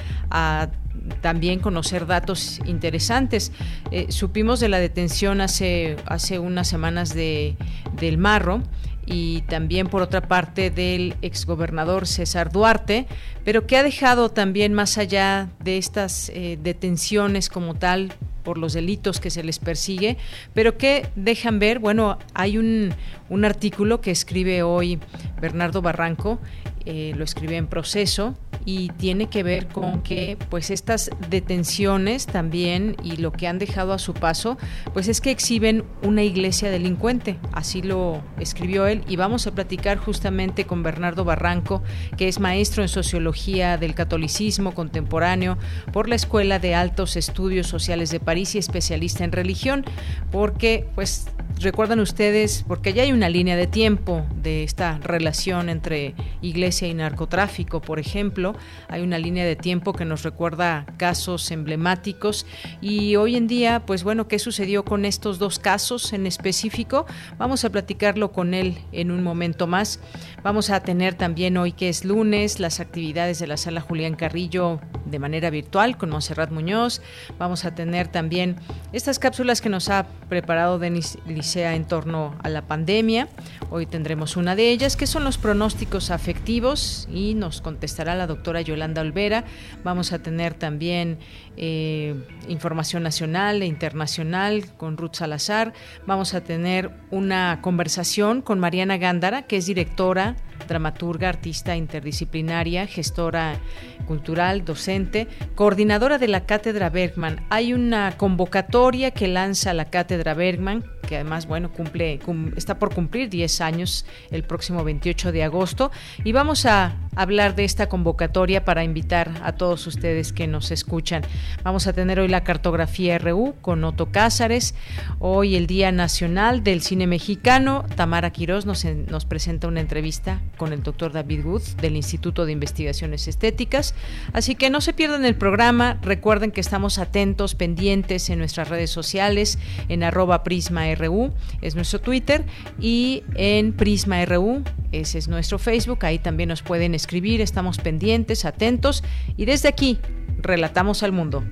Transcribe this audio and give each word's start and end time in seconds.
también 1.20 1.60
conocer 1.60 2.06
datos 2.06 2.60
interesantes. 2.66 3.52
Eh, 3.92 4.06
supimos 4.08 4.58
de 4.58 4.68
la 4.68 4.80
detención 4.80 5.40
hace, 5.40 5.96
hace 6.06 6.40
unas 6.40 6.66
semanas 6.66 7.14
de, 7.14 7.56
del 8.00 8.18
Marro 8.18 8.62
y 9.06 9.42
también 9.42 9.86
por 9.86 10.02
otra 10.02 10.22
parte 10.22 10.70
del 10.70 11.14
exgobernador 11.22 12.06
César 12.06 12.50
Duarte, 12.50 13.06
pero 13.44 13.66
que 13.66 13.76
ha 13.76 13.82
dejado 13.82 14.30
también 14.30 14.74
más 14.74 14.98
allá 14.98 15.48
de 15.62 15.78
estas 15.78 16.30
eh, 16.30 16.58
detenciones 16.60 17.48
como 17.48 17.74
tal 17.74 18.12
por 18.42 18.58
los 18.58 18.74
delitos 18.74 19.18
que 19.20 19.30
se 19.30 19.42
les 19.42 19.58
persigue, 19.58 20.18
pero 20.54 20.76
que 20.76 21.08
dejan 21.16 21.58
ver, 21.58 21.78
bueno, 21.78 22.18
hay 22.34 22.58
un, 22.58 22.94
un 23.28 23.44
artículo 23.44 24.00
que 24.00 24.10
escribe 24.10 24.62
hoy 24.62 25.00
Bernardo 25.40 25.82
Barranco, 25.82 26.38
eh, 26.86 27.12
lo 27.16 27.24
escribe 27.24 27.56
en 27.56 27.66
proceso, 27.66 28.34
y 28.66 28.88
tiene 28.88 29.28
que 29.28 29.44
ver 29.44 29.68
con 29.68 30.02
que 30.02 30.36
pues 30.50 30.70
estas 30.70 31.10
detenciones 31.30 32.26
también 32.26 32.96
y 33.02 33.16
lo 33.16 33.30
que 33.30 33.46
han 33.46 33.58
dejado 33.58 33.92
a 33.92 33.98
su 33.98 34.12
paso 34.12 34.58
pues 34.92 35.06
es 35.06 35.20
que 35.20 35.30
exhiben 35.30 35.84
una 36.02 36.24
iglesia 36.24 36.68
delincuente. 36.68 37.38
Así 37.52 37.80
lo 37.80 38.22
escribió 38.40 38.88
él. 38.88 39.04
Y 39.08 39.14
vamos 39.16 39.46
a 39.46 39.52
platicar 39.52 39.98
justamente 39.98 40.66
con 40.66 40.82
Bernardo 40.82 41.24
Barranco 41.24 41.82
que 42.18 42.26
es 42.26 42.40
maestro 42.40 42.82
en 42.82 42.88
sociología 42.88 43.78
del 43.78 43.94
catolicismo 43.94 44.74
contemporáneo 44.74 45.56
por 45.92 46.08
la 46.08 46.16
Escuela 46.16 46.58
de 46.58 46.74
Altos 46.74 47.16
Estudios 47.16 47.68
Sociales 47.68 48.10
de 48.10 48.18
París 48.18 48.56
y 48.56 48.58
especialista 48.58 49.22
en 49.22 49.30
religión 49.30 49.84
porque 50.32 50.88
pues 50.96 51.28
recuerdan 51.60 52.00
ustedes, 52.00 52.64
porque 52.66 52.92
ya 52.92 53.04
hay 53.04 53.12
una 53.12 53.28
línea 53.28 53.56
de 53.56 53.66
tiempo 53.66 54.26
de 54.42 54.64
esta 54.64 54.98
relación 54.98 55.68
entre 55.68 56.14
iglesia 56.42 56.75
y 56.84 56.92
narcotráfico, 56.92 57.80
por 57.80 57.98
ejemplo, 57.98 58.54
hay 58.88 59.00
una 59.00 59.18
línea 59.18 59.46
de 59.46 59.56
tiempo 59.56 59.94
que 59.94 60.04
nos 60.04 60.22
recuerda 60.22 60.84
casos 60.98 61.50
emblemáticos 61.50 62.44
y 62.82 63.16
hoy 63.16 63.36
en 63.36 63.46
día, 63.46 63.84
pues 63.86 64.04
bueno, 64.04 64.28
¿qué 64.28 64.38
sucedió 64.38 64.84
con 64.84 65.06
estos 65.06 65.38
dos 65.38 65.58
casos 65.58 66.12
en 66.12 66.26
específico? 66.26 67.06
Vamos 67.38 67.64
a 67.64 67.70
platicarlo 67.70 68.32
con 68.32 68.52
él 68.52 68.76
en 68.92 69.10
un 69.10 69.22
momento 69.22 69.66
más. 69.66 70.00
Vamos 70.42 70.68
a 70.68 70.80
tener 70.80 71.14
también 71.14 71.56
hoy 71.56 71.72
que 71.72 71.88
es 71.88 72.04
lunes 72.04 72.60
las 72.60 72.80
actividades 72.80 73.38
de 73.38 73.46
la 73.46 73.56
sala 73.56 73.80
Julián 73.80 74.14
Carrillo 74.14 74.80
de 75.06 75.18
manera 75.18 75.48
virtual 75.50 75.96
con 75.96 76.10
Monserrat 76.10 76.50
Muñoz. 76.50 77.00
Vamos 77.38 77.64
a 77.64 77.74
tener 77.74 78.08
también 78.08 78.56
estas 78.92 79.18
cápsulas 79.18 79.60
que 79.60 79.68
nos 79.68 79.88
ha 79.88 80.06
preparado 80.28 80.78
Denis 80.78 81.18
Licea 81.26 81.74
en 81.74 81.86
torno 81.86 82.34
a 82.42 82.48
la 82.48 82.62
pandemia. 82.62 83.28
Hoy 83.70 83.86
tendremos 83.86 84.36
una 84.36 84.56
de 84.56 84.70
ellas, 84.70 84.96
que 84.96 85.06
son 85.06 85.24
los 85.24 85.38
pronósticos 85.38 86.10
afectivos 86.10 86.65
y 87.12 87.34
nos 87.34 87.60
contestará 87.60 88.16
la 88.16 88.26
doctora 88.26 88.60
Yolanda 88.60 89.02
Olvera. 89.02 89.44
Vamos 89.84 90.12
a 90.12 90.18
tener 90.18 90.54
también 90.54 91.18
eh, 91.56 92.14
información 92.48 93.02
nacional 93.02 93.62
e 93.62 93.66
internacional 93.66 94.64
con 94.76 94.96
Ruth 94.96 95.14
Salazar. 95.14 95.72
Vamos 96.06 96.34
a 96.34 96.42
tener 96.42 96.90
una 97.10 97.60
conversación 97.62 98.42
con 98.42 98.58
Mariana 98.58 98.98
Gándara, 98.98 99.42
que 99.42 99.56
es 99.56 99.66
directora, 99.66 100.36
dramaturga, 100.68 101.28
artista 101.28 101.76
interdisciplinaria, 101.76 102.86
gestora 102.86 103.58
cultural, 104.06 104.64
docente 104.64 105.28
coordinadora 105.54 106.18
de 106.18 106.28
la 106.28 106.46
Cátedra 106.46 106.90
Bergman. 106.90 107.44
Hay 107.50 107.72
una 107.72 108.16
convocatoria 108.16 109.10
que 109.10 109.28
lanza 109.28 109.74
la 109.74 109.86
Cátedra 109.86 110.34
Bergman 110.34 110.84
que 111.06 111.16
además, 111.16 111.46
bueno, 111.46 111.72
cumple, 111.72 112.20
está 112.56 112.78
por 112.78 112.92
cumplir 112.92 113.30
10 113.30 113.60
años 113.62 114.04
el 114.30 114.42
próximo 114.42 114.84
28 114.84 115.32
de 115.32 115.44
agosto. 115.44 115.90
Y 116.24 116.32
vamos 116.32 116.66
a 116.66 116.96
hablar 117.14 117.54
de 117.54 117.64
esta 117.64 117.88
convocatoria 117.88 118.64
para 118.64 118.84
invitar 118.84 119.30
a 119.42 119.52
todos 119.52 119.86
ustedes 119.86 120.32
que 120.32 120.46
nos 120.46 120.70
escuchan. 120.70 121.22
Vamos 121.62 121.86
a 121.86 121.92
tener 121.92 122.20
hoy 122.20 122.28
la 122.28 122.44
cartografía 122.44 123.18
RU 123.18 123.54
con 123.60 123.82
Otto 123.84 124.10
Cázares, 124.12 124.74
hoy 125.18 125.56
el 125.56 125.66
Día 125.66 125.92
Nacional 125.92 126.62
del 126.62 126.82
Cine 126.82 127.06
Mexicano. 127.06 127.84
Tamara 127.96 128.30
Quirós 128.30 128.66
nos, 128.66 128.84
presenta 129.24 129.68
una 129.68 129.80
entrevista 129.80 130.40
con 130.56 130.72
el 130.72 130.82
doctor 130.82 131.12
David 131.12 131.44
Wood 131.44 131.62
del 131.80 131.96
Instituto 131.96 132.46
de 132.46 132.52
Investigaciones 132.52 133.28
Estéticas. 133.28 133.94
Así 134.32 134.54
que 134.54 134.70
no 134.70 134.80
se 134.80 134.92
pierdan 134.92 135.24
el 135.24 135.34
programa. 135.34 135.98
Recuerden 136.02 136.52
que 136.52 136.60
estamos 136.60 136.98
atentos, 136.98 137.54
pendientes 137.54 138.30
en 138.30 138.38
nuestras 138.38 138.68
redes 138.68 138.90
sociales, 138.90 139.58
en 139.88 140.02
arroba 140.02 140.42
prisma 140.42 140.94
RU, 140.94 141.32
es 141.60 141.74
nuestro 141.74 142.00
Twitter, 142.00 142.44
y 142.80 143.24
en 143.34 143.72
Prisma 143.72 144.24
RU, 144.24 144.62
ese 144.92 145.18
es 145.18 145.28
nuestro 145.28 145.58
Facebook, 145.58 146.04
ahí 146.04 146.18
también 146.18 146.48
nos 146.48 146.62
pueden 146.62 146.94
escribir, 146.94 147.40
estamos 147.40 147.78
pendientes, 147.78 148.44
atentos, 148.44 149.02
y 149.36 149.44
desde 149.44 149.68
aquí, 149.68 149.98
relatamos 150.38 151.02
al 151.02 151.12
mundo. 151.12 151.44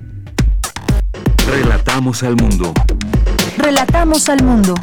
Relatamos 1.47 2.23
al 2.23 2.37
mundo. 2.37 2.73
Relatamos 3.59 4.29
al 4.29 4.43
mundo. 4.43 4.75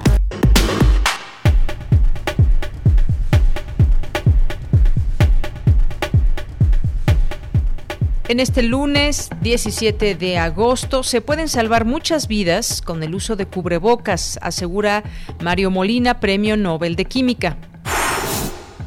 En 8.28 8.40
este 8.40 8.64
lunes 8.64 9.30
17 9.42 10.16
de 10.16 10.38
agosto 10.38 11.04
se 11.04 11.20
pueden 11.20 11.50
salvar 11.50 11.84
muchas 11.84 12.30
vidas 12.30 12.82
con 12.82 13.04
el 13.04 13.14
uso 13.14 13.36
de 13.36 13.46
cubrebocas, 13.46 14.40
asegura 14.42 15.04
Mario 15.42 15.70
Molina, 15.70 16.22
Premio 16.22 16.56
Nobel 16.56 16.96
de 16.96 17.04
Química. 17.04 17.58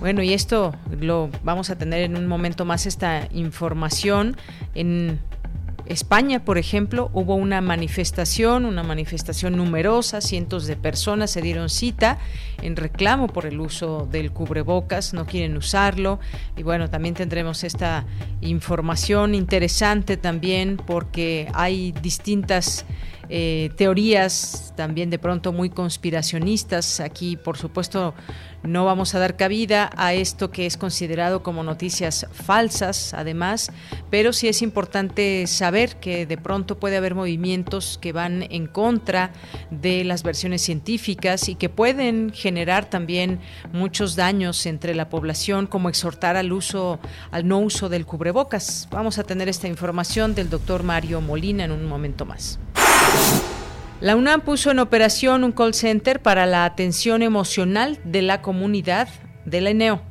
Bueno, 0.05 0.23
y 0.23 0.35
esto 0.35 0.75
lo 1.01 1.31
vamos 1.45 1.71
a 1.71 1.79
tener 1.79 2.03
en 2.03 2.19
un 2.19 2.27
momento 2.27 2.67
más 2.67 2.85
esta 2.85 3.27
información. 3.33 4.37
En 4.75 5.19
España, 5.87 6.45
por 6.45 6.59
ejemplo, 6.59 7.09
hubo 7.15 7.37
una 7.37 7.63
manifestación, 7.63 8.67
una 8.67 8.83
manifestación 8.83 9.57
numerosa, 9.57 10.21
cientos 10.21 10.67
de 10.67 10.77
personas 10.77 11.31
se 11.31 11.41
dieron 11.41 11.71
cita 11.71 12.19
en 12.61 12.77
reclamo 12.77 13.29
por 13.29 13.47
el 13.47 13.59
uso 13.59 14.07
del 14.13 14.31
cubrebocas, 14.31 15.15
no 15.15 15.25
quieren 15.25 15.57
usarlo. 15.57 16.21
Y 16.55 16.63
bueno, 16.65 16.91
también 16.91 17.15
tendremos 17.15 17.65
esta 17.65 18.05
información 18.43 19.35
interesante 19.35 20.19
también 20.19 20.77
porque 20.77 21.49
hay 21.55 21.93
distintas 21.93 22.85
eh, 23.29 23.71
teorías 23.77 24.73
también 24.77 25.11
de 25.11 25.19
pronto 25.19 25.53
muy 25.53 25.71
conspiracionistas. 25.71 27.01
Aquí, 27.01 27.37
por 27.37 27.57
supuesto, 27.57 28.15
no 28.63 28.85
vamos 28.85 29.15
a 29.15 29.19
dar 29.19 29.37
cabida 29.37 29.91
a 29.97 30.15
esto 30.15 30.51
que 30.51 30.67
es 30.67 30.77
considerado 30.77 31.43
como 31.43 31.63
noticias 31.63 32.27
falsas, 32.33 33.13
además, 33.13 33.71
pero 34.11 34.33
sí 34.33 34.49
es 34.49 34.63
importante 34.63 35.47
saber 35.47 35.97
que 35.97 36.25
de 36.27 36.39
pronto 36.39 36.79
puede 36.79 36.97
haber 36.97 37.15
movimientos 37.15 37.99
que 38.01 38.13
van 38.13 38.47
en 38.51 38.67
contra 38.67 39.33
de 39.71 40.03
las 40.05 40.23
versiones 40.23 40.63
científicas 40.63 41.49
y 41.49 41.57
que 41.57 41.69
pueden 41.69 42.33
generar 42.33 42.89
también 42.89 43.39
muchos 43.73 44.17
daños 44.17 44.65
entre 44.67 44.95
la 44.95 45.11
población, 45.11 45.67
como 45.67 45.89
exhortar 45.89 46.37
al 46.37 46.53
uso, 46.53 46.99
al 47.31 47.47
no 47.47 47.59
uso 47.59 47.89
del 47.89 48.07
cubrebocas. 48.07 48.89
Vamos 48.91 49.19
a 49.19 49.25
tener 49.25 49.49
esta 49.49 49.69
información 49.69 50.35
del 50.35 50.49
doctor 50.49 50.83
Mario 50.83 51.21
Molina 51.21 51.65
en 51.65 51.73
un 51.73 51.85
momento 51.85 52.25
más. 52.25 52.59
La 54.01 54.17
UNAM 54.17 54.43
puso 54.43 54.71
en 54.71 54.81
operación 54.81 55.45
un 55.45 55.53
call 55.53 55.73
center 55.73 56.21
para 56.21 56.45
la 56.45 56.67
atención 56.67 57.23
emocional 57.23 57.99
de 58.05 58.21
la 58.21 58.43
comunidad 58.43 59.09
de 59.47 59.61
la 59.63 59.71
ENEO. 59.71 60.03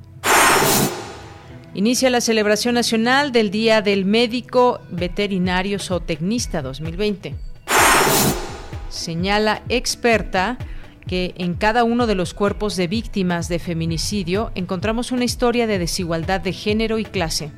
Inicia 1.76 2.10
la 2.10 2.22
celebración 2.22 2.76
nacional 2.76 3.32
del 3.32 3.52
Día 3.52 3.82
del 3.82 4.06
Médico 4.06 4.80
Veterinario 4.90 5.80
Zootecnista 5.80 6.62
2020. 6.62 7.36
Señala 8.90 9.64
experta 9.70 10.58
que 11.08 11.34
en 11.38 11.56
cada 11.56 11.84
uno 11.84 12.08
de 12.08 12.16
los 12.16 12.34
cuerpos 12.34 12.76
de 12.76 12.88
víctimas 12.88 13.50
de 13.50 13.60
feminicidio 13.60 14.52
encontramos 14.56 15.12
una 15.12 15.26
historia 15.26 15.68
de 15.68 15.80
desigualdad 15.80 16.42
de 16.42 16.54
género 16.54 17.00
y 17.00 17.06
clase. 17.06 17.52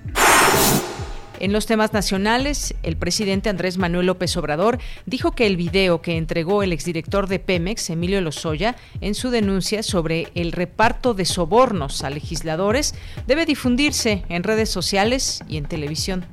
En 1.45 1.53
los 1.53 1.67
temas 1.67 1.93
nacionales, 1.93 2.73
el 2.81 2.97
presidente 2.97 3.49
Andrés 3.49 3.77
Manuel 3.77 4.07
López 4.07 4.35
Obrador 4.35 4.79
dijo 5.05 5.33
que 5.33 5.45
el 5.45 5.57
video 5.57 6.01
que 6.01 6.17
entregó 6.17 6.63
el 6.63 6.73
exdirector 6.73 7.27
de 7.27 7.37
Pemex, 7.37 7.91
Emilio 7.91 8.19
Lozoya, 8.19 8.75
en 8.99 9.13
su 9.13 9.29
denuncia 9.29 9.83
sobre 9.83 10.29
el 10.33 10.51
reparto 10.53 11.13
de 11.13 11.25
sobornos 11.25 12.03
a 12.03 12.09
legisladores, 12.09 12.95
debe 13.27 13.45
difundirse 13.45 14.23
en 14.27 14.41
redes 14.41 14.71
sociales 14.71 15.43
y 15.47 15.57
en 15.57 15.65
televisión. 15.65 16.25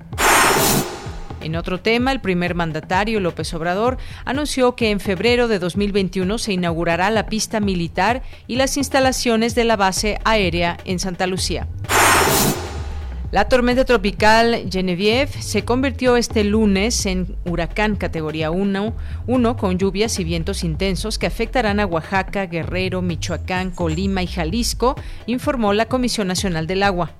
En 1.43 1.57
otro 1.57 1.79
tema, 1.79 2.11
el 2.11 2.23
primer 2.23 2.55
mandatario, 2.55 3.21
López 3.21 3.53
Obrador, 3.53 3.99
anunció 4.25 4.77
que 4.77 4.91
en 4.91 4.99
febrero 4.99 5.47
de 5.47 5.59
2021 5.59 6.39
se 6.39 6.55
inaugurará 6.55 7.11
la 7.11 7.27
pista 7.27 7.61
militar 7.61 8.23
y 8.47 8.57
las 8.57 8.79
instalaciones 8.79 9.55
de 9.55 9.65
la 9.65 9.77
base 9.77 10.19
aérea 10.25 10.79
en 10.87 10.99
Santa 10.99 11.27
Lucía. 11.27 11.69
La 13.33 13.49
tormenta 13.49 13.87
tropical 13.87 14.69
Genevieve 14.71 15.33
se 15.41 15.65
convirtió 15.65 16.19
este 16.19 16.45
lunes 16.45 17.07
en 17.07 17.35
huracán 17.47 17.97
categoría 17.97 18.51
1, 18.51 18.95
1 19.27 19.57
con 19.57 19.79
lluvias 19.79 20.19
y 20.19 20.25
vientos 20.25 20.63
intensos 20.65 21.19
que 21.19 21.29
afectarán 21.29 21.81
a 21.81 21.87
Oaxaca, 21.87 22.45
Guerrero, 22.45 23.01
Michoacán, 23.01 23.71
Colima 23.71 24.23
y 24.23 24.27
Jalisco, 24.27 24.97
informó 25.25 25.73
la 25.73 25.87
Comisión 25.87 26.29
Nacional 26.29 26.67
del 26.67 26.83
Agua. 26.83 27.13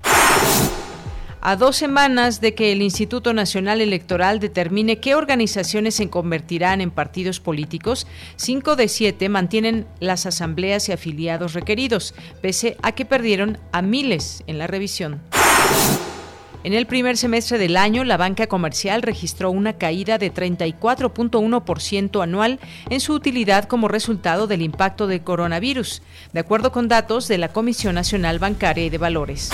A 1.41 1.55
dos 1.55 1.77
semanas 1.77 2.41
de 2.41 2.53
que 2.53 2.71
el 2.71 2.83
Instituto 2.83 3.33
Nacional 3.33 3.81
Electoral 3.81 4.39
determine 4.39 4.99
qué 4.99 5.15
organizaciones 5.15 5.95
se 5.95 6.11
convertirán 6.11 6.79
en 6.79 6.91
partidos 6.91 7.39
políticos, 7.39 8.05
cinco 8.35 8.75
de 8.75 8.87
siete 8.87 9.29
mantienen 9.29 9.87
las 9.99 10.27
asambleas 10.27 10.89
y 10.89 10.91
afiliados 10.91 11.53
requeridos, 11.53 12.13
pese 12.39 12.77
a 12.83 12.91
que 12.91 13.03
perdieron 13.03 13.57
a 13.71 13.81
miles 13.81 14.43
en 14.45 14.59
la 14.59 14.67
revisión. 14.67 15.19
En 16.63 16.73
el 16.73 16.85
primer 16.87 17.17
semestre 17.17 17.57
del 17.57 17.75
año, 17.75 18.05
la 18.05 18.15
banca 18.15 18.47
comercial 18.47 19.01
registró 19.01 19.51
una 19.51 19.73
caída 19.73 20.17
de 20.17 20.33
34.1% 20.33 22.23
anual 22.23 22.59
en 22.89 23.01
su 23.01 23.13
utilidad 23.13 23.65
como 23.65 23.89
resultado 23.89 24.47
del 24.47 24.61
impacto 24.61 25.05
del 25.05 25.21
coronavirus, 25.21 26.01
de 26.31 26.39
acuerdo 26.39 26.71
con 26.71 26.87
datos 26.87 27.27
de 27.27 27.37
la 27.37 27.49
Comisión 27.49 27.95
Nacional 27.95 28.39
Bancaria 28.39 28.85
y 28.85 28.89
de 28.89 28.97
Valores. 28.97 29.51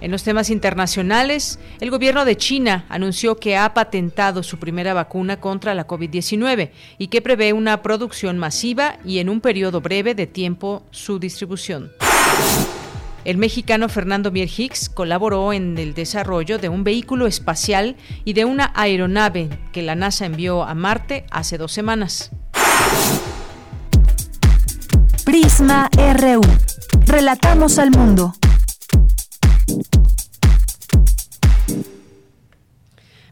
En 0.00 0.10
los 0.10 0.24
temas 0.24 0.50
internacionales, 0.50 1.60
el 1.80 1.90
gobierno 1.90 2.24
de 2.24 2.36
China 2.36 2.84
anunció 2.88 3.36
que 3.36 3.56
ha 3.56 3.72
patentado 3.72 4.42
su 4.42 4.58
primera 4.58 4.92
vacuna 4.92 5.40
contra 5.40 5.74
la 5.74 5.86
COVID-19 5.86 6.70
y 6.98 7.06
que 7.06 7.22
prevé 7.22 7.52
una 7.52 7.80
producción 7.82 8.38
masiva 8.38 8.98
y 9.04 9.20
en 9.20 9.28
un 9.28 9.40
periodo 9.40 9.80
breve 9.80 10.16
de 10.16 10.26
tiempo 10.26 10.82
su 10.90 11.20
distribución. 11.20 11.92
El 13.26 13.38
mexicano 13.38 13.88
Fernando 13.88 14.30
Mier 14.30 14.48
Hicks 14.56 14.88
colaboró 14.88 15.52
en 15.52 15.76
el 15.78 15.94
desarrollo 15.94 16.58
de 16.58 16.68
un 16.68 16.84
vehículo 16.84 17.26
espacial 17.26 17.96
y 18.24 18.34
de 18.34 18.44
una 18.44 18.70
aeronave 18.76 19.48
que 19.72 19.82
la 19.82 19.96
NASA 19.96 20.26
envió 20.26 20.62
a 20.62 20.74
Marte 20.74 21.26
hace 21.32 21.58
dos 21.58 21.72
semanas. 21.72 22.30
Prisma 25.24 25.90
RU. 26.20 26.40
Relatamos 27.04 27.80
al 27.80 27.90
mundo. 27.90 28.32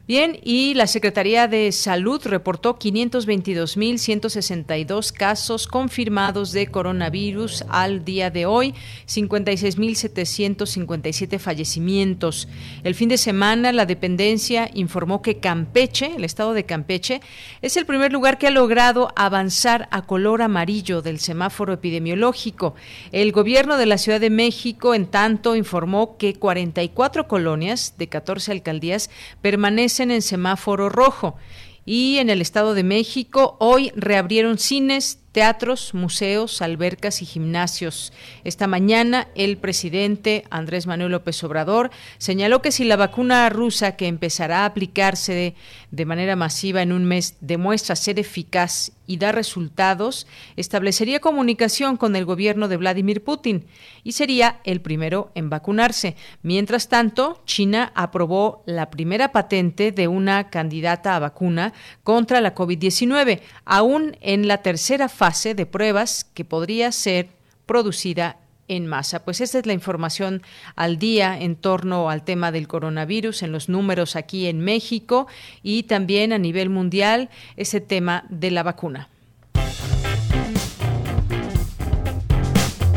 Bien, 0.07 0.39
y 0.45 0.75
la 0.75 0.87
Secretaría 0.87 1.49
de 1.49 1.73
Salud 1.73 2.21
reportó 2.27 2.79
522.162 2.79 5.13
casos 5.13 5.67
confirmados 5.67 6.53
de 6.53 6.67
coronavirus 6.67 7.65
al 7.71 8.05
día 8.05 8.29
de 8.29 8.45
hoy, 8.45 8.75
56.757 9.07 11.39
fallecimientos. 11.39 12.49
El 12.83 12.95
fin 12.95 13.09
de 13.09 13.17
semana, 13.17 13.73
la 13.73 13.87
dependencia 13.87 14.69
informó 14.75 15.23
que 15.23 15.39
Campeche, 15.39 16.13
el 16.15 16.25
estado 16.25 16.53
de 16.53 16.67
Campeche, 16.67 17.23
es 17.63 17.79
el 17.79 17.87
primer 17.87 18.13
lugar 18.13 18.37
que 18.37 18.49
ha 18.49 18.51
logrado 18.51 19.09
avanzar 19.17 19.89
a 19.91 20.03
color 20.03 20.43
amarillo 20.43 21.01
del 21.01 21.19
semáforo 21.19 21.73
epidemiológico. 21.73 22.75
El 23.11 23.33
gobierno 23.33 23.79
de 23.79 23.87
la 23.87 23.97
Ciudad 23.97 24.21
de 24.21 24.29
México, 24.29 24.95
en 24.95 25.07
tanto, 25.07 25.57
informó 25.57 26.19
que 26.19 26.35
44 26.35 27.27
colonias 27.27 27.95
de 27.97 28.11
14 28.11 28.53
alcaldías 28.53 29.09
permanecen 29.41 29.94
en 30.01 30.23
semáforo 30.23 30.89
rojo. 30.89 31.37
Y 31.85 32.19
en 32.19 32.31
el 32.31 32.41
Estado 32.41 32.75
de 32.75 32.85
México 32.85 33.57
hoy 33.61 33.93
reabrieron 33.95 34.59
cines, 34.59 35.24
teatros, 35.35 35.95
museos, 35.95 36.63
albercas 36.63 37.21
y 37.21 37.27
gimnasios. 37.27 38.13
Esta 38.45 38.69
mañana 38.69 39.27
el 39.35 39.57
presidente 39.57 40.45
Andrés 40.49 40.87
Manuel 40.87 41.11
López 41.11 41.43
Obrador 41.43 41.91
señaló 42.19 42.63
que 42.63 42.71
si 42.71 42.85
la 42.85 42.95
vacuna 42.95 43.51
rusa 43.51 43.97
que 43.97 44.07
empezará 44.07 44.61
a 44.61 44.67
aplicarse 44.67 45.57
de, 45.91 46.05
manera 46.07 46.37
masiva 46.37 46.83
en 46.83 46.93
un 46.93 47.05
mes 47.05 47.37
demuestra 47.41 47.97
ser 47.97 48.21
eficaz 48.21 48.93
y 49.07 49.17
da 49.17 49.33
resultados, 49.33 50.27
establecería 50.57 51.21
comunicación 51.21 51.97
con 51.97 52.15
el 52.15 52.25
gobierno 52.25 52.69
de 52.69 52.77
Vladimir 52.77 53.25
Putin 53.25 53.67
y 54.05 54.13
sería 54.13 54.61
el 54.65 54.81
primero 54.81 55.33
en 55.35 55.51
vacunarse. 55.51 56.15
Mientras 56.43 56.89
tanto, 56.89 57.43
China 57.45 57.93
aprobó 57.97 58.63
la 58.67 58.89
primera 58.89 59.33
patente 59.33 59.93
de 59.93 60.09
una 60.09 60.49
candidata 60.49 61.17
a 61.17 61.19
vacuna 61.19 61.73
contra 62.05 62.41
la 62.41 62.55
COVID-19, 62.55 63.41
aún 63.65 64.17
en 64.21 64.47
la 64.47 64.59
tercera 64.59 65.09
fase 65.09 65.24
de 65.25 65.65
pruebas 65.65 66.27
que 66.35 66.45
podría 66.45 66.93
ser 66.93 67.31
producida 67.65 68.37
en 68.69 68.87
masa. 68.87 69.25
Pues 69.25 69.41
esta 69.41 69.59
es 69.59 69.65
la 69.65 69.73
información 69.73 70.43
al 70.77 70.99
día 70.99 71.41
en 71.41 71.57
torno 71.57 72.11
al 72.11 72.25
tema 72.25 72.53
del 72.53 72.69
coronavirus, 72.69 73.43
en 73.43 73.51
los 73.51 73.71
números 73.71 74.17
aquí 74.17 74.49
en 74.49 74.61
México 74.61 75.27
y 75.63 75.85
también 75.85 76.35
a 76.35 76.39
nivel 76.39 76.69
mundial, 76.69 77.31
ese 77.57 77.81
tema 77.81 78.25
de 78.29 78.51
la 78.51 78.63
vacuna. 78.63 79.09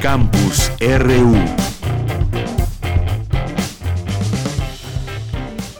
Campus 0.02 0.70
RU. 0.82 1.67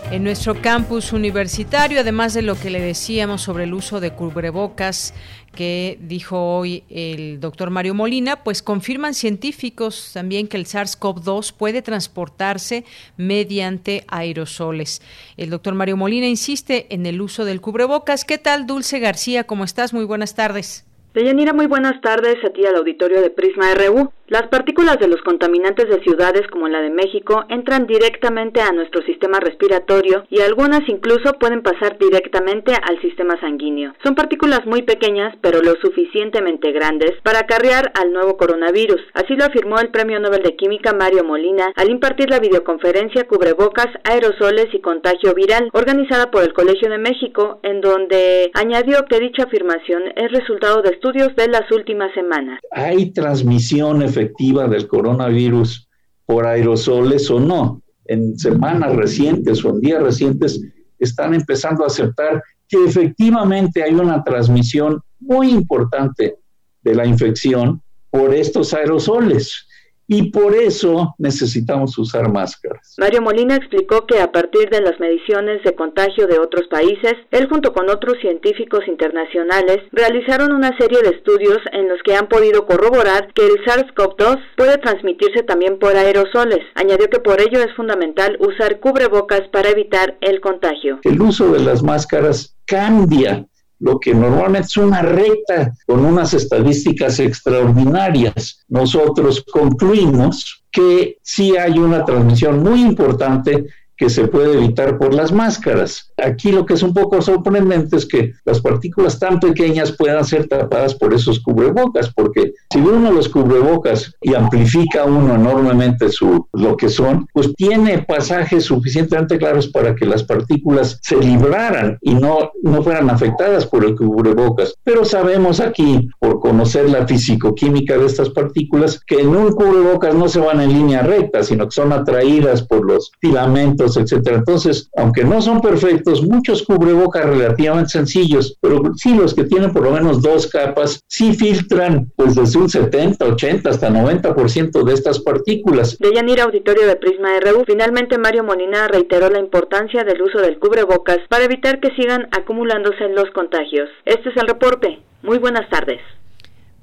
En 0.10 0.24
nuestro 0.24 0.62
campus 0.62 1.12
universitario, 1.12 2.00
además 2.00 2.34
de 2.34 2.42
lo 2.42 2.56
que 2.58 2.70
le 2.70 2.80
decíamos 2.80 3.42
sobre 3.42 3.66
el 3.66 3.74
uso 3.74 4.00
de 4.00 4.12
cubrebocas 4.12 5.14
que 5.54 5.98
dijo 6.00 6.56
hoy 6.56 6.84
el 6.90 7.42
doctor 7.42 7.72
Mario 7.72 7.94
Molina, 7.94 8.38
pues 8.38 8.64
confirman 8.64 9.14
científicos 9.14 10.12
también 10.14 10.48
que 10.48 10.56
el 10.56 10.66
SARS-CoV-2 10.66 11.52
puede 11.52 11.82
transportarse 11.82 12.86
mediante 13.18 14.06
aerosoles. 14.08 15.02
El 15.36 15.50
doctor 15.50 15.74
Mario 15.74 15.98
Molina 15.98 16.28
insiste 16.28 16.88
en 16.90 17.06
el 17.06 17.20
uso 17.20 17.44
del 17.44 17.60
cubrebocas. 17.60 18.24
¿Qué 18.24 18.38
tal, 18.38 18.66
Dulce 18.66 19.00
García? 19.00 19.44
¿Cómo 19.44 19.66
estás? 19.66 19.94
Muy 19.94 20.06
buenas 20.06 20.36
tardes. 20.36 20.86
Deyanira, 21.14 21.52
muy 21.52 21.66
buenas 21.66 22.00
tardes 22.00 22.38
a 22.46 22.50
ti 22.54 22.66
al 22.66 22.78
auditorio 22.78 23.22
de 23.22 23.30
Prisma 23.30 23.74
RU. 23.76 24.14
Las 24.30 24.48
partículas 24.48 25.00
de 25.00 25.08
los 25.08 25.22
contaminantes 25.22 25.88
de 25.88 26.04
ciudades 26.04 26.46
como 26.52 26.68
la 26.68 26.82
de 26.82 26.90
México 26.90 27.46
entran 27.48 27.88
directamente 27.88 28.60
a 28.60 28.74
nuestro 28.74 29.02
sistema 29.04 29.40
respiratorio 29.40 30.26
y 30.30 30.42
algunas 30.42 30.82
incluso 30.90 31.32
pueden 31.40 31.62
pasar 31.62 31.98
directamente 31.98 32.74
al 32.74 33.00
sistema 33.00 33.40
sanguíneo. 33.40 33.94
Son 34.04 34.16
partículas 34.16 34.66
muy 34.66 34.82
pequeñas 34.82 35.34
pero 35.40 35.62
lo 35.62 35.76
suficientemente 35.82 36.74
grandes 36.74 37.14
para 37.24 37.40
acarrear 37.40 37.94
al 37.96 38.12
nuevo 38.12 38.36
coronavirus. 38.36 39.00
Así 39.14 39.34
lo 39.38 39.46
afirmó 39.46 39.80
el 39.80 39.92
Premio 39.92 40.20
Nobel 40.20 40.44
de 40.44 40.58
Química 40.58 40.92
Mario 40.92 41.24
Molina 41.24 41.72
al 41.78 41.90
impartir 41.90 42.30
la 42.30 42.40
videoconferencia 42.40 43.28
Cubrebocas, 43.28 43.88
Aerosoles 44.04 44.68
y 44.74 44.82
Contagio 44.82 45.34
Viral 45.36 45.70
organizada 45.72 46.32
por 46.32 46.44
el 46.44 46.52
Colegio 46.52 46.90
de 46.90 46.98
México 46.98 47.62
en 47.64 47.80
donde 47.80 48.52
añadió 48.56 49.06
que 49.10 49.22
dicha 49.22 49.44
afirmación 49.44 50.04
es 50.18 50.34
resultado 50.34 50.82
de 50.82 50.90
estudios 50.90 51.34
de 51.38 51.48
las 51.48 51.72
últimas 51.72 52.14
semanas. 52.14 52.60
Hay 52.72 53.12
transmisiones 53.12 54.17
efectiva 54.18 54.68
del 54.68 54.88
coronavirus 54.88 55.88
por 56.26 56.46
aerosoles 56.46 57.30
o 57.30 57.40
no. 57.40 57.82
En 58.06 58.38
semanas 58.38 58.96
recientes 58.96 59.64
o 59.64 59.70
en 59.70 59.82
días 59.82 60.02
recientes 60.02 60.62
están 61.00 61.34
empezando 61.34 61.84
a 61.84 61.88
aceptar 61.88 62.42
que 62.68 62.84
efectivamente 62.86 63.84
hay 63.84 63.94
una 63.94 64.24
transmisión 64.24 65.02
muy 65.20 65.52
importante 65.52 66.36
de 66.82 66.96
la 66.96 67.06
infección 67.06 67.82
por 68.10 68.34
estos 68.34 68.74
aerosoles 68.74 69.67
y 70.08 70.32
por 70.32 70.56
eso 70.56 71.16
necesitamos 71.18 71.98
usar 71.98 72.32
máscaras. 72.32 72.96
Mario 72.98 73.22
Molina 73.22 73.56
explicó 73.56 74.06
que 74.06 74.22
a 74.22 74.32
partir 74.32 74.70
de 74.70 74.82
las 74.82 75.00
mediciones 75.00 75.64
de 75.64 75.76
contagio 75.76 76.28
de 76.28 76.40
otros 76.40 76.68
países, 76.68 77.14
él 77.32 77.48
junto 77.50 77.74
con 77.74 77.90
otros 77.90 78.16
científicos 78.22 78.88
internacionales 78.88 79.80
realizaron 79.92 80.54
una 80.54 80.76
serie 80.78 81.02
de 81.02 81.10
estudios 81.10 81.60
en 81.74 81.90
los 81.90 82.02
que 82.04 82.16
han 82.16 82.28
podido 82.28 82.66
corroborar 82.66 83.34
que 83.34 83.46
el 83.46 83.64
SARS-CoV-2 83.66 84.40
puede 84.56 84.78
transmitirse 84.78 85.44
también 85.44 85.78
por 85.78 85.96
aerosoles. 85.96 86.60
Añadió 86.76 87.10
que 87.10 87.20
por 87.20 87.42
ello 87.42 87.62
es 87.62 87.74
fundamental 87.76 88.38
usar 88.40 88.80
cubrebocas 88.80 89.42
para 89.52 89.70
evitar 89.70 90.18
el 90.22 90.40
contagio. 90.40 91.00
El 91.04 91.22
uso 91.22 91.52
de 91.52 91.60
las 91.60 91.84
máscaras 91.84 92.56
cambia 92.66 93.46
lo 93.80 94.00
que 94.00 94.14
normalmente 94.14 94.68
es 94.68 94.78
una 94.78 95.02
recta 95.02 95.74
con 95.86 96.04
unas 96.04 96.34
estadísticas 96.34 97.20
extraordinarias. 97.20 98.66
Nosotros 98.68 99.44
concluimos 99.52 100.64
que 100.72 101.18
sí 101.22 101.56
hay 101.58 101.78
una 101.78 102.04
transmisión 102.04 102.64
muy 102.64 102.82
importante 102.82 103.66
que 103.98 104.10
se 104.10 104.28
puede 104.28 104.54
evitar 104.54 104.98
por 104.98 105.14
las 105.14 105.32
máscaras. 105.32 106.14
Aquí 106.18 106.52
lo 106.52 106.66
que 106.66 106.76
es 106.76 106.84
un 106.84 106.94
poco 106.94 107.22
sorprendente 107.22 107.98
es 107.98 108.06
que 108.06 108.34
las 108.46 108.62
partículas 108.62 109.20
tan 109.20 109.40
pequeñas 109.40 109.92
puedan 109.92 110.24
ser 110.24 110.48
tapadas 110.48 110.94
por 110.96 111.14
esos 111.14 111.40
cubrebocas, 111.40 112.14
porque 112.14 112.54
si 112.72 112.80
uno 112.80 113.12
los 113.12 113.28
cubrebocas 113.28 114.14
y 114.22 114.36
amplifica 114.36 115.06
uno 115.06 115.36
enormemente 115.36 116.10
su, 116.10 116.48
lo 116.54 116.78
que 116.78 116.90
son, 116.90 117.28
pues 117.34 117.54
tiene 117.56 118.00
pasajes 118.00 118.66
suficientemente 118.66 119.38
claros 119.38 119.68
para 119.68 119.96
que 119.96 120.06
las 120.06 120.24
partículas 120.24 121.00
se 121.02 121.18
libraran 121.18 121.98
y 122.02 122.14
no, 122.14 122.52
no 122.62 122.84
fueran 122.84 123.10
afectadas 123.10 123.66
por 123.66 123.84
el 123.84 123.96
cubrebocas. 123.96 124.76
Pero 124.84 125.06
sabemos 125.06 125.60
aquí, 125.60 126.08
por 126.20 126.40
conocer 126.40 126.90
la 126.90 127.08
fisicoquímica 127.08 127.98
de 127.98 128.06
estas 128.06 128.30
partículas, 128.30 129.02
que 129.06 129.22
en 129.22 129.30
un 129.30 129.52
cubrebocas 129.52 130.14
no 130.14 130.28
se 130.28 130.40
van 130.40 130.62
en 130.62 130.74
línea 130.74 131.02
recta, 131.02 131.44
sino 131.44 131.66
que 131.66 131.72
son 131.72 131.92
atraídas 131.94 132.62
por 132.62 132.86
los 132.86 133.12
filamentos 133.20 133.87
etcétera. 133.96 134.38
Entonces, 134.38 134.90
aunque 134.98 135.24
no 135.24 135.42
son 135.42 135.62
perfectos, 135.62 136.24
muchos 136.24 136.64
cubrebocas 136.64 137.26
relativamente 137.26 137.92
sencillos, 137.92 138.58
pero 138.60 138.82
sí 138.96 139.16
los 139.16 139.34
que 139.34 139.46
tienen 139.46 139.72
por 139.72 139.84
lo 139.84 139.92
menos 139.92 140.22
dos 140.22 140.48
capas, 140.48 141.02
sí 141.08 141.34
filtran 141.34 142.12
pues 142.16 142.36
desde 142.36 142.60
un 142.60 142.70
70, 142.70 143.24
80 143.24 143.70
hasta 143.70 143.90
90% 143.90 144.84
de 144.84 144.94
estas 144.94 145.20
partículas. 145.20 145.98
De 146.00 146.14
Yanira 146.14 146.44
Auditorio 146.44 146.88
de 146.88 146.96
Prisma 146.96 147.40
RU, 147.40 147.64
finalmente 147.66 148.18
Mario 148.18 148.44
Molina 148.44 148.88
reiteró 148.88 149.30
la 149.30 149.40
importancia 149.40 150.04
del 150.04 150.22
uso 150.22 150.40
del 150.40 150.60
cubrebocas 150.60 151.20
para 151.30 151.46
evitar 151.46 151.80
que 151.80 151.96
sigan 151.96 152.28
acumulándose 152.32 153.08
los 153.10 153.30
contagios. 153.32 153.90
Este 154.06 154.30
es 154.30 154.38
el 154.38 154.48
reporte. 154.48 155.00
Muy 155.22 155.38
buenas 155.38 155.70
tardes. 155.70 156.00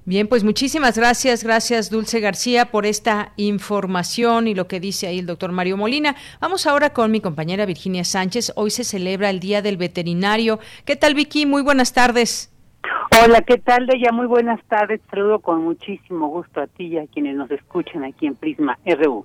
Bien, 0.06 0.28
pues 0.28 0.44
muchísimas 0.44 0.99
gracias, 0.99 1.42
gracias 1.42 1.88
Dulce 1.88 2.20
García 2.20 2.66
por 2.66 2.84
esta 2.84 3.32
información 3.38 4.49
y 4.49 4.54
lo 4.54 4.68
que 4.68 4.78
dice 4.78 5.06
ahí 5.06 5.18
el 5.18 5.25
doctor 5.25 5.50
Mario 5.50 5.78
Molina. 5.78 6.14
Vamos 6.42 6.66
ahora 6.66 6.90
con 6.90 7.11
mi 7.11 7.23
compañera 7.23 7.64
Virginia 7.64 8.04
Sánchez. 8.04 8.52
Hoy 8.54 8.68
se 8.68 8.84
celebra 8.84 9.30
el 9.30 9.40
Día 9.40 9.62
del 9.62 9.78
Veterinario. 9.78 10.58
¿Qué 10.84 10.96
tal 10.96 11.14
Vicky? 11.14 11.46
Muy 11.46 11.62
buenas 11.62 11.94
tardes. 11.94 12.54
Hola, 13.25 13.40
¿qué 13.40 13.56
tal, 13.56 13.87
Deya? 13.87 14.12
Muy 14.12 14.26
buenas 14.26 14.61
tardes. 14.68 15.00
Saludo 15.11 15.38
con 15.38 15.64
muchísimo 15.64 16.28
gusto 16.28 16.61
a 16.61 16.66
ti 16.66 16.84
y 16.88 16.99
a 16.99 17.06
quienes 17.06 17.34
nos 17.37 17.50
escuchan 17.50 18.04
aquí 18.04 18.26
en 18.26 18.34
Prisma 18.34 18.78
RU. 18.84 19.25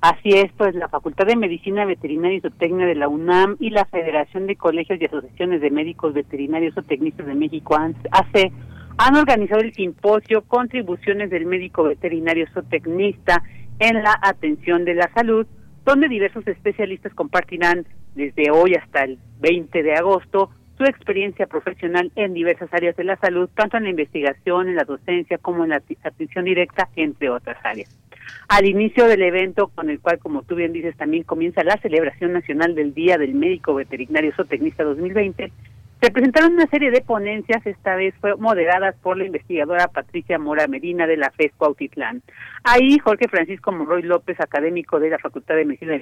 Así 0.00 0.30
es, 0.30 0.50
pues 0.56 0.74
la 0.74 0.88
Facultad 0.88 1.26
de 1.26 1.36
Medicina 1.36 1.84
Veterinaria 1.84 2.38
y 2.38 2.40
Zootecnia 2.40 2.86
de 2.86 2.96
la 2.96 3.06
UNAM 3.06 3.56
y 3.60 3.70
la 3.70 3.84
Federación 3.84 4.48
de 4.48 4.56
Colegios 4.56 5.00
y 5.00 5.04
Asociaciones 5.04 5.60
de 5.60 5.70
Médicos 5.70 6.12
Veterinarios 6.12 6.76
o 6.76 6.82
Tecnistas 6.82 7.26
de 7.26 7.34
México 7.34 7.76
hace 8.10 8.52
han 8.98 9.14
organizado 9.14 9.60
el 9.60 9.72
simposio 9.72 10.42
Contribuciones 10.42 11.30
del 11.30 11.46
médico 11.46 11.84
veterinario 11.84 12.46
zootecnista 12.52 13.42
en 13.78 14.02
la 14.02 14.18
atención 14.20 14.84
de 14.84 14.94
la 14.94 15.08
salud, 15.14 15.46
donde 15.84 16.08
diversos 16.08 16.46
especialistas 16.48 17.14
compartirán 17.14 17.86
desde 18.16 18.50
hoy 18.50 18.74
hasta 18.74 19.04
el 19.04 19.18
20 19.40 19.82
de 19.84 19.94
agosto 19.94 20.50
su 20.76 20.84
experiencia 20.84 21.46
profesional 21.46 22.10
en 22.16 22.34
diversas 22.34 22.72
áreas 22.72 22.96
de 22.96 23.04
la 23.04 23.16
salud, 23.16 23.48
tanto 23.54 23.76
en 23.76 23.84
la 23.84 23.90
investigación, 23.90 24.68
en 24.68 24.76
la 24.76 24.84
docencia, 24.84 25.38
como 25.38 25.64
en 25.64 25.70
la 25.70 25.82
atención 26.02 26.44
directa, 26.44 26.88
entre 26.96 27.30
otras 27.30 27.56
áreas. 27.64 27.96
Al 28.48 28.66
inicio 28.66 29.06
del 29.06 29.22
evento, 29.22 29.68
con 29.74 29.90
el 29.90 30.00
cual, 30.00 30.18
como 30.18 30.42
tú 30.42 30.54
bien 30.54 30.72
dices, 30.72 30.96
también 30.96 31.22
comienza 31.22 31.64
la 31.64 31.80
celebración 31.80 32.32
nacional 32.32 32.74
del 32.74 32.94
Día 32.94 33.16
del 33.16 33.34
Médico 33.34 33.74
Veterinario 33.74 34.32
Zootecnista 34.34 34.84
2020, 34.84 35.52
se 36.00 36.12
presentaron 36.12 36.52
una 36.52 36.68
serie 36.68 36.92
de 36.92 37.00
ponencias, 37.00 37.66
esta 37.66 37.96
vez 37.96 38.14
fue 38.20 38.36
moderadas 38.36 38.94
por 39.02 39.16
la 39.16 39.24
investigadora 39.24 39.88
Patricia 39.88 40.38
Mora 40.38 40.68
Medina 40.68 41.08
de 41.08 41.16
la 41.16 41.30
FES 41.30 41.52
Cuautitlán. 41.56 42.22
Ahí 42.62 42.98
Jorge 43.00 43.26
Francisco 43.28 43.72
Monroy 43.72 44.02
López, 44.02 44.38
académico 44.38 45.00
de 45.00 45.10
la 45.10 45.18
Facultad 45.18 45.56
de 45.56 45.64
Medicina 45.64 45.98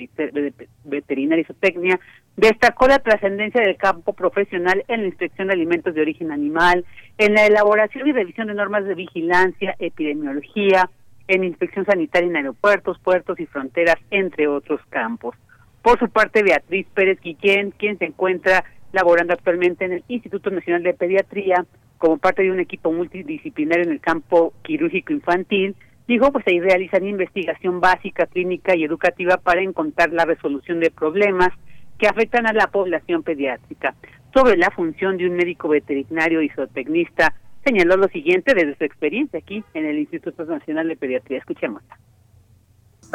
Veterinaria 0.85 1.43
y 1.43 1.45
Zootecnia, 1.47 1.99
destacó 2.37 2.89
la 2.89 2.99
trascendencia 2.99 3.63
del 3.63 3.79
campo 3.79 4.13
profesional 4.13 4.85
en 4.89 5.01
la 5.01 5.07
inspección 5.07 5.49
de 5.49 5.55
alimentos 5.55 5.95
de 5.95 6.03
origen 6.03 6.31
animal, 6.31 6.85
en 7.17 7.33
la 7.33 7.47
elaboración 7.47 8.07
y 8.07 8.13
revisión 8.13 8.49
de 8.49 8.55
normas 8.55 8.85
de 8.85 8.95
vigilancia, 8.95 9.77
epidemiología, 9.79 10.91
en 11.27 11.43
inspección 11.43 11.87
sanitaria 11.87 12.29
en 12.29 12.37
aeropuertos, 12.37 12.99
puertos 12.99 13.41
y 13.41 13.47
fronteras, 13.47 13.97
entre 14.11 14.47
otros 14.47 14.81
campos. 14.91 15.35
Por 15.81 15.99
su 15.99 16.11
parte, 16.11 16.43
Beatriz 16.43 16.87
Pérez 16.95 17.19
Guillén, 17.21 17.71
quien 17.71 17.97
se 17.99 18.07
encuentra 18.07 18.65
laborando 18.97 19.35
actualmente 19.35 19.85
en 19.85 19.93
el 19.93 20.05
Instituto 20.09 20.51
Nacional 20.51 20.83
de 20.83 20.95
Pediatría, 20.95 21.67
como 21.99 22.17
parte 22.17 22.43
de 22.43 22.51
un 22.51 22.61
equipo 22.61 22.91
multidisciplinario 22.93 23.85
en 23.85 23.93
el 23.93 24.01
campo 24.01 24.55
quirúrgico 24.63 25.13
infantil, 25.13 25.77
dijo 26.09 26.33
pues 26.33 26.47
ahí 26.49 26.61
realizan 26.61 27.07
investigación 27.07 27.81
básica, 27.81 28.27
clínica 28.27 28.75
y 28.75 28.85
educativa 28.85 29.37
para 29.37 29.61
encontrar 29.61 30.13
la 30.13 30.25
resolución 30.25 30.81
de 30.81 30.91
problemas 30.91 31.51
que 31.99 32.09
afectan 32.09 32.47
a 32.47 32.55
la 32.55 32.69
población 32.69 33.23
pediátrica. 33.23 33.95
Sobre 34.35 34.57
la 34.57 34.71
función 34.71 35.19
de 35.19 35.27
un 35.27 35.37
médico 35.37 35.69
veterinario 35.69 36.41
y 36.41 36.49
zootecnista, 36.49 37.35
señaló 37.65 37.97
lo 37.97 38.09
siguiente 38.09 38.55
desde 38.55 38.77
su 38.77 38.85
experiencia 38.85 39.39
aquí 39.39 39.63
en 39.75 39.85
el 39.85 39.99
Instituto 39.99 40.45
Nacional 40.47 40.89
de 40.89 40.97
Pediatría. 40.97 41.39
Escuchémosla 41.39 41.99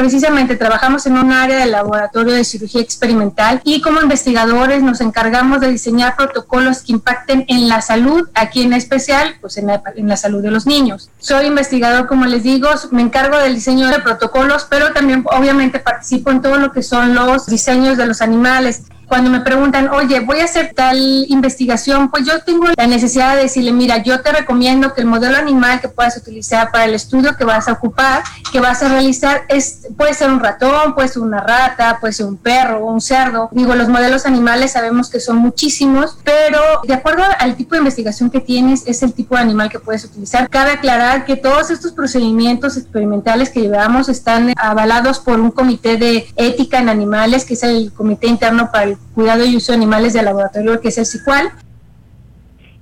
precisamente 0.01 0.55
trabajamos 0.55 1.05
en 1.05 1.15
un 1.15 1.31
área 1.31 1.59
del 1.59 1.73
laboratorio 1.73 2.33
de 2.33 2.43
cirugía 2.43 2.81
experimental 2.81 3.61
y 3.63 3.81
como 3.81 4.01
investigadores 4.01 4.81
nos 4.81 4.99
encargamos 4.99 5.61
de 5.61 5.69
diseñar 5.69 6.15
protocolos 6.15 6.81
que 6.81 6.93
impacten 6.93 7.45
en 7.47 7.69
la 7.69 7.81
salud, 7.81 8.27
aquí 8.33 8.63
en 8.63 8.73
especial, 8.73 9.35
pues 9.41 9.57
en 9.57 9.67
la, 9.67 9.83
en 9.95 10.07
la 10.07 10.17
salud 10.17 10.41
de 10.41 10.49
los 10.49 10.65
niños. 10.65 11.11
Soy 11.19 11.45
investigador, 11.45 12.07
como 12.07 12.25
les 12.25 12.41
digo, 12.41 12.67
me 12.89 13.03
encargo 13.03 13.37
del 13.37 13.53
diseño 13.53 13.89
de 13.89 13.99
protocolos, 13.99 14.65
pero 14.67 14.91
también 14.91 15.23
obviamente 15.31 15.77
participo 15.77 16.31
en 16.31 16.41
todo 16.41 16.57
lo 16.57 16.71
que 16.71 16.81
son 16.81 17.13
los 17.13 17.45
diseños 17.45 17.95
de 17.95 18.07
los 18.07 18.23
animales 18.23 18.85
cuando 19.11 19.29
me 19.29 19.41
preguntan, 19.41 19.89
oye, 19.89 20.21
voy 20.21 20.39
a 20.39 20.45
hacer 20.45 20.71
tal 20.73 20.97
investigación, 21.27 22.09
pues 22.09 22.25
yo 22.25 22.41
tengo 22.43 22.67
la 22.77 22.87
necesidad 22.87 23.35
de 23.35 23.41
decirle, 23.41 23.73
mira, 23.73 23.97
yo 23.97 24.21
te 24.21 24.31
recomiendo 24.31 24.93
que 24.93 25.01
el 25.01 25.07
modelo 25.07 25.35
animal 25.35 25.81
que 25.81 25.89
puedas 25.89 26.15
utilizar 26.15 26.71
para 26.71 26.85
el 26.85 26.93
estudio 26.93 27.35
que 27.35 27.43
vas 27.43 27.67
a 27.67 27.73
ocupar, 27.73 28.23
que 28.53 28.61
vas 28.61 28.81
a 28.83 28.87
realizar, 28.87 29.43
es, 29.49 29.87
puede 29.97 30.13
ser 30.13 30.29
un 30.29 30.39
ratón, 30.39 30.95
puede 30.95 31.09
ser 31.09 31.23
una 31.23 31.41
rata, 31.41 31.97
puede 31.99 32.13
ser 32.13 32.25
un 32.25 32.37
perro 32.37 32.85
un 32.85 33.01
cerdo. 33.01 33.49
Digo, 33.51 33.75
los 33.75 33.89
modelos 33.89 34.25
animales 34.25 34.71
sabemos 34.71 35.09
que 35.09 35.19
son 35.19 35.37
muchísimos, 35.37 36.17
pero 36.23 36.59
de 36.87 36.93
acuerdo 36.93 37.23
al 37.39 37.55
tipo 37.55 37.75
de 37.75 37.79
investigación 37.79 38.29
que 38.29 38.39
tienes, 38.39 38.83
es 38.85 39.03
el 39.03 39.11
tipo 39.11 39.35
de 39.35 39.41
animal 39.41 39.69
que 39.69 39.79
puedes 39.79 40.05
utilizar. 40.05 40.49
Cabe 40.49 40.71
aclarar 40.71 41.25
que 41.25 41.35
todos 41.35 41.69
estos 41.69 41.91
procedimientos 41.91 42.77
experimentales 42.77 43.49
que 43.49 43.59
llevamos 43.59 44.07
están 44.07 44.53
avalados 44.55 45.19
por 45.19 45.39
un 45.41 45.51
comité 45.51 45.97
de 45.97 46.27
ética 46.37 46.79
en 46.79 46.89
animales, 46.89 47.43
que 47.43 47.55
es 47.55 47.63
el 47.63 47.91
comité 47.91 48.27
interno 48.27 48.71
para 48.71 48.85
el 48.85 49.00
cuidado 49.13 49.45
y 49.45 49.55
uso 49.55 49.71
de 49.71 49.77
animales 49.77 50.13
de 50.13 50.23
laboratorio, 50.23 50.79
que 50.81 50.89
es 50.89 50.97
el 50.97 51.05
CICUAL. 51.05 51.51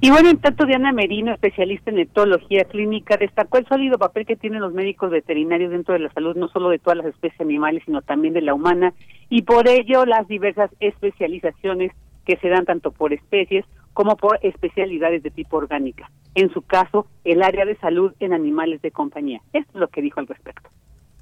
Y 0.01 0.11
bueno, 0.11 0.29
en 0.29 0.37
tanto, 0.37 0.65
Diana 0.65 0.93
Merino, 0.93 1.33
especialista 1.33 1.91
en 1.91 1.99
etología 1.99 2.63
clínica, 2.63 3.17
destacó 3.17 3.57
el 3.57 3.67
sólido 3.67 3.97
papel 3.97 4.25
que 4.25 4.37
tienen 4.37 4.61
los 4.61 4.73
médicos 4.73 5.11
veterinarios 5.11 5.71
dentro 5.71 5.93
de 5.93 5.99
la 5.99 6.13
salud, 6.13 6.37
no 6.37 6.47
solo 6.47 6.69
de 6.69 6.79
todas 6.79 6.97
las 6.97 7.07
especies 7.07 7.41
animales, 7.41 7.83
sino 7.85 8.01
también 8.01 8.33
de 8.33 8.41
la 8.41 8.53
humana, 8.53 8.93
y 9.29 9.41
por 9.41 9.67
ello 9.67 10.05
las 10.05 10.25
diversas 10.29 10.71
especializaciones 10.79 11.91
que 12.25 12.37
se 12.37 12.47
dan 12.47 12.63
tanto 12.63 12.91
por 12.91 13.11
especies 13.11 13.65
como 13.93 14.15
por 14.15 14.39
especialidades 14.41 15.21
de 15.21 15.31
tipo 15.31 15.57
orgánica. 15.57 16.09
En 16.33 16.49
su 16.53 16.61
caso, 16.61 17.07
el 17.25 17.43
área 17.43 17.65
de 17.65 17.75
salud 17.77 18.13
en 18.21 18.31
animales 18.31 18.81
de 18.81 18.91
compañía. 18.91 19.41
Esto 19.51 19.71
es 19.73 19.79
lo 19.79 19.87
que 19.89 20.01
dijo 20.01 20.21
al 20.21 20.27
respecto 20.27 20.69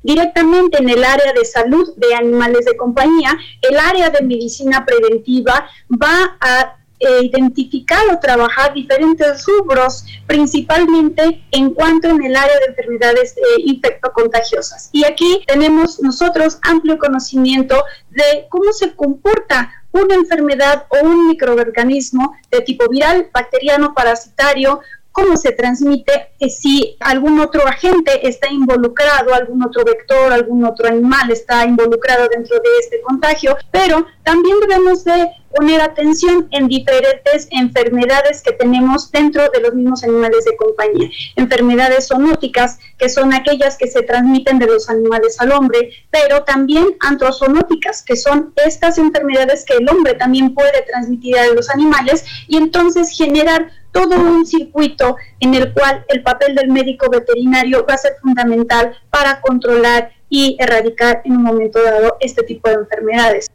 directamente 0.08 0.82
en 0.82 0.90
el 0.90 1.04
área 1.04 1.34
de 1.34 1.44
salud 1.44 1.94
de 1.98 2.16
animales 2.16 2.64
de 2.64 2.78
compañía, 2.78 3.38
el 3.62 3.78
área 3.78 4.10
de 4.10 4.24
medicina 4.24 4.86
preventiva 4.86 5.70
va 5.92 6.38
a 6.40 6.78
eh, 7.00 7.26
identificar 7.26 8.02
o 8.12 8.18
trabajar 8.18 8.74
diferentes 8.74 9.46
rubros, 9.46 10.06
principalmente 10.26 11.44
en 11.52 11.72
cuanto 11.72 12.08
en 12.08 12.24
el 12.24 12.36
área 12.38 12.58
de 12.58 12.66
enfermedades 12.68 13.36
eh, 13.36 13.64
infectocontagiosas. 13.66 14.90
Y 14.94 15.04
aquí 15.04 15.44
tenemos 15.46 16.02
nosotros 16.02 16.58
amplio 16.62 16.98
conocimiento 16.98 17.84
de 18.10 18.48
cómo 18.50 18.72
se 18.72 18.96
comporta 18.96 19.74
una 19.92 20.16
enfermedad 20.16 20.86
o 20.90 21.06
un 21.06 21.28
microorganismo 21.28 22.34
de 22.50 22.62
tipo 22.62 22.88
viral, 22.90 23.30
bacteriano, 23.34 23.94
parasitario, 23.94 24.80
cómo 25.18 25.36
se 25.36 25.52
transmite, 25.52 26.30
si 26.48 26.96
algún 27.00 27.40
otro 27.40 27.68
agente 27.68 28.28
está 28.28 28.52
involucrado, 28.52 29.34
algún 29.34 29.64
otro 29.64 29.84
vector, 29.84 30.32
algún 30.32 30.64
otro 30.64 30.88
animal 30.88 31.32
está 31.32 31.66
involucrado 31.66 32.28
dentro 32.28 32.58
de 32.58 32.70
este 32.80 33.02
contagio, 33.02 33.58
pero 33.72 34.06
también 34.24 34.60
debemos 34.60 35.04
de 35.04 35.28
poner 35.56 35.82
atención 35.82 36.48
en 36.52 36.68
diferentes 36.68 37.48
enfermedades 37.50 38.44
que 38.44 38.52
tenemos 38.52 39.12
dentro 39.12 39.50
de 39.50 39.62
los 39.62 39.74
mismos 39.74 40.04
animales 40.04 40.46
de 40.46 40.56
compañía. 40.56 41.10
Enfermedades 41.36 42.10
zoonóticas, 42.10 42.78
que 43.00 43.10
son 43.10 43.34
aquellas 43.34 43.76
que 43.76 43.88
se 43.88 44.04
transmiten 44.04 44.60
de 44.60 44.68
los 44.68 44.88
animales 44.88 45.42
al 45.42 45.52
hombre, 45.52 45.94
pero 46.12 46.44
también 46.44 46.86
antrozoonóticas, 47.00 48.04
que 48.04 48.18
son 48.18 48.54
estas 48.64 49.00
enfermedades 49.00 49.66
que 49.66 49.78
el 49.78 49.90
hombre 49.90 50.14
también 50.14 50.54
puede 50.54 50.84
transmitir 50.84 51.39
a 51.39 51.48
los 51.48 51.72
animales 51.72 52.24
y 52.48 52.58
entonces 52.58 53.10
generar 53.18 53.72
todo 53.91 54.19
un 54.19 54.45
circuito 54.45 55.15
en 55.39 55.54
el 55.54 55.73
cual 55.73 56.06
el 56.10 56.23
papel 56.23 56.56
del 56.56 56.69
médico 56.69 57.10
veterinario 57.10 57.86
va 57.89 57.95
a 57.95 57.97
ser 57.97 58.13
fundamental 58.21 58.95
para 59.10 59.41
controlar 59.41 60.12
y 60.30 60.58
erradicar 60.60 61.21
en 61.26 61.38
un 61.38 61.43
momento 61.43 61.82
dado 61.82 62.17
este 62.19 62.43
tipo 62.43 62.69
de 62.69 62.76
enfermedades. 62.76 63.50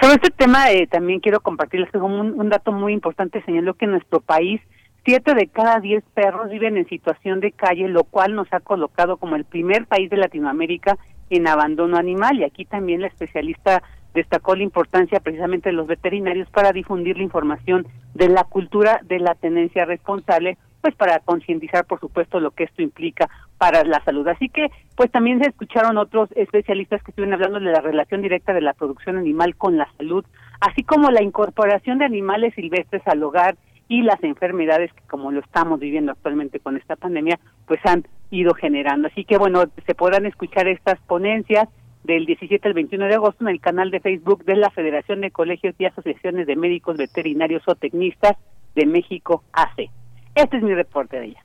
Sobre 0.00 0.14
este 0.14 0.30
tema 0.30 0.70
eh, 0.70 0.86
también 0.86 1.20
quiero 1.20 1.40
compartirles 1.40 1.92
un, 1.94 2.38
un 2.38 2.48
dato 2.48 2.72
muy 2.72 2.92
importante. 2.92 3.42
Señaló 3.44 3.74
que 3.74 3.84
en 3.84 3.92
nuestro 3.92 4.20
país 4.20 4.60
siete 5.04 5.34
de 5.34 5.46
cada 5.48 5.80
diez 5.80 6.04
perros 6.14 6.50
viven 6.50 6.76
en 6.76 6.88
situación 6.88 7.40
de 7.40 7.52
calle, 7.52 7.88
lo 7.88 8.04
cual 8.04 8.34
nos 8.34 8.52
ha 8.52 8.60
colocado 8.60 9.16
como 9.16 9.36
el 9.36 9.44
primer 9.44 9.86
país 9.86 10.10
de 10.10 10.16
Latinoamérica 10.16 10.98
en 11.30 11.46
abandono 11.46 11.96
animal. 11.96 12.38
Y 12.38 12.44
aquí 12.44 12.64
también 12.64 13.00
la 13.00 13.08
especialista 13.08 13.82
destacó 14.14 14.54
la 14.54 14.62
importancia 14.62 15.20
precisamente 15.20 15.70
de 15.70 15.74
los 15.74 15.86
veterinarios 15.86 16.48
para 16.50 16.72
difundir 16.72 17.16
la 17.16 17.22
información 17.22 17.86
de 18.14 18.28
la 18.28 18.44
cultura 18.44 19.00
de 19.04 19.18
la 19.18 19.34
tenencia 19.34 19.84
responsable, 19.84 20.58
pues 20.80 20.94
para 20.96 21.20
concientizar, 21.20 21.86
por 21.86 22.00
supuesto, 22.00 22.40
lo 22.40 22.50
que 22.50 22.64
esto 22.64 22.82
implica 22.82 23.28
para 23.56 23.84
la 23.84 24.02
salud. 24.04 24.26
Así 24.28 24.48
que, 24.48 24.68
pues 24.96 25.10
también 25.10 25.40
se 25.40 25.48
escucharon 25.48 25.96
otros 25.96 26.28
especialistas 26.34 27.02
que 27.02 27.12
estuvieron 27.12 27.34
hablando 27.34 27.60
de 27.60 27.72
la 27.72 27.80
relación 27.80 28.20
directa 28.20 28.52
de 28.52 28.60
la 28.60 28.74
producción 28.74 29.16
animal 29.16 29.56
con 29.56 29.78
la 29.78 29.88
salud, 29.96 30.24
así 30.60 30.82
como 30.82 31.10
la 31.10 31.22
incorporación 31.22 31.98
de 31.98 32.04
animales 32.04 32.54
silvestres 32.54 33.02
al 33.06 33.22
hogar 33.22 33.56
y 33.88 34.02
las 34.02 34.22
enfermedades 34.24 34.92
que 34.92 35.02
como 35.06 35.30
lo 35.30 35.40
estamos 35.40 35.78
viviendo 35.78 36.12
actualmente 36.12 36.60
con 36.60 36.76
esta 36.76 36.96
pandemia, 36.96 37.38
pues 37.66 37.80
han 37.84 38.06
ido 38.30 38.54
generando. 38.54 39.08
Así 39.08 39.24
que 39.24 39.38
bueno, 39.38 39.64
se 39.86 39.94
podrán 39.94 40.26
escuchar 40.26 40.66
estas 40.66 40.98
ponencias 41.02 41.68
del 42.04 42.26
17 42.26 42.66
al 42.68 42.74
21 42.74 43.06
de 43.06 43.14
agosto 43.14 43.44
en 43.44 43.48
el 43.48 43.60
canal 43.60 43.90
de 43.90 44.00
Facebook 44.00 44.44
de 44.44 44.56
la 44.56 44.70
Federación 44.70 45.20
de 45.20 45.30
Colegios 45.30 45.74
y 45.78 45.84
Asociaciones 45.84 46.46
de 46.46 46.56
Médicos 46.56 46.96
Veterinarios 46.96 47.62
o 47.66 47.74
Tecnistas 47.74 48.36
de 48.74 48.86
México 48.86 49.44
AC. 49.52 49.90
Este 50.34 50.56
es 50.56 50.62
mi 50.62 50.74
reporte 50.74 51.18
de 51.18 51.26
ella. 51.26 51.44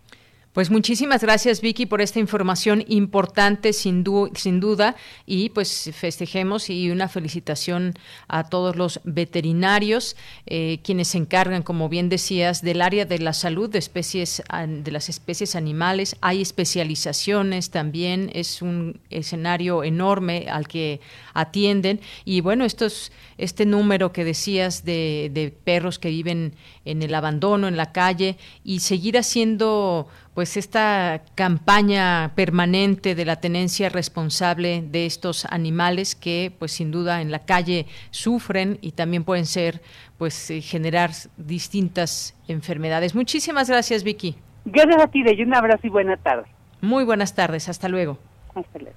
Pues 0.58 0.72
muchísimas 0.72 1.22
gracias 1.22 1.62
Vicky 1.62 1.86
por 1.86 2.02
esta 2.02 2.18
información 2.18 2.84
importante 2.88 3.74
sin, 3.74 4.04
sin 4.34 4.60
duda 4.60 4.96
y 5.28 5.50
pues 5.50 5.92
festejemos 5.94 6.72
y 6.72 6.90
una 6.90 7.08
felicitación 7.08 7.94
a 8.28 8.44
todos 8.44 8.76
los 8.76 9.00
veterinarios 9.04 10.16
eh, 10.48 10.80
quienes 10.84 11.10
se 11.10 11.20
encargan, 11.20 11.62
como 11.62 11.90
bien 11.90 12.10
decías, 12.10 12.64
del 12.64 12.82
área 12.82 13.06
de 13.06 13.20
la 13.20 13.34
salud 13.34 13.70
de 13.70 13.78
especies 13.78 14.42
de 14.68 14.92
las 14.92 15.10
especies 15.10 15.56
animales. 15.56 16.16
Hay 16.22 16.42
especializaciones 16.42 17.70
también, 17.70 18.32
es 18.34 18.64
un 18.64 19.00
escenario 19.12 19.84
enorme 19.84 20.48
al 20.50 20.68
que 20.68 21.02
atienden 21.36 22.02
y 22.26 22.42
bueno, 22.42 22.66
estos, 22.66 23.12
este 23.38 23.68
número 23.68 24.12
que 24.12 24.24
decías 24.24 24.84
de, 24.84 25.30
de 25.32 25.52
perros 25.52 26.00
que 26.00 26.10
viven 26.10 26.56
en 26.84 27.04
el 27.04 27.14
abandono, 27.14 27.68
en 27.68 27.78
la 27.78 27.92
calle 27.92 28.38
y 28.64 28.80
seguir 28.80 29.20
haciendo 29.20 30.08
pues 30.38 30.56
esta 30.56 31.24
campaña 31.34 32.30
permanente 32.36 33.16
de 33.16 33.26
la 33.26 33.38
tenencia 33.38 33.90
responsable 33.90 34.84
de 34.86 35.08
estos 35.08 35.46
animales 35.46 36.14
que 36.14 36.54
pues 36.60 36.74
sin 36.74 36.92
duda 36.92 37.22
en 37.24 37.32
la 37.32 37.40
calle 37.40 37.88
sufren 38.12 38.78
y 38.82 38.92
también 38.92 39.24
pueden 39.24 39.48
ser 39.48 39.82
pues 40.20 40.52
eh, 40.52 40.62
generar 40.62 41.10
distintas 41.38 42.36
enfermedades. 42.48 43.16
Muchísimas 43.16 43.68
gracias 43.68 44.04
Vicky. 44.04 44.36
Gracias 44.66 45.02
a 45.02 45.08
ti, 45.08 45.24
de 45.24 45.44
un 45.44 45.56
abrazo 45.56 45.88
y 45.88 45.90
buena 45.90 46.16
tarde. 46.18 46.46
Muy 46.82 47.04
buenas 47.04 47.34
tardes, 47.34 47.68
hasta 47.68 47.90
luego. 47.90 48.20
Hasta 48.54 48.78
luego. 48.78 48.96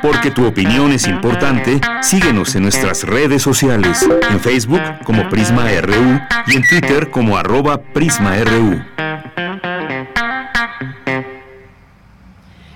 Porque 0.00 0.30
tu 0.30 0.46
opinión 0.46 0.92
es 0.92 1.06
importante, 1.06 1.78
síguenos 2.00 2.56
en 2.56 2.62
nuestras 2.62 3.04
redes 3.04 3.42
sociales, 3.42 4.08
en 4.30 4.40
Facebook 4.40 4.80
como 5.04 5.28
Prisma 5.28 5.66
RU 5.82 6.20
y 6.46 6.56
en 6.56 6.62
Twitter 6.70 7.10
como 7.10 7.36
arroba 7.36 7.82
PrismaRU. 7.92 8.82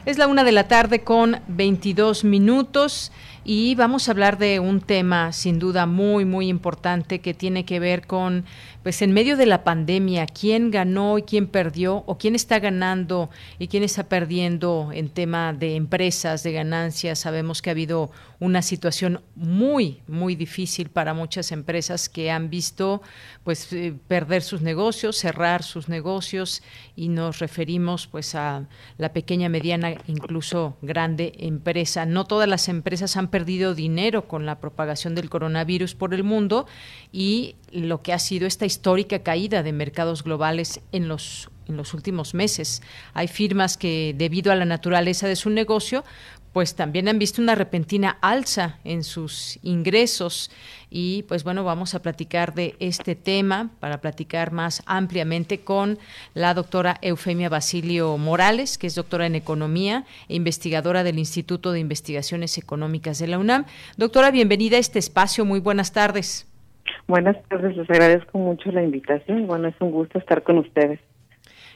Es 0.09 0.17
la 0.17 0.27
una 0.27 0.43
de 0.43 0.53
la 0.53 0.69
tarde 0.69 1.01
con 1.01 1.39
22 1.49 2.25
minutos 2.25 3.13
y 3.45 3.75
vamos 3.75 4.09
a 4.09 4.13
hablar 4.13 4.39
de 4.39 4.59
un 4.59 4.81
tema 4.81 5.35
sin 5.35 5.59
duda 5.59 5.85
muy 5.85 6.25
muy 6.25 6.49
importante 6.49 7.19
que 7.19 7.35
tiene 7.35 7.67
que 7.67 7.79
ver 7.79 8.07
con 8.07 8.47
pues 8.89 9.03
en 9.03 9.13
medio 9.13 9.37
de 9.37 9.45
la 9.45 9.65
pandemia 9.65 10.25
quién 10.25 10.71
ganó 10.71 11.19
y 11.19 11.23
quién 11.23 11.47
perdió 11.47 12.05
o 12.07 12.17
quién 12.17 12.35
está 12.35 12.59
ganando 12.59 13.29
y 13.59 13.69
quién 13.69 13.83
está 13.83 14.05
perdiendo 14.05 14.93
en 14.95 15.11
tema 15.11 15.53
de 15.53 15.77
empresas 15.77 16.43
de 16.43 16.53
ganancias 16.53 17.19
sabemos 17.19 17.61
que 17.61 17.69
ha 17.69 17.73
habido 17.73 18.11
una 18.41 18.63
situación 18.63 19.21
muy 19.35 20.01
muy 20.07 20.37
difícil 20.37 20.89
para 20.89 21.13
muchas 21.13 21.53
empresas 21.53 22.09
que 22.09 22.31
han 22.31 22.49
visto 22.49 23.03
pues 23.45 23.71
eh, 23.75 23.93
perder 24.09 24.41
sus 24.41 24.63
negocios 24.63 25.19
cerrar 25.19 25.65
sus 25.65 25.91
negocios 25.91 26.63
y 26.99 27.09
nos 27.11 27.41
referimos 27.41 28.07
pues 28.07 28.35
a 28.35 28.67
la 28.97 29.13
pequeña 29.13 29.49
mediana 29.49 29.95
incluso 30.09 30.77
grande 30.83 31.33
empresa. 31.39 32.07
No 32.07 32.25
todas 32.25 32.49
las 32.49 32.69
empresas 32.69 33.17
han 33.17 33.29
perdido 33.29 33.77
dinero 33.77 34.27
con 34.27 34.47
la 34.47 34.59
propagación 34.59 35.15
del 35.15 35.31
coronavirus 35.31 35.95
por 35.95 36.13
el 36.13 36.25
mundo 36.25 36.67
y 37.13 37.55
lo 37.71 38.03
que 38.03 38.13
ha 38.13 38.19
sido 38.19 38.49
esta 38.49 38.67
histórica 38.79 39.19
caída 39.25 39.65
de 39.65 39.73
mercados 39.73 40.23
globales 40.23 40.81
en 40.93 41.09
los 41.09 41.51
en 41.67 41.77
los 41.77 41.93
últimos 41.93 42.33
meses. 42.33 42.81
Hay 43.13 43.29
firmas 43.29 43.77
que, 43.77 44.15
debido 44.17 44.51
a 44.51 44.57
la 44.57 44.65
naturaleza 44.65 45.29
de 45.29 45.37
su 45.37 45.51
negocio, 45.51 46.03
pues 46.55 46.75
también 46.75 47.09
han 47.09 47.19
visto 47.19 47.43
una 47.43 47.55
repentina 47.55 48.17
alza 48.23 48.79
en 48.83 49.05
sus 49.05 49.59
ingresos 49.63 50.51
y 50.91 51.23
pues 51.25 51.45
bueno, 51.45 51.63
vamos 51.63 51.95
a 51.95 52.01
platicar 52.01 52.55
de 52.55 52.75
este 52.81 53.15
tema 53.15 53.71
para 53.81 54.01
platicar 54.01 54.51
más 54.51 54.83
ampliamente 54.87 55.61
con 55.61 55.99
la 56.35 56.55
doctora 56.55 56.99
Eufemia 57.03 57.49
Basilio 57.49 58.17
Morales, 58.17 58.79
que 58.79 58.87
es 58.87 58.95
doctora 58.95 59.27
en 59.27 59.35
economía 59.35 60.07
e 60.29 60.35
investigadora 60.37 61.05
del 61.05 61.19
Instituto 61.19 61.71
de 61.71 61.81
Investigaciones 61.81 62.57
Económicas 62.57 63.19
de 63.19 63.29
la 63.29 63.39
UNAM. 63.39 63.67
Doctora, 63.97 64.31
bienvenida 64.31 64.79
a 64.79 64.81
este 64.81 64.99
espacio, 64.99 65.45
muy 65.45 65.61
buenas 65.61 65.93
tardes. 65.93 66.48
Buenas 67.07 67.37
tardes, 67.49 67.77
les 67.77 67.89
agradezco 67.89 68.39
mucho 68.39 68.71
la 68.73 68.83
invitación. 68.83 69.47
Bueno, 69.47 69.69
es 69.69 69.75
un 69.81 69.91
gusto 69.91 70.19
estar 70.19 70.43
con 70.43 70.59
ustedes. 70.59 71.01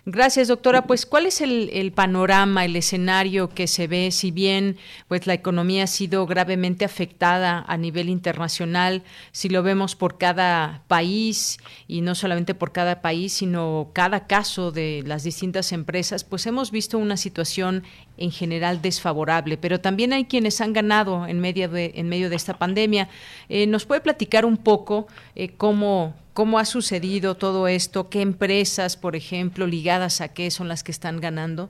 Gracias, 0.04 0.48
doctora. 0.48 0.88
Pues, 0.88 1.06
¿cuál 1.06 1.26
es 1.26 1.40
el, 1.40 1.92
panorama, 1.94 2.64
el 2.64 2.74
escenario 2.74 3.50
que 3.50 3.68
se 3.68 3.86
ve, 3.86 4.10
si 4.10 4.32
bien 4.32 4.76
pues 5.06 5.28
la 5.28 5.34
economía 5.34 5.84
ha 5.84 5.86
sido 5.86 6.26
gravemente 6.26 6.84
afectada 6.84 7.64
a 7.68 7.76
nivel 7.76 8.08
internacional, 8.08 9.04
si 9.30 9.48
lo 9.48 9.62
vemos 9.62 9.94
por 9.94 10.18
cada 10.18 10.82
país 10.88 11.58
y 11.86 12.00
no 12.00 12.16
solamente 12.16 12.56
por 12.56 12.72
cada 12.72 13.00
país, 13.00 13.32
sino 13.32 13.90
cada 13.92 14.26
caso 14.26 14.72
de 14.72 15.04
las 15.06 15.22
distintas 15.22 15.70
empresas, 15.70 16.24
pues 16.24 16.46
hemos 16.46 16.72
visto 16.72 16.98
una 16.98 17.16
situación 17.16 17.84
en 18.16 18.32
general 18.32 18.82
desfavorable, 18.82 19.56
pero 19.56 19.80
también 19.80 20.12
hay 20.12 20.24
quienes 20.24 20.60
han 20.60 20.72
ganado 20.72 21.28
en 21.28 21.38
medio 21.38 21.68
de, 21.68 21.92
en 21.94 22.08
medio 22.08 22.28
de 22.28 22.34
esta 22.34 22.58
pandemia. 22.58 23.08
Eh, 23.48 23.68
¿Nos 23.68 23.86
puede 23.86 24.00
platicar 24.00 24.44
un 24.46 24.56
poco 24.56 25.06
eh, 25.36 25.50
cómo, 25.56 26.14
¿Cómo 26.34 26.58
ha 26.58 26.64
sucedido 26.64 27.34
todo 27.34 27.68
esto? 27.68 28.08
¿Qué 28.08 28.22
empresas, 28.22 28.96
por 28.96 29.16
ejemplo, 29.16 29.66
ligadas 29.66 30.20
a 30.22 30.32
qué 30.32 30.50
son 30.50 30.68
las 30.68 30.82
que 30.82 30.90
están 30.90 31.20
ganando? 31.20 31.68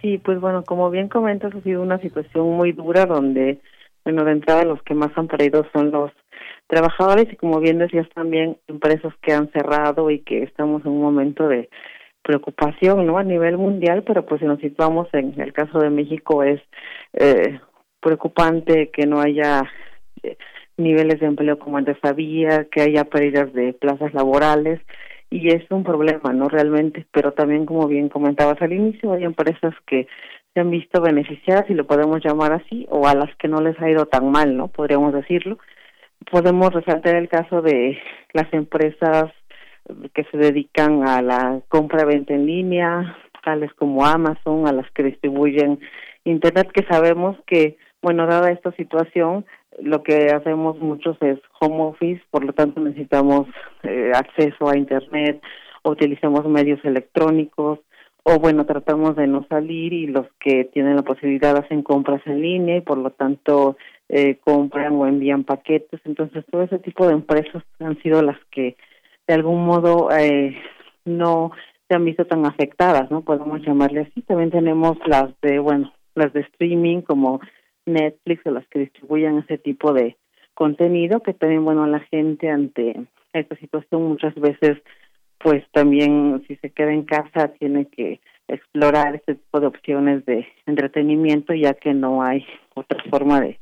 Sí, 0.00 0.16
pues 0.18 0.40
bueno, 0.40 0.64
como 0.64 0.88
bien 0.90 1.08
comentas, 1.08 1.54
ha 1.54 1.60
sido 1.60 1.82
una 1.82 1.98
situación 1.98 2.56
muy 2.56 2.72
dura 2.72 3.04
donde, 3.04 3.60
bueno, 4.04 4.24
de 4.24 4.32
entrada 4.32 4.64
los 4.64 4.82
que 4.82 4.94
más 4.94 5.10
han 5.14 5.28
perdido 5.28 5.66
son 5.74 5.90
los 5.90 6.10
trabajadores 6.68 7.30
y 7.30 7.36
como 7.36 7.60
bien 7.60 7.78
decías 7.78 8.08
también, 8.14 8.56
empresas 8.66 9.12
que 9.20 9.34
han 9.34 9.50
cerrado 9.52 10.10
y 10.10 10.20
que 10.20 10.42
estamos 10.42 10.82
en 10.86 10.92
un 10.92 11.02
momento 11.02 11.46
de 11.46 11.68
preocupación, 12.22 13.06
¿no? 13.06 13.18
A 13.18 13.24
nivel 13.24 13.58
mundial, 13.58 14.04
pero 14.06 14.24
pues 14.24 14.40
si 14.40 14.46
nos 14.46 14.60
situamos 14.60 15.08
en 15.12 15.38
el 15.38 15.52
caso 15.52 15.78
de 15.80 15.90
México 15.90 16.42
es 16.42 16.60
eh, 17.12 17.60
preocupante 18.00 18.90
que 18.90 19.06
no 19.06 19.20
haya... 19.20 19.64
Eh, 20.22 20.38
niveles 20.80 21.20
de 21.20 21.26
empleo 21.26 21.58
como 21.58 21.76
antes 21.76 21.96
había, 22.02 22.64
que 22.64 22.82
haya 22.82 23.04
pérdidas 23.04 23.52
de 23.52 23.72
plazas 23.72 24.12
laborales 24.14 24.80
y 25.30 25.48
es 25.48 25.70
un 25.70 25.84
problema, 25.84 26.32
¿no? 26.32 26.48
Realmente, 26.48 27.06
pero 27.12 27.32
también 27.32 27.64
como 27.64 27.86
bien 27.86 28.08
comentabas 28.08 28.60
al 28.60 28.72
inicio, 28.72 29.12
hay 29.12 29.24
empresas 29.24 29.74
que 29.86 30.08
se 30.52 30.60
han 30.60 30.70
visto 30.70 31.00
beneficiadas, 31.00 31.66
si 31.68 31.74
lo 31.74 31.86
podemos 31.86 32.20
llamar 32.24 32.52
así, 32.52 32.86
o 32.90 33.06
a 33.06 33.14
las 33.14 33.34
que 33.36 33.46
no 33.46 33.60
les 33.60 33.80
ha 33.80 33.88
ido 33.88 34.06
tan 34.06 34.30
mal, 34.30 34.56
¿no? 34.56 34.68
Podríamos 34.68 35.12
decirlo. 35.12 35.58
Podemos 36.30 36.72
resaltar 36.72 37.14
el 37.14 37.28
caso 37.28 37.62
de 37.62 37.98
las 38.32 38.52
empresas 38.52 39.30
que 40.12 40.24
se 40.24 40.36
dedican 40.36 41.08
a 41.08 41.22
la 41.22 41.60
compra-venta 41.68 42.34
en 42.34 42.46
línea, 42.46 43.16
tales 43.44 43.72
como 43.74 44.04
Amazon, 44.04 44.66
a 44.66 44.72
las 44.72 44.90
que 44.90 45.04
distribuyen 45.04 45.78
Internet, 46.24 46.70
que 46.72 46.84
sabemos 46.84 47.36
que, 47.46 47.78
bueno, 48.02 48.26
dada 48.26 48.50
esta 48.50 48.72
situación, 48.72 49.46
lo 49.82 50.02
que 50.02 50.26
hacemos 50.26 50.78
muchos 50.78 51.16
es 51.20 51.38
home 51.60 51.82
office, 51.82 52.22
por 52.30 52.44
lo 52.44 52.52
tanto 52.52 52.80
necesitamos 52.80 53.48
eh, 53.82 54.12
acceso 54.14 54.68
a 54.68 54.76
Internet, 54.76 55.42
o 55.82 55.90
utilizamos 55.90 56.46
medios 56.46 56.84
electrónicos, 56.84 57.78
o 58.22 58.38
bueno, 58.38 58.66
tratamos 58.66 59.16
de 59.16 59.26
no 59.26 59.46
salir 59.48 59.92
y 59.92 60.06
los 60.06 60.26
que 60.38 60.64
tienen 60.64 60.96
la 60.96 61.02
posibilidad 61.02 61.56
hacen 61.56 61.82
compras 61.82 62.20
en 62.26 62.42
línea 62.42 62.76
y 62.76 62.80
por 62.82 62.98
lo 62.98 63.10
tanto 63.10 63.76
eh, 64.08 64.36
compran 64.44 64.94
o 64.94 65.06
envían 65.06 65.44
paquetes. 65.44 66.00
Entonces, 66.04 66.44
todo 66.50 66.62
ese 66.62 66.78
tipo 66.78 67.06
de 67.06 67.14
empresas 67.14 67.62
han 67.78 68.00
sido 68.02 68.22
las 68.22 68.38
que 68.50 68.76
de 69.26 69.34
algún 69.34 69.64
modo 69.64 70.10
eh, 70.10 70.56
no 71.04 71.52
se 71.88 71.94
han 71.94 72.04
visto 72.04 72.26
tan 72.26 72.44
afectadas, 72.44 73.10
¿no? 73.10 73.22
Podemos 73.22 73.62
llamarle 73.62 74.02
así. 74.02 74.22
También 74.22 74.50
tenemos 74.50 74.98
las 75.06 75.30
de, 75.40 75.58
bueno, 75.58 75.92
las 76.14 76.32
de 76.32 76.40
streaming 76.40 77.00
como 77.02 77.40
Netflix 77.92 78.46
o 78.46 78.50
las 78.50 78.66
que 78.68 78.80
distribuyan 78.80 79.38
ese 79.38 79.58
tipo 79.58 79.92
de 79.92 80.16
contenido, 80.54 81.20
que 81.20 81.34
también, 81.34 81.64
bueno, 81.64 81.86
la 81.86 82.00
gente 82.00 82.48
ante 82.48 83.06
esta 83.32 83.56
situación 83.56 84.02
muchas 84.08 84.34
veces, 84.34 84.78
pues 85.38 85.64
también 85.72 86.42
si 86.46 86.56
se 86.56 86.70
queda 86.70 86.92
en 86.92 87.04
casa 87.04 87.48
tiene 87.58 87.86
que 87.86 88.20
explorar 88.48 89.14
este 89.14 89.36
tipo 89.36 89.60
de 89.60 89.66
opciones 89.68 90.24
de 90.26 90.46
entretenimiento 90.66 91.54
ya 91.54 91.74
que 91.74 91.94
no 91.94 92.22
hay 92.22 92.44
otra 92.74 93.02
forma 93.10 93.40
de, 93.40 93.58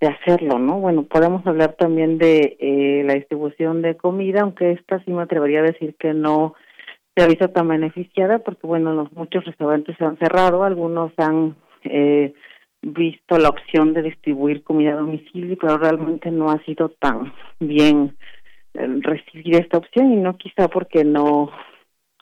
de 0.00 0.08
hacerlo, 0.08 0.58
¿no? 0.58 0.80
Bueno, 0.80 1.04
podemos 1.04 1.46
hablar 1.46 1.74
también 1.74 2.18
de 2.18 2.56
eh, 2.58 3.02
la 3.04 3.14
distribución 3.14 3.82
de 3.82 3.96
comida, 3.96 4.40
aunque 4.42 4.72
esta 4.72 5.02
sí 5.04 5.10
me 5.10 5.22
atrevería 5.22 5.60
a 5.60 5.70
decir 5.70 5.94
que 5.98 6.14
no 6.14 6.54
se 7.14 7.22
ha 7.22 7.28
visto 7.28 7.48
tan 7.50 7.68
beneficiada 7.68 8.40
porque, 8.40 8.66
bueno, 8.66 8.92
los 8.92 9.12
muchos 9.12 9.44
restaurantes 9.44 9.96
se 9.96 10.04
han 10.04 10.18
cerrado, 10.18 10.64
algunos 10.64 11.12
han 11.16 11.54
eh, 11.84 12.34
visto 12.84 13.38
la 13.38 13.48
opción 13.48 13.94
de 13.94 14.02
distribuir 14.02 14.62
comida 14.62 14.92
a 14.92 14.96
domicilio, 14.96 15.56
pero 15.60 15.78
realmente 15.78 16.30
no 16.30 16.50
ha 16.50 16.62
sido 16.64 16.90
tan 16.90 17.32
bien 17.60 18.16
eh, 18.74 18.86
recibir 19.00 19.56
esta 19.56 19.78
opción 19.78 20.12
y 20.12 20.16
no 20.16 20.36
quizá 20.36 20.68
porque 20.68 21.04
no 21.04 21.50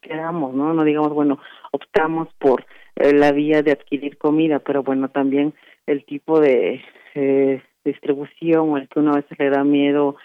quedamos, 0.01 0.55
¿no? 0.55 0.75
No 0.75 0.85
digamos, 0.85 1.13
bueno, 1.13 1.39
optamos 1.73 2.29
por 2.39 2.65
eh, 2.97 3.13
la 3.13 3.33
vía 3.33 3.63
de 3.63 3.73
adquirir 3.73 4.19
comida, 4.19 4.59
pero 4.59 4.83
bueno, 4.83 5.09
también 5.09 5.55
el 5.87 6.05
tipo 6.05 6.41
de 6.41 6.83
eh, 7.15 7.63
distribución 7.85 8.71
o 8.71 8.77
el 8.77 8.89
que 8.89 9.01
una 9.01 9.13
vez 9.13 9.25
le 9.39 9.51
da 9.51 9.65
miedo 9.65 10.17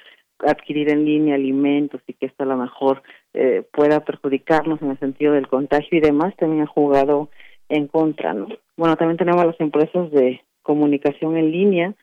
adquirir 0.45 0.89
en 0.89 1.05
línea 1.05 1.35
alimentos 1.35 2.01
y 2.07 2.13
que 2.13 2.27
esto 2.27 2.43
a 2.43 2.47
lo 2.47 2.57
mejor 2.57 3.01
eh, 3.33 3.63
pueda 3.71 4.01
perjudicarnos 4.01 4.81
en 4.81 4.91
el 4.91 4.99
sentido 4.99 5.33
del 5.33 5.47
contagio 5.47 5.97
y 5.97 6.01
demás, 6.01 6.35
también 6.37 6.63
ha 6.63 6.67
jugado 6.67 7.29
en 7.69 7.87
contra, 7.87 8.33
¿no? 8.33 8.47
Bueno, 8.75 8.95
también 8.95 9.17
tenemos 9.17 9.45
las 9.45 9.59
empresas 9.59 10.11
de 10.11 10.41
comunicación 10.61 11.37
en 11.37 11.51
línea. 11.51 11.93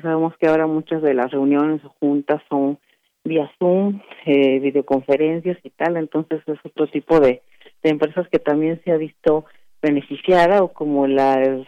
Sabemos 0.00 0.36
que 0.38 0.48
ahora 0.48 0.66
muchas 0.66 1.02
de 1.02 1.14
las 1.14 1.30
reuniones 1.30 1.84
o 1.84 1.90
juntas 2.00 2.42
son 2.48 2.78
vía 3.24 3.50
Zoom, 3.58 4.00
eh, 4.26 4.58
videoconferencias 4.60 5.58
y 5.62 5.70
tal, 5.70 5.96
entonces 5.96 6.42
es 6.46 6.58
otro 6.64 6.86
tipo 6.88 7.20
de, 7.20 7.42
empresas 7.82 8.26
que 8.28 8.38
también 8.38 8.80
se 8.84 8.92
ha 8.92 8.96
visto 8.96 9.44
beneficiada 9.82 10.62
o 10.62 10.72
como 10.72 11.06
la 11.06 11.64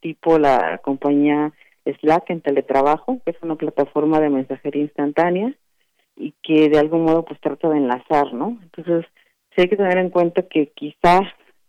tipo 0.00 0.38
la 0.38 0.78
compañía 0.84 1.52
Slack 1.86 2.30
en 2.30 2.42
teletrabajo, 2.42 3.20
que 3.24 3.30
es 3.30 3.36
una 3.42 3.56
plataforma 3.56 4.20
de 4.20 4.28
mensajería 4.28 4.82
instantánea 4.82 5.54
y 6.16 6.34
que 6.42 6.68
de 6.68 6.78
algún 6.78 7.04
modo 7.04 7.24
pues 7.24 7.40
trata 7.40 7.68
de 7.70 7.78
enlazar, 7.78 8.32
¿no? 8.34 8.58
Entonces, 8.62 9.06
sí 9.50 9.62
hay 9.62 9.68
que 9.68 9.76
tener 9.76 9.98
en 9.98 10.10
cuenta 10.10 10.42
que 10.42 10.70
quizá, 10.74 11.20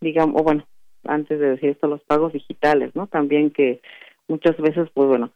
digamos, 0.02 0.42
o 0.42 0.44
bueno, 0.44 0.66
antes 1.08 1.40
de 1.40 1.52
decir 1.52 1.70
esto, 1.72 1.88
los 1.88 2.02
pagos 2.04 2.34
digitales, 2.34 2.96
¿no? 2.96 3.08
También 3.08 3.52
que 3.52 3.82
muchas 4.28 4.58
veces, 4.58 4.90
pues 4.94 5.08
bueno, 5.08 5.32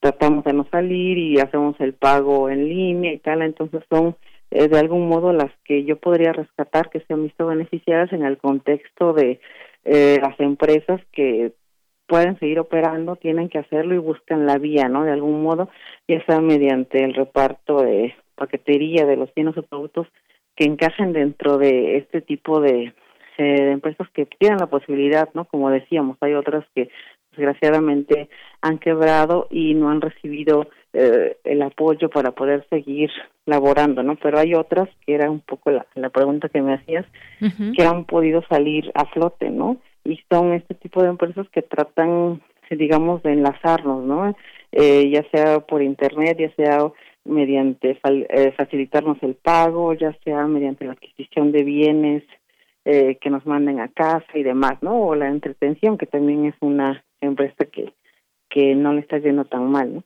tratamos 0.00 0.44
de 0.44 0.52
no 0.52 0.66
salir 0.70 1.18
y 1.18 1.38
hacemos 1.38 1.76
el 1.80 1.94
pago 1.94 2.48
en 2.50 2.68
línea 2.68 3.12
y 3.12 3.18
tal, 3.18 3.42
entonces 3.42 3.82
son 3.88 4.16
eh, 4.50 4.68
de 4.68 4.78
algún 4.78 5.08
modo 5.08 5.32
las 5.32 5.50
que 5.64 5.84
yo 5.84 5.96
podría 5.96 6.32
rescatar 6.32 6.90
que 6.90 7.00
se 7.00 7.14
han 7.14 7.24
visto 7.24 7.46
beneficiadas 7.46 8.12
en 8.12 8.24
el 8.24 8.36
contexto 8.38 9.12
de 9.12 9.40
eh, 9.84 10.18
las 10.20 10.38
empresas 10.40 11.00
que 11.12 11.52
pueden 12.06 12.38
seguir 12.38 12.58
operando, 12.58 13.16
tienen 13.16 13.48
que 13.48 13.58
hacerlo 13.58 13.94
y 13.94 13.98
buscan 13.98 14.44
la 14.44 14.58
vía, 14.58 14.88
¿no? 14.88 15.04
De 15.04 15.12
algún 15.12 15.42
modo, 15.42 15.70
ya 16.06 16.22
sea 16.26 16.40
mediante 16.40 17.02
el 17.02 17.14
reparto 17.14 17.82
de 17.82 18.14
paquetería 18.34 19.06
de 19.06 19.16
los 19.16 19.32
bienes 19.34 19.56
o 19.56 19.62
productos 19.62 20.08
que 20.56 20.64
encajen 20.64 21.12
dentro 21.12 21.56
de 21.56 21.96
este 21.96 22.20
tipo 22.20 22.60
de 22.60 22.92
eh, 23.42 23.72
empresas 23.72 24.08
que 24.10 24.26
tienen 24.26 24.58
la 24.58 24.66
posibilidad, 24.66 25.28
¿no? 25.34 25.44
Como 25.44 25.70
decíamos, 25.70 26.16
hay 26.20 26.34
otras 26.34 26.64
que 26.74 26.88
desgraciadamente 27.32 28.28
han 28.60 28.78
quebrado 28.78 29.48
y 29.50 29.74
no 29.74 29.90
han 29.90 30.00
recibido 30.00 30.68
eh, 30.92 31.38
el 31.44 31.62
apoyo 31.62 32.10
para 32.10 32.32
poder 32.32 32.66
seguir 32.68 33.10
laborando, 33.46 34.02
¿no? 34.02 34.16
Pero 34.16 34.38
hay 34.38 34.54
otras, 34.54 34.88
que 35.04 35.14
era 35.14 35.30
un 35.30 35.40
poco 35.40 35.70
la, 35.70 35.86
la 35.94 36.10
pregunta 36.10 36.48
que 36.48 36.60
me 36.60 36.74
hacías, 36.74 37.06
que 37.76 37.82
han 37.82 38.04
podido 38.04 38.42
salir 38.48 38.90
a 38.94 39.06
flote, 39.06 39.50
¿no? 39.50 39.78
Y 40.04 40.20
son 40.30 40.52
este 40.52 40.74
tipo 40.74 41.02
de 41.02 41.08
empresas 41.08 41.48
que 41.50 41.62
tratan, 41.62 42.42
digamos, 42.70 43.22
de 43.22 43.32
enlazarnos, 43.32 44.04
¿no? 44.04 44.34
Eh, 44.72 45.10
ya 45.10 45.24
sea 45.30 45.60
por 45.60 45.82
internet, 45.82 46.38
ya 46.38 46.54
sea 46.54 46.92
mediante 47.24 47.98
eh, 48.04 48.52
facilitarnos 48.56 49.18
el 49.22 49.34
pago, 49.34 49.94
ya 49.94 50.16
sea 50.24 50.46
mediante 50.46 50.84
la 50.84 50.92
adquisición 50.92 51.52
de 51.52 51.62
bienes 51.62 52.22
eh, 52.84 53.18
que 53.20 53.30
nos 53.30 53.46
manden 53.46 53.80
a 53.80 53.88
casa 53.88 54.26
y 54.34 54.42
demás, 54.42 54.82
¿no? 54.82 55.06
O 55.06 55.14
la 55.14 55.28
entretención, 55.28 55.98
que 55.98 56.06
también 56.06 56.46
es 56.46 56.54
una 56.60 57.04
empresa 57.20 57.64
que, 57.66 57.94
que 58.48 58.74
no 58.74 58.92
le 58.92 59.00
está 59.00 59.18
yendo 59.18 59.44
tan 59.44 59.70
mal, 59.70 59.94
¿no? 59.94 60.04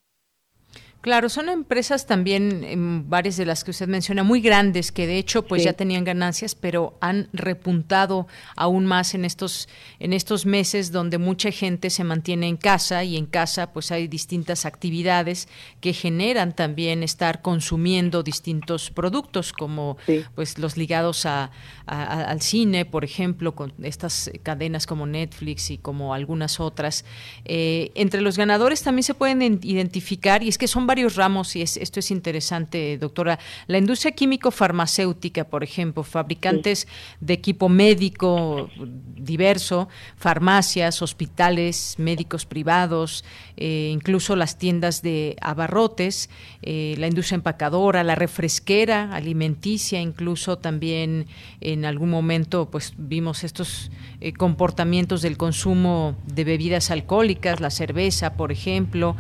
Claro, 1.03 1.29
son 1.29 1.49
empresas 1.49 2.07
también, 2.07 2.65
em, 2.65 3.09
varias 3.09 3.37
de 3.37 3.47
las 3.47 3.63
que 3.63 3.71
usted 3.71 3.87
menciona, 3.87 4.25
muy 4.25 4.41
grandes, 4.41 4.91
que 4.91 5.07
de 5.07 5.19
hecho 5.19 5.47
pues 5.47 5.63
ya 5.63 5.73
tenían 5.73 6.03
ganancias, 6.03 6.57
pero 6.57 6.99
han 7.01 7.29
repuntado 7.33 8.27
aún 8.57 8.87
más 8.87 9.15
en 9.15 9.25
estos, 9.25 9.69
en 10.01 10.13
estos 10.13 10.47
meses 10.47 10.91
donde 10.91 11.19
mucha 11.19 11.53
gente 11.53 11.91
se 11.91 12.03
mantiene 12.03 12.49
en 12.49 12.57
casa 12.57 13.05
y 13.05 13.17
en 13.17 13.27
casa 13.27 13.73
pues 13.73 13.93
hay 13.93 14.09
distintas 14.09 14.67
actividades 14.67 15.47
que 15.81 15.93
generan 15.93 16.57
también 16.57 17.05
estar 17.05 17.41
consumiendo 17.41 18.25
distintos 18.25 18.91
productos, 18.91 19.53
como 19.53 19.99
pues 20.35 20.59
los 20.59 20.77
ligados 20.77 21.25
a, 21.25 21.53
al 21.87 22.41
cine, 22.43 22.85
por 22.85 23.05
ejemplo, 23.05 23.55
con 23.55 23.73
estas 23.81 24.29
cadenas 24.43 24.89
como 24.89 25.07
Netflix 25.07 25.71
y 25.71 25.79
como 25.79 26.15
algunas 26.15 26.59
otras. 26.59 27.05
Eh, 27.45 27.93
entre 27.95 28.23
los 28.23 28.37
ganadores 28.37 28.83
también 28.83 29.05
se 29.05 29.15
pueden 29.15 29.61
identificar, 29.63 30.43
y 30.43 30.49
es 30.49 30.59
que 30.59 30.67
son 30.67 30.85
varios 30.87 30.96
varios 30.97 31.17
ramos 31.17 31.55
y 31.57 31.61
es, 31.61 31.77
esto 31.77 32.01
es 32.01 32.11
interesante, 32.11 32.97
doctora. 32.97 33.39
La 33.67 33.77
industria 33.77 34.13
químico-farmacéutica, 34.13 35.45
por 35.45 35.63
ejemplo, 35.63 36.03
fabricantes 36.03 36.89
de 37.21 37.35
equipo 37.35 37.69
médico 37.69 38.71
diverso, 39.15 39.91
farmacias, 40.17 41.03
hospitales, 41.03 41.97
médicos 41.99 42.47
privados, 42.47 43.27
eh, 43.59 43.91
incluso 43.93 44.37
las 44.37 44.57
tiendas 44.57 45.03
de 45.03 45.37
abarrotes, 45.43 46.31
eh, 46.63 46.95
la 46.97 47.09
industria 47.09 47.37
empacadora, 47.37 48.03
la 48.03 48.15
refresquera, 48.15 49.13
alimenticia, 49.13 50.01
incluso 50.01 50.57
también 50.57 51.27
en 51.61 51.85
algún 51.85 52.09
momento 52.09 52.71
pues 52.71 52.95
vimos 52.97 53.45
estos 53.45 53.91
eh, 54.21 54.33
comportamientos 54.33 55.21
del 55.21 55.37
consumo 55.37 56.17
de 56.27 56.45
bebidas 56.45 56.91
alcohólicas, 56.91 57.61
la 57.61 57.71
cerveza, 57.71 58.35
por 58.35 58.51
ejemplo, 58.51 59.17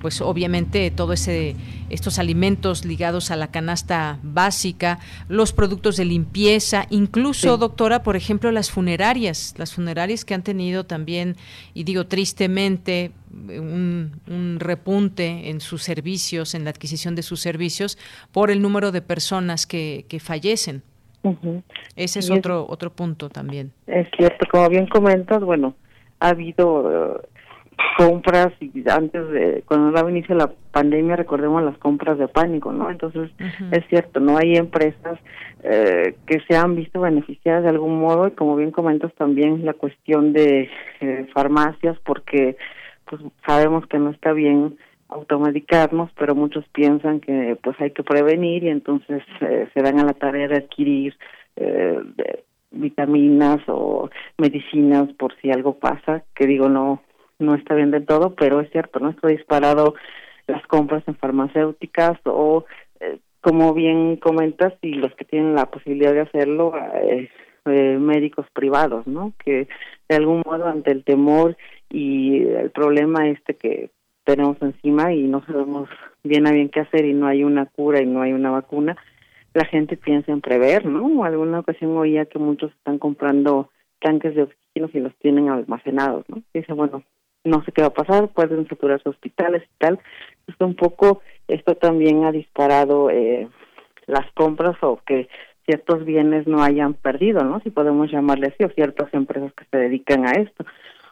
pues 0.00 0.20
obviamente 0.20 0.71
todo 0.90 1.12
ese 1.12 1.56
estos 1.92 2.18
alimentos 2.18 2.86
ligados 2.86 3.30
a 3.30 3.36
la 3.36 3.50
canasta 3.50 4.18
básica, 4.22 4.98
los 5.28 5.52
productos 5.52 5.98
de 5.98 6.06
limpieza, 6.06 6.86
incluso 6.88 7.58
doctora, 7.58 8.02
por 8.02 8.16
ejemplo, 8.16 8.50
las 8.50 8.70
funerarias, 8.70 9.54
las 9.58 9.74
funerarias 9.74 10.24
que 10.24 10.32
han 10.32 10.42
tenido 10.42 10.84
también 10.84 11.36
y 11.74 11.84
digo 11.84 12.06
tristemente 12.06 13.12
un, 13.30 14.56
repunte 14.58 15.50
en 15.50 15.60
sus 15.60 15.82
servicios, 15.82 16.54
en 16.54 16.64
la 16.64 16.70
adquisición 16.70 17.14
de 17.14 17.22
sus 17.22 17.40
servicios 17.40 17.98
por 18.32 18.50
el 18.50 18.62
número 18.62 18.90
de 18.90 19.02
personas 19.02 19.66
que, 19.66 20.06
fallecen. 20.18 20.82
Ese 21.94 22.18
es 22.18 22.30
otro 22.30 22.66
otro 22.68 22.90
punto 22.90 23.28
también. 23.28 23.70
Es 23.86 24.08
cierto, 24.16 24.44
como 24.50 24.68
bien 24.68 24.86
comentas, 24.86 25.40
bueno, 25.42 25.74
ha 26.20 26.28
habido 26.28 27.22
compras 27.96 28.52
y 28.60 28.72
antes 28.88 29.28
de 29.30 29.62
cuando 29.66 29.92
daba 29.92 30.10
inicio 30.10 30.34
la 30.34 30.50
pandemia 30.72 31.16
recordemos 31.16 31.62
las 31.62 31.76
compras 31.78 32.18
de 32.18 32.28
pánico 32.28 32.72
no 32.72 32.90
entonces 32.90 33.30
es 33.70 33.86
cierto 33.88 34.20
no 34.20 34.38
hay 34.38 34.56
empresas 34.56 35.18
eh, 35.62 36.16
que 36.26 36.40
se 36.48 36.56
han 36.56 36.74
visto 36.74 37.00
beneficiadas 37.00 37.64
de 37.64 37.68
algún 37.68 38.00
modo 38.00 38.28
y 38.28 38.32
como 38.32 38.56
bien 38.56 38.70
comentas 38.70 39.12
también 39.14 39.64
la 39.64 39.74
cuestión 39.74 40.32
de 40.32 40.70
eh, 41.00 41.26
farmacias 41.34 41.98
porque 42.04 42.56
pues 43.04 43.20
sabemos 43.46 43.86
que 43.86 43.98
no 43.98 44.10
está 44.10 44.32
bien 44.32 44.76
automedicarnos 45.08 46.10
pero 46.18 46.34
muchos 46.34 46.64
piensan 46.72 47.20
que 47.20 47.56
pues 47.62 47.76
hay 47.80 47.90
que 47.90 48.02
prevenir 48.02 48.64
y 48.64 48.68
entonces 48.68 49.22
eh, 49.42 49.68
se 49.74 49.82
dan 49.82 50.00
a 50.00 50.04
la 50.04 50.14
tarea 50.14 50.48
de 50.48 50.56
adquirir 50.56 51.16
vitaminas 52.70 53.60
o 53.68 54.08
medicinas 54.38 55.12
por 55.18 55.36
si 55.40 55.50
algo 55.50 55.78
pasa 55.78 56.24
que 56.34 56.46
digo 56.46 56.70
no 56.70 57.02
no 57.42 57.54
está 57.54 57.74
bien 57.74 57.90
del 57.90 58.06
todo, 58.06 58.34
pero 58.34 58.60
es 58.60 58.70
cierto, 58.70 59.00
¿no? 59.00 59.10
Esto 59.10 59.26
ha 59.26 59.30
disparado 59.30 59.94
las 60.46 60.66
compras 60.66 61.02
en 61.06 61.16
farmacéuticas 61.16 62.18
o, 62.24 62.64
eh, 63.00 63.18
como 63.40 63.74
bien 63.74 64.16
comentas, 64.16 64.74
y 64.82 64.94
los 64.94 65.14
que 65.14 65.24
tienen 65.24 65.54
la 65.54 65.66
posibilidad 65.66 66.12
de 66.12 66.20
hacerlo, 66.20 66.72
eh, 66.94 67.28
eh, 67.66 67.98
médicos 67.98 68.46
privados, 68.52 69.06
¿no? 69.06 69.32
Que 69.44 69.68
de 70.08 70.16
algún 70.16 70.42
modo 70.44 70.66
ante 70.66 70.90
el 70.90 71.04
temor 71.04 71.56
y 71.90 72.42
el 72.42 72.70
problema 72.70 73.28
este 73.28 73.54
que 73.54 73.90
tenemos 74.24 74.56
encima 74.62 75.12
y 75.12 75.22
no 75.24 75.44
sabemos 75.44 75.88
bien 76.24 76.46
a 76.46 76.52
bien 76.52 76.68
qué 76.68 76.80
hacer 76.80 77.04
y 77.04 77.12
no 77.12 77.26
hay 77.26 77.44
una 77.44 77.66
cura 77.66 78.00
y 78.00 78.06
no 78.06 78.22
hay 78.22 78.32
una 78.32 78.50
vacuna, 78.50 78.96
la 79.54 79.64
gente 79.64 79.96
piensa 79.96 80.32
en 80.32 80.40
prever, 80.40 80.86
¿no? 80.86 81.24
Alguna 81.24 81.60
ocasión 81.60 81.96
oía 81.96 82.26
que 82.26 82.38
muchos 82.38 82.72
están 82.72 82.98
comprando 82.98 83.70
tanques 84.00 84.34
de 84.34 84.42
oxígeno 84.42 84.90
y 84.92 85.00
los 85.00 85.14
tienen 85.16 85.48
almacenados, 85.48 86.24
¿no? 86.28 86.42
dice, 86.54 86.72
bueno, 86.72 87.02
no 87.44 87.64
sé 87.64 87.72
qué 87.72 87.82
va 87.82 87.88
a 87.88 87.94
pasar, 87.94 88.28
pueden 88.28 88.68
saturarse 88.68 89.08
hospitales 89.08 89.62
y 89.64 89.78
tal. 89.78 89.98
Entonces, 90.46 90.66
un 90.66 90.76
poco 90.76 91.22
esto 91.48 91.74
también 91.74 92.24
ha 92.24 92.32
disparado 92.32 93.10
eh, 93.10 93.48
las 94.06 94.30
compras 94.32 94.76
o 94.82 95.00
que 95.04 95.28
ciertos 95.64 96.04
bienes 96.04 96.46
no 96.46 96.62
hayan 96.62 96.94
perdido, 96.94 97.44
¿no? 97.44 97.60
Si 97.60 97.70
podemos 97.70 98.10
llamarle 98.10 98.48
así, 98.48 98.64
o 98.64 98.70
ciertas 98.70 99.12
empresas 99.14 99.52
que 99.54 99.64
se 99.70 99.76
dedican 99.76 100.26
a 100.26 100.32
esto. 100.32 100.64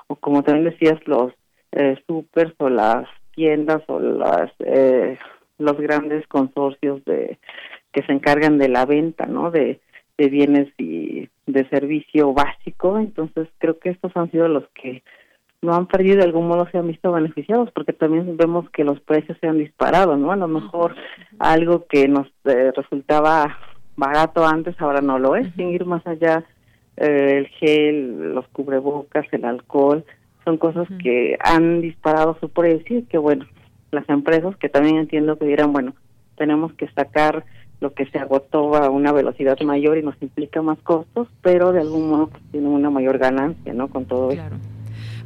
O 0.07 0.17
como 0.17 0.43
también 0.43 0.71
decías, 0.71 0.99
los 1.07 1.33
eh, 1.73 1.97
supers 2.07 2.53
o 2.59 2.69
las 2.69 3.09
tiendas 3.35 3.83
o 3.87 4.01
las 4.01 4.51
eh, 4.61 5.19
los 5.59 5.77
grandes 5.79 6.27
consorcios 6.27 7.05
de 7.05 7.39
que 7.93 8.03
se 8.03 8.13
encargan 8.13 8.59
de 8.59 8.69
la 8.69 8.87
venta, 8.87 9.27
¿no? 9.27 9.51
De, 9.51 9.81
de 10.17 10.29
bienes 10.29 10.69
y 10.79 11.29
de 11.47 11.69
servicio 11.69 12.33
básico. 12.33 12.99
Entonces, 12.99 13.49
creo 13.59 13.79
que 13.79 13.91
estos 13.91 14.17
han 14.17 14.31
sido 14.31 14.49
los 14.49 14.65
que 14.75 15.03
no 15.63 15.75
han 15.75 15.87
perdido 15.87 16.17
de 16.17 16.25
algún 16.25 16.49
modo 16.49 16.67
se 16.71 16.79
han 16.79 16.89
visto 16.89 17.13
beneficiados 17.13 17.71
porque 17.73 17.93
también 17.93 18.37
vemos 18.37 18.69
que 18.71 18.85
los 18.85 19.01
precios 19.01 19.37
se 19.41 19.47
han 19.47 19.59
disparado, 19.59 20.17
¿no? 20.17 20.33
A 20.33 20.37
lo 20.37 20.49
mejor 20.49 20.95
algo 21.39 21.87
que 21.87 22.09
nos 22.09 22.29
eh, 22.45 22.73
resultaba 22.75 23.59
barato 23.97 24.47
antes 24.47 24.81
ahora 24.81 25.03
no 25.03 25.19
lo 25.19 25.37
es, 25.37 25.53
sin 25.57 25.69
ir 25.69 25.85
más 25.85 26.07
allá 26.07 26.45
eh, 26.97 27.39
el 27.39 27.49
gel, 27.49 28.35
los 28.35 28.49
cubrebocas, 28.49 29.27
el 29.33 29.45
alcohol, 29.45 30.05
son 30.45 30.57
cosas 30.57 30.89
que 31.03 31.37
han 31.41 31.83
disparado 31.83 32.39
su 32.41 32.49
precio 32.49 32.99
y 32.99 33.03
que 33.03 33.19
bueno, 33.19 33.47
las 33.91 34.09
empresas 34.09 34.57
que 34.57 34.71
también 34.71 34.97
entiendo 34.97 35.39
que 35.39 35.45
dirán, 35.45 35.73
bueno, 35.73 35.95
tenemos 36.37 36.73
que 36.73 36.89
sacar 36.93 37.45
lo 37.81 37.93
que 37.93 38.07
se 38.07 38.19
agotó 38.19 38.75
a 38.75 38.89
una 38.91 39.13
velocidad 39.13 39.59
mayor 39.61 39.99
y 39.99 40.03
nos 40.03 40.21
implica 40.23 40.63
más 40.63 40.79
costos, 40.81 41.29
pero 41.43 41.73
de 41.73 41.81
algún 41.81 42.09
modo 42.11 42.29
pues, 42.29 42.43
tienen 42.51 42.71
una 42.71 42.91
mayor 42.91 43.19
ganancia, 43.19 43.73
¿no? 43.75 43.89
Con 43.89 44.07
todo 44.07 44.29
claro. 44.29 44.57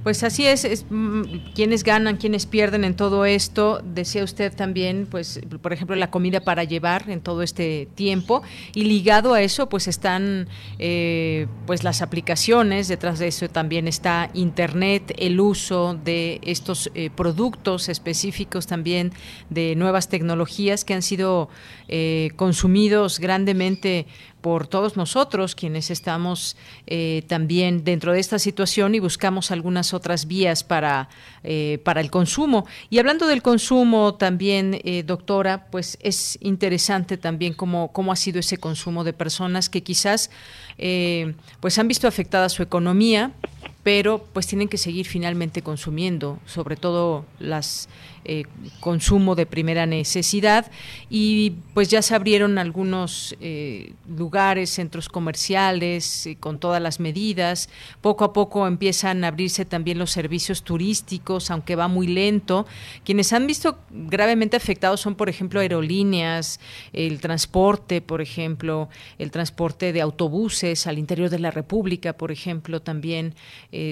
Pues 0.05 0.23
así 0.23 0.47
es, 0.47 0.67
es 0.67 0.85
mm, 0.91 1.23
quienes 1.55 1.83
ganan, 1.83 2.19
quienes 2.19 2.45
pierden 2.45 2.85
en 2.85 2.95
todo 2.95 3.25
esto. 3.25 3.81
Decía 3.83 4.23
usted 4.23 4.55
también, 4.55 5.09
pues, 5.11 5.41
por 5.63 5.73
ejemplo, 5.73 5.97
la 5.97 6.11
comida 6.11 6.41
para 6.41 6.63
llevar 6.63 7.09
en 7.09 7.23
todo 7.23 7.43
este 7.43 7.89
tiempo 7.95 8.43
y 8.75 8.85
ligado 8.85 9.33
a 9.33 9.41
eso, 9.41 9.71
pues 9.71 9.89
están, 9.89 10.47
eh, 10.79 11.47
pues 11.67 11.85
las 11.85 12.03
aplicaciones. 12.03 12.87
Detrás 12.87 13.19
de 13.19 13.29
eso 13.29 13.49
también 13.49 13.89
está 13.89 14.29
Internet, 14.35 15.15
el 15.17 15.41
uso 15.41 15.99
de 16.05 16.39
estos 16.43 16.91
eh, 16.95 17.09
productos 17.09 17.89
específicos 17.89 18.67
también 18.67 19.11
de 19.49 19.75
nuevas 19.75 20.11
tecnologías 20.11 20.85
que 20.85 20.93
han 20.93 21.03
sido 21.03 21.49
eh, 21.89 22.31
consumidos 22.37 23.19
grandemente 23.19 24.07
por 24.45 24.67
todos 24.67 24.99
nosotros 24.99 25.55
quienes 25.55 25.91
estamos 25.91 26.59
eh, 26.87 27.23
también 27.29 27.83
dentro 27.83 28.13
de 28.13 28.21
esta 28.21 28.39
situación 28.39 28.95
y 28.95 29.01
buscamos 29.01 29.51
algunas 29.51 29.95
otras 29.95 30.27
vías 30.27 30.63
para, 30.63 31.09
eh, 31.43 31.79
para 31.83 32.03
el 32.03 32.11
consumo. 32.11 32.67
Y 32.91 32.99
hablando 32.99 33.27
del 33.27 33.41
consumo 33.41 34.17
también, 34.17 34.83
eh, 34.85 35.03
doctora, 35.03 35.67
pues 35.71 35.97
es 36.03 36.37
interesante 36.43 37.17
también 37.17 37.55
cómo, 37.55 37.91
cómo 37.93 38.13
ha 38.13 38.17
sido 38.17 38.39
ese 38.39 38.59
consumo 38.59 39.03
de 39.03 39.15
personas 39.15 39.71
que 39.71 39.83
quizás 39.83 40.31
eh, 40.77 41.35
pues 41.61 41.79
han 41.79 41.89
visto 41.89 42.07
afectada 42.07 42.51
su 42.51 42.63
economía, 42.63 43.33
pero 43.85 44.25
pues 44.33 44.47
tienen 44.49 44.69
que 44.69 44.79
seguir 44.79 45.07
finalmente 45.07 45.63
consumiendo, 45.63 46.41
sobre 46.47 46.75
todo 46.75 47.25
las 47.39 47.89
eh, 48.27 48.45
consumo 48.81 49.35
de 49.35 49.45
primera 49.45 49.85
necesidad 49.85 50.71
y 51.11 51.57
pues 51.75 51.89
ya 51.91 52.01
se 52.01 52.15
abrieron 52.15 52.57
algunos 52.57 53.37
eh, 53.43 53.93
lugares, 54.09 54.71
centros 54.71 55.11
comerciales 55.11 56.27
eh, 56.27 56.37
con 56.41 56.59
todas 56.59 56.81
las 56.81 57.01
medidas. 57.01 57.69
Poco 58.01 58.25
a 58.25 58.33
poco 58.33 58.67
empiezan 58.67 59.25
a 59.25 59.29
abrirse 59.29 59.67
también 59.67 59.99
los 59.99 60.11
servicios 60.11 60.63
turísticos, 60.63 61.51
aunque 61.51 61.77
va 61.77 61.87
muy 61.87 62.07
lento. 62.07 62.67
Quienes 63.05 63.35
han 63.35 63.47
visto 63.47 63.79
gravemente 63.91 64.57
afectados 64.57 65.03
son, 65.03 65.17
por 65.17 65.29
ejemplo, 65.29 65.61
aerolíneas, 65.61 66.61
el 66.95 67.21
transporte, 67.21 68.01
por 68.01 68.23
ejemplo, 68.23 68.89
el 69.19 69.31
transporte 69.33 69.93
de 69.93 70.01
autobuses 70.01 70.87
al 70.87 70.99
interior 70.99 71.29
de 71.29 71.41
la 71.41 71.51
República, 71.51 72.15
por 72.15 72.33
ejemplo, 72.33 72.81
también 72.81 73.35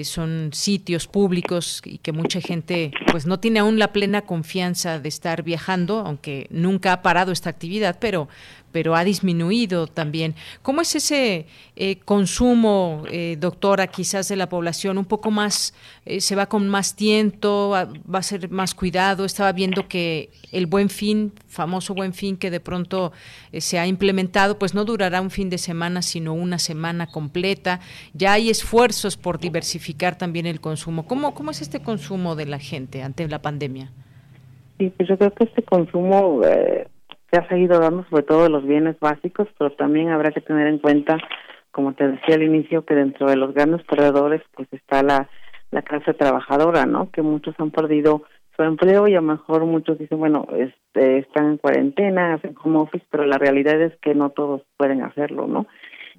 son 0.03 0.49
sitios 0.53 1.07
públicos 1.07 1.81
y 1.83 1.97
que 1.97 2.11
mucha 2.11 2.39
gente 2.39 2.91
pues 3.11 3.25
no 3.25 3.39
tiene 3.39 3.59
aún 3.59 3.79
la 3.79 3.91
plena 3.91 4.21
confianza 4.21 4.99
de 4.99 5.09
estar 5.09 5.43
viajando, 5.43 5.99
aunque 5.99 6.47
nunca 6.49 6.93
ha 6.93 7.01
parado 7.01 7.31
esta 7.31 7.49
actividad, 7.49 7.97
pero, 7.99 8.29
pero 8.73 8.95
ha 8.95 9.05
disminuido 9.05 9.87
también. 9.87 10.35
¿Cómo 10.61 10.81
es 10.81 10.95
ese 10.95 11.45
eh, 11.77 11.99
consumo, 12.03 13.03
eh, 13.09 13.37
doctora, 13.39 13.87
quizás 13.87 14.27
de 14.27 14.35
la 14.35 14.49
población? 14.49 14.97
¿Un 14.97 15.05
poco 15.05 15.31
más, 15.31 15.73
eh, 16.05 16.19
se 16.19 16.35
va 16.35 16.47
con 16.47 16.67
más 16.67 16.95
tiento, 16.95 17.69
va, 17.69 18.19
a 18.19 18.23
ser 18.23 18.49
más 18.49 18.75
cuidado? 18.75 19.23
Estaba 19.23 19.53
viendo 19.53 19.87
que 19.87 20.31
el 20.51 20.65
buen 20.65 20.89
fin, 20.89 21.31
famoso 21.47 21.93
buen 21.93 22.13
fin 22.13 22.35
que 22.35 22.51
de 22.51 22.59
pronto 22.59 23.13
se 23.57 23.79
ha 23.79 23.87
implementado, 23.87 24.57
pues 24.57 24.73
no 24.73 24.83
durará 24.83 25.21
un 25.21 25.29
fin 25.29 25.49
de 25.49 25.59
semana, 25.59 26.01
sino 26.01 26.33
una 26.33 26.57
semana 26.57 27.07
completa. 27.07 27.79
Ya 28.13 28.33
hay 28.33 28.49
esfuerzos 28.49 29.15
por 29.15 29.39
diversificar 29.39 30.17
también 30.17 30.47
el 30.47 30.59
consumo. 30.59 31.05
¿Cómo, 31.05 31.33
cómo 31.35 31.51
es 31.51 31.61
este 31.61 31.79
consumo 31.79 32.35
de 32.35 32.47
la 32.47 32.59
gente 32.59 33.03
ante 33.03 33.27
la 33.27 33.41
pandemia? 33.41 33.91
Sí, 34.79 34.91
pues 34.97 35.07
yo 35.07 35.17
creo 35.17 35.33
que 35.33 35.43
este 35.43 35.61
consumo 35.61 36.41
eh, 36.43 36.87
se 37.33 37.39
ha 37.39 37.47
seguido 37.47 37.79
dando 37.79 38.05
sobre 38.09 38.23
todo 38.23 38.43
de 38.43 38.49
los 38.49 38.63
bienes 38.63 38.99
básicos, 38.99 39.47
pero 39.57 39.71
también 39.71 40.09
habrá 40.09 40.31
que 40.31 40.41
tener 40.41 40.67
en 40.67 40.77
cuenta, 40.77 41.17
como 41.71 41.93
te 41.93 42.07
decía 42.07 42.35
al 42.35 42.43
inicio, 42.43 42.85
que 42.85 42.93
dentro 42.93 43.27
de 43.27 43.37
los 43.37 43.55
grandes 43.55 43.81
perdedores 43.85 44.43
pues 44.55 44.67
está 44.71 45.01
la, 45.01 45.27
la 45.71 45.81
clase 45.81 46.13
trabajadora, 46.13 46.85
¿no? 46.85 47.09
Que 47.09 47.23
muchos 47.23 47.55
han 47.57 47.71
perdido 47.71 48.21
su 48.55 48.61
empleo 48.61 49.07
y 49.07 49.13
a 49.13 49.21
lo 49.21 49.33
mejor 49.33 49.65
muchos 49.65 49.97
dicen, 49.97 50.19
bueno, 50.19 50.45
este, 50.55 51.17
están 51.17 51.47
en 51.47 51.57
cuarentena, 51.57 52.35
hacen 52.35 52.53
home 52.63 52.77
office, 52.77 53.03
pero 53.09 53.25
la 53.25 53.39
realidad 53.39 53.81
es 53.81 53.97
que 53.99 54.13
no 54.13 54.29
todos 54.29 54.61
pueden 54.77 55.01
hacerlo, 55.01 55.47
¿no? 55.47 55.65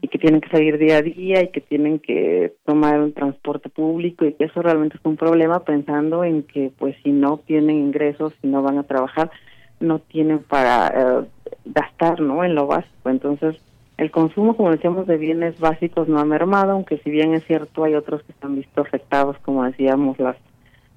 y 0.03 0.09
que 0.09 0.19
tienen 0.19 0.41
que 0.41 0.51
salir 0.51 0.77
día 0.77 0.99
a 0.99 1.03
día 1.03 1.43
y 1.45 1.49
que 1.49 1.61
tienen 1.61 2.01
que 2.01 2.55
tomar 2.67 3.01
un 3.01 3.15
transporte 3.15 3.69
público 3.69 4.25
y 4.25 4.33
que 4.33 4.45
eso 4.45 4.61
realmente 4.61 4.97
es 4.97 5.05
un 5.05 5.17
problema 5.17 5.61
pensando 5.61 6.25
en 6.25 6.43
que 6.43 6.73
pues 6.77 6.97
si 7.05 7.13
no 7.13 7.39
tienen 7.47 7.77
ingresos, 7.77 8.35
si 8.43 8.49
no 8.49 8.61
van 8.61 8.79
a 8.79 8.83
trabajar, 8.83 9.31
no 9.85 9.99
tienen 9.99 10.41
para 10.41 10.89
eh, 10.89 11.25
gastar, 11.65 12.21
¿no? 12.21 12.45
En 12.45 12.55
lo 12.55 12.67
básico. 12.67 13.11
Entonces, 13.11 13.57
el 13.97 14.11
consumo, 14.11 14.57
como 14.57 14.71
decíamos, 14.71 15.07
de 15.07 15.17
bienes 15.17 15.59
básicos 15.61 16.09
no 16.09 16.19
ha 16.19 16.25
mermado, 16.25 16.73
aunque 16.73 16.99
si 16.99 17.11
bien 17.11 17.35
es 17.35 17.45
cierto 17.45 17.85
hay 17.85 17.95
otros 17.95 18.23
que 18.25 18.33
están 18.33 18.57
visto 18.57 18.81
afectados, 18.81 19.37
como 19.39 19.65
decíamos, 19.65 20.19
las 20.19 20.37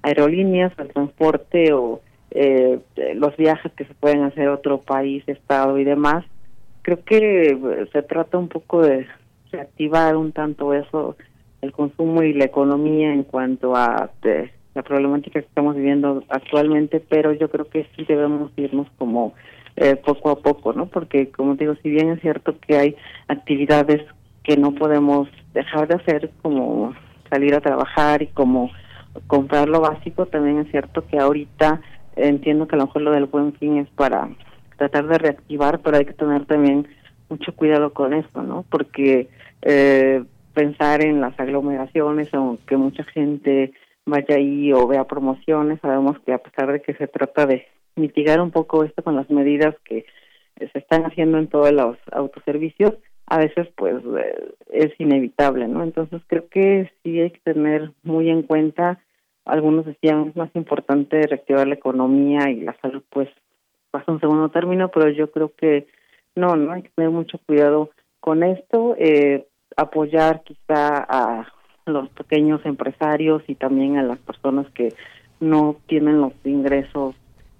aerolíneas, 0.02 0.72
el 0.78 0.88
transporte 0.88 1.72
o 1.72 2.00
eh, 2.30 2.80
los 3.14 3.36
viajes 3.36 3.72
que 3.72 3.84
se 3.84 3.94
pueden 3.94 4.22
hacer 4.22 4.48
a 4.48 4.54
otro 4.54 4.78
país, 4.78 5.22
estado 5.28 5.78
y 5.78 5.84
demás, 5.84 6.24
creo 6.82 7.04
que 7.04 7.50
eh, 7.50 7.88
se 7.92 8.02
trata 8.02 8.36
un 8.38 8.48
poco 8.48 8.82
de 8.82 9.06
reactivar 9.52 10.16
un 10.16 10.32
tanto 10.32 10.74
eso, 10.74 11.16
el 11.62 11.72
consumo 11.72 12.22
y 12.22 12.32
la 12.32 12.44
economía 12.44 13.12
en 13.12 13.22
cuanto 13.22 13.76
a 13.76 14.10
la 14.74 14.82
problemática 14.82 15.40
que 15.40 15.46
estamos 15.46 15.76
viviendo 15.76 16.22
actualmente, 16.28 17.00
pero 17.00 17.32
yo 17.32 17.50
creo 17.50 17.68
que 17.68 17.86
sí 17.96 18.04
debemos 18.04 18.52
irnos 18.56 18.86
como 18.98 19.34
eh, 19.76 19.96
poco 19.96 20.30
a 20.30 20.40
poco, 20.40 20.72
¿no? 20.72 20.86
Porque, 20.86 21.30
como 21.30 21.54
digo, 21.54 21.74
si 21.82 21.90
bien 21.90 22.10
es 22.10 22.20
cierto 22.20 22.56
que 22.58 22.76
hay 22.76 22.96
actividades 23.28 24.02
que 24.42 24.56
no 24.56 24.74
podemos 24.74 25.28
dejar 25.54 25.88
de 25.88 25.94
hacer, 25.96 26.30
como 26.42 26.94
salir 27.30 27.54
a 27.54 27.60
trabajar 27.60 28.22
y 28.22 28.28
como 28.28 28.70
comprar 29.26 29.68
lo 29.68 29.80
básico, 29.80 30.26
también 30.26 30.58
es 30.58 30.70
cierto 30.70 31.06
que 31.06 31.18
ahorita 31.18 31.80
entiendo 32.16 32.66
que 32.66 32.76
a 32.76 32.78
lo 32.78 32.86
mejor 32.86 33.02
lo 33.02 33.12
del 33.12 33.26
buen 33.26 33.52
fin 33.54 33.78
es 33.78 33.88
para 33.90 34.28
tratar 34.76 35.06
de 35.06 35.18
reactivar, 35.18 35.80
pero 35.80 35.96
hay 35.96 36.04
que 36.04 36.12
tener 36.12 36.44
también 36.46 36.88
mucho 37.28 37.54
cuidado 37.54 37.92
con 37.92 38.14
eso, 38.14 38.42
¿no? 38.42 38.64
Porque 38.70 39.28
eh, 39.62 40.24
pensar 40.54 41.04
en 41.04 41.20
las 41.20 41.38
aglomeraciones 41.38 42.32
o 42.34 42.58
que 42.66 42.76
mucha 42.76 43.04
gente 43.04 43.72
vaya 44.08 44.36
ahí 44.36 44.72
o 44.72 44.86
vea 44.86 45.04
promociones, 45.04 45.80
sabemos 45.80 46.18
que 46.20 46.32
a 46.32 46.38
pesar 46.38 46.72
de 46.72 46.80
que 46.80 46.94
se 46.94 47.06
trata 47.06 47.46
de 47.46 47.66
mitigar 47.96 48.40
un 48.40 48.50
poco 48.50 48.84
esto 48.84 49.02
con 49.02 49.16
las 49.16 49.28
medidas 49.30 49.74
que 49.84 50.06
se 50.58 50.78
están 50.78 51.04
haciendo 51.04 51.38
en 51.38 51.48
todos 51.48 51.72
los 51.72 51.96
autoservicios, 52.12 52.94
a 53.26 53.38
veces 53.38 53.68
pues 53.76 53.96
eh, 54.18 54.54
es 54.70 54.98
inevitable, 54.98 55.68
¿no? 55.68 55.82
Entonces 55.82 56.22
creo 56.26 56.48
que 56.48 56.90
sí 57.02 57.20
hay 57.20 57.30
que 57.30 57.40
tener 57.40 57.92
muy 58.02 58.30
en 58.30 58.42
cuenta, 58.42 59.00
algunos 59.44 59.86
decían 59.86 60.28
es 60.28 60.36
más 60.36 60.50
importante 60.54 61.26
reactivar 61.26 61.66
la 61.66 61.74
economía 61.74 62.50
y 62.50 62.60
la 62.60 62.76
salud 62.80 63.02
pues 63.10 63.28
pasa 63.90 64.12
un 64.12 64.20
segundo 64.20 64.48
término, 64.48 64.88
pero 64.88 65.10
yo 65.10 65.30
creo 65.30 65.52
que 65.54 65.86
no, 66.34 66.56
no 66.56 66.72
hay 66.72 66.82
que 66.82 66.90
tener 66.90 67.10
mucho 67.10 67.38
cuidado 67.46 67.90
con 68.20 68.42
esto, 68.42 68.94
eh, 68.98 69.46
apoyar 69.76 70.42
quizá 70.42 71.04
a 71.08 71.46
los 71.88 72.08
pequeños 72.10 72.64
empresarios 72.64 73.42
y 73.48 73.54
también 73.54 73.96
a 73.96 74.02
las 74.02 74.18
personas 74.18 74.66
que 74.70 74.94
no 75.40 75.76
tienen 75.86 76.20
los 76.20 76.32
ingresos 76.44 77.14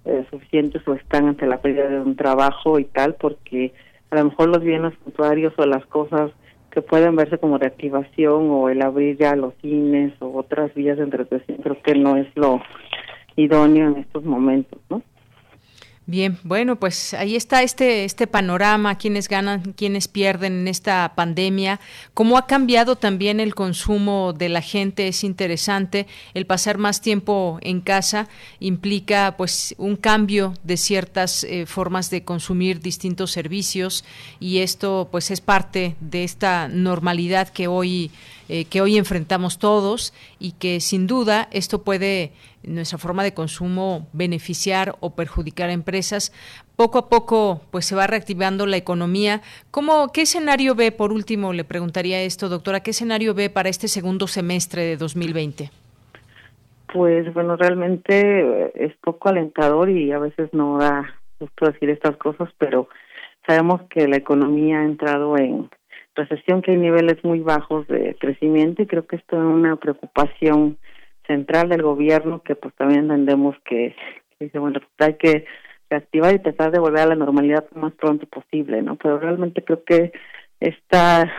eh, 0.05 0.25
suficientes 0.31 0.87
o 0.87 0.95
están 0.95 1.29
ante 1.29 1.47
la 1.47 1.61
pérdida 1.61 1.89
de 1.89 2.01
un 2.01 2.17
trabajo 2.17 2.79
y 2.79 2.85
tal, 2.85 3.15
porque 3.15 3.73
a 4.11 4.17
lo 4.17 4.25
mejor 4.27 4.49
los 4.49 4.63
bienes 4.63 4.95
puntuarios 4.97 5.53
o 5.59 5.67
las 5.67 5.85
cosas 5.87 6.31
que 6.71 6.83
pueden 6.83 7.17
verse 7.17 7.39
como 7.39 7.59
reactivación 7.59 8.51
o 8.51 8.69
el 8.69 8.83
abrir 8.83 9.17
ya 9.17 9.37
los 9.37 9.55
cines 9.61 10.13
o 10.21 10.37
otras 10.39 10.75
vías 10.75 10.97
de 10.99 11.05
entretenimiento, 11.05 11.63
creo 11.63 11.83
que 11.83 11.95
no 11.95 12.17
es 12.17 12.27
lo 12.37 12.61
idóneo 13.37 13.89
en 13.89 13.97
estos 13.99 14.25
momentos, 14.25 14.81
¿no? 14.91 15.03
Bien, 16.11 16.39
bueno, 16.43 16.77
pues 16.81 17.13
ahí 17.13 17.37
está 17.37 17.63
este, 17.63 18.07
este 18.07 18.27
panorama, 18.27 18.97
quiénes 18.97 19.29
ganan, 19.29 19.75
quiénes 19.75 20.09
pierden 20.09 20.61
en 20.61 20.67
esta 20.67 21.13
pandemia, 21.15 21.81
cómo 22.15 22.39
ha 22.39 22.47
cambiado 22.47 22.97
también 22.97 23.41
el 23.41 23.55
consumo 23.55 24.33
de 24.33 24.49
la 24.49 24.63
gente, 24.63 25.09
es 25.09 25.23
interesante, 25.23 26.07
el 26.33 26.47
pasar 26.47 26.79
más 26.79 27.03
tiempo 27.03 27.59
en 27.61 27.83
casa 27.83 28.27
implica 28.59 29.35
pues 29.37 29.75
un 29.77 29.97
cambio 29.97 30.55
de 30.63 30.79
ciertas 30.79 31.45
eh, 31.45 31.67
formas 31.67 32.09
de 32.09 32.25
consumir 32.25 32.81
distintos 32.81 33.31
servicios 33.31 34.03
y 34.41 34.61
esto 34.61 35.09
pues 35.13 35.31
es 35.31 35.43
parte 35.43 35.95
de 36.01 36.25
esta 36.25 36.69
normalidad 36.69 37.51
que 37.51 37.69
hoy 37.69 38.11
eh, 38.51 38.65
que 38.65 38.81
hoy 38.81 38.97
enfrentamos 38.97 39.59
todos 39.59 40.15
y 40.41 40.53
que 40.53 40.81
sin 40.81 41.07
duda 41.07 41.49
esto 41.53 41.83
puede 41.83 42.33
nuestra 42.69 42.99
forma 42.99 43.23
de 43.23 43.35
consumo 43.35 44.09
beneficiar 44.13 44.97
o 45.01 45.15
perjudicar 45.15 45.71
a 45.71 45.73
empresas. 45.73 46.33
Poco 46.77 46.99
a 46.99 47.09
poco 47.09 47.63
pues 47.71 47.87
se 47.87 47.95
va 47.95 48.07
reactivando 48.07 48.67
la 48.67 48.77
economía. 48.77 49.41
¿Cómo, 49.71 50.09
¿Qué 50.13 50.23
escenario 50.23 50.75
ve, 50.75 50.93
por 50.93 51.13
último, 51.13 51.53
le 51.53 51.65
preguntaría 51.65 52.23
esto, 52.23 52.49
doctora, 52.49 52.81
qué 52.81 52.91
escenario 52.91 53.35
ve 53.35 53.51
para 53.51 53.69
este 53.69 53.89
segundo 53.89 54.27
semestre 54.27 54.83
de 54.83 54.97
2020? 54.97 55.71
Pues 56.93 57.33
bueno, 57.35 57.57
realmente 57.57 58.41
eh, 58.41 58.73
es 58.75 58.97
poco 58.97 59.29
alentador 59.29 59.91
y 59.91 60.13
a 60.13 60.19
veces 60.19 60.49
no 60.53 60.79
da 60.79 61.15
gusto 61.39 61.67
decir 61.67 61.91
estas 61.91 62.17
cosas, 62.17 62.49
pero 62.59 62.89
sabemos 63.47 63.83
que 63.91 64.09
la 64.09 64.17
economía 64.17 64.81
ha 64.81 64.85
entrado 64.85 65.37
en 65.37 65.69
recesión 66.15 66.63
que 66.63 66.73
hay 66.73 66.77
niveles 66.77 67.23
muy 67.25 67.41
bajos 67.41 67.87
de 67.87 68.17
crecimiento 68.19 68.83
y 68.83 68.87
creo 68.87 69.07
que 69.07 69.17
esto 69.17 69.37
es 69.37 69.43
una 69.43 69.77
preocupación 69.77 70.77
central 71.29 71.69
del 71.69 71.83
gobierno 71.83 72.43
que 72.43 72.57
pues 72.57 72.75
también 72.75 73.03
entendemos 73.03 73.57
que, 73.65 73.95
dice 74.41 74.59
bueno 74.59 74.81
hay 74.99 75.15
que 75.15 75.45
reactivar 75.89 76.35
y 76.35 76.41
tratar 76.41 76.73
de 76.73 76.81
volver 76.81 77.03
a 77.03 77.07
la 77.07 77.15
normalidad 77.15 77.67
lo 77.73 77.83
más 77.83 77.93
pronto 77.93 78.27
posible 78.27 78.83
no 78.83 78.97
pero 78.97 79.21
realmente 79.21 79.63
creo 79.63 79.85
que 79.85 80.13
esta 80.59 81.33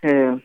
eh, 0.00 0.40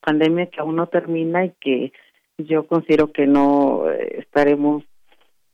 pandemia 0.00 0.46
que 0.46 0.60
aún 0.60 0.76
no 0.76 0.86
termina 0.86 1.44
y 1.44 1.52
que 1.60 1.92
yo 2.38 2.66
considero 2.66 3.12
que 3.12 3.26
no 3.26 3.90
eh, 3.90 4.20
estaremos 4.20 4.84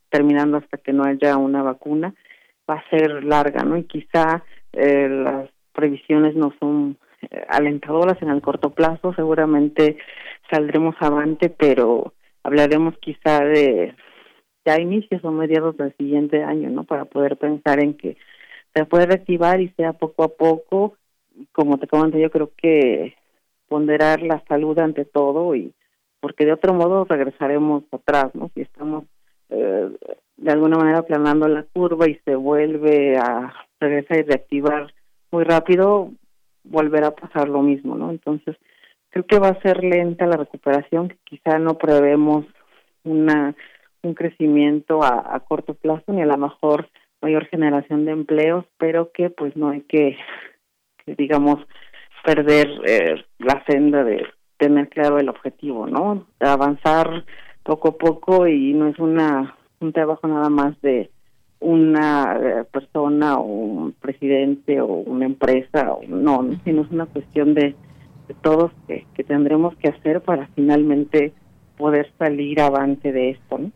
terminando 0.09 0.57
hasta 0.57 0.77
que 0.77 0.93
no 0.93 1.03
haya 1.03 1.37
una 1.37 1.63
vacuna 1.63 2.13
va 2.69 2.75
a 2.75 2.89
ser 2.89 3.23
larga 3.23 3.63
no 3.63 3.77
y 3.77 3.85
quizá 3.85 4.43
eh, 4.73 5.09
las 5.09 5.49
previsiones 5.73 6.35
no 6.35 6.53
son 6.59 6.97
eh, 7.21 7.45
alentadoras 7.49 8.21
en 8.21 8.29
el 8.29 8.41
corto 8.41 8.69
plazo, 8.71 9.13
seguramente 9.13 9.97
saldremos 10.49 10.95
avante, 10.99 11.49
pero 11.49 12.13
hablaremos 12.43 12.97
quizá 12.99 13.43
de 13.43 13.95
ya 14.65 14.79
inicios 14.79 15.23
o 15.23 15.31
mediados 15.31 15.77
del 15.77 15.95
siguiente 15.97 16.43
año, 16.43 16.69
¿no? 16.69 16.83
Para 16.83 17.05
poder 17.05 17.37
pensar 17.37 17.81
en 17.81 17.95
que 17.95 18.17
se 18.73 18.85
puede 18.85 19.05
reactivar 19.05 19.61
y 19.61 19.69
sea 19.69 19.93
poco 19.93 20.23
a 20.23 20.29
poco. 20.29 20.97
Como 21.51 21.77
te 21.77 21.87
comenté, 21.87 22.19
yo 22.19 22.29
creo 22.29 22.51
que 22.55 23.15
ponderar 23.67 24.21
la 24.21 24.43
salud 24.47 24.77
ante 24.79 25.05
todo 25.05 25.55
y 25.55 25.73
porque 26.19 26.45
de 26.45 26.53
otro 26.53 26.73
modo 26.73 27.05
regresaremos 27.05 27.83
atrás, 27.91 28.33
¿no? 28.33 28.51
Si 28.53 28.61
estamos 28.61 29.05
eh, 29.49 29.89
de 30.37 30.51
alguna 30.51 30.77
manera 30.77 30.99
aplanando 30.99 31.47
la 31.47 31.63
curva 31.63 32.09
y 32.09 32.15
se 32.25 32.35
vuelve 32.35 33.17
a 33.17 33.53
regresar 33.79 34.19
y 34.19 34.23
reactivar 34.23 34.93
muy 35.31 35.43
rápido, 35.43 36.11
volverá 36.63 37.07
a 37.07 37.15
pasar 37.15 37.47
lo 37.49 37.61
mismo, 37.61 37.95
¿no? 37.95 38.11
Entonces, 38.11 38.57
creo 39.09 39.25
que 39.25 39.39
va 39.39 39.49
a 39.49 39.61
ser 39.61 39.83
lenta 39.83 40.25
la 40.25 40.37
recuperación, 40.37 41.09
que 41.09 41.17
quizá 41.23 41.59
no 41.59 41.77
prevemos 41.77 42.45
una 43.03 43.55
un 44.01 44.13
crecimiento 44.13 45.03
a, 45.03 45.35
a 45.35 45.41
corto 45.41 45.73
plazo 45.73 46.13
ni 46.13 46.21
a 46.21 46.25
lo 46.25 46.37
mejor 46.37 46.89
mayor 47.21 47.45
generación 47.47 48.05
de 48.05 48.11
empleos, 48.11 48.65
pero 48.77 49.11
que 49.11 49.29
pues 49.29 49.55
no 49.55 49.69
hay 49.69 49.81
que, 49.81 50.17
digamos, 51.05 51.59
perder 52.23 52.69
eh, 52.85 53.25
la 53.39 53.63
senda 53.67 54.03
de 54.03 54.25
tener 54.57 54.89
claro 54.89 55.19
el 55.19 55.29
objetivo, 55.29 55.87
¿no? 55.87 56.27
Avanzar 56.39 57.25
poco 57.63 57.89
a 57.89 57.97
poco 57.97 58.47
y 58.47 58.73
no 58.73 58.87
es 58.87 58.99
una 58.99 59.55
un 59.81 59.93
trabajo 59.93 60.27
nada 60.27 60.49
más 60.49 60.79
de 60.81 61.09
una 61.61 62.37
eh, 62.41 62.63
persona 62.65 63.37
o 63.37 63.43
un 63.43 63.91
presidente 63.93 64.81
o 64.81 64.87
una 64.87 65.25
empresa, 65.25 65.93
o, 65.93 66.01
no, 66.07 66.45
sino 66.63 66.81
es 66.81 66.91
una 66.91 67.05
cuestión 67.05 67.53
de 67.53 67.75
todos 68.33 68.71
que, 68.87 69.05
que 69.13 69.23
tendremos 69.23 69.75
que 69.77 69.89
hacer 69.89 70.21
para 70.21 70.47
finalmente 70.55 71.33
poder 71.77 72.11
salir 72.17 72.61
avante 72.61 73.11
de 73.11 73.31
esto, 73.31 73.57
¿no? 73.57 73.71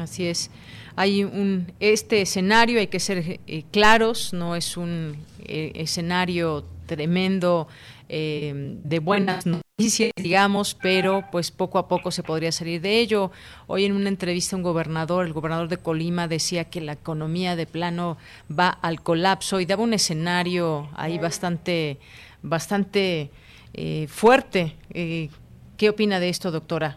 Así 0.00 0.26
es. 0.26 0.50
Hay 0.96 1.24
un 1.24 1.72
este 1.80 2.22
escenario, 2.22 2.78
hay 2.78 2.86
que 2.86 3.00
ser 3.00 3.40
eh, 3.46 3.64
claros, 3.70 4.32
no 4.32 4.56
es 4.56 4.76
un 4.76 5.16
eh, 5.44 5.72
escenario 5.74 6.64
tremendo 6.86 7.68
eh, 8.08 8.76
de 8.82 8.98
buenas 8.98 9.46
noticias, 9.46 10.10
digamos, 10.16 10.74
pero 10.74 11.24
pues 11.30 11.50
poco 11.50 11.78
a 11.78 11.88
poco 11.88 12.10
se 12.10 12.22
podría 12.22 12.52
salir 12.52 12.80
de 12.80 13.00
ello. 13.00 13.30
Hoy 13.66 13.84
en 13.84 13.92
una 13.92 14.08
entrevista 14.08 14.56
un 14.56 14.62
gobernador, 14.62 15.26
el 15.26 15.32
gobernador 15.32 15.68
de 15.68 15.78
Colima, 15.78 16.28
decía 16.28 16.64
que 16.64 16.80
la 16.80 16.92
economía 16.92 17.56
de 17.56 17.66
plano 17.66 18.18
va 18.50 18.68
al 18.68 19.02
colapso 19.02 19.60
y 19.60 19.66
daba 19.66 19.82
un 19.82 19.94
escenario 19.94 20.88
ahí 20.94 21.18
bastante, 21.18 21.98
bastante 22.42 23.30
fuerte. 24.08 24.74
¿Qué 24.90 25.88
opina 25.88 26.20
de 26.20 26.28
esto, 26.28 26.50
doctora? 26.50 26.96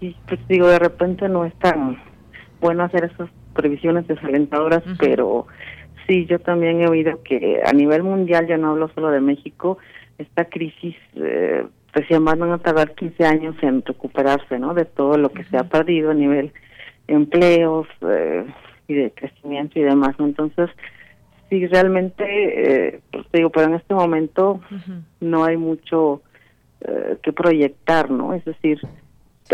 sí, 0.00 0.16
pues 0.26 0.40
digo, 0.48 0.68
de 0.68 0.78
repente 0.78 1.28
no 1.28 1.44
es 1.44 1.54
tan 1.58 1.98
bueno 2.60 2.84
hacer 2.84 3.04
esas 3.04 3.30
previsiones 3.54 4.06
desalentadoras, 4.06 4.82
pero 4.98 5.46
sí, 6.06 6.26
yo 6.26 6.38
también 6.38 6.80
he 6.80 6.88
oído 6.88 7.22
que 7.22 7.60
a 7.64 7.72
nivel 7.72 8.02
mundial, 8.02 8.46
ya 8.46 8.56
no 8.56 8.70
hablo 8.70 8.90
solo 8.94 9.10
de 9.10 9.20
México, 9.20 9.78
esta 10.18 10.44
crisis, 10.44 10.96
eh, 11.14 11.64
decían, 11.94 12.24
van 12.24 12.42
a 12.42 12.58
tardar 12.58 12.94
15 12.94 13.24
años 13.24 13.56
en 13.62 13.82
recuperarse, 13.84 14.58
¿no? 14.58 14.74
De 14.74 14.84
todo 14.84 15.16
lo 15.16 15.30
que 15.30 15.44
se 15.44 15.56
ha 15.56 15.64
perdido 15.64 16.10
a 16.10 16.14
nivel 16.14 16.52
empleos 17.06 17.86
eh, 18.02 18.44
y 18.86 18.94
de 18.94 19.10
crecimiento 19.12 19.78
y 19.78 19.82
demás, 19.82 20.16
¿no? 20.18 20.26
Entonces, 20.26 20.70
sí, 21.48 21.66
realmente, 21.66 22.24
eh, 22.24 23.00
pues 23.10 23.26
digo, 23.32 23.50
pero 23.50 23.66
en 23.66 23.74
este 23.74 23.94
momento 23.94 24.60
no 25.20 25.44
hay 25.44 25.56
mucho 25.56 26.22
eh, 26.80 27.16
que 27.22 27.32
proyectar, 27.32 28.10
¿no? 28.10 28.34
Es 28.34 28.44
decir, 28.44 28.80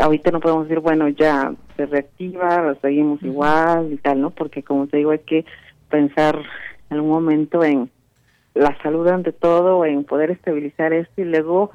ahorita 0.00 0.30
no 0.30 0.40
podemos 0.40 0.68
decir, 0.68 0.80
bueno, 0.80 1.08
ya 1.08 1.54
se 1.76 1.86
reactiva, 1.86 2.74
seguimos 2.82 3.22
igual 3.22 3.92
y 3.92 3.96
tal, 3.96 4.20
¿no? 4.20 4.30
Porque 4.30 4.62
como 4.62 4.86
te 4.86 4.98
digo, 4.98 5.10
hay 5.10 5.20
que 5.20 5.44
pensar 5.88 6.42
en 6.90 7.00
un 7.00 7.08
momento 7.08 7.64
en 7.64 7.90
la 8.54 8.76
salud 8.82 9.06
ante 9.08 9.32
todo, 9.32 9.84
en 9.84 10.04
poder 10.04 10.30
estabilizar 10.30 10.92
esto 10.92 11.20
y 11.20 11.24
luego 11.24 11.70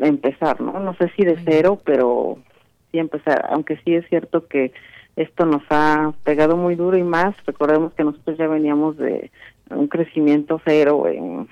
empezar, 0.00 0.60
¿no? 0.60 0.78
No 0.78 0.94
sé 0.94 1.10
si 1.16 1.24
de 1.24 1.38
cero, 1.44 1.80
pero 1.84 2.38
sí 2.90 2.98
empezar, 2.98 3.46
aunque 3.50 3.76
sí 3.84 3.94
es 3.94 4.08
cierto 4.08 4.46
que 4.46 4.72
esto 5.16 5.44
nos 5.44 5.62
ha 5.70 6.12
pegado 6.24 6.56
muy 6.56 6.76
duro 6.76 6.96
y 6.96 7.02
más, 7.02 7.34
recordemos 7.46 7.92
que 7.94 8.04
nosotros 8.04 8.38
ya 8.38 8.46
veníamos 8.46 8.96
de 8.96 9.30
un 9.70 9.88
crecimiento 9.88 10.60
cero 10.64 11.06
en 11.08 11.46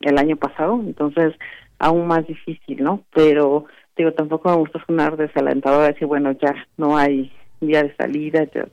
el 0.00 0.18
año 0.18 0.36
pasado, 0.36 0.80
entonces 0.80 1.34
aún 1.78 2.06
más 2.06 2.26
difícil, 2.26 2.82
¿no? 2.82 3.02
Pero 3.14 3.66
digo, 3.96 4.12
tampoco 4.12 4.50
me 4.50 4.56
gusta 4.56 4.84
sonar 4.86 5.16
desalentador, 5.16 5.86
decir, 5.92 6.06
bueno, 6.06 6.32
ya 6.32 6.54
no 6.76 6.96
hay 6.96 7.32
vía 7.60 7.82
de 7.82 7.94
salida. 7.96 8.44
Ya, 8.54 8.66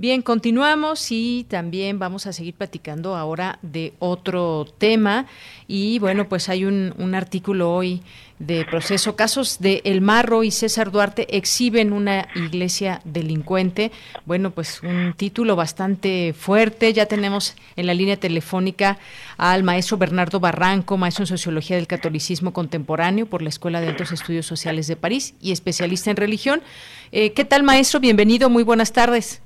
Bien, 0.00 0.22
continuamos 0.22 1.10
y 1.10 1.44
también 1.48 1.98
vamos 1.98 2.28
a 2.28 2.32
seguir 2.32 2.54
platicando 2.54 3.16
ahora 3.16 3.58
de 3.62 3.94
otro 3.98 4.64
tema. 4.78 5.26
Y 5.66 5.98
bueno, 5.98 6.28
pues 6.28 6.48
hay 6.48 6.64
un, 6.64 7.14
artículo 7.16 7.72
hoy 7.74 8.02
de 8.38 8.64
proceso. 8.64 9.16
Casos 9.16 9.58
de 9.58 9.82
El 9.82 10.00
Marro 10.00 10.44
y 10.44 10.52
César 10.52 10.92
Duarte 10.92 11.36
exhiben 11.36 11.92
una 11.92 12.28
iglesia 12.36 13.00
delincuente. 13.04 13.90
Bueno, 14.24 14.52
pues 14.52 14.84
un 14.84 15.14
título 15.16 15.56
bastante 15.56 16.32
fuerte. 16.32 16.92
Ya 16.92 17.06
tenemos 17.06 17.56
en 17.74 17.88
la 17.88 17.94
línea 17.94 18.16
telefónica 18.16 18.98
al 19.36 19.64
maestro 19.64 19.98
Bernardo 19.98 20.38
Barranco, 20.38 20.96
maestro 20.96 21.24
en 21.24 21.26
Sociología 21.26 21.74
del 21.74 21.88
Catolicismo 21.88 22.52
Contemporáneo 22.52 23.26
por 23.26 23.42
la 23.42 23.48
Escuela 23.48 23.80
de 23.80 23.88
Altos 23.88 24.12
Estudios 24.12 24.46
Sociales 24.46 24.86
de 24.86 24.94
París 24.94 25.34
y 25.42 25.50
especialista 25.50 26.12
en 26.12 26.18
religión. 26.18 26.62
Eh, 27.10 27.32
¿Qué 27.32 27.44
tal, 27.44 27.64
maestro? 27.64 27.98
Bienvenido, 27.98 28.48
muy 28.48 28.62
buenas 28.62 28.92
tardes. 28.92 29.42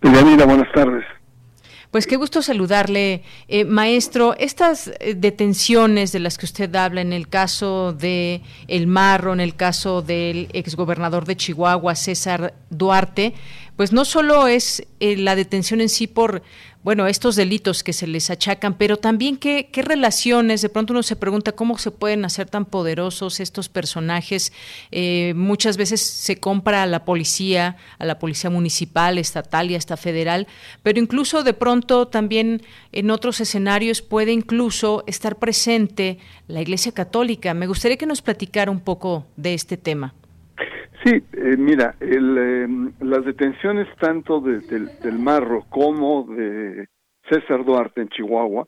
Bienvenida, 0.00 0.46
buenas 0.46 0.70
tardes. 0.72 1.04
Pues 1.90 2.06
qué 2.06 2.14
gusto 2.14 2.40
saludarle, 2.40 3.24
eh, 3.48 3.64
maestro. 3.64 4.36
Estas 4.38 4.92
eh, 5.00 5.14
detenciones 5.16 6.12
de 6.12 6.20
las 6.20 6.38
que 6.38 6.46
usted 6.46 6.72
habla 6.76 7.00
en 7.00 7.12
el 7.12 7.28
caso 7.28 7.92
de 7.92 8.42
El 8.68 8.86
Marro, 8.86 9.32
en 9.32 9.40
el 9.40 9.56
caso 9.56 10.00
del 10.00 10.48
exgobernador 10.52 11.24
de 11.24 11.36
Chihuahua, 11.36 11.96
César 11.96 12.54
Duarte, 12.70 13.34
pues 13.74 13.92
no 13.92 14.04
solo 14.04 14.46
es 14.46 14.86
eh, 15.00 15.16
la 15.16 15.34
detención 15.34 15.80
en 15.80 15.88
sí 15.88 16.06
por 16.06 16.42
bueno, 16.82 17.06
estos 17.06 17.36
delitos 17.36 17.84
que 17.84 17.92
se 17.92 18.06
les 18.06 18.30
achacan, 18.30 18.74
pero 18.74 18.96
también 18.96 19.36
qué, 19.36 19.68
qué 19.70 19.82
relaciones, 19.82 20.62
de 20.62 20.70
pronto 20.70 20.94
uno 20.94 21.02
se 21.02 21.14
pregunta 21.14 21.52
cómo 21.52 21.76
se 21.76 21.90
pueden 21.90 22.24
hacer 22.24 22.48
tan 22.48 22.64
poderosos 22.64 23.38
estos 23.38 23.68
personajes. 23.68 24.52
Eh, 24.90 25.34
muchas 25.36 25.76
veces 25.76 26.00
se 26.00 26.40
compra 26.40 26.82
a 26.82 26.86
la 26.86 27.04
policía, 27.04 27.76
a 27.98 28.06
la 28.06 28.18
policía 28.18 28.48
municipal, 28.48 29.18
estatal 29.18 29.70
y 29.70 29.74
hasta 29.74 29.98
federal, 29.98 30.46
pero 30.82 30.98
incluso 30.98 31.42
de 31.42 31.52
pronto 31.52 32.08
también 32.08 32.62
en 32.92 33.10
otros 33.10 33.40
escenarios 33.40 34.00
puede 34.00 34.32
incluso 34.32 35.04
estar 35.06 35.36
presente 35.36 36.18
la 36.48 36.62
Iglesia 36.62 36.92
Católica. 36.92 37.52
Me 37.52 37.66
gustaría 37.66 37.98
que 37.98 38.06
nos 38.06 38.22
platicara 38.22 38.70
un 38.70 38.80
poco 38.80 39.26
de 39.36 39.52
este 39.52 39.76
tema. 39.76 40.14
Sí, 41.04 41.22
eh, 41.32 41.56
mira, 41.56 41.94
el, 42.00 42.36
em, 42.36 42.92
las 43.00 43.24
detenciones 43.24 43.88
tanto 43.98 44.40
de, 44.40 44.60
del 44.60 45.18
Marro 45.18 45.64
como 45.70 46.24
de 46.24 46.88
César 47.28 47.64
Duarte 47.64 48.02
en 48.02 48.08
Chihuahua 48.08 48.66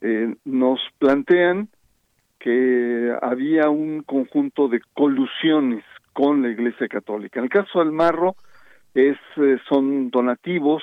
eh, 0.00 0.34
nos 0.44 0.80
plantean 0.98 1.68
que 2.38 3.14
había 3.20 3.68
un 3.68 4.02
conjunto 4.02 4.68
de 4.68 4.80
colusiones 4.94 5.84
con 6.12 6.42
la 6.42 6.48
Iglesia 6.48 6.88
Católica. 6.88 7.38
En 7.38 7.44
el 7.44 7.50
caso 7.50 7.80
del 7.80 7.92
Marro, 7.92 8.34
es, 8.94 9.18
eh, 9.36 9.58
son 9.68 10.10
donativos 10.10 10.82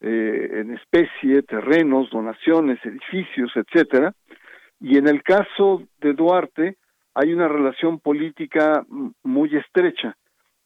eh, 0.00 0.60
en 0.60 0.74
especie, 0.74 1.42
terrenos, 1.42 2.10
donaciones, 2.10 2.84
edificios, 2.84 3.52
etcétera. 3.54 4.12
Y 4.80 4.98
en 4.98 5.06
el 5.06 5.22
caso 5.22 5.84
de 6.00 6.12
Duarte 6.12 6.76
hay 7.14 7.32
una 7.32 7.48
relación 7.48 7.98
política 8.00 8.84
muy 9.22 9.54
estrecha. 9.56 10.16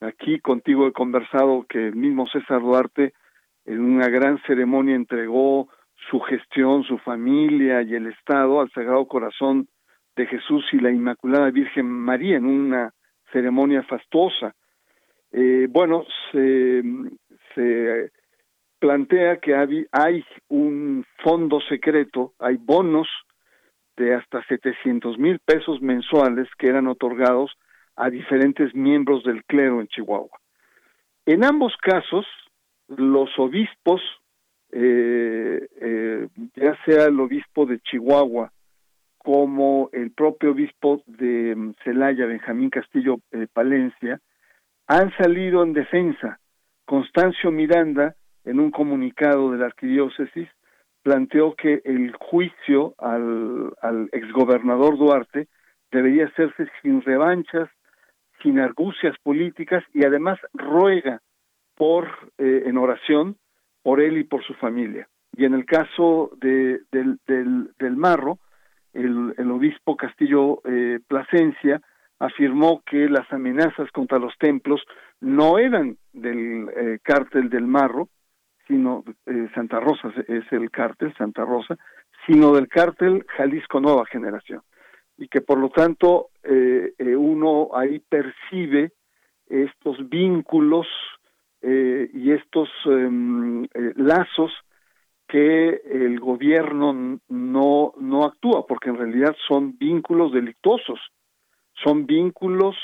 Aquí 0.01 0.41
contigo 0.41 0.87
he 0.87 0.93
conversado 0.93 1.65
que 1.69 1.89
el 1.89 1.97
mismo 1.97 2.27
César 2.27 2.61
Duarte 2.61 3.15
en 3.65 3.81
una 3.81 4.09
gran 4.09 4.41
ceremonia 4.47 4.95
entregó 4.95 5.69
su 6.11 6.21
gestión, 6.21 6.85
su 6.85 6.99
familia 6.99 7.83
y 7.83 7.95
el 7.95 8.07
Estado 8.07 8.61
al 8.61 8.71
Sagrado 8.71 9.07
Corazón 9.07 9.69
de 10.15 10.27
Jesús 10.27 10.65
y 10.73 10.79
la 10.79 10.91
Inmaculada 10.91 11.51
Virgen 11.51 11.87
María 11.87 12.37
en 12.37 12.47
una 12.47 12.93
ceremonia 13.33 13.83
fastuosa. 13.83 14.55
Eh, 15.33 15.67
bueno, 15.69 16.05
se, 16.31 16.83
se 17.55 18.11
plantea 18.79 19.39
que 19.39 19.55
hay, 19.55 20.25
un 20.49 21.05
fondo 21.23 21.61
secreto, 21.61 22.35
hay 22.39 22.57
bonos 22.57 23.09
de 23.97 24.15
hasta 24.15 24.45
700 24.45 25.19
mil 25.19 25.39
pesos 25.41 25.81
mensuales 25.81 26.49
que 26.59 26.69
eran 26.69 26.87
otorgados 26.87 27.53
a 27.97 28.11
diferentes 28.11 28.75
miembros 28.75 29.25
del 29.25 29.45
clero 29.45 29.81
en 29.81 29.89
Chihuahua. 29.89 30.39
En 31.25 31.45
ambos 31.45 31.75
casos, 31.83 32.27
los 32.89 33.31
obispos, 33.39 34.01
eh, 34.71 35.67
eh, 35.81 36.29
ya 36.55 36.77
sea 36.85 37.07
el 37.07 37.19
obispo 37.21 37.67
de 37.67 37.81
Chihuahua 37.81 38.53
como 39.19 39.91
el 39.93 40.13
propio 40.13 40.53
obispo 40.53 41.03
de 41.07 41.57
mm, 41.57 41.75
Celaya, 41.83 42.27
Benjamín 42.27 42.71
Castillo 42.71 43.19
eh, 43.33 43.49
Palencia, 43.53 44.21
han 44.87 45.13
salido 45.17 45.65
en 45.65 45.73
defensa. 45.73 46.39
Constancio 46.85 47.51
Miranda, 47.51 48.15
en 48.45 48.61
un 48.61 48.71
comunicado 48.71 49.51
de 49.51 49.59
la 49.59 49.67
arquidiócesis, 49.67 50.49
planteó 51.07 51.55
que 51.55 51.83
el 51.85 52.13
juicio 52.17 52.97
al, 52.99 53.73
al 53.81 54.09
exgobernador 54.11 54.99
Duarte 54.99 55.47
debería 55.93 56.27
hacerse 56.27 56.67
sin 56.83 57.01
revanchas, 57.01 57.69
sin 58.43 58.59
argucias 58.59 59.15
políticas 59.23 59.85
y 59.95 60.05
además 60.05 60.37
ruega 60.53 61.23
por 61.77 62.09
eh, 62.39 62.65
en 62.67 62.77
oración 62.77 63.37
por 63.85 64.01
él 64.01 64.19
y 64.19 64.25
por 64.25 64.43
su 64.43 64.55
familia. 64.55 65.07
Y 65.37 65.45
en 65.45 65.55
el 65.55 65.65
caso 65.65 66.33
de, 66.41 66.81
del, 66.91 67.21
del, 67.29 67.71
del 67.79 67.97
Marro, 67.97 68.41
el, 68.93 69.33
el, 69.39 69.49
obispo 69.53 69.97
Castillo 69.97 70.61
eh, 70.65 70.99
Plasencia 71.07 71.81
afirmó 72.19 72.83
que 72.85 73.09
las 73.09 73.33
amenazas 73.33 73.93
contra 73.93 74.19
los 74.19 74.37
templos 74.39 74.83
no 75.21 75.61
eran 75.61 75.99
del 76.13 76.69
eh, 76.77 76.99
cártel 77.05 77.49
del 77.49 77.69
Marro, 77.69 78.09
sino 78.67 79.05
eh, 79.27 79.49
Santa 79.55 79.81
Rosa 79.81 80.13
es 80.29 80.45
el 80.51 80.71
cártel 80.71 81.15
Santa 81.17 81.45
Rosa, 81.45 81.77
sino 82.27 82.55
del 82.55 82.69
cártel 82.69 83.25
Jalisco 83.37 83.81
Nueva 83.81 84.05
Generación. 84.07 84.63
Y 85.17 85.29
que 85.29 85.41
por 85.41 85.59
lo 85.59 85.71
tanto 85.71 86.29
eh, 86.43 86.93
eh, 86.99 87.17
uno 87.17 87.71
ahí 87.75 88.01
percibe 88.01 88.93
estos 89.49 90.09
vínculos 90.09 90.87
eh, 91.63 92.11
y 92.13 92.33
estos 92.33 92.69
em, 92.87 93.67
lazos 93.95 94.53
que 95.29 95.81
el 95.85 96.21
gobierno 96.21 97.19
no, 97.29 97.93
no 97.99 98.25
actúa, 98.25 98.67
porque 98.67 98.91
en 98.91 98.99
realidad 98.99 99.35
son 99.49 99.77
vínculos 99.79 100.33
delictuosos, 100.33 101.01
son 101.85 102.07
vínculos 102.07 102.77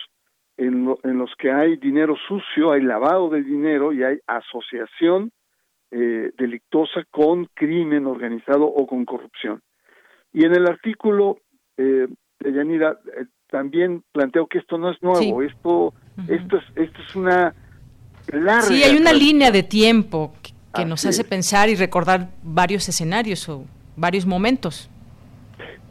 en 0.56 0.84
los 0.84 1.34
que 1.36 1.50
hay 1.50 1.76
dinero 1.76 2.14
sucio, 2.28 2.70
hay 2.70 2.82
lavado 2.82 3.30
de 3.30 3.42
dinero 3.42 3.92
y 3.92 4.04
hay 4.04 4.18
asociación 4.26 5.32
eh, 5.94 6.32
delictuosa 6.38 7.04
con 7.10 7.50
crimen 7.52 8.06
organizado 8.06 8.64
o 8.64 8.86
con 8.86 9.04
corrupción. 9.04 9.60
Y 10.32 10.46
en 10.46 10.54
el 10.54 10.66
artículo 10.66 11.36
eh, 11.76 12.08
de 12.40 12.52
Yanira 12.52 12.98
eh, 13.14 13.26
también 13.50 14.02
planteo 14.10 14.46
que 14.46 14.58
esto 14.58 14.78
no 14.78 14.90
es 14.90 15.02
nuevo, 15.02 15.42
esto, 15.42 15.92
esto 16.28 16.56
es, 16.56 16.64
esto 16.76 16.98
es 17.06 17.14
una 17.14 17.54
larga. 18.28 18.62
Sí, 18.62 18.82
hay 18.82 18.96
una 18.96 19.12
línea 19.12 19.50
de 19.50 19.62
tiempo 19.62 20.32
que, 20.42 20.52
que 20.74 20.86
nos 20.86 21.04
hace 21.04 21.20
es. 21.20 21.28
pensar 21.28 21.68
y 21.68 21.74
recordar 21.74 22.30
varios 22.42 22.88
escenarios 22.88 23.46
o 23.50 23.66
varios 23.94 24.24
momentos. 24.24 24.88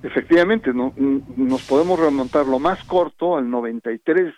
Efectivamente, 0.02 0.74
no, 0.74 0.94
nos 1.38 1.62
podemos 1.68 2.00
remontar 2.00 2.48
lo 2.48 2.58
más 2.58 2.84
corto 2.86 3.38
al 3.38 3.48
93, 3.52 4.34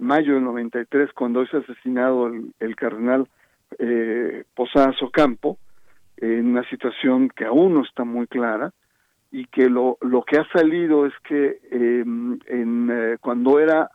mayo 0.00 0.34
del 0.34 0.42
93, 0.42 1.12
cuando 1.12 1.42
es 1.42 1.54
asesinado 1.54 2.26
el, 2.26 2.52
el 2.58 2.74
cardenal 2.74 3.28
eh, 3.78 4.44
Posadas 4.54 5.00
Ocampo, 5.02 5.58
en 6.16 6.46
una 6.46 6.68
situación 6.68 7.28
que 7.28 7.44
aún 7.44 7.74
no 7.74 7.82
está 7.82 8.04
muy 8.04 8.26
clara, 8.26 8.72
y 9.34 9.46
que 9.46 9.68
lo, 9.68 9.98
lo 10.00 10.22
que 10.22 10.38
ha 10.38 10.46
salido 10.52 11.06
es 11.06 11.12
que 11.26 11.58
eh, 11.72 12.04
en, 12.04 12.88
eh, 12.88 13.16
cuando 13.20 13.58
era 13.58 13.90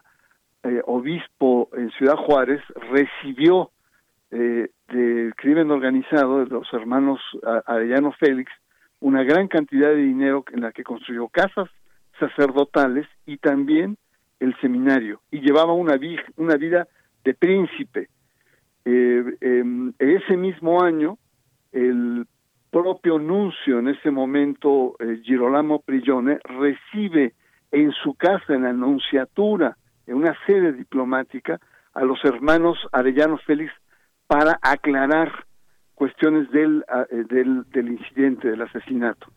eh, 0.63 0.81
obispo 0.85 1.69
en 1.77 1.89
Ciudad 1.91 2.17
Juárez 2.17 2.61
recibió 2.91 3.71
eh, 4.31 4.69
del 4.89 5.33
crimen 5.35 5.71
organizado 5.71 6.43
de 6.43 6.47
los 6.47 6.67
hermanos 6.73 7.21
Arellano 7.65 8.11
Félix 8.19 8.51
una 8.99 9.23
gran 9.23 9.47
cantidad 9.47 9.87
de 9.87 10.03
dinero 10.03 10.43
en 10.51 10.59
la 10.59 10.73
que 10.73 10.83
construyó 10.83 11.29
casas 11.29 11.69
sacerdotales 12.19 13.07
y 13.25 13.37
también 13.37 13.95
el 14.41 14.53
seminario 14.59 15.21
y 15.31 15.39
llevaba 15.39 15.71
una, 15.71 15.97
una 16.35 16.57
vida 16.57 16.85
de 17.23 17.33
príncipe. 17.33 18.09
Eh, 18.91 19.37
eh, 19.41 19.63
ese 19.99 20.35
mismo 20.35 20.81
año 20.81 21.19
el 21.71 22.25
propio 22.71 23.19
nuncio 23.19 23.77
en 23.77 23.89
ese 23.89 24.09
momento, 24.09 24.95
eh, 24.99 25.21
Girolamo 25.23 25.81
Prigione, 25.81 26.39
recibe 26.43 27.35
en 27.71 27.91
su 27.91 28.15
casa, 28.15 28.55
en 28.55 28.63
la 28.63 28.73
nunciatura, 28.73 29.77
en 30.07 30.15
una 30.15 30.35
sede 30.47 30.73
diplomática, 30.73 31.59
a 31.93 32.03
los 32.03 32.17
hermanos 32.25 32.79
Arellano 32.91 33.37
Félix 33.37 33.71
para 34.25 34.57
aclarar 34.59 35.45
cuestiones 35.93 36.49
del, 36.49 36.83
uh, 36.91 37.15
del, 37.27 37.69
del, 37.69 37.89
incidente, 37.89 38.49
del 38.49 38.63
asesinato. 38.63 39.27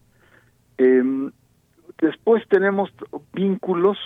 Eh, 0.79 1.03
después 2.01 2.43
tenemos 2.49 2.91
vínculos 3.35 3.99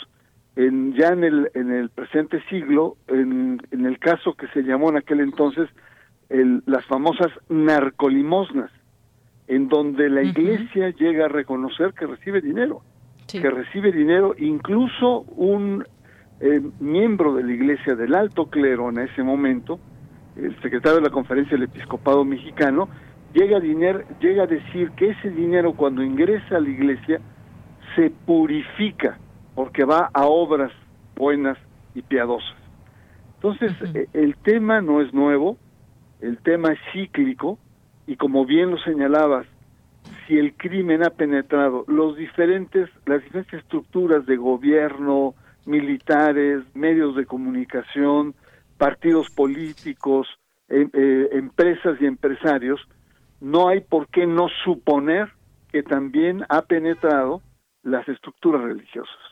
en, 0.56 0.94
ya 0.94 1.08
en 1.08 1.22
el, 1.22 1.50
en 1.54 1.70
el 1.70 1.90
presente 1.90 2.42
siglo, 2.48 2.96
en, 3.08 3.60
en 3.70 3.84
el 3.84 3.98
caso 3.98 4.34
que 4.34 4.48
se 4.48 4.62
llamó 4.62 4.88
en 4.88 4.96
aquel 4.96 5.20
entonces 5.20 5.68
el, 6.30 6.62
las 6.66 6.84
famosas 6.86 7.30
narcolimosnas, 7.48 8.70
en 9.48 9.68
donde 9.68 10.08
la 10.08 10.22
iglesia 10.22 10.86
uh 10.86 10.90
-huh. 10.90 10.96
llega 10.96 11.26
a 11.26 11.28
reconocer 11.28 11.92
que 11.92 12.06
recibe 12.06 12.40
dinero, 12.40 12.80
sí. 13.26 13.40
que 13.40 13.50
recibe 13.50 13.92
dinero, 13.92 14.34
incluso 14.38 15.20
un 15.36 15.84
eh, 16.40 16.60
miembro 16.80 17.34
de 17.34 17.44
la 17.44 17.52
iglesia 17.52 17.94
del 17.94 18.14
alto 18.14 18.46
clero 18.46 18.88
en 18.88 18.98
ese 18.98 19.22
momento, 19.22 19.78
el 20.36 20.54
secretario 20.62 20.96
de 20.96 21.04
la 21.04 21.10
conferencia 21.10 21.56
del 21.56 21.64
episcopado 21.64 22.24
mexicano, 22.24 22.88
llega 23.34 23.58
a, 23.58 23.60
dinero, 23.60 24.02
llega 24.20 24.44
a 24.44 24.46
decir 24.46 24.90
que 24.92 25.10
ese 25.10 25.30
dinero 25.30 25.74
cuando 25.74 26.02
ingresa 26.02 26.56
a 26.56 26.60
la 26.60 26.68
iglesia 26.68 27.20
se 27.94 28.10
purifica 28.10 29.18
porque 29.56 29.84
va 29.84 30.10
a 30.12 30.26
obras 30.26 30.70
buenas 31.16 31.58
y 31.96 32.02
piadosas. 32.02 32.56
Entonces, 33.36 33.72
uh 33.80 33.84
-huh. 33.86 34.08
el 34.12 34.36
tema 34.36 34.80
no 34.80 35.00
es 35.00 35.12
nuevo, 35.12 35.56
el 36.20 36.38
tema 36.38 36.72
es 36.72 36.78
cíclico, 36.92 37.58
y 38.06 38.16
como 38.16 38.44
bien 38.46 38.70
lo 38.70 38.78
señalabas, 38.78 39.46
si 40.26 40.38
el 40.38 40.54
crimen 40.54 41.04
ha 41.04 41.10
penetrado 41.10 41.84
los 41.88 42.16
diferentes, 42.16 42.88
las 43.06 43.22
diferentes 43.24 43.60
estructuras 43.60 44.26
de 44.26 44.36
gobierno, 44.36 45.34
militares, 45.64 46.62
medios 46.74 47.16
de 47.16 47.26
comunicación, 47.26 48.34
partidos 48.78 49.28
políticos, 49.30 50.28
eh, 50.68 50.86
eh, 50.92 51.28
empresas 51.32 51.96
y 52.00 52.06
empresarios, 52.06 52.80
no 53.40 53.68
hay 53.68 53.80
por 53.80 54.08
qué 54.08 54.26
no 54.26 54.48
suponer 54.64 55.28
que 55.70 55.82
también 55.82 56.44
ha 56.48 56.62
penetrado 56.62 57.42
las 57.82 58.08
estructuras 58.08 58.62
religiosas. 58.62 59.25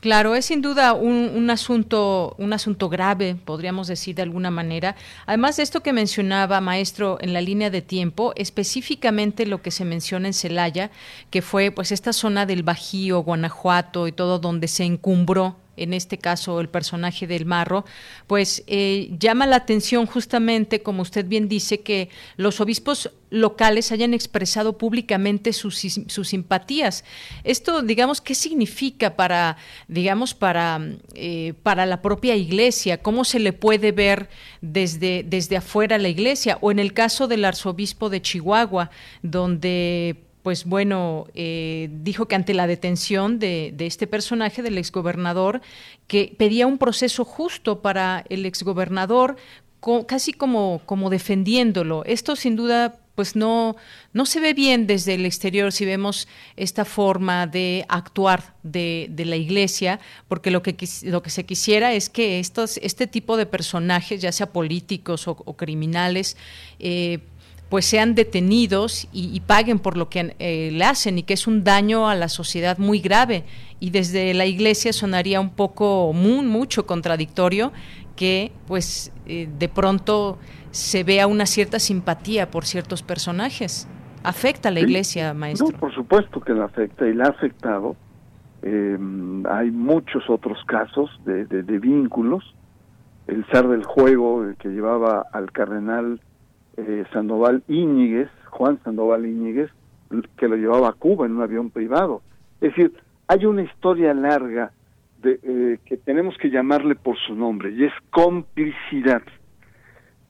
Claro, 0.00 0.34
es 0.34 0.46
sin 0.46 0.62
duda 0.62 0.94
un, 0.94 1.30
un, 1.34 1.50
asunto, 1.50 2.34
un 2.38 2.54
asunto 2.54 2.88
grave, 2.88 3.36
podríamos 3.44 3.86
decir 3.86 4.14
de 4.14 4.22
alguna 4.22 4.50
manera. 4.50 4.96
Además 5.26 5.56
de 5.56 5.62
esto 5.62 5.82
que 5.82 5.92
mencionaba, 5.92 6.62
maestro, 6.62 7.18
en 7.20 7.34
la 7.34 7.42
línea 7.42 7.68
de 7.68 7.82
tiempo, 7.82 8.32
específicamente 8.36 9.44
lo 9.44 9.60
que 9.60 9.70
se 9.70 9.84
menciona 9.84 10.28
en 10.28 10.34
Celaya, 10.34 10.90
que 11.30 11.42
fue 11.42 11.70
pues 11.70 11.92
esta 11.92 12.14
zona 12.14 12.46
del 12.46 12.62
Bajío, 12.62 13.22
Guanajuato 13.22 14.08
y 14.08 14.12
todo 14.12 14.38
donde 14.38 14.68
se 14.68 14.84
encumbró 14.84 15.56
en 15.80 15.94
este 15.94 16.18
caso 16.18 16.60
el 16.60 16.68
personaje 16.68 17.26
del 17.26 17.46
marro, 17.46 17.84
pues 18.26 18.62
eh, 18.66 19.10
llama 19.18 19.46
la 19.46 19.56
atención 19.56 20.06
justamente, 20.06 20.82
como 20.82 21.02
usted 21.02 21.26
bien 21.26 21.48
dice, 21.48 21.80
que 21.80 22.10
los 22.36 22.60
obispos 22.60 23.10
locales 23.30 23.92
hayan 23.92 24.12
expresado 24.12 24.76
públicamente 24.76 25.52
sus, 25.52 25.78
sus 26.06 26.28
simpatías. 26.28 27.04
Esto, 27.44 27.82
digamos, 27.82 28.20
¿qué 28.20 28.34
significa 28.34 29.16
para, 29.16 29.56
digamos, 29.88 30.34
para, 30.34 30.80
eh, 31.14 31.54
para 31.62 31.86
la 31.86 32.02
propia 32.02 32.36
iglesia? 32.36 33.02
¿Cómo 33.02 33.24
se 33.24 33.38
le 33.38 33.52
puede 33.52 33.92
ver 33.92 34.28
desde, 34.60 35.24
desde 35.26 35.56
afuera 35.56 35.98
la 35.98 36.08
iglesia? 36.08 36.58
O 36.60 36.70
en 36.70 36.78
el 36.78 36.92
caso 36.92 37.28
del 37.28 37.44
arzobispo 37.44 38.10
de 38.10 38.20
Chihuahua, 38.20 38.90
donde 39.22 40.29
pues 40.42 40.64
bueno, 40.64 41.26
eh, 41.34 41.88
dijo 42.02 42.26
que 42.26 42.34
ante 42.34 42.54
la 42.54 42.66
detención 42.66 43.38
de, 43.38 43.74
este 43.78 44.06
personaje, 44.06 44.62
del 44.62 44.78
exgobernador, 44.78 45.60
que 46.06 46.34
pedía 46.36 46.66
un 46.66 46.78
proceso 46.78 47.24
justo 47.24 47.80
para 47.82 48.24
el 48.28 48.46
exgobernador, 48.46 49.36
casi 50.06 50.32
como, 50.32 50.82
como 50.86 51.10
defendiéndolo. 51.10 52.04
Esto 52.04 52.36
sin 52.36 52.56
duda 52.56 52.98
pues 53.14 53.36
no, 53.36 53.76
no 54.14 54.24
se 54.24 54.40
ve 54.40 54.54
bien 54.54 54.86
desde 54.86 55.14
el 55.14 55.26
exterior 55.26 55.72
si 55.72 55.84
vemos 55.84 56.26
esta 56.56 56.86
forma 56.86 57.46
de 57.46 57.84
actuar 57.88 58.54
de, 58.62 59.08
de 59.10 59.26
la 59.26 59.36
iglesia, 59.36 60.00
porque 60.26 60.50
lo 60.50 60.62
que, 60.62 60.74
lo 61.02 61.22
que 61.22 61.28
se 61.28 61.44
quisiera 61.44 61.92
es 61.92 62.08
que 62.08 62.40
estos, 62.40 62.78
este 62.78 63.06
tipo 63.06 63.36
de 63.36 63.44
personajes, 63.44 64.22
ya 64.22 64.32
sea 64.32 64.50
políticos 64.50 65.28
o, 65.28 65.32
o 65.44 65.54
criminales, 65.54 66.38
eh, 66.78 67.18
pues 67.70 67.86
sean 67.86 68.16
detenidos 68.16 69.08
y, 69.12 69.30
y, 69.32 69.40
paguen 69.40 69.78
por 69.78 69.96
lo 69.96 70.08
que 70.08 70.34
eh, 70.40 70.70
le 70.72 70.84
hacen 70.84 71.18
y 71.18 71.22
que 71.22 71.34
es 71.34 71.46
un 71.46 71.62
daño 71.62 72.08
a 72.08 72.16
la 72.16 72.28
sociedad 72.28 72.78
muy 72.78 72.98
grave. 72.98 73.44
Y 73.78 73.90
desde 73.90 74.34
la 74.34 74.44
iglesia 74.44 74.92
sonaría 74.92 75.40
un 75.40 75.50
poco, 75.50 76.12
muy, 76.12 76.44
mucho 76.44 76.84
contradictorio 76.84 77.72
que 78.16 78.50
pues 78.66 79.12
eh, 79.26 79.48
de 79.56 79.68
pronto 79.68 80.36
se 80.72 81.04
vea 81.04 81.28
una 81.28 81.46
cierta 81.46 81.78
simpatía 81.78 82.50
por 82.50 82.64
ciertos 82.64 83.04
personajes. 83.04 83.88
¿Afecta 84.24 84.68
a 84.68 84.72
la 84.72 84.80
iglesia, 84.80 85.32
maestro? 85.32 85.68
No, 85.70 85.78
por 85.78 85.94
supuesto 85.94 86.40
que 86.40 86.52
la 86.52 86.64
afecta 86.64 87.06
y 87.06 87.14
la 87.14 87.26
ha 87.26 87.28
afectado. 87.28 87.94
Eh, 88.62 88.98
hay 89.48 89.70
muchos 89.70 90.28
otros 90.28 90.58
casos 90.66 91.08
de, 91.24 91.46
de, 91.46 91.62
de 91.62 91.78
vínculos. 91.78 92.44
El 93.28 93.46
zar 93.46 93.68
del 93.68 93.84
juego, 93.84 94.44
el 94.44 94.56
que 94.56 94.68
llevaba 94.70 95.24
al 95.32 95.52
cardenal 95.52 96.20
eh, 96.86 97.04
Sandoval 97.12 97.62
Íñiguez, 97.68 98.28
Juan 98.50 98.78
Sandoval 98.82 99.26
Íñiguez, 99.26 99.70
que 100.36 100.48
lo 100.48 100.56
llevaba 100.56 100.88
a 100.88 100.92
Cuba 100.92 101.26
en 101.26 101.32
un 101.32 101.42
avión 101.42 101.70
privado. 101.70 102.22
Es 102.60 102.74
decir, 102.74 102.92
hay 103.28 103.46
una 103.46 103.62
historia 103.62 104.12
larga 104.12 104.72
de, 105.22 105.38
eh, 105.42 105.78
que 105.84 105.96
tenemos 105.96 106.36
que 106.38 106.50
llamarle 106.50 106.94
por 106.94 107.16
su 107.18 107.34
nombre 107.34 107.70
y 107.70 107.84
es 107.84 107.92
complicidad. 108.10 109.22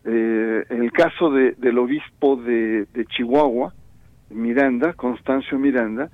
Eh, 0.04 0.64
en 0.68 0.82
el 0.82 0.92
caso 0.92 1.30
de, 1.30 1.52
del 1.52 1.78
obispo 1.78 2.36
de, 2.36 2.86
de, 2.92 3.06
Chihuahua, 3.06 3.74
Miranda, 4.30 4.94
Constancio 4.94 5.58
Miranda, 5.58 6.10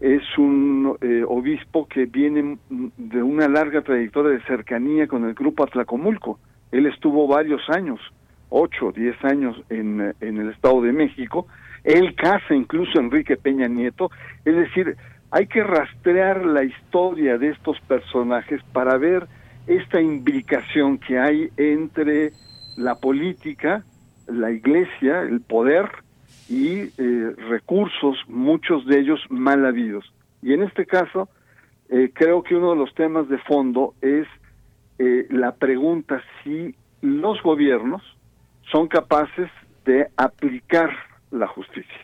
es 0.00 0.22
un 0.36 0.96
eh, 1.00 1.24
obispo 1.26 1.86
que 1.86 2.06
viene 2.06 2.58
de 2.68 3.22
una 3.22 3.48
larga 3.48 3.82
trayectoria 3.82 4.32
de 4.32 4.44
cercanía 4.44 5.06
con 5.06 5.24
el 5.24 5.34
grupo 5.34 5.64
Atlacomulco. 5.64 6.38
Él 6.72 6.86
estuvo 6.86 7.26
varios 7.26 7.62
años 7.70 8.00
ocho, 8.52 8.92
diez 8.92 9.16
años 9.24 9.60
en, 9.70 10.14
en 10.20 10.38
el 10.38 10.50
Estado 10.50 10.82
de 10.82 10.92
México. 10.92 11.46
Él 11.84 12.14
casa 12.14 12.54
incluso 12.54 12.98
a 12.98 13.02
Enrique 13.02 13.36
Peña 13.36 13.66
Nieto. 13.66 14.10
Es 14.44 14.54
decir, 14.54 14.96
hay 15.30 15.46
que 15.46 15.64
rastrear 15.64 16.44
la 16.44 16.62
historia 16.62 17.38
de 17.38 17.48
estos 17.48 17.80
personajes 17.80 18.62
para 18.72 18.98
ver 18.98 19.26
esta 19.66 20.00
imbricación 20.00 20.98
que 20.98 21.18
hay 21.18 21.48
entre 21.56 22.32
la 22.76 22.96
política, 22.96 23.84
la 24.26 24.50
iglesia, 24.50 25.22
el 25.22 25.40
poder 25.40 25.88
y 26.48 26.80
eh, 26.98 27.34
recursos, 27.48 28.18
muchos 28.28 28.86
de 28.86 29.00
ellos 29.00 29.20
mal 29.30 29.64
habidos. 29.64 30.12
Y 30.42 30.52
en 30.52 30.62
este 30.62 30.86
caso, 30.86 31.28
eh, 31.88 32.10
creo 32.12 32.42
que 32.42 32.56
uno 32.56 32.70
de 32.70 32.76
los 32.76 32.94
temas 32.94 33.28
de 33.28 33.38
fondo 33.38 33.94
es 34.00 34.26
eh, 34.98 35.26
la 35.30 35.54
pregunta 35.54 36.22
si 36.42 36.74
los 37.00 37.42
gobiernos, 37.42 38.02
son 38.72 38.88
capaces 38.88 39.50
de 39.84 40.08
aplicar 40.16 40.90
la 41.30 41.46
justicia. 41.46 42.00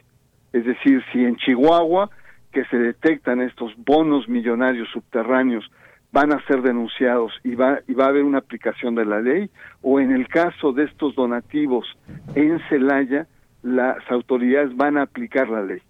Es 0.52 0.64
decir, 0.64 1.02
si 1.12 1.24
en 1.24 1.36
Chihuahua, 1.36 2.10
que 2.52 2.64
se 2.66 2.76
detectan 2.76 3.40
estos 3.40 3.72
bonos 3.78 4.28
millonarios 4.28 4.88
subterráneos, 4.92 5.68
van 6.12 6.32
a 6.32 6.44
ser 6.46 6.62
denunciados 6.62 7.32
y 7.44 7.54
va, 7.54 7.80
y 7.86 7.94
va 7.94 8.06
a 8.06 8.08
haber 8.08 8.24
una 8.24 8.38
aplicación 8.38 8.94
de 8.94 9.04
la 9.04 9.20
ley, 9.20 9.50
o 9.82 10.00
en 10.00 10.10
el 10.10 10.28
caso 10.28 10.72
de 10.72 10.84
estos 10.84 11.14
donativos 11.14 11.86
en 12.34 12.60
Celaya, 12.68 13.26
las 13.62 13.98
autoridades 14.10 14.74
van 14.76 14.96
a 14.96 15.02
aplicar 15.02 15.48
la 15.48 15.62
ley. 15.62 15.80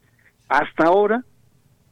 Hasta 0.49 0.85
ahora 0.85 1.23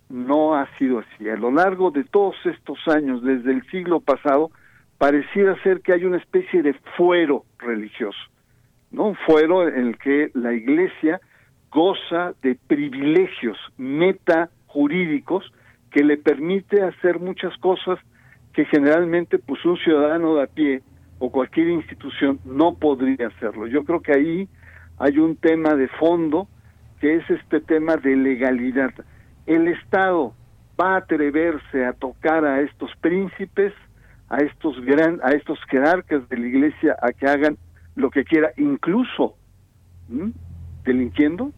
no 0.09 0.55
ha 0.55 0.67
sido 0.79 1.01
así. 1.01 1.29
A 1.29 1.37
lo 1.37 1.51
largo 1.51 1.91
de 1.91 2.05
todos 2.05 2.35
estos 2.45 2.79
años, 2.89 3.23
desde 3.23 3.53
el 3.53 3.65
siglo 3.71 4.01
pasado, 4.01 4.51
pareciera 4.99 5.61
ser 5.63 5.83
que 5.83 5.93
hay 5.93 6.05
una 6.05 6.17
especie 6.17 6.63
de 6.63 6.75
fuero 6.97 7.45
religioso 7.59 8.19
¿no? 8.91 9.09
Un 9.09 9.17
fuero 9.17 9.69
en 9.69 9.89
el 9.89 9.99
que 9.99 10.31
la 10.35 10.53
Iglesia 10.53 11.21
goza 11.71 12.35
de 12.43 12.57
privilegios 12.67 13.59
metajurídicos 13.77 15.53
que 15.91 16.05
le 16.05 16.17
permite 16.17 16.83
hacer 16.83 17.21
muchas 17.21 17.57
cosas 17.59 17.99
que 18.53 18.65
generalmente 18.67 19.39
pues 19.39 19.65
un 19.65 19.77
ciudadano 19.77 20.37
de 20.37 20.43
a 20.43 20.47
pie 20.47 20.83
o 21.19 21.31
cualquier 21.31 21.69
institución 21.69 22.39
no 22.45 22.75
podría 22.75 23.29
hacerlo. 23.29 23.67
Yo 23.67 23.85
creo 23.85 24.01
que 24.01 24.13
ahí 24.13 24.49
hay 24.99 25.19
un 25.19 25.37
tema 25.37 25.75
de 25.75 25.89
fondo 25.89 26.49
que 27.01 27.17
es 27.17 27.31
este 27.31 27.61
tema 27.61 27.97
de 27.97 28.17
legalidad. 28.17 28.93
El 29.47 29.69
Estado 29.69 30.35
va 30.81 30.95
a 30.95 30.99
atreverse 30.99 31.85
a 31.85 31.93
tocar 31.93 32.45
a 32.45 32.61
estos 32.61 32.91
príncipes, 33.01 33.73
a 34.29 34.39
estos 34.39 34.81
gran, 34.85 35.21
a 35.23 35.31
estos 35.31 35.59
jerarcas 35.69 36.29
de 36.29 36.39
la 36.39 36.47
Iglesia 36.47 36.97
a 37.01 37.13
que 37.13 37.27
hagan 37.27 37.59
lo 37.97 38.11
que 38.11 38.25
quiera, 38.25 38.53
incluso 38.57 39.35
delinquiendo, 40.85 41.51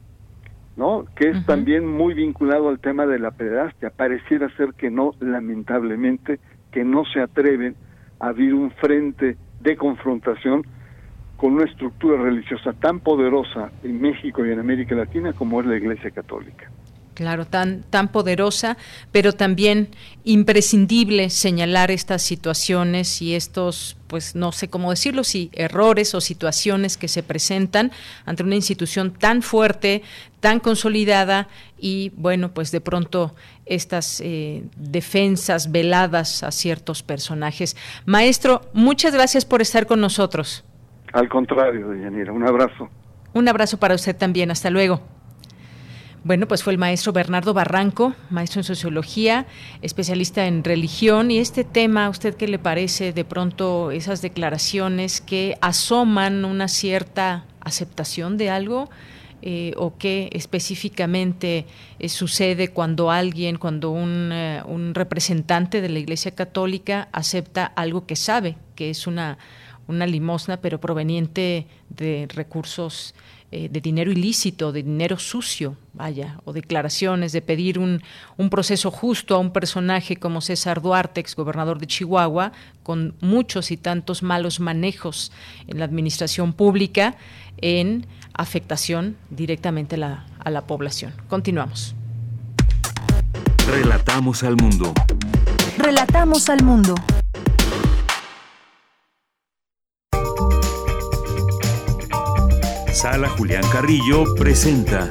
¿no? 0.76 1.04
Que 1.14 1.30
es 1.30 1.44
también 1.44 1.86
muy 1.86 2.14
vinculado 2.14 2.68
al 2.68 2.78
tema 2.78 3.04
de 3.04 3.18
la 3.18 3.32
pederastia. 3.32 3.90
Pareciera 3.90 4.48
ser 4.56 4.72
que 4.74 4.90
no, 4.90 5.12
lamentablemente, 5.20 6.38
que 6.70 6.84
no 6.84 7.04
se 7.04 7.20
atreven 7.20 7.74
a 8.20 8.28
abrir 8.28 8.54
un 8.54 8.70
frente 8.70 9.36
de 9.60 9.76
confrontación 9.76 10.64
con 11.36 11.54
una 11.54 11.64
estructura 11.64 12.20
religiosa 12.20 12.72
tan 12.72 13.00
poderosa 13.00 13.70
en 13.82 14.00
México 14.00 14.44
y 14.46 14.50
en 14.50 14.60
América 14.60 14.94
Latina 14.94 15.32
como 15.32 15.60
es 15.60 15.66
la 15.66 15.76
Iglesia 15.76 16.10
Católica. 16.10 16.70
Claro, 17.18 17.46
tan, 17.46 17.82
tan 17.82 18.12
poderosa, 18.12 18.76
pero 19.10 19.32
también 19.32 19.88
imprescindible 20.22 21.30
señalar 21.30 21.90
estas 21.90 22.22
situaciones 22.22 23.20
y 23.20 23.34
estos, 23.34 23.96
pues 24.06 24.36
no 24.36 24.52
sé 24.52 24.70
cómo 24.70 24.90
decirlo, 24.90 25.24
si 25.24 25.50
errores 25.52 26.14
o 26.14 26.20
situaciones 26.20 26.96
que 26.96 27.08
se 27.08 27.24
presentan 27.24 27.90
ante 28.24 28.44
una 28.44 28.54
institución 28.54 29.12
tan 29.12 29.42
fuerte, 29.42 30.04
tan 30.38 30.60
consolidada 30.60 31.48
y, 31.76 32.12
bueno, 32.14 32.54
pues 32.54 32.70
de 32.70 32.80
pronto 32.80 33.34
estas 33.66 34.20
eh, 34.20 34.62
defensas 34.76 35.72
veladas 35.72 36.44
a 36.44 36.52
ciertos 36.52 37.02
personajes. 37.02 37.76
Maestro, 38.06 38.62
muchas 38.74 39.12
gracias 39.12 39.44
por 39.44 39.60
estar 39.60 39.88
con 39.88 40.00
nosotros. 40.00 40.64
Al 41.12 41.28
contrario, 41.28 41.88
Deyanira, 41.88 42.32
un 42.32 42.46
abrazo. 42.46 42.88
Un 43.34 43.48
abrazo 43.48 43.76
para 43.80 43.96
usted 43.96 44.14
también, 44.16 44.52
hasta 44.52 44.70
luego. 44.70 45.17
Bueno, 46.28 46.46
pues 46.46 46.62
fue 46.62 46.74
el 46.74 46.78
maestro 46.78 47.14
Bernardo 47.14 47.54
Barranco, 47.54 48.14
maestro 48.28 48.60
en 48.60 48.64
sociología, 48.64 49.46
especialista 49.80 50.46
en 50.46 50.62
religión. 50.62 51.30
Y 51.30 51.38
este 51.38 51.64
tema, 51.64 52.04
¿a 52.04 52.10
usted 52.10 52.34
qué 52.34 52.46
le 52.46 52.58
parece 52.58 53.14
de 53.14 53.24
pronto 53.24 53.90
esas 53.92 54.20
declaraciones 54.20 55.22
que 55.22 55.56
asoman 55.62 56.44
una 56.44 56.68
cierta 56.68 57.46
aceptación 57.60 58.36
de 58.36 58.50
algo? 58.50 58.90
Eh, 59.40 59.72
o 59.78 59.96
qué 59.96 60.28
específicamente 60.32 61.64
eh, 61.98 62.08
sucede 62.10 62.68
cuando 62.68 63.10
alguien, 63.10 63.56
cuando 63.56 63.90
un, 63.90 64.30
eh, 64.30 64.62
un, 64.66 64.94
representante 64.94 65.80
de 65.80 65.88
la 65.88 66.00
Iglesia 66.00 66.32
Católica 66.32 67.08
acepta 67.12 67.64
algo 67.64 68.04
que 68.04 68.16
sabe 68.16 68.56
que 68.74 68.90
es 68.90 69.06
una, 69.06 69.38
una 69.86 70.06
limosna, 70.06 70.60
pero 70.60 70.80
proveniente 70.80 71.66
de 71.88 72.28
recursos 72.34 73.14
eh, 73.50 73.68
de 73.70 73.80
dinero 73.80 74.12
ilícito, 74.12 74.72
de 74.72 74.82
dinero 74.82 75.18
sucio, 75.18 75.76
vaya, 75.94 76.38
o 76.44 76.52
declaraciones 76.52 77.32
de 77.32 77.40
pedir 77.40 77.78
un, 77.78 78.02
un 78.36 78.50
proceso 78.50 78.90
justo 78.90 79.34
a 79.34 79.38
un 79.38 79.52
personaje 79.52 80.16
como 80.16 80.40
César 80.40 80.82
Duarte, 80.82 81.20
exgobernador 81.20 81.78
de 81.78 81.86
Chihuahua, 81.86 82.52
con 82.82 83.14
muchos 83.20 83.70
y 83.70 83.78
tantos 83.78 84.22
malos 84.22 84.60
manejos 84.60 85.32
en 85.66 85.78
la 85.78 85.86
administración 85.86 86.52
pública, 86.52 87.16
en 87.56 88.06
afectación 88.34 89.16
directamente 89.30 89.94
a 89.94 89.98
la, 89.98 90.26
a 90.38 90.50
la 90.50 90.66
población. 90.66 91.14
Continuamos. 91.28 91.94
Relatamos 93.66 94.42
al 94.42 94.56
mundo. 94.56 94.92
Relatamos 95.78 96.48
al 96.48 96.62
mundo. 96.62 96.94
Sala 102.98 103.28
Julián 103.28 103.62
Carrillo 103.72 104.24
presenta. 104.36 105.08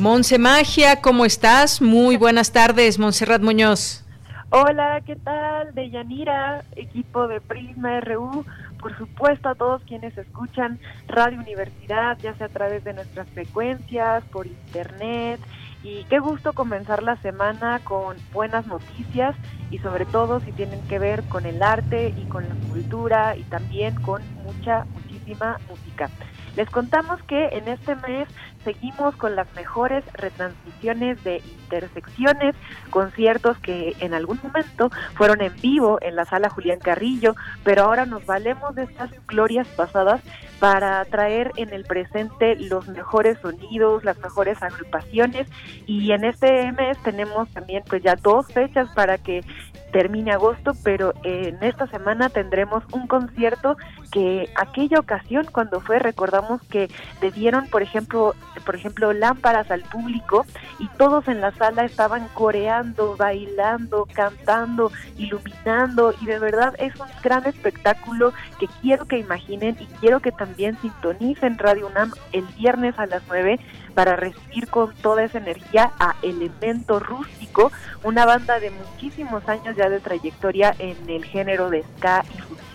Monse 0.00 0.38
Magia, 0.38 1.02
¿cómo 1.02 1.26
estás? 1.26 1.82
Muy 1.82 2.16
buenas 2.16 2.52
tardes, 2.52 2.98
Montserrat 2.98 3.42
Muñoz. 3.42 4.02
Hola, 4.48 5.02
¿qué 5.04 5.14
tal? 5.16 5.74
De 5.74 5.90
Yanira, 5.90 6.64
equipo 6.74 7.28
de 7.28 7.42
Prisma 7.42 8.00
RU, 8.00 8.46
por 8.80 8.96
supuesto 8.96 9.50
a 9.50 9.54
todos 9.54 9.82
quienes 9.82 10.16
escuchan 10.16 10.78
Radio 11.06 11.38
Universidad, 11.38 12.16
ya 12.22 12.34
sea 12.36 12.46
a 12.46 12.48
través 12.48 12.82
de 12.84 12.94
nuestras 12.94 13.28
frecuencias, 13.28 14.24
por 14.32 14.46
internet, 14.46 15.38
y 15.82 16.04
qué 16.04 16.18
gusto 16.18 16.52
comenzar 16.52 17.02
la 17.02 17.16
semana 17.16 17.80
con 17.80 18.16
buenas 18.32 18.66
noticias 18.66 19.36
y 19.70 19.78
sobre 19.78 20.06
todo 20.06 20.40
si 20.40 20.52
tienen 20.52 20.82
que 20.88 20.98
ver 20.98 21.22
con 21.24 21.46
el 21.46 21.62
arte 21.62 22.12
y 22.16 22.24
con 22.24 22.48
la 22.48 22.56
cultura 22.68 23.36
y 23.36 23.44
también 23.44 23.94
con 23.94 24.22
mucha, 24.44 24.86
muchísima 24.94 25.58
música. 25.68 26.10
Les 26.56 26.68
contamos 26.70 27.22
que 27.24 27.48
en 27.52 27.68
este 27.68 27.94
mes 27.96 28.28
seguimos 28.68 29.16
con 29.16 29.34
las 29.34 29.50
mejores 29.54 30.04
retransmisiones 30.12 31.24
de 31.24 31.40
intersecciones, 31.62 32.54
conciertos 32.90 33.56
que 33.58 33.96
en 34.00 34.12
algún 34.12 34.38
momento 34.42 34.90
fueron 35.14 35.40
en 35.40 35.54
vivo 35.62 35.98
en 36.02 36.16
la 36.16 36.26
sala 36.26 36.50
Julián 36.50 36.78
Carrillo, 36.78 37.34
pero 37.64 37.84
ahora 37.84 38.04
nos 38.04 38.26
valemos 38.26 38.74
de 38.74 38.82
estas 38.82 39.10
glorias 39.26 39.66
pasadas 39.68 40.20
para 40.60 41.02
traer 41.06 41.52
en 41.56 41.72
el 41.72 41.84
presente 41.84 42.56
los 42.56 42.86
mejores 42.88 43.38
sonidos, 43.38 44.04
las 44.04 44.18
mejores 44.18 44.62
agrupaciones 44.62 45.48
y 45.86 46.12
en 46.12 46.24
este 46.24 46.70
mes 46.72 46.98
tenemos 47.02 47.48
también 47.54 47.82
pues 47.88 48.02
ya 48.02 48.16
dos 48.16 48.48
fechas 48.48 48.90
para 48.94 49.16
que 49.16 49.42
termine 49.92 50.32
agosto, 50.32 50.72
pero 50.84 51.14
en 51.24 51.62
esta 51.62 51.86
semana 51.86 52.28
tendremos 52.28 52.84
un 52.92 53.06
concierto 53.06 53.78
que 54.10 54.50
aquella 54.56 55.00
ocasión 55.00 55.46
cuando 55.52 55.80
fue 55.80 55.98
recordamos 55.98 56.62
que 56.62 56.90
le 57.20 57.30
dieron 57.30 57.66
por 57.68 57.82
ejemplo 57.82 58.34
por 58.64 58.74
ejemplo 58.74 59.12
lámparas 59.12 59.70
al 59.70 59.82
público 59.82 60.46
y 60.78 60.88
todos 60.98 61.28
en 61.28 61.40
la 61.40 61.52
sala 61.52 61.84
estaban 61.84 62.28
coreando 62.34 63.16
bailando 63.16 64.06
cantando 64.12 64.90
iluminando 65.16 66.14
y 66.20 66.26
de 66.26 66.38
verdad 66.38 66.74
es 66.78 66.94
un 66.98 67.08
gran 67.22 67.46
espectáculo 67.46 68.32
que 68.58 68.66
quiero 68.80 69.06
que 69.06 69.18
imaginen 69.18 69.76
y 69.78 69.86
quiero 70.00 70.20
que 70.20 70.32
también 70.32 70.78
sintonicen 70.80 71.58
Radio 71.58 71.88
UNAM 71.88 72.12
el 72.32 72.44
viernes 72.56 72.98
a 72.98 73.06
las 73.06 73.22
9 73.28 73.58
para 73.94 74.14
recibir 74.14 74.68
con 74.68 74.94
toda 74.94 75.24
esa 75.24 75.38
energía 75.38 75.90
a 75.98 76.14
Elemento 76.22 77.00
Rústico, 77.00 77.72
una 78.04 78.26
banda 78.26 78.60
de 78.60 78.70
muchísimos 78.70 79.48
años 79.48 79.74
ya 79.76 79.88
de 79.88 79.98
trayectoria 79.98 80.72
en 80.78 80.96
el 81.08 81.24
género 81.24 81.68
de 81.68 81.82
ska 81.82 82.24
y. 82.32 82.67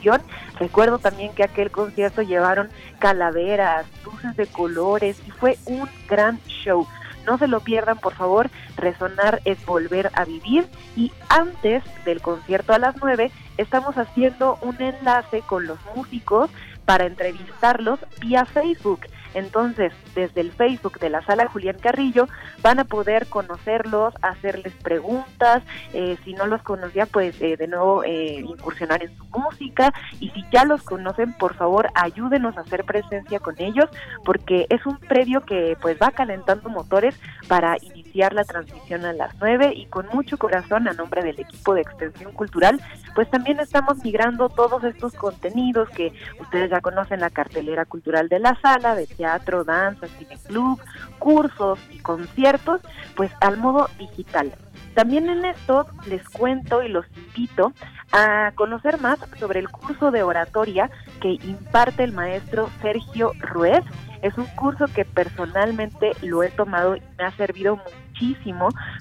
Recuerdo 0.60 1.00
también 1.00 1.34
que 1.34 1.44
aquel 1.44 1.72
concierto 1.72 2.22
llevaron 2.22 2.70
calaveras, 3.00 3.86
luces 4.06 4.36
de 4.36 4.48
colores 4.48 5.22
y 5.26 5.32
fue 5.32 5.58
un 5.66 5.88
gran 6.08 6.40
show. 6.48 6.88
No 7.26 7.38
se 7.38 7.48
lo 7.48 7.62
pierdan, 7.62 7.98
por 8.00 8.14
favor. 8.14 8.50
Resonar 8.76 9.42
es 9.46 9.66
volver 9.66 10.12
a 10.14 10.26
vivir. 10.26 10.68
Y 10.96 11.12
antes 11.30 11.84
del 12.06 12.22
concierto 12.22 12.74
a 12.74 12.80
las 12.80 12.96
9, 12.98 13.32
estamos 13.58 13.98
haciendo 13.98 14.58
un 14.62 14.82
enlace 14.82 15.42
con 15.42 15.66
los 15.66 15.80
músicos 15.96 16.50
para 16.86 17.06
entrevistarlos 17.06 18.00
vía 18.20 18.46
Facebook. 18.46 19.02
Entonces, 19.34 19.94
desde 20.16 20.42
el 20.42 20.52
Facebook 20.52 21.00
de 21.00 21.10
la 21.10 21.22
sala 21.24 21.48
Julián 21.48 21.78
Carrillo 21.80 22.28
van 22.62 22.80
a 22.80 22.86
poder 22.86 23.28
conocerlos, 23.28 24.14
hacerles 24.22 24.74
preguntas, 24.84 25.64
eh, 25.94 26.18
si 26.24 26.34
no 26.34 26.46
los 26.48 26.62
conocían, 26.62 27.08
pues 27.12 27.40
eh, 27.42 27.58
de 27.58 27.68
nuevo 27.68 28.04
eh, 28.04 28.44
incursionar 28.48 29.04
en 29.04 29.16
su 29.16 29.26
música. 29.26 29.94
Y 30.20 30.30
si 30.32 30.44
ya 30.52 30.66
los 30.66 30.84
conocen, 30.84 31.34
por 31.34 31.56
favor, 31.56 31.90
ayúdenos 31.96 32.58
a 32.58 32.62
hacer 32.62 32.84
presencia 32.84 33.40
con 33.40 33.56
ellos 33.60 33.90
porque 34.24 34.68
es 34.70 34.86
un 34.86 34.98
previo 34.98 35.42
que 35.42 35.78
pues 35.82 35.98
va 36.02 36.12
calentando 36.12 36.70
motores 36.70 37.20
para 37.48 37.78
iniciar 37.82 38.34
la 38.34 38.44
transmisión 38.44 39.06
a 39.06 39.14
las 39.14 39.36
9 39.40 39.74
y 39.76 39.86
con 39.88 40.08
mucho 40.14 40.38
corazón 40.38 40.88
a 40.88 40.94
nombre 40.94 41.24
del 41.24 41.40
equipo 41.40 41.74
de 41.74 41.82
extensión 41.82 42.32
cultural, 42.34 42.80
pues 43.16 43.30
también 43.30 43.60
estamos 43.60 44.04
migrando 44.04 44.50
todos 44.50 44.84
estos 44.84 45.14
contenidos 45.14 45.90
que 45.90 46.14
ustedes 46.40 46.70
ya 46.70 46.82
conocen 46.82 47.20
la 47.20 47.30
cartelera 47.30 47.86
cultural 47.86 48.30
de 48.30 48.40
la 48.40 48.60
sala, 48.62 48.96
de 48.96 49.08
teatro, 49.24 49.64
danza, 49.64 50.08
club, 50.48 50.82
cursos 51.18 51.80
y 51.92 52.00
conciertos, 52.00 52.82
pues 53.16 53.32
al 53.40 53.56
modo 53.58 53.90
digital. 53.98 54.54
También 54.96 55.30
en 55.30 55.46
esto 55.46 55.88
les 56.08 56.28
cuento 56.28 56.84
y 56.84 56.90
los 56.90 57.06
invito 57.16 57.72
a 58.12 58.52
conocer 58.56 59.00
más 59.00 59.20
sobre 59.40 59.62
el 59.62 59.70
curso 59.70 60.12
de 60.12 60.24
oratoria 60.24 60.92
que 61.22 61.32
imparte 61.32 62.04
el 62.04 62.12
maestro 62.12 62.70
Sergio 62.82 63.32
Ruiz. 63.40 63.82
Es 64.22 64.38
un 64.38 64.46
curso 64.58 64.86
que 64.94 65.06
personalmente 65.06 66.12
lo 66.22 66.44
he 66.44 66.50
tomado 66.50 66.98
y 66.98 67.02
me 67.18 67.24
ha 67.24 67.32
servido 67.32 67.80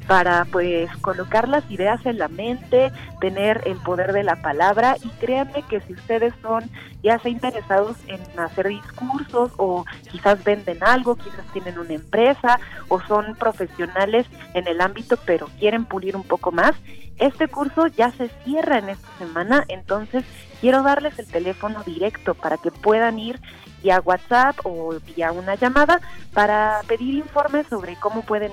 para 0.07 0.45
pues 0.47 0.95
colocar 0.99 1.49
las 1.49 1.69
ideas 1.71 2.05
en 2.07 2.19
la 2.19 2.29
mente, 2.29 2.93
tener 3.21 3.63
el 3.67 3.77
poder 3.79 4.13
de 4.13 4.25
la 4.25 4.43
palabra. 4.43 4.97
Y 5.03 5.09
créanme 5.25 5.63
que 5.69 5.81
si 5.81 5.95
ustedes 5.95 6.35
son 6.43 6.69
ya 7.03 7.19
sea 7.19 7.31
interesados 7.31 7.97
en 8.07 8.21
hacer 8.39 8.69
discursos 8.69 9.53
o 9.57 9.85
quizás 10.11 10.43
venden 10.45 10.79
algo, 10.83 11.17
quizás 11.17 11.45
tienen 11.53 11.79
una 11.79 11.95
empresa 11.95 12.61
o 12.89 13.01
son 13.03 13.35
profesionales 13.35 14.27
en 14.55 14.69
el 14.69 14.81
ámbito 14.81 15.17
pero 15.25 15.49
quieren 15.59 15.85
pulir 15.85 16.17
un 16.17 16.23
poco 16.23 16.53
más, 16.53 16.75
este 17.19 17.49
curso 17.49 17.87
ya 17.89 18.11
se 18.13 18.29
cierra 18.45 18.79
en 18.79 18.91
esta 18.91 19.09
semana, 19.19 19.65
entonces 19.69 20.25
quiero 20.61 20.83
darles 20.83 21.19
el 21.19 21.27
teléfono 21.27 21.83
directo 21.85 22.35
para 22.35 22.57
que 22.57 22.71
puedan 22.71 23.19
ir 23.19 23.41
vía 23.83 24.01
WhatsApp 24.01 24.57
o 24.65 24.95
vía 25.15 25.33
una 25.33 25.57
llamada 25.57 26.01
para 26.33 26.81
pedir 26.87 27.15
informes 27.15 27.67
sobre 27.67 27.97
cómo 27.97 28.23
pueden 28.23 28.53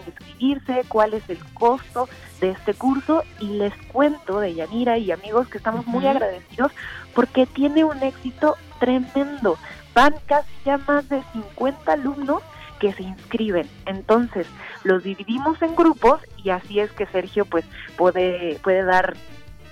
inscribirse, 0.60 0.88
cuál 0.90 1.14
es 1.14 1.30
el 1.30 1.40
costo 1.54 2.10
de 2.42 2.52
este 2.52 2.74
curso 2.74 3.24
y 3.40 3.48
les 3.48 3.74
cuento 3.92 4.40
de 4.40 4.54
Yanira 4.56 4.98
y 4.98 5.12
amigos 5.12 5.48
que 5.48 5.58
estamos 5.58 5.86
muy 5.86 6.06
agradecidos 6.08 6.72
porque 7.14 7.46
tiene 7.46 7.84
un 7.84 8.02
éxito 8.02 8.56
tremendo. 8.80 9.58
Van 9.94 10.16
casi 10.26 10.52
ya 10.66 10.78
más 10.78 11.10
de 11.10 11.22
50 11.34 11.92
alumnos 11.92 12.42
que 12.80 12.94
se 12.94 13.04
inscriben. 13.04 13.70
Entonces, 13.86 14.48
los 14.84 15.04
dividimos 15.04 15.62
en 15.62 15.76
grupos 15.76 16.22
y 16.44 16.52
así 16.52 16.80
es 16.80 16.92
que 16.92 17.06
Sergio 17.08 17.46
pues 17.46 17.66
puede 17.98 18.58
puede 18.64 18.84
dar 18.84 19.16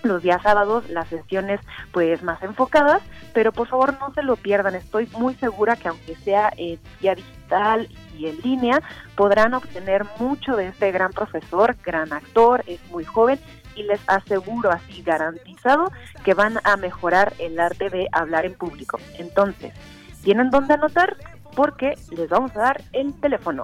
los 0.03 0.21
días 0.23 0.41
sábados 0.41 0.89
las 0.89 1.07
sesiones 1.07 1.59
pues 1.91 2.23
más 2.23 2.41
enfocadas, 2.43 3.01
pero 3.33 3.51
por 3.51 3.67
favor 3.67 3.97
no 3.99 4.13
se 4.13 4.23
lo 4.23 4.35
pierdan, 4.35 4.75
estoy 4.75 5.07
muy 5.17 5.35
segura 5.35 5.75
que 5.75 5.89
aunque 5.89 6.15
sea 6.15 6.51
en 6.57 6.79
vía 7.01 7.15
digital 7.15 7.89
y 8.17 8.27
en 8.27 8.39
línea, 8.41 8.81
podrán 9.15 9.53
obtener 9.53 10.05
mucho 10.19 10.55
de 10.55 10.67
este 10.67 10.91
gran 10.91 11.11
profesor, 11.11 11.75
gran 11.83 12.11
actor, 12.13 12.63
es 12.67 12.79
muy 12.89 13.05
joven 13.05 13.39
y 13.75 13.83
les 13.83 14.01
aseguro 14.07 14.71
así 14.71 15.03
garantizado 15.03 15.91
que 16.23 16.33
van 16.33 16.59
a 16.63 16.77
mejorar 16.77 17.33
el 17.39 17.59
arte 17.59 17.89
de 17.89 18.07
hablar 18.11 18.45
en 18.45 18.55
público. 18.55 18.99
Entonces, 19.17 19.73
¿tienen 20.23 20.49
dónde 20.49 20.73
anotar? 20.73 21.15
Porque 21.55 21.93
les 22.11 22.29
vamos 22.29 22.55
a 22.55 22.59
dar 22.59 22.81
el 22.93 23.13
teléfono, 23.19 23.63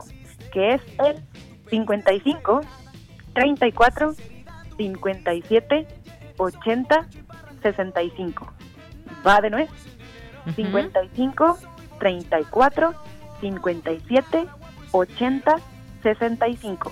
que 0.51 0.76
es 0.76 0.82
el 0.99 1.24
55 1.70 2.62
34 3.34 4.14
57 4.78 5.88
80 6.38 7.08
65. 7.62 8.54
Va 9.26 9.41
de 9.41 9.49
nuez. 9.49 9.70
55 10.56 11.58
34 11.99 12.93
57 13.44 14.48
80 14.94 15.56
65. 16.02 16.91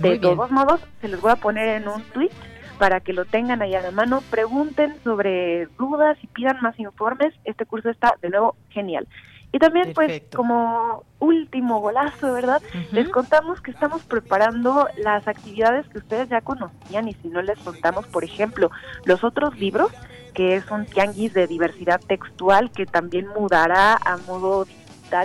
De 0.00 0.18
todos 0.18 0.50
modos, 0.50 0.80
se 1.00 1.08
los 1.08 1.20
voy 1.20 1.32
a 1.32 1.36
poner 1.36 1.80
en 1.80 1.88
un 1.88 2.02
tweet 2.04 2.30
para 2.78 3.00
que 3.00 3.12
lo 3.12 3.24
tengan 3.24 3.62
ahí 3.62 3.74
a 3.74 3.82
la 3.82 3.90
mano. 3.90 4.22
Pregunten 4.30 4.96
sobre 5.04 5.66
dudas 5.78 6.18
y 6.22 6.26
pidan 6.26 6.58
más 6.62 6.78
informes. 6.78 7.34
Este 7.44 7.66
curso 7.66 7.90
está 7.90 8.16
de 8.22 8.30
nuevo 8.30 8.56
genial. 8.70 9.06
Y 9.52 9.58
también, 9.58 9.92
pues, 9.94 10.22
como 10.34 11.04
último 11.18 11.80
golazo, 11.80 12.32
¿verdad? 12.32 12.62
Les 12.92 13.08
contamos 13.08 13.60
que 13.60 13.72
estamos 13.72 14.02
preparando 14.02 14.88
las 14.96 15.26
actividades 15.26 15.88
que 15.88 15.98
ustedes 15.98 16.28
ya 16.28 16.40
conocían 16.40 17.08
y 17.08 17.14
si 17.14 17.28
no 17.28 17.42
les 17.42 17.58
contamos, 17.58 18.06
por 18.06 18.24
ejemplo, 18.24 18.70
los 19.04 19.24
otros 19.24 19.58
libros, 19.58 19.90
que 20.34 20.54
es 20.54 20.70
un 20.70 20.86
tianguis 20.86 21.34
de 21.34 21.48
diversidad 21.48 22.00
textual 22.00 22.70
que 22.70 22.86
también 22.86 23.26
mudará 23.26 23.94
a 23.94 24.18
modo 24.18 24.66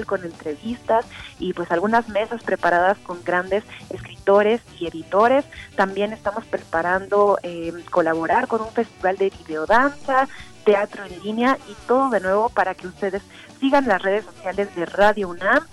con 0.05 0.23
entrevistas 0.23 1.05
y 1.39 1.53
pues 1.53 1.71
algunas 1.71 2.09
mesas 2.09 2.43
preparadas 2.43 2.97
con 2.99 3.23
grandes 3.23 3.63
escritores 3.89 4.61
y 4.79 4.87
editores. 4.87 5.45
También 5.75 6.11
estamos 6.11 6.43
preparando 6.45 7.37
eh, 7.43 7.71
colaborar 7.91 8.47
con 8.47 8.61
un 8.61 8.71
festival 8.71 9.17
de 9.17 9.29
videodanza, 9.29 10.27
teatro 10.65 11.03
en 11.05 11.23
línea 11.23 11.57
y 11.69 11.75
todo 11.87 12.09
de 12.09 12.19
nuevo 12.19 12.49
para 12.49 12.73
que 12.73 12.87
ustedes 12.87 13.21
sigan 13.59 13.87
las 13.87 14.01
redes 14.01 14.25
sociales 14.25 14.75
de 14.75 14.85
Radio 14.85 15.29
UNAM 15.29 15.65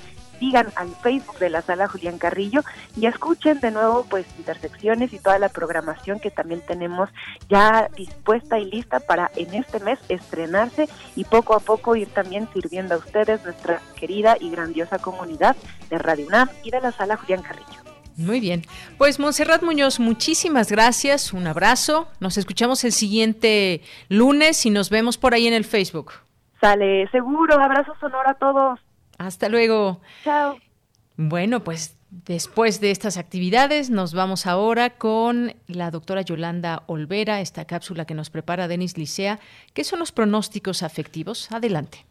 sigan 0.43 0.73
al 0.75 0.89
Facebook 0.89 1.39
de 1.39 1.51
la 1.51 1.63
sala 1.63 1.87
Julián 1.87 2.19
Carrillo 2.19 2.63
y 2.97 3.07
escuchen 3.07 3.61
de 3.61 3.71
nuevo 3.71 4.05
pues 4.11 4.27
Intersecciones 4.39 5.13
y 5.13 5.21
toda 5.21 5.39
la 5.39 5.49
programación 5.49 6.19
que 6.19 6.33
también 6.33 6.61
tenemos 6.67 7.09
ya 7.49 7.89
dispuesta 7.97 8.59
y 8.59 8.65
lista 8.65 8.99
para 8.99 9.31
en 9.37 9.55
este 9.55 9.79
mes 9.79 10.01
estrenarse 10.09 10.89
y 11.15 11.23
poco 11.23 11.55
a 11.55 11.61
poco 11.61 11.95
ir 11.95 12.09
también 12.09 12.49
sirviendo 12.53 12.97
a 12.97 12.99
ustedes, 12.99 13.45
nuestra 13.45 13.81
querida 13.95 14.37
y 14.41 14.51
grandiosa 14.51 14.99
comunidad 14.99 15.55
de 15.89 15.99
Radio 15.99 16.27
UNAM 16.27 16.49
y 16.65 16.73
de 16.73 16.81
la 16.81 16.91
sala 16.91 17.17
Julián 17.17 17.43
Carrillo. 17.43 17.81
Muy 18.17 18.41
bien. 18.41 18.63
Pues 18.99 19.21
Montserrat 19.21 19.63
Muñoz, 19.63 20.01
muchísimas 20.01 20.73
gracias, 20.73 21.33
un 21.33 21.47
abrazo. 21.47 22.09
Nos 22.19 22.37
escuchamos 22.37 22.83
el 22.83 22.91
siguiente 22.91 23.83
lunes 24.09 24.67
y 24.67 24.71
nos 24.71 24.91
vemos 24.91 25.19
por 25.19 25.35
ahí 25.35 25.47
en 25.47 25.55
el 25.55 25.65
Facebook. 25.65 26.15
Sale, 26.61 27.09
seguro. 27.13 27.61
Abrazo 27.61 27.95
sonoro 28.01 28.29
a 28.29 28.35
todos. 28.35 28.81
Hasta 29.27 29.49
luego. 29.49 30.01
Chao. 30.25 30.59
Bueno, 31.17 31.63
pues 31.63 31.97
después 32.11 32.81
de 32.81 32.91
estas 32.91 33.17
actividades 33.17 33.91
nos 33.91 34.15
vamos 34.15 34.47
ahora 34.47 34.91
con 34.91 35.55
la 35.67 35.91
doctora 35.91 36.23
Yolanda 36.23 36.83
Olvera, 36.87 37.41
esta 37.41 37.65
cápsula 37.65 38.05
que 38.05 38.15
nos 38.15 38.31
prepara 38.31 38.69
Denis 38.69 38.99
Licea. 38.99 39.41
¿Qué 39.73 39.85
son 39.85 39.99
los 39.99 40.13
pronósticos 40.13 40.83
afectivos? 40.83 41.51
Adelante. 41.53 42.05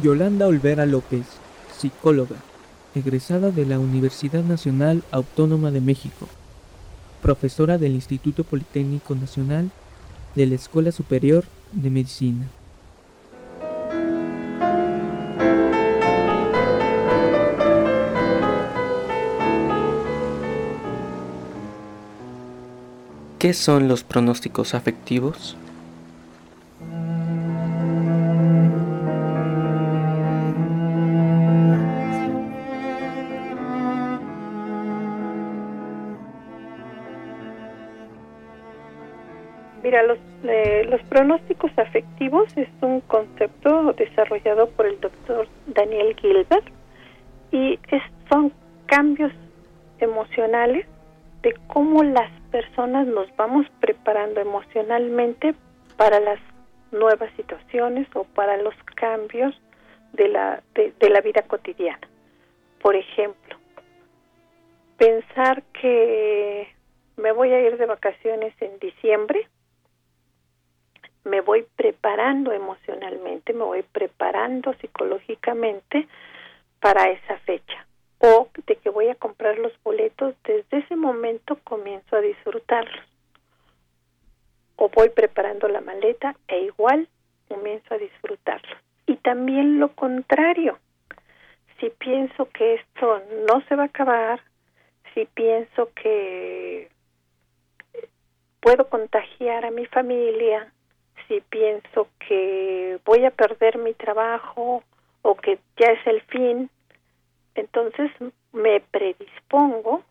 Yolanda 0.00 0.46
Olvera 0.46 0.86
López, 0.86 1.26
psicóloga, 1.76 2.36
egresada 2.98 3.50
de 3.50 3.64
la 3.64 3.78
Universidad 3.78 4.42
Nacional 4.44 5.02
Autónoma 5.10 5.70
de 5.70 5.80
México, 5.80 6.28
profesora 7.22 7.78
del 7.78 7.92
Instituto 7.92 8.44
Politécnico 8.44 9.14
Nacional 9.14 9.70
de 10.34 10.46
la 10.46 10.54
Escuela 10.54 10.92
Superior 10.92 11.44
de 11.72 11.90
Medicina. 11.90 12.46
¿Qué 23.38 23.54
son 23.54 23.86
los 23.86 24.02
pronósticos 24.02 24.74
afectivos? 24.74 25.56
Mira, 39.82 40.02
los, 40.02 40.18
eh, 40.42 40.84
los 40.88 41.00
pronósticos 41.02 41.70
afectivos 41.76 42.54
es 42.56 42.68
un 42.80 43.00
concepto 43.02 43.92
desarrollado 43.92 44.68
por 44.70 44.86
el 44.86 45.00
doctor 45.00 45.46
Daniel 45.66 46.16
Gilbert 46.20 46.66
y 47.52 47.78
son 48.28 48.52
cambios 48.86 49.32
emocionales 50.00 50.86
de 51.42 51.54
cómo 51.68 52.02
las 52.02 52.30
personas 52.50 53.06
nos 53.06 53.34
vamos 53.36 53.66
preparando 53.80 54.40
emocionalmente 54.40 55.54
para 55.96 56.18
las 56.18 56.40
nuevas 56.90 57.30
situaciones 57.36 58.08
o 58.14 58.24
para 58.24 58.56
los 58.56 58.74
cambios 58.96 59.54
de 60.12 60.28
la, 60.28 60.62
de 60.74 61.10
la 61.10 61.20
vida 61.20 61.42
cotidiana. 61.42 62.00
Por 62.80 62.96
ejemplo, 62.96 63.56
pensar 64.96 65.62
que 65.80 66.68
me 67.16 67.30
voy 67.32 67.52
a 67.52 67.60
ir 67.60 67.76
de 67.76 67.86
vacaciones 67.86 68.54
en 68.60 68.78
diciembre 68.80 69.46
me 71.28 71.40
voy 71.40 71.66
preparando 71.76 72.52
emocionalmente, 72.52 73.52
me 73.52 73.64
voy 73.64 73.82
preparando 73.82 74.72
psicológicamente 74.74 76.08
para 76.80 77.10
esa 77.10 77.38
fecha. 77.40 77.86
O 78.18 78.48
de 78.66 78.76
que 78.76 78.90
voy 78.90 79.08
a 79.08 79.14
comprar 79.14 79.58
los 79.58 79.72
boletos, 79.82 80.34
desde 80.44 80.78
ese 80.78 80.96
momento 80.96 81.56
comienzo 81.62 82.16
a 82.16 82.20
disfrutarlos. 82.20 83.04
O 84.76 84.88
voy 84.88 85.10
preparando 85.10 85.68
la 85.68 85.80
maleta 85.80 86.34
e 86.48 86.60
igual 86.60 87.08
comienzo 87.48 87.94
a 87.94 87.98
disfrutarlos. 87.98 88.78
Y 89.06 89.16
también 89.16 89.78
lo 89.78 89.94
contrario. 89.94 90.78
Si 91.78 91.90
pienso 91.90 92.48
que 92.50 92.74
esto 92.74 93.22
no 93.46 93.60
se 93.68 93.76
va 93.76 93.84
a 93.84 93.86
acabar, 93.86 94.40
si 95.14 95.26
pienso 95.26 95.90
que 95.94 96.90
puedo 98.60 98.88
contagiar 98.88 99.64
a 99.64 99.70
mi 99.70 99.86
familia, 99.86 100.72
si 101.28 101.40
pienso 101.42 102.08
que 102.26 102.98
voy 103.04 103.24
a 103.24 103.30
perder 103.30 103.78
mi 103.78 103.94
trabajo 103.94 104.82
o 105.22 105.34
que 105.36 105.58
ya 105.76 105.88
es 105.88 106.06
el 106.06 106.22
fin, 106.22 106.70
entonces 107.54 108.10
me 108.52 108.80
predispongo, 108.80 110.02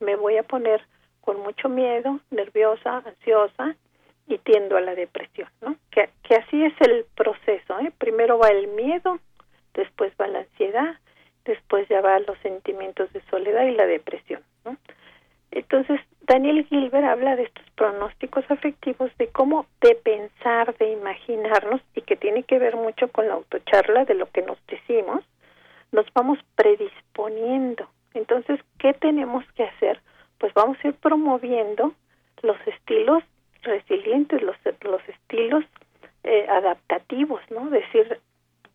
me 0.00 0.14
voy 0.16 0.36
a 0.36 0.42
poner 0.42 0.82
con 1.22 1.40
mucho 1.40 1.68
miedo, 1.68 2.20
nerviosa, 2.30 2.98
ansiosa 2.98 3.74
y 4.26 4.38
tiendo 4.38 4.76
a 4.76 4.80
la 4.80 4.94
depresión, 4.94 5.48
¿no? 5.62 5.76
Que, 5.90 6.10
que 6.22 6.34
así 6.36 6.64
es 6.64 6.74
el 6.80 7.06
proceso, 7.14 7.78
¿eh? 7.80 7.92
Primero 7.98 8.38
va 8.38 8.48
el 8.48 8.68
miedo, 8.68 9.18
después 9.74 10.12
va 10.20 10.26
la 10.26 10.40
ansiedad, 10.40 10.96
después 11.44 11.88
ya 11.88 12.00
van 12.02 12.24
los 12.26 12.38
sentimientos 12.40 13.12
de 13.12 13.22
soledad 13.30 13.64
y 13.64 13.72
la 13.72 13.86
depresión, 13.86 14.42
¿no? 14.64 14.76
Entonces, 15.50 16.00
Daniel 16.22 16.66
Gilbert 16.66 17.06
habla 17.06 17.36
de 17.36 17.44
estos 17.44 17.64
pronósticos 17.70 18.44
afectivos, 18.50 19.10
de 19.18 19.28
cómo 19.28 19.66
de 19.80 19.94
pensar, 19.94 20.76
de 20.76 20.92
imaginarnos, 20.92 21.80
y 21.94 22.02
que 22.02 22.16
tiene 22.16 22.42
que 22.42 22.58
ver 22.58 22.76
mucho 22.76 23.08
con 23.08 23.28
la 23.28 23.34
autocharla 23.34 24.04
de 24.04 24.14
lo 24.14 24.30
que 24.30 24.42
nos 24.42 24.58
decimos, 24.66 25.24
nos 25.92 26.06
vamos 26.12 26.38
predisponiendo. 26.54 27.88
Entonces, 28.14 28.60
¿qué 28.78 28.92
tenemos 28.92 29.44
que 29.52 29.64
hacer? 29.64 30.00
Pues 30.38 30.52
vamos 30.54 30.76
a 30.82 30.88
ir 30.88 30.94
promoviendo 30.94 31.94
los 32.42 32.56
estilos 32.66 33.24
resilientes, 33.62 34.42
los, 34.42 34.56
los 34.82 35.08
estilos 35.08 35.64
eh, 36.24 36.46
adaptativos, 36.48 37.40
¿no? 37.50 37.70
decir, 37.70 38.20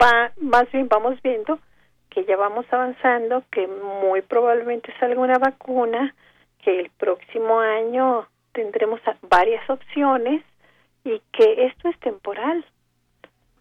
va, 0.01 0.32
más 0.38 0.71
bien 0.71 0.88
vamos 0.89 1.21
viendo 1.21 1.59
que 2.09 2.26
ya 2.26 2.38
vamos 2.38 2.65
avanzando, 2.71 3.43
que 3.51 3.67
muy 3.67 4.21
probablemente 4.21 4.93
salga 4.99 5.19
una 5.19 5.39
vacuna, 5.39 6.13
que 6.64 6.80
el 6.80 6.89
próximo 6.91 7.59
año 7.59 8.28
tendremos 8.53 9.01
varias 9.30 9.68
opciones 9.70 10.43
y 11.03 11.22
que 11.32 11.66
esto 11.66 11.89
es 11.89 11.99
temporal 11.99 12.66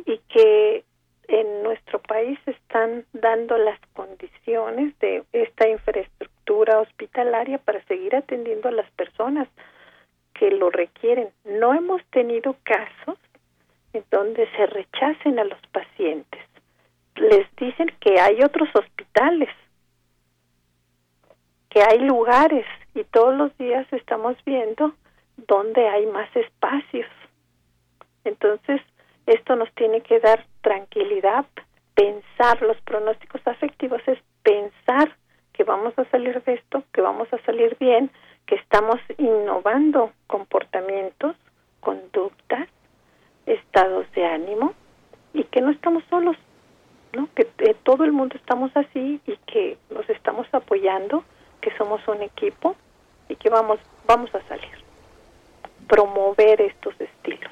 y 0.04 0.18
que 0.28 0.84
en 1.28 1.62
nuestro 1.62 1.98
país 2.00 2.38
están 2.46 3.04
dando 3.12 3.56
las 3.56 3.78
condiciones 3.94 4.98
de 4.98 5.24
esta 5.32 5.68
infraestructura 5.68 6.80
hospitalaria 6.80 7.58
para 7.58 7.82
seguir 7.84 8.14
atendiendo 8.14 8.68
a 8.68 8.72
las 8.72 8.90
personas 8.92 9.48
que 10.34 10.50
lo 10.50 10.70
requieren. 10.70 11.28
No 11.44 11.74
hemos 11.74 12.04
tenido 12.06 12.56
casos 12.64 13.18
en 13.92 14.04
donde 14.10 14.48
se 14.56 14.66
rechacen 14.66 15.38
a 15.38 15.44
los 15.44 15.60
pacientes. 15.72 16.40
Les 17.16 17.46
dicen 17.56 17.92
que 18.00 18.20
hay 18.20 18.42
otros 18.42 18.68
hospitales, 18.74 19.48
que 21.72 21.82
hay 21.82 22.00
lugares 22.00 22.66
y 22.94 23.02
todos 23.04 23.34
los 23.34 23.56
días 23.56 23.90
estamos 23.92 24.36
viendo 24.44 24.94
dónde 25.48 25.88
hay 25.88 26.04
más 26.04 26.28
espacios. 26.36 27.08
Entonces, 28.24 28.82
esto 29.24 29.56
nos 29.56 29.72
tiene 29.72 30.02
que 30.02 30.20
dar 30.20 30.44
tranquilidad, 30.60 31.46
pensar 31.94 32.60
los 32.60 32.78
pronósticos 32.82 33.40
afectivos 33.46 34.02
es 34.06 34.18
pensar 34.42 35.16
que 35.54 35.64
vamos 35.64 35.98
a 35.98 36.04
salir 36.10 36.42
de 36.42 36.54
esto, 36.54 36.84
que 36.92 37.00
vamos 37.00 37.32
a 37.32 37.38
salir 37.46 37.74
bien, 37.80 38.10
que 38.44 38.56
estamos 38.56 39.00
innovando 39.16 40.12
comportamientos, 40.26 41.36
conductas, 41.80 42.68
estados 43.46 44.04
de 44.12 44.26
ánimo 44.26 44.74
y 45.32 45.44
que 45.44 45.62
no 45.62 45.70
estamos 45.70 46.04
solos, 46.10 46.36
¿no? 47.14 47.30
Que 47.34 47.44
todo 47.82 48.04
el 48.04 48.12
mundo 48.12 48.36
estamos 48.36 48.70
así 48.74 49.22
y 49.26 49.36
que 49.46 49.78
nos 49.88 50.08
estamos 50.10 50.46
apoyando 50.52 51.24
que 51.62 51.74
somos 51.78 52.06
un 52.06 52.20
equipo 52.20 52.76
y 53.30 53.36
que 53.36 53.48
vamos, 53.48 53.80
vamos 54.06 54.34
a 54.34 54.42
salir. 54.48 54.70
Promover 55.88 56.60
estos 56.60 56.94
estilos, 57.00 57.50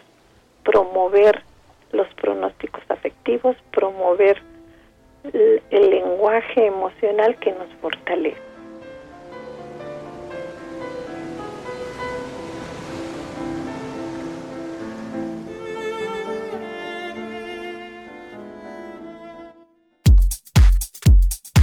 promover 0.63 1.43
los 1.93 2.07
pronósticos 2.15 2.83
afectivos, 2.91 3.57
promover 3.73 4.43
el, 5.25 5.91
lenguaje 5.91 6.67
emocional 6.67 7.37
que 7.39 7.53
nos 7.53 7.69
fortalece. 7.81 8.50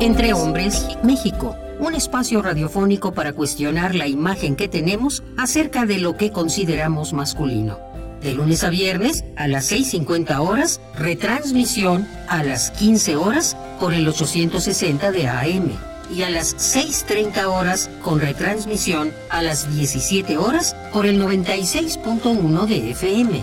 Entre 0.00 0.32
hombres, 0.32 0.84
México, 1.04 1.56
un 1.80 1.94
espacio 1.94 2.42
radiofónico 2.42 3.12
para 3.12 3.32
cuestionar 3.32 3.94
la 3.94 4.06
imagen 4.06 4.54
que 4.54 4.68
tenemos 4.68 5.22
acerca 5.36 5.86
de 5.86 5.98
lo 5.98 6.16
que 6.16 6.30
consideramos 6.30 7.12
masculino. 7.12 7.78
De 8.22 8.34
lunes 8.34 8.62
a 8.64 8.70
viernes 8.70 9.24
a 9.36 9.48
las 9.48 9.72
6.50 9.72 10.38
horas, 10.40 10.80
retransmisión 10.96 12.06
a 12.28 12.44
las 12.44 12.70
15 12.72 13.16
horas 13.16 13.56
por 13.80 13.94
el 13.94 14.06
860 14.06 15.10
de 15.10 15.26
AM 15.26 15.70
y 16.14 16.22
a 16.22 16.30
las 16.30 16.54
6.30 16.56 17.46
horas 17.46 17.88
con 18.02 18.20
retransmisión 18.20 19.12
a 19.30 19.42
las 19.42 19.74
17 19.74 20.36
horas 20.36 20.76
por 20.92 21.06
el 21.06 21.20
96.1 21.20 22.66
de 22.66 22.90
FM. 22.90 23.42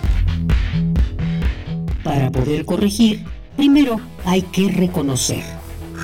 Para 2.04 2.30
poder 2.30 2.66
corregir, 2.66 3.26
primero 3.56 4.00
hay 4.26 4.44
que 4.44 4.70
reconocer. 4.70 5.44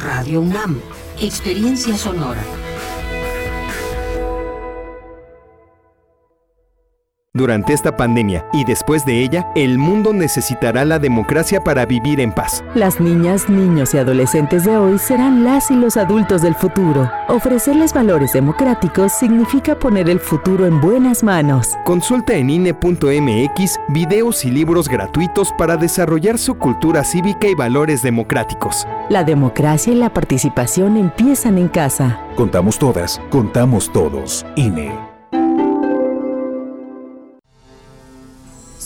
Radio 0.03 0.41
UNAM, 0.41 0.81
experiencia 1.21 1.97
sonora. 1.97 2.62
Durante 7.35 7.73
esta 7.73 7.97
pandemia 7.97 8.45
y 8.53 8.63
después 8.63 9.07
de 9.07 9.23
ella, 9.23 9.47
el 9.55 9.79
mundo 9.79 10.13
necesitará 10.13 10.85
la 10.85 10.99
democracia 10.99 11.63
para 11.63 11.83
vivir 11.83 12.19
en 12.19 12.31
paz. 12.31 12.63
Las 12.75 12.99
niñas, 12.99 13.49
niños 13.49 13.95
y 13.95 13.97
adolescentes 13.97 14.65
de 14.65 14.77
hoy 14.77 14.99
serán 14.99 15.43
las 15.43 15.71
y 15.71 15.75
los 15.75 15.97
adultos 15.97 16.43
del 16.43 16.53
futuro. 16.53 17.09
Ofrecerles 17.29 17.91
valores 17.91 18.33
democráticos 18.33 19.13
significa 19.13 19.73
poner 19.79 20.11
el 20.11 20.19
futuro 20.19 20.67
en 20.67 20.79
buenas 20.79 21.23
manos. 21.23 21.71
Consulta 21.85 22.35
en 22.35 22.51
INE.mx 22.51 23.79
videos 23.89 24.45
y 24.45 24.51
libros 24.51 24.87
gratuitos 24.87 25.51
para 25.57 25.75
desarrollar 25.75 26.37
su 26.37 26.53
cultura 26.53 27.03
cívica 27.03 27.47
y 27.47 27.55
valores 27.55 28.03
democráticos. 28.03 28.85
La 29.09 29.23
democracia 29.23 29.91
y 29.91 29.95
la 29.95 30.13
participación 30.13 30.97
empiezan 30.97 31.57
en 31.57 31.67
casa. 31.67 32.21
Contamos 32.35 32.77
todas, 32.77 33.19
contamos 33.31 33.91
todos. 33.91 34.45
INE. 34.55 35.12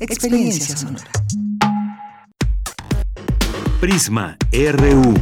Experiencia 0.00 0.76
sonora. 0.76 1.08
Prisma 3.80 4.36
RU. 4.52 5.14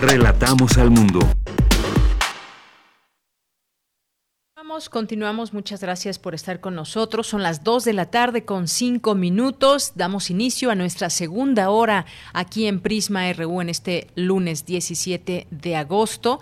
Relatamos 0.00 0.76
al 0.76 0.90
mundo. 0.90 1.20
Continuamos, 4.90 5.52
muchas 5.52 5.82
gracias 5.82 6.18
por 6.18 6.34
estar 6.34 6.58
con 6.58 6.74
nosotros. 6.74 7.26
Son 7.28 7.42
las 7.42 7.62
2 7.62 7.84
de 7.84 7.92
la 7.92 8.06
tarde 8.06 8.44
con 8.44 8.66
5 8.66 9.14
minutos. 9.14 9.92
Damos 9.94 10.30
inicio 10.30 10.70
a 10.70 10.74
nuestra 10.74 11.10
segunda 11.10 11.68
hora 11.70 12.06
aquí 12.32 12.66
en 12.66 12.80
Prisma 12.80 13.30
RU 13.34 13.60
en 13.60 13.68
este 13.68 14.08
lunes 14.16 14.64
17 14.64 15.46
de 15.50 15.76
agosto. 15.76 16.40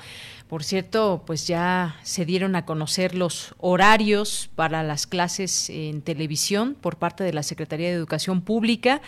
Por 0.48 0.64
cierto, 0.64 1.24
pues 1.26 1.46
ya 1.46 1.96
se 2.04 2.24
dieron 2.24 2.54
a 2.56 2.64
conocer 2.64 3.14
los 3.14 3.54
horarios 3.58 4.50
para 4.54 4.82
las 4.82 5.06
clases 5.06 5.68
en 5.68 6.00
televisión 6.00 6.76
por 6.80 6.96
parte 6.96 7.24
de 7.24 7.32
la 7.32 7.42
Secretaría 7.42 7.88
de 7.88 7.94
Educación 7.94 8.40
Pública. 8.40 9.02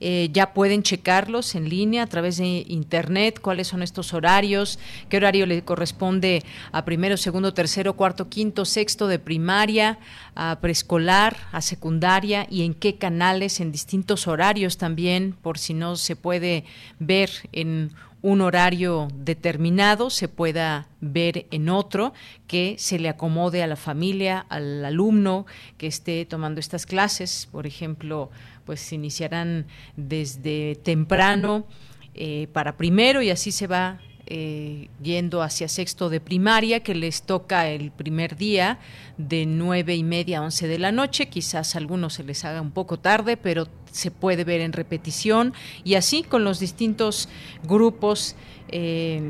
Eh, 0.00 0.30
ya 0.32 0.54
pueden 0.54 0.82
checarlos 0.82 1.54
en 1.54 1.68
línea 1.68 2.04
a 2.04 2.06
través 2.06 2.38
de 2.38 2.64
internet, 2.66 3.38
cuáles 3.40 3.68
son 3.68 3.82
estos 3.82 4.14
horarios, 4.14 4.78
qué 5.10 5.18
horario 5.18 5.44
le 5.44 5.62
corresponde 5.62 6.42
a 6.72 6.86
primero, 6.86 7.18
segundo, 7.18 7.52
tercero, 7.52 7.94
cuarto, 7.94 8.30
quinto, 8.30 8.64
sexto 8.64 9.06
de 9.08 9.18
primaria, 9.18 9.98
a 10.34 10.58
preescolar, 10.60 11.36
a 11.52 11.60
secundaria 11.60 12.46
y 12.48 12.64
en 12.64 12.72
qué 12.72 12.96
canales, 12.96 13.60
en 13.60 13.72
distintos 13.72 14.26
horarios 14.26 14.78
también, 14.78 15.36
por 15.42 15.58
si 15.58 15.74
no 15.74 15.96
se 15.96 16.16
puede 16.16 16.64
ver 16.98 17.30
en 17.52 17.92
un 18.22 18.40
horario 18.40 19.08
determinado 19.14 20.10
se 20.10 20.28
pueda 20.28 20.88
ver 21.00 21.46
en 21.50 21.68
otro 21.68 22.12
que 22.46 22.76
se 22.78 22.98
le 22.98 23.08
acomode 23.08 23.62
a 23.62 23.66
la 23.66 23.76
familia, 23.76 24.44
al 24.48 24.84
alumno 24.84 25.46
que 25.78 25.86
esté 25.86 26.24
tomando 26.26 26.60
estas 26.60 26.84
clases. 26.84 27.48
Por 27.50 27.66
ejemplo, 27.66 28.30
pues 28.66 28.80
se 28.80 28.94
iniciarán 28.94 29.66
desde 29.96 30.76
temprano 30.82 31.66
eh, 32.14 32.48
para 32.52 32.76
primero 32.76 33.22
y 33.22 33.30
así 33.30 33.52
se 33.52 33.66
va 33.66 34.00
eh, 34.32 34.88
yendo 35.02 35.42
hacia 35.42 35.68
sexto 35.68 36.08
de 36.08 36.20
primaria, 36.20 36.84
que 36.84 36.94
les 36.94 37.22
toca 37.22 37.68
el 37.68 37.90
primer 37.90 38.36
día 38.36 38.78
de 39.18 39.44
nueve 39.44 39.96
y 39.96 40.04
media 40.04 40.38
a 40.38 40.42
once 40.42 40.68
de 40.68 40.78
la 40.78 40.92
noche. 40.92 41.28
Quizás 41.28 41.74
a 41.74 41.78
algunos 41.78 42.14
se 42.14 42.22
les 42.22 42.44
haga 42.44 42.60
un 42.60 42.70
poco 42.70 42.98
tarde, 42.98 43.36
pero 43.36 43.66
se 43.90 44.12
puede 44.12 44.44
ver 44.44 44.60
en 44.60 44.72
repetición 44.72 45.52
y 45.82 45.96
así 45.96 46.22
con 46.22 46.44
los 46.44 46.60
distintos 46.60 47.28
grupos 47.64 48.36
eh, 48.68 49.20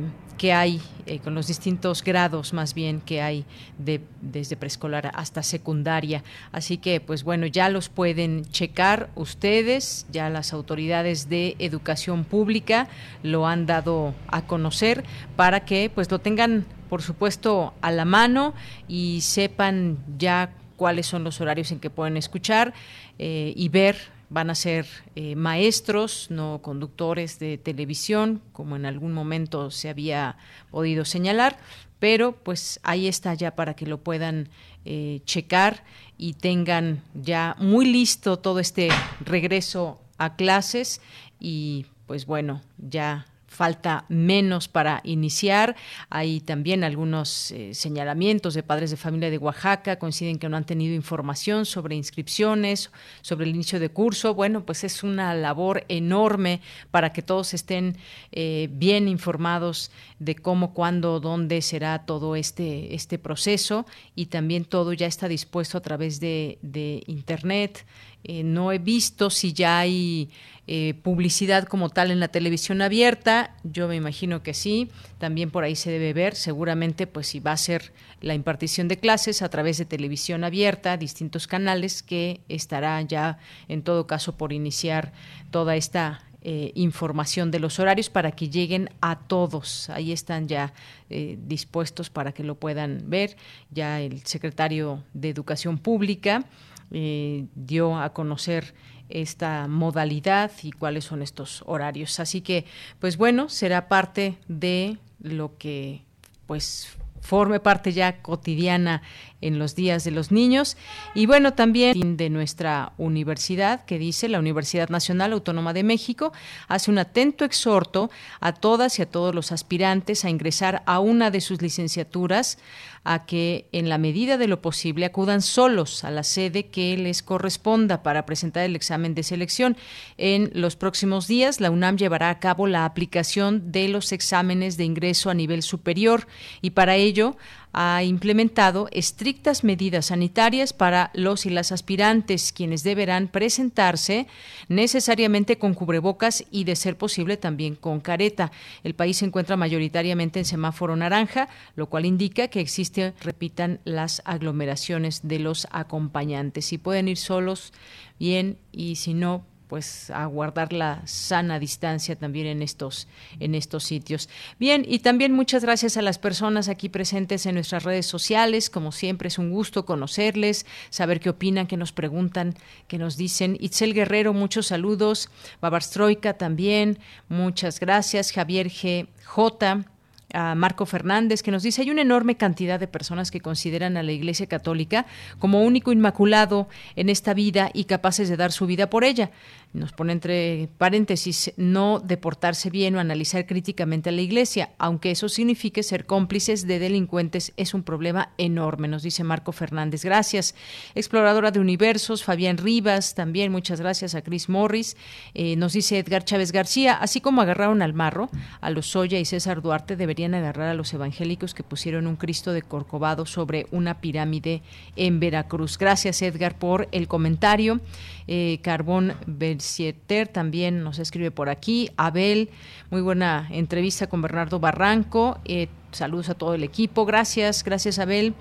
que 0.40 0.54
hay, 0.54 0.80
eh, 1.04 1.18
con 1.18 1.34
los 1.34 1.48
distintos 1.48 2.02
grados 2.02 2.54
más 2.54 2.72
bien 2.72 3.02
que 3.02 3.20
hay 3.20 3.44
de, 3.76 4.00
desde 4.22 4.56
preescolar 4.56 5.10
hasta 5.14 5.42
secundaria. 5.42 6.24
Así 6.50 6.78
que, 6.78 6.98
pues 6.98 7.24
bueno, 7.24 7.44
ya 7.44 7.68
los 7.68 7.90
pueden 7.90 8.46
checar 8.46 9.10
ustedes, 9.16 10.06
ya 10.10 10.30
las 10.30 10.54
autoridades 10.54 11.28
de 11.28 11.56
educación 11.58 12.24
pública 12.24 12.88
lo 13.22 13.46
han 13.46 13.66
dado 13.66 14.14
a 14.28 14.46
conocer 14.46 15.04
para 15.36 15.66
que 15.66 15.90
pues 15.94 16.10
lo 16.10 16.20
tengan, 16.20 16.64
por 16.88 17.02
supuesto, 17.02 17.74
a 17.82 17.90
la 17.90 18.06
mano 18.06 18.54
y 18.88 19.20
sepan 19.20 19.98
ya 20.16 20.54
cuáles 20.76 21.06
son 21.06 21.22
los 21.22 21.38
horarios 21.42 21.70
en 21.70 21.80
que 21.80 21.90
pueden 21.90 22.16
escuchar 22.16 22.72
eh, 23.18 23.52
y 23.54 23.68
ver 23.68 23.98
van 24.30 24.48
a 24.48 24.54
ser 24.54 24.86
eh, 25.16 25.34
maestros, 25.36 26.28
no 26.30 26.60
conductores 26.62 27.38
de 27.38 27.58
televisión, 27.58 28.40
como 28.52 28.76
en 28.76 28.86
algún 28.86 29.12
momento 29.12 29.70
se 29.70 29.88
había 29.88 30.36
podido 30.70 31.04
señalar, 31.04 31.58
pero 31.98 32.32
pues 32.32 32.80
ahí 32.82 33.08
está 33.08 33.34
ya 33.34 33.54
para 33.56 33.74
que 33.74 33.86
lo 33.86 33.98
puedan 33.98 34.48
eh, 34.84 35.20
checar 35.24 35.84
y 36.16 36.34
tengan 36.34 37.02
ya 37.14 37.56
muy 37.58 37.84
listo 37.84 38.38
todo 38.38 38.60
este 38.60 38.88
regreso 39.20 40.00
a 40.16 40.36
clases 40.36 41.00
y 41.40 41.86
pues 42.06 42.24
bueno, 42.24 42.62
ya 42.78 43.26
falta 43.60 44.06
menos 44.08 44.68
para 44.68 45.02
iniciar. 45.04 45.76
Hay 46.08 46.40
también 46.40 46.82
algunos 46.82 47.50
eh, 47.50 47.74
señalamientos 47.74 48.54
de 48.54 48.62
padres 48.62 48.90
de 48.90 48.96
familia 48.96 49.28
de 49.28 49.36
Oaxaca, 49.36 49.98
coinciden 49.98 50.38
que 50.38 50.48
no 50.48 50.56
han 50.56 50.64
tenido 50.64 50.94
información 50.94 51.66
sobre 51.66 51.94
inscripciones, 51.94 52.90
sobre 53.20 53.44
el 53.44 53.54
inicio 53.54 53.78
de 53.78 53.90
curso. 53.90 54.32
Bueno, 54.32 54.64
pues 54.64 54.82
es 54.82 55.02
una 55.02 55.34
labor 55.34 55.84
enorme 55.88 56.62
para 56.90 57.12
que 57.12 57.20
todos 57.20 57.52
estén 57.52 57.98
eh, 58.32 58.70
bien 58.72 59.08
informados 59.08 59.90
de 60.18 60.36
cómo, 60.36 60.72
cuándo, 60.72 61.20
dónde 61.20 61.60
será 61.60 62.06
todo 62.06 62.36
este, 62.36 62.94
este 62.94 63.18
proceso 63.18 63.84
y 64.14 64.26
también 64.26 64.64
todo 64.64 64.94
ya 64.94 65.06
está 65.06 65.28
dispuesto 65.28 65.76
a 65.76 65.82
través 65.82 66.18
de, 66.18 66.58
de 66.62 67.02
Internet. 67.06 67.84
Eh, 68.24 68.42
no 68.42 68.72
he 68.72 68.78
visto 68.78 69.30
si 69.30 69.52
ya 69.52 69.78
hay 69.78 70.30
eh, 70.66 70.94
publicidad 71.02 71.64
como 71.64 71.88
tal 71.88 72.10
en 72.10 72.20
la 72.20 72.28
televisión 72.28 72.82
abierta. 72.82 73.56
Yo 73.64 73.88
me 73.88 73.96
imagino 73.96 74.42
que 74.42 74.54
sí. 74.54 74.88
También 75.18 75.50
por 75.50 75.64
ahí 75.64 75.74
se 75.74 75.90
debe 75.90 76.12
ver. 76.12 76.34
Seguramente, 76.34 77.06
pues 77.06 77.28
si 77.28 77.40
va 77.40 77.52
a 77.52 77.56
ser 77.56 77.92
la 78.20 78.34
impartición 78.34 78.88
de 78.88 78.98
clases 78.98 79.42
a 79.42 79.48
través 79.48 79.78
de 79.78 79.86
televisión 79.86 80.44
abierta, 80.44 80.96
distintos 80.96 81.46
canales, 81.46 82.02
que 82.02 82.40
estará 82.48 83.00
ya 83.02 83.38
en 83.68 83.82
todo 83.82 84.06
caso 84.06 84.36
por 84.36 84.52
iniciar 84.52 85.12
toda 85.50 85.76
esta 85.76 86.22
eh, 86.42 86.72
información 86.74 87.50
de 87.50 87.58
los 87.58 87.78
horarios 87.78 88.10
para 88.10 88.32
que 88.32 88.50
lleguen 88.50 88.90
a 89.00 89.18
todos. 89.18 89.88
Ahí 89.90 90.12
están 90.12 90.46
ya 90.46 90.72
dispuestos 91.08 92.08
para 92.08 92.30
que 92.30 92.44
lo 92.44 92.54
puedan 92.54 93.10
ver. 93.10 93.36
Ya 93.72 94.00
el 94.00 94.24
secretario 94.24 95.02
de 95.12 95.30
Educación 95.30 95.78
Pública 95.78 96.46
eh, 96.90 97.46
dio 97.54 97.98
a 97.98 98.12
conocer 98.12 98.74
esta 99.08 99.66
modalidad 99.68 100.50
y 100.62 100.70
cuáles 100.72 101.04
son 101.04 101.22
estos 101.22 101.62
horarios. 101.66 102.20
Así 102.20 102.40
que, 102.40 102.64
pues 102.98 103.16
bueno, 103.16 103.48
será 103.48 103.88
parte 103.88 104.38
de 104.48 104.98
lo 105.20 105.56
que 105.58 106.02
pues 106.46 106.96
forme 107.20 107.60
parte 107.60 107.92
ya 107.92 108.22
cotidiana 108.22 109.02
en 109.40 109.58
los 109.58 109.74
días 109.74 110.04
de 110.04 110.10
los 110.10 110.30
niños. 110.30 110.76
Y 111.14 111.26
bueno, 111.26 111.54
también 111.54 112.16
de 112.16 112.30
nuestra 112.30 112.92
universidad, 112.98 113.84
que 113.84 113.98
dice 113.98 114.28
la 114.28 114.38
Universidad 114.38 114.88
Nacional 114.88 115.32
Autónoma 115.32 115.72
de 115.72 115.82
México, 115.82 116.32
hace 116.68 116.90
un 116.90 116.98
atento 116.98 117.44
exhorto 117.44 118.10
a 118.40 118.52
todas 118.52 118.98
y 118.98 119.02
a 119.02 119.06
todos 119.06 119.34
los 119.34 119.52
aspirantes 119.52 120.24
a 120.24 120.30
ingresar 120.30 120.82
a 120.86 121.00
una 121.00 121.30
de 121.30 121.40
sus 121.40 121.62
licenciaturas 121.62 122.58
a 123.02 123.24
que 123.24 123.66
en 123.72 123.88
la 123.88 123.98
medida 123.98 124.36
de 124.36 124.46
lo 124.46 124.60
posible 124.60 125.06
acudan 125.06 125.40
solos 125.40 126.04
a 126.04 126.10
la 126.10 126.22
sede 126.22 126.66
que 126.66 126.96
les 126.98 127.22
corresponda 127.22 128.02
para 128.02 128.26
presentar 128.26 128.64
el 128.64 128.76
examen 128.76 129.14
de 129.14 129.22
selección. 129.22 129.76
En 130.18 130.50
los 130.54 130.76
próximos 130.76 131.26
días, 131.26 131.60
la 131.60 131.70
UNAM 131.70 131.96
llevará 131.96 132.28
a 132.28 132.38
cabo 132.38 132.66
la 132.66 132.84
aplicación 132.84 133.72
de 133.72 133.88
los 133.88 134.12
exámenes 134.12 134.76
de 134.76 134.84
ingreso 134.84 135.30
a 135.30 135.34
nivel 135.34 135.62
superior 135.62 136.26
y 136.60 136.70
para 136.70 136.96
ello 136.96 137.36
ha 137.72 138.02
implementado 138.02 138.88
estrictas 138.90 139.64
medidas 139.64 140.06
sanitarias 140.06 140.72
para 140.72 141.10
los 141.14 141.46
y 141.46 141.50
las 141.50 141.72
aspirantes, 141.72 142.52
quienes 142.52 142.82
deberán 142.82 143.28
presentarse 143.28 144.26
necesariamente 144.68 145.58
con 145.58 145.74
cubrebocas 145.74 146.44
y, 146.50 146.64
de 146.64 146.76
ser 146.76 146.96
posible, 146.96 147.36
también 147.36 147.76
con 147.76 148.00
careta. 148.00 148.50
El 148.82 148.94
país 148.94 149.18
se 149.18 149.26
encuentra 149.26 149.56
mayoritariamente 149.56 150.38
en 150.40 150.44
semáforo 150.44 150.96
naranja, 150.96 151.48
lo 151.76 151.86
cual 151.86 152.06
indica 152.06 152.48
que 152.48 152.60
existe, 152.60 153.14
repitan, 153.20 153.80
las 153.84 154.22
aglomeraciones 154.24 155.20
de 155.22 155.38
los 155.38 155.68
acompañantes. 155.70 156.66
Si 156.66 156.78
pueden 156.78 157.08
ir 157.08 157.18
solos, 157.18 157.72
bien, 158.18 158.58
y 158.72 158.96
si 158.96 159.14
no, 159.14 159.44
pues 159.70 160.10
a 160.10 160.26
guardar 160.26 160.72
la 160.72 161.00
sana 161.06 161.60
distancia 161.60 162.16
también 162.16 162.48
en 162.48 162.60
estos 162.60 163.06
en 163.38 163.54
estos 163.54 163.84
sitios. 163.84 164.28
Bien, 164.58 164.84
y 164.86 164.98
también 164.98 165.32
muchas 165.32 165.62
gracias 165.62 165.96
a 165.96 166.02
las 166.02 166.18
personas 166.18 166.68
aquí 166.68 166.88
presentes 166.88 167.46
en 167.46 167.54
nuestras 167.54 167.84
redes 167.84 168.04
sociales, 168.04 168.68
como 168.68 168.90
siempre 168.90 169.28
es 169.28 169.38
un 169.38 169.52
gusto 169.52 169.86
conocerles, 169.86 170.66
saber 170.90 171.20
qué 171.20 171.30
opinan, 171.30 171.68
qué 171.68 171.76
nos 171.76 171.92
preguntan, 171.92 172.54
qué 172.88 172.98
nos 172.98 173.16
dicen. 173.16 173.56
Itzel 173.60 173.94
Guerrero, 173.94 174.34
muchos 174.34 174.66
saludos, 174.66 175.30
Babarstroika 175.60 176.34
también, 176.34 176.98
muchas 177.28 177.78
gracias, 177.78 178.32
Javier 178.32 178.70
G. 178.70 179.06
J 179.24 179.84
a 180.32 180.54
Marco 180.54 180.86
Fernández, 180.86 181.42
que 181.42 181.50
nos 181.50 181.62
dice, 181.62 181.82
hay 181.82 181.90
una 181.90 182.02
enorme 182.02 182.36
cantidad 182.36 182.78
de 182.78 182.86
personas 182.86 183.30
que 183.30 183.40
consideran 183.40 183.96
a 183.96 184.02
la 184.02 184.12
Iglesia 184.12 184.46
Católica 184.46 185.06
como 185.38 185.62
único 185.62 185.92
inmaculado 185.92 186.68
en 186.96 187.08
esta 187.08 187.34
vida 187.34 187.70
y 187.74 187.84
capaces 187.84 188.28
de 188.28 188.36
dar 188.36 188.52
su 188.52 188.66
vida 188.66 188.90
por 188.90 189.04
ella 189.04 189.30
nos 189.72 189.92
pone 189.92 190.12
entre 190.12 190.68
paréntesis, 190.78 191.52
no 191.56 192.00
deportarse 192.00 192.70
bien 192.70 192.96
o 192.96 193.00
analizar 193.00 193.46
críticamente 193.46 194.08
a 194.08 194.12
la 194.12 194.20
Iglesia, 194.20 194.70
aunque 194.78 195.12
eso 195.12 195.28
signifique 195.28 195.82
ser 195.82 196.06
cómplices 196.06 196.66
de 196.66 196.80
delincuentes, 196.80 197.52
es 197.56 197.72
un 197.72 197.84
problema 197.84 198.30
enorme, 198.36 198.88
nos 198.88 199.02
dice 199.02 199.22
Marco 199.22 199.52
Fernández. 199.52 200.04
Gracias. 200.04 200.54
Exploradora 200.94 201.52
de 201.52 201.60
Universos, 201.60 202.24
Fabián 202.24 202.58
Rivas, 202.58 203.14
también 203.14 203.52
muchas 203.52 203.80
gracias 203.80 204.14
a 204.14 204.22
Chris 204.22 204.48
Morris. 204.48 204.96
Eh, 205.34 205.54
nos 205.56 205.72
dice 205.72 205.98
Edgar 205.98 206.24
Chávez 206.24 206.50
García, 206.50 206.94
así 206.94 207.20
como 207.20 207.40
agarraron 207.40 207.82
al 207.82 207.94
Marro, 207.94 208.28
a 208.60 208.70
los 208.70 208.88
Soya 208.88 209.20
y 209.20 209.24
César 209.24 209.62
Duarte, 209.62 209.96
deberían 209.96 210.34
agarrar 210.34 210.68
a 210.68 210.74
los 210.74 210.92
evangélicos 210.92 211.54
que 211.54 211.62
pusieron 211.62 212.08
un 212.08 212.16
Cristo 212.16 212.52
de 212.52 212.62
Corcovado 212.62 213.24
sobre 213.24 213.66
una 213.70 214.00
pirámide 214.00 214.62
en 214.96 215.20
Veracruz. 215.20 215.78
Gracias, 215.78 216.22
Edgar, 216.22 216.58
por 216.58 216.88
el 216.90 217.06
comentario. 217.06 217.80
Eh, 218.26 218.60
Carbón 218.62 219.14
Bersieter 219.60 220.26
también 220.26 220.82
nos 220.82 220.98
escribe 220.98 221.30
por 221.30 221.50
aquí. 221.50 221.90
Abel, 221.98 222.48
muy 222.90 223.02
buena 223.02 223.46
entrevista 223.50 224.06
con 224.06 224.22
Bernardo 224.22 224.58
Barranco. 224.58 225.38
Eh, 225.44 225.68
saludos 225.92 226.30
a 226.30 226.34
todo 226.34 226.54
el 226.54 226.64
equipo. 226.64 227.04
Gracias, 227.04 227.62
gracias 227.62 227.98
Abel. 227.98 228.32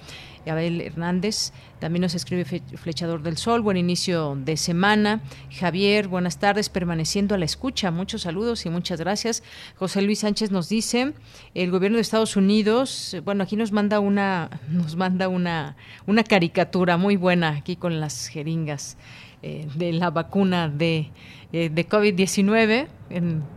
Abel 0.47 0.79
Hernández 0.79 1.51
también 1.79 2.03
nos 2.03 2.15
escribe 2.15 2.45
Flechador 2.45 3.21
del 3.21 3.37
Sol, 3.37 3.61
buen 3.61 3.75
inicio 3.75 4.37
de 4.37 4.55
semana. 4.55 5.21
Javier, 5.51 6.07
buenas 6.07 6.39
tardes, 6.39 6.69
permaneciendo 6.69 7.35
a 7.35 7.37
la 7.37 7.45
escucha. 7.45 7.91
Muchos 7.91 8.21
saludos 8.21 8.65
y 8.65 8.69
muchas 8.69 8.99
gracias. 9.01 9.43
José 9.75 10.01
Luis 10.01 10.19
Sánchez 10.19 10.51
nos 10.51 10.69
dice, 10.69 11.13
el 11.53 11.69
gobierno 11.69 11.97
de 11.97 12.01
Estados 12.01 12.37
Unidos, 12.37 13.17
bueno, 13.25 13.43
aquí 13.43 13.57
nos 13.57 13.73
manda 13.73 13.99
una, 13.99 14.49
nos 14.69 14.95
manda 14.95 15.27
una, 15.27 15.75
una 16.07 16.23
caricatura 16.23 16.95
muy 16.95 17.17
buena 17.17 17.49
aquí 17.49 17.75
con 17.75 17.99
las 17.99 18.27
jeringas. 18.27 18.97
Eh, 19.41 19.67
de 19.75 19.93
la 19.93 20.09
vacuna 20.09 20.67
de, 20.67 21.11
eh, 21.53 21.69
de 21.69 21.87
COVID-19, 21.87 22.89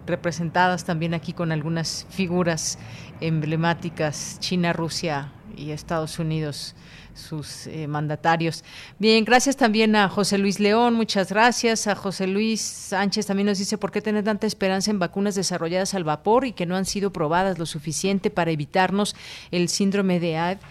representadas 0.07 0.85
también 0.85 1.13
aquí 1.13 1.33
con 1.33 1.51
algunas 1.51 2.07
figuras 2.09 2.79
emblemáticas, 3.21 4.39
China, 4.39 4.73
Rusia 4.73 5.33
y 5.57 5.73
Estados 5.73 6.21
Unidos 6.21 6.77
sus 7.15 7.67
eh, 7.67 7.89
mandatarios. 7.89 8.65
Bien, 9.01 9.25
gracias 9.25 9.57
también 9.57 9.97
a 9.97 10.09
José 10.09 10.39
Luis 10.39 10.61
León, 10.61 10.95
muchas 10.95 11.31
gracias. 11.31 11.87
A 11.87 11.95
José 11.95 12.27
Luis 12.27 12.61
Sánchez 12.61 13.27
también 13.27 13.47
nos 13.47 13.59
dice 13.59 13.77
por 13.77 13.91
qué 13.91 14.01
tener 14.01 14.25
tanta 14.25 14.47
esperanza 14.47 14.91
en 14.91 14.99
vacunas 14.99 15.35
desarrolladas 15.35 15.95
al 15.95 16.05
vapor 16.05 16.47
y 16.47 16.53
que 16.53 16.65
no 16.65 16.77
han 16.77 16.85
sido 16.85 17.13
probadas 17.13 17.59
lo 17.59 17.67
suficiente 17.67 18.31
para 18.31 18.51
evitarnos 18.51 19.17
el 19.51 19.69
síndrome 19.69 20.21
de 20.21 20.37
AIDS 20.37 20.63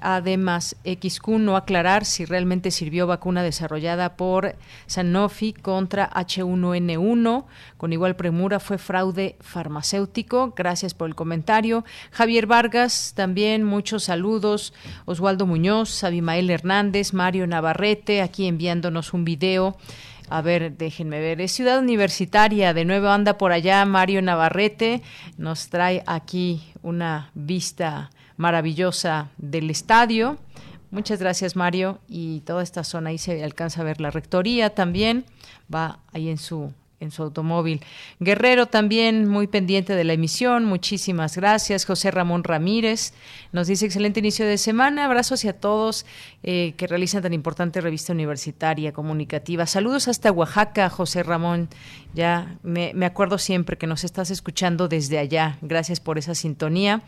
Además, 0.00 0.76
XQ 0.84 1.28
no 1.38 1.56
aclarar 1.56 2.04
si 2.04 2.24
realmente 2.24 2.70
sirvió 2.70 3.06
vacuna 3.06 3.42
desarrollada 3.42 4.16
por 4.16 4.56
Sanofi 4.86 5.52
contra 5.52 6.10
H1N1. 6.10 7.44
Con 7.76 7.92
igual 7.92 8.16
premura 8.16 8.60
fue 8.60 8.78
fraude 8.78 9.36
farmacéutico. 9.40 10.54
Gracias 10.56 10.94
por 10.94 11.08
el 11.08 11.14
comentario. 11.14 11.84
Javier 12.10 12.46
Vargas, 12.46 13.12
también 13.14 13.64
muchos 13.64 14.04
saludos. 14.04 14.72
Oswaldo 15.04 15.46
Muñoz, 15.46 16.02
Abimael 16.04 16.50
Hernández, 16.50 17.12
Mario 17.12 17.46
Navarrete, 17.46 18.22
aquí 18.22 18.46
enviándonos 18.46 19.12
un 19.12 19.24
video. 19.24 19.76
A 20.30 20.42
ver, 20.42 20.76
déjenme 20.76 21.20
ver. 21.20 21.40
Es 21.40 21.50
Ciudad 21.50 21.80
Universitaria. 21.80 22.72
De 22.72 22.84
nuevo 22.84 23.08
anda 23.08 23.36
por 23.36 23.50
allá 23.50 23.84
Mario 23.84 24.22
Navarrete. 24.22 25.02
Nos 25.36 25.68
trae 25.68 26.04
aquí 26.06 26.62
una 26.82 27.32
vista 27.34 28.10
maravillosa 28.40 29.30
del 29.36 29.68
estadio. 29.68 30.38
Muchas 30.90 31.20
gracias, 31.20 31.56
Mario. 31.56 32.00
Y 32.08 32.40
toda 32.40 32.62
esta 32.62 32.84
zona 32.84 33.10
ahí 33.10 33.18
se 33.18 33.44
alcanza 33.44 33.82
a 33.82 33.84
ver 33.84 34.00
la 34.00 34.10
rectoría 34.10 34.74
también. 34.74 35.26
Va 35.72 36.00
ahí 36.12 36.30
en 36.30 36.38
su 36.38 36.72
en 37.00 37.10
su 37.10 37.22
automóvil. 37.22 37.82
Guerrero 38.20 38.66
también 38.66 39.26
muy 39.26 39.46
pendiente 39.46 39.96
de 39.96 40.04
la 40.04 40.12
emisión, 40.12 40.64
muchísimas 40.64 41.36
gracias. 41.36 41.84
José 41.86 42.10
Ramón 42.10 42.44
Ramírez 42.44 43.14
nos 43.52 43.66
dice 43.66 43.86
excelente 43.86 44.20
inicio 44.20 44.46
de 44.46 44.58
semana, 44.58 45.06
abrazos 45.06 45.44
a 45.44 45.52
todos 45.52 46.06
eh, 46.42 46.74
que 46.76 46.86
realizan 46.86 47.22
tan 47.22 47.32
importante 47.32 47.80
revista 47.80 48.12
universitaria 48.12 48.92
comunicativa. 48.92 49.66
Saludos 49.66 50.08
hasta 50.08 50.30
Oaxaca, 50.30 50.90
José 50.90 51.22
Ramón. 51.22 51.68
Ya 52.12 52.56
me, 52.62 52.92
acuerdo 53.06 53.38
siempre 53.38 53.78
que 53.78 53.86
nos 53.86 54.02
estás 54.02 54.30
escuchando 54.30 54.88
desde 54.88 55.18
allá. 55.18 55.58
Gracias 55.62 56.00
por 56.00 56.18
esa 56.18 56.34
sintonía. 56.34 57.02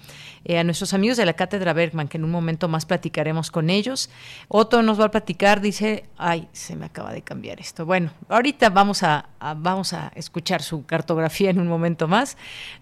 Eh, 0.44 0.58
a 0.58 0.64
nuestros 0.64 0.94
amigos 0.94 1.16
de 1.16 1.26
la 1.26 1.32
Cátedra 1.32 1.72
Bergman, 1.72 2.08
que 2.08 2.18
en 2.18 2.24
un 2.24 2.30
momento 2.30 2.68
más 2.68 2.86
platicaremos 2.86 3.50
con 3.50 3.68
ellos. 3.68 4.10
Otto 4.48 4.82
nos 4.82 5.00
va 5.00 5.06
a 5.06 5.10
platicar, 5.10 5.60
dice, 5.60 6.04
ay, 6.16 6.48
se 6.52 6.76
me 6.76 6.86
acaba 6.86 7.12
de 7.12 7.22
cambiar 7.22 7.60
esto. 7.60 7.84
Bueno, 7.84 8.12
ahorita 8.28 8.70
vamos 8.70 9.02
a, 9.02 9.28
a 9.40 9.54
vamos 9.54 9.81
A 9.82 10.12
escuchar 10.14 10.62
su 10.62 10.86
cartografía 10.86 11.50
en 11.50 11.58
un 11.58 11.66
momento 11.66 12.06
más. 12.06 12.36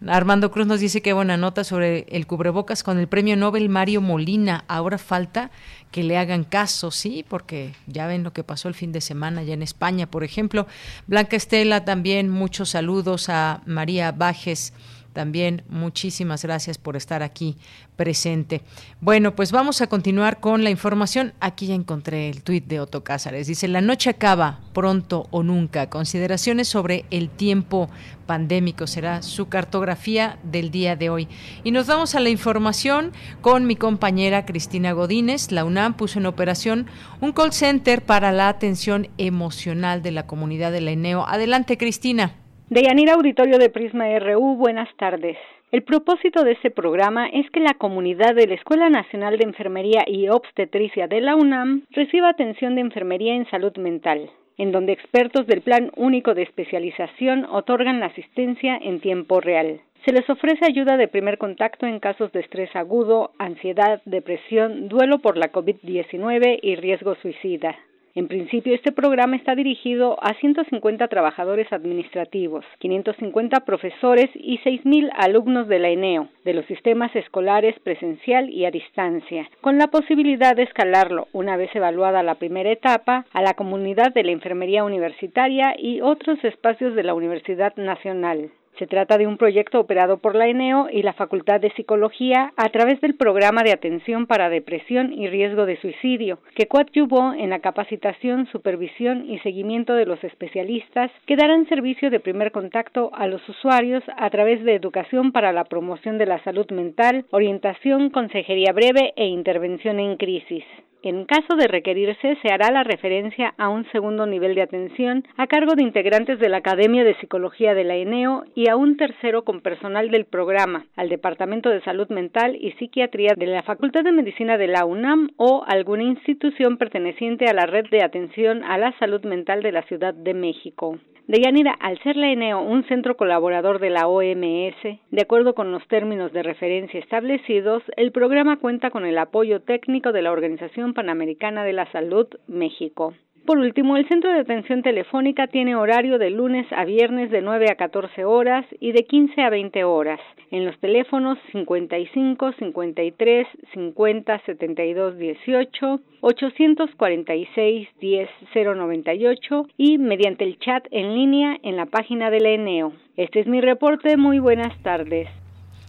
Armando 0.07 0.51
Cruz 0.51 0.67
nos 0.67 0.81
dice 0.81 1.01
que 1.01 1.15
buena 1.15 1.39
nota 1.39 1.65
sobre 1.65 2.07
el 2.11 2.27
cubrebocas 2.27 2.83
con 2.83 2.99
el 2.99 3.09
premio 3.09 3.37
Nobel 3.37 3.71
Mario 3.71 4.03
Molina. 4.03 4.65
Ahora 4.69 4.99
falta 4.99 5.51
que 5.91 6.03
le 6.05 6.19
hagan 6.19 6.45
caso, 6.45 6.91
sí, 6.91 7.25
porque 7.27 7.73
ya 7.87 8.07
ven 8.07 8.23
lo 8.23 8.35
que 8.35 8.45
pasó 8.45 8.69
el 8.69 8.75
fin 8.75 8.93
de 8.93 9.01
semana 9.01 9.43
ya 9.43 9.55
en 9.55 9.63
España, 9.63 10.07
por 10.07 10.25
ejemplo. 10.25 10.67
Blanca 11.07 11.37
Estela 11.37 11.87
también, 11.87 12.29
muchos 12.29 12.69
saludos 12.69 13.31
a 13.31 13.63
María 13.65 14.13
Bajes 14.13 14.75
también 15.13 15.63
muchísimas 15.69 16.45
gracias 16.45 16.79
por 16.79 16.97
estar 16.97 17.23
aquí 17.23 17.57
presente. 17.97 18.63
Bueno, 19.01 19.35
pues 19.35 19.53
vamos 19.53 19.81
a 19.81 19.89
continuar 19.89 20.41
con 20.41 20.65
la 20.65 20.71
información. 20.71 21.33
Aquí 21.41 21.67
ya 21.67 21.75
encontré 21.75 22.29
el 22.29 22.43
tuit 22.43 22.67
de 22.67 22.81
Otto 22.81 23.03
Cázares. 23.03 23.47
Dice, 23.47 23.69
la 23.69 23.81
noche 23.81 24.11
acaba 24.11 24.61
pronto 24.73 25.27
o 25.31 25.43
nunca. 25.43 25.91
Consideraciones 25.91 26.69
sobre 26.69 27.05
el 27.11 27.29
tiempo 27.29 27.91
pandémico 28.27 28.87
será 28.87 29.23
su 29.23 29.49
cartografía 29.49 30.39
del 30.45 30.71
día 30.71 30.97
de 30.97 31.11
hoy. 31.11 31.29
Y 31.65 31.73
nos 31.73 31.87
vamos 31.89 32.15
a 32.15 32.21
la 32.21 32.29
información 32.29 33.13
con 33.41 33.67
mi 33.67 33.77
compañera 33.77 34.47
Cristina 34.47 34.93
Godínez. 34.93 35.51
La 35.51 35.65
UNAM 35.65 35.95
puso 35.95 36.21
en 36.21 36.27
operación 36.27 36.87
un 37.21 37.33
call 37.33 37.53
center 37.53 38.05
para 38.05 38.33
la 38.33 38.49
atención 38.49 39.09
emocional 39.19 40.03
de 40.03 40.13
la 40.13 40.27
comunidad 40.27 40.73
de 40.73 40.81
la. 40.81 40.91
Adelante, 41.27 41.79
Cristina. 41.79 42.40
Deyanira 42.71 43.15
Auditorio 43.15 43.59
de 43.59 43.69
Prisma 43.69 44.17
RU, 44.21 44.55
buenas 44.55 44.89
tardes. 44.97 45.37
El 45.73 45.83
propósito 45.83 46.45
de 46.45 46.53
este 46.53 46.71
programa 46.71 47.27
es 47.27 47.51
que 47.51 47.59
la 47.59 47.75
comunidad 47.75 48.37
de 48.37 48.47
la 48.47 48.55
Escuela 48.55 48.89
Nacional 48.89 49.39
de 49.39 49.45
Enfermería 49.45 50.05
y 50.07 50.29
Obstetricia 50.29 51.09
de 51.09 51.21
la 51.21 51.35
UNAM 51.35 51.83
reciba 51.91 52.29
atención 52.29 52.77
de 52.77 52.83
enfermería 52.83 53.35
en 53.35 53.51
salud 53.51 53.77
mental, 53.77 54.31
en 54.57 54.71
donde 54.71 54.93
expertos 54.93 55.49
del 55.49 55.63
Plan 55.63 55.91
Único 55.97 56.35
de 56.35 56.43
Especialización 56.43 57.45
otorgan 57.47 57.99
la 57.99 58.07
asistencia 58.07 58.79
en 58.81 59.01
tiempo 59.01 59.41
real. 59.41 59.81
Se 60.05 60.13
les 60.13 60.31
ofrece 60.31 60.65
ayuda 60.65 60.97
de 60.97 61.09
primer 61.09 61.39
contacto 61.39 61.87
en 61.87 61.99
casos 61.99 62.31
de 62.31 62.39
estrés 62.39 62.71
agudo, 62.77 63.33
ansiedad, 63.39 64.01
depresión, 64.05 64.89
duelo 64.89 65.19
por 65.19 65.37
la 65.37 65.51
COVID-19 65.51 66.61
y 66.63 66.77
riesgo 66.77 67.17
suicida. 67.17 67.77
En 68.15 68.27
principio, 68.27 68.75
este 68.75 68.91
programa 68.91 69.37
está 69.37 69.55
dirigido 69.55 70.19
a 70.23 70.35
150 70.35 71.07
trabajadores 71.07 71.73
administrativos, 71.73 72.65
550 72.79 73.61
profesores 73.61 74.31
y 74.35 74.59
6.000 74.59 75.11
alumnos 75.17 75.69
de 75.69 75.79
la 75.79 75.91
ENEO, 75.91 76.29
de 76.45 76.55
los 76.55 76.67
sistemas 76.67 77.15
escolares 77.15 77.79
presencial 77.81 78.51
y 78.51 78.65
a 78.65 78.73
distancia, 78.73 79.49
con 79.61 79.79
la 79.79 79.89
posibilidad 79.89 80.57
de 80.57 80.65
escalarlo, 80.65 81.29
una 81.33 81.57
vez 81.57 81.75
evaluada 81.75 82.25
la 82.25 82.35
primera 82.35 82.73
etapa, 82.73 83.27
a 83.33 83.43
la 83.43 83.55
comunidad 83.55 84.13
de 84.13 84.25
la 84.25 84.33
enfermería 84.33 84.83
universitaria 84.83 85.75
y 85.79 86.01
otros 86.01 86.43
espacios 86.43 86.97
de 86.97 87.05
la 87.05 87.15
Universidad 87.15 87.77
Nacional. 87.77 88.51
Se 88.79 88.87
trata 88.87 89.19
de 89.19 89.27
un 89.27 89.37
proyecto 89.37 89.79
operado 89.79 90.19
por 90.19 90.35
la 90.35 90.49
ENEO 90.49 90.89
y 90.91 91.03
la 91.03 91.13
Facultad 91.13 91.61
de 91.61 91.71
Psicología 91.73 92.53
a 92.57 92.69
través 92.71 93.01
del 93.03 93.15
Programa 93.15 93.63
de 93.63 93.73
Atención 93.73 94.27
para 94.27 94.49
Depresión 94.49 95.13
y 95.13 95.29
Riesgo 95.29 95.67
de 95.67 95.79
Suicidio, 95.81 96.39
que 96.55 96.67
coadyuvó 96.67 97.35
en 97.35 97.51
la 97.51 97.59
capacitación, 97.59 98.47
supervisión 98.47 99.29
y 99.29 99.39
seguimiento 99.41 99.93
de 99.95 100.07
los 100.07 100.23
especialistas 100.25 101.11
que 101.27 101.37
darán 101.37 101.69
servicio 101.69 102.11
de 102.11 102.21
primer 102.21 102.53
contacto 102.53 103.11
a 103.15 103.27
los 103.27 103.47
usuarios 103.49 104.03
a 104.17 104.31
través 104.31 104.65
de 104.65 104.75
educación 104.75 105.33
para 105.33 105.53
la 105.53 105.65
promoción 105.65 106.17
de 106.17 106.27
la 106.27 106.43
salud 106.45 106.71
mental, 106.71 107.27
orientación, 107.31 108.11
consejería 108.11 108.73
breve 108.73 109.13
e 109.17 109.27
intervención 109.27 110.01
en 110.01 110.17
crisis. 110.17 110.65
En 111.03 111.25
caso 111.25 111.57
de 111.57 111.67
requerirse, 111.67 112.37
se 112.43 112.53
hará 112.53 112.71
la 112.71 112.85
referencia 112.85 113.55
a 113.57 113.71
un 113.71 113.91
segundo 113.91 114.27
nivel 114.27 114.55
de 114.55 114.61
atención 114.61 115.25
a 115.39 115.47
cargo 115.47 115.75
de 115.75 115.83
integrantes 115.83 116.39
de 116.39 116.51
la 116.51 116.59
Academia 116.59 117.05
de 117.05 117.15
Psicología 117.15 117.73
de 117.73 117.85
la 117.85 117.97
ENEO 117.97 118.45
y 118.55 118.69
a 118.69 118.77
un 118.77 118.99
tercero 118.99 119.43
con 119.43 119.63
personal 119.63 120.11
del 120.11 120.27
programa, 120.27 120.85
al 120.97 121.09
Departamento 121.09 121.71
de 121.71 121.81
Salud 121.85 122.09
Mental 122.11 122.55
y 122.55 122.73
Psiquiatría 122.73 123.33
de 123.35 123.47
la 123.47 123.63
Facultad 123.63 124.05
de 124.05 124.13
Medicina 124.13 124.59
de 124.59 124.67
la 124.67 124.85
UNAM 124.85 125.31
o 125.39 125.65
alguna 125.67 126.03
institución 126.03 126.77
perteneciente 126.77 127.47
a 127.47 127.55
la 127.55 127.65
Red 127.65 127.87
de 127.91 128.03
Atención 128.03 128.63
a 128.65 128.77
la 128.77 128.93
Salud 128.99 129.25
Mental 129.25 129.63
de 129.63 129.73
la 129.73 129.83
Ciudad 129.85 130.13
de 130.13 130.35
México. 130.35 130.99
Deyanira, 131.31 131.77
al 131.79 131.97
ser 132.03 132.17
la 132.17 132.33
ENEO 132.33 132.61
un 132.61 132.83
centro 132.89 133.17
colaborador 133.17 133.79
de 133.79 133.89
la 133.89 134.09
OMS, 134.09 134.83
de 134.83 135.23
acuerdo 135.23 135.55
con 135.55 135.71
los 135.71 135.87
términos 135.87 136.33
de 136.33 136.43
referencia 136.43 136.99
establecidos, 136.99 137.85
el 137.97 138.11
programa 138.11 138.57
cuenta 138.57 138.91
con 138.91 139.07
el 139.07 139.17
apoyo 139.17 139.61
técnico 139.61 140.11
de 140.11 140.23
la 140.23 140.33
Organización 140.33 140.90
Panamericana 140.95 141.65
de 141.65 141.73
la 141.73 141.91
Salud 141.93 142.27
México. 142.47 143.15
Por 143.47 143.59
último, 143.59 143.97
el 143.97 144.07
centro 144.07 144.31
de 144.31 144.41
atención 144.41 144.83
telefónica 144.83 145.47
tiene 145.47 145.75
horario 145.75 146.19
de 146.19 146.31
lunes 146.31 146.67
a 146.73 146.85
viernes 146.85 147.31
de 147.31 147.41
9 147.41 147.67
a 147.71 147.75
14 147.75 148.25
horas 148.25 148.67
y 148.79 148.93
de 148.93 149.05
15 149.05 149.43
a 149.43 149.51
20 149.51 149.83
horas 149.85 150.21
en 150.51 150.67
los 150.67 150.79
teléfonos 150.79 151.39
55 151.53 152.53
53 152.53 153.47
50 153.73 154.43
72 154.45 155.19
18, 155.19 156.01
846 156.21 157.89
10 157.99 158.29
098 158.55 159.67
y 159.77 159.99
mediante 159.99 160.45
el 160.45 160.59
chat 160.59 160.87
en 160.91 161.15
línea 161.15 161.57
en 161.63 161.77
la 161.77 161.87
página 161.87 162.31
de 162.31 162.41
la 162.41 162.51
ENEO. 162.51 162.93
Este 163.17 163.41
es 163.41 163.47
mi 163.47 163.61
reporte. 163.61 164.17
Muy 164.17 164.39
buenas 164.39 164.81
tardes. 164.83 165.29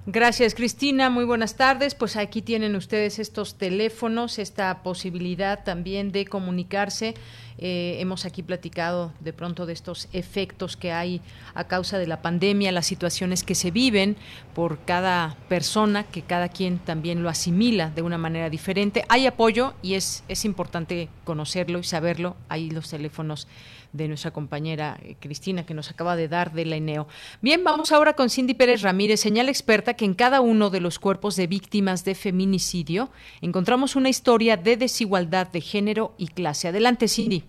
Gracias, 0.07 0.55
Cristina. 0.55 1.11
Muy 1.11 1.25
buenas 1.25 1.57
tardes. 1.57 1.93
Pues 1.93 2.15
aquí 2.17 2.41
tienen 2.41 2.75
ustedes 2.75 3.19
estos 3.19 3.53
teléfonos, 3.53 4.39
esta 4.39 4.81
posibilidad 4.81 5.63
también 5.63 6.11
de 6.11 6.25
comunicarse. 6.25 7.13
Eh, 7.59 7.97
hemos 7.99 8.25
aquí 8.25 8.41
platicado 8.41 9.13
de 9.19 9.31
pronto 9.31 9.67
de 9.67 9.73
estos 9.73 10.09
efectos 10.11 10.75
que 10.75 10.91
hay 10.91 11.21
a 11.53 11.65
causa 11.65 11.99
de 11.99 12.07
la 12.07 12.23
pandemia, 12.23 12.71
las 12.71 12.87
situaciones 12.87 13.43
que 13.43 13.53
se 13.53 13.69
viven 13.69 14.17
por 14.55 14.79
cada 14.79 15.37
persona, 15.47 16.03
que 16.05 16.23
cada 16.23 16.49
quien 16.49 16.79
también 16.79 17.21
lo 17.21 17.29
asimila 17.29 17.91
de 17.91 18.01
una 18.01 18.17
manera 18.17 18.49
diferente. 18.49 19.05
Hay 19.07 19.27
apoyo 19.27 19.75
y 19.83 19.93
es, 19.93 20.23
es 20.27 20.45
importante 20.45 21.09
conocerlo 21.25 21.77
y 21.77 21.83
saberlo. 21.83 22.35
Ahí 22.49 22.71
los 22.71 22.89
teléfonos 22.89 23.47
de 23.93 24.07
nuestra 24.07 24.31
compañera 24.31 24.99
eh, 25.03 25.15
Cristina 25.19 25.65
que 25.65 25.73
nos 25.73 25.89
acaba 25.89 26.15
de 26.15 26.27
dar 26.27 26.53
de 26.53 26.65
la 26.65 26.75
ENEO. 26.75 27.07
Bien, 27.41 27.63
vamos 27.63 27.91
ahora 27.91 28.13
con 28.13 28.29
Cindy 28.29 28.53
Pérez 28.53 28.81
Ramírez, 28.81 29.19
señal 29.19 29.49
experta 29.49 29.93
que 29.93 30.05
en 30.05 30.13
cada 30.13 30.41
uno 30.41 30.69
de 30.69 30.81
los 30.81 30.99
cuerpos 30.99 31.35
de 31.35 31.47
víctimas 31.47 32.05
de 32.05 32.15
feminicidio 32.15 33.09
encontramos 33.41 33.95
una 33.95 34.09
historia 34.09 34.57
de 34.57 34.77
desigualdad 34.77 35.47
de 35.47 35.61
género 35.61 36.13
y 36.17 36.27
clase. 36.27 36.67
Adelante, 36.67 37.07
Cindy. 37.07 37.43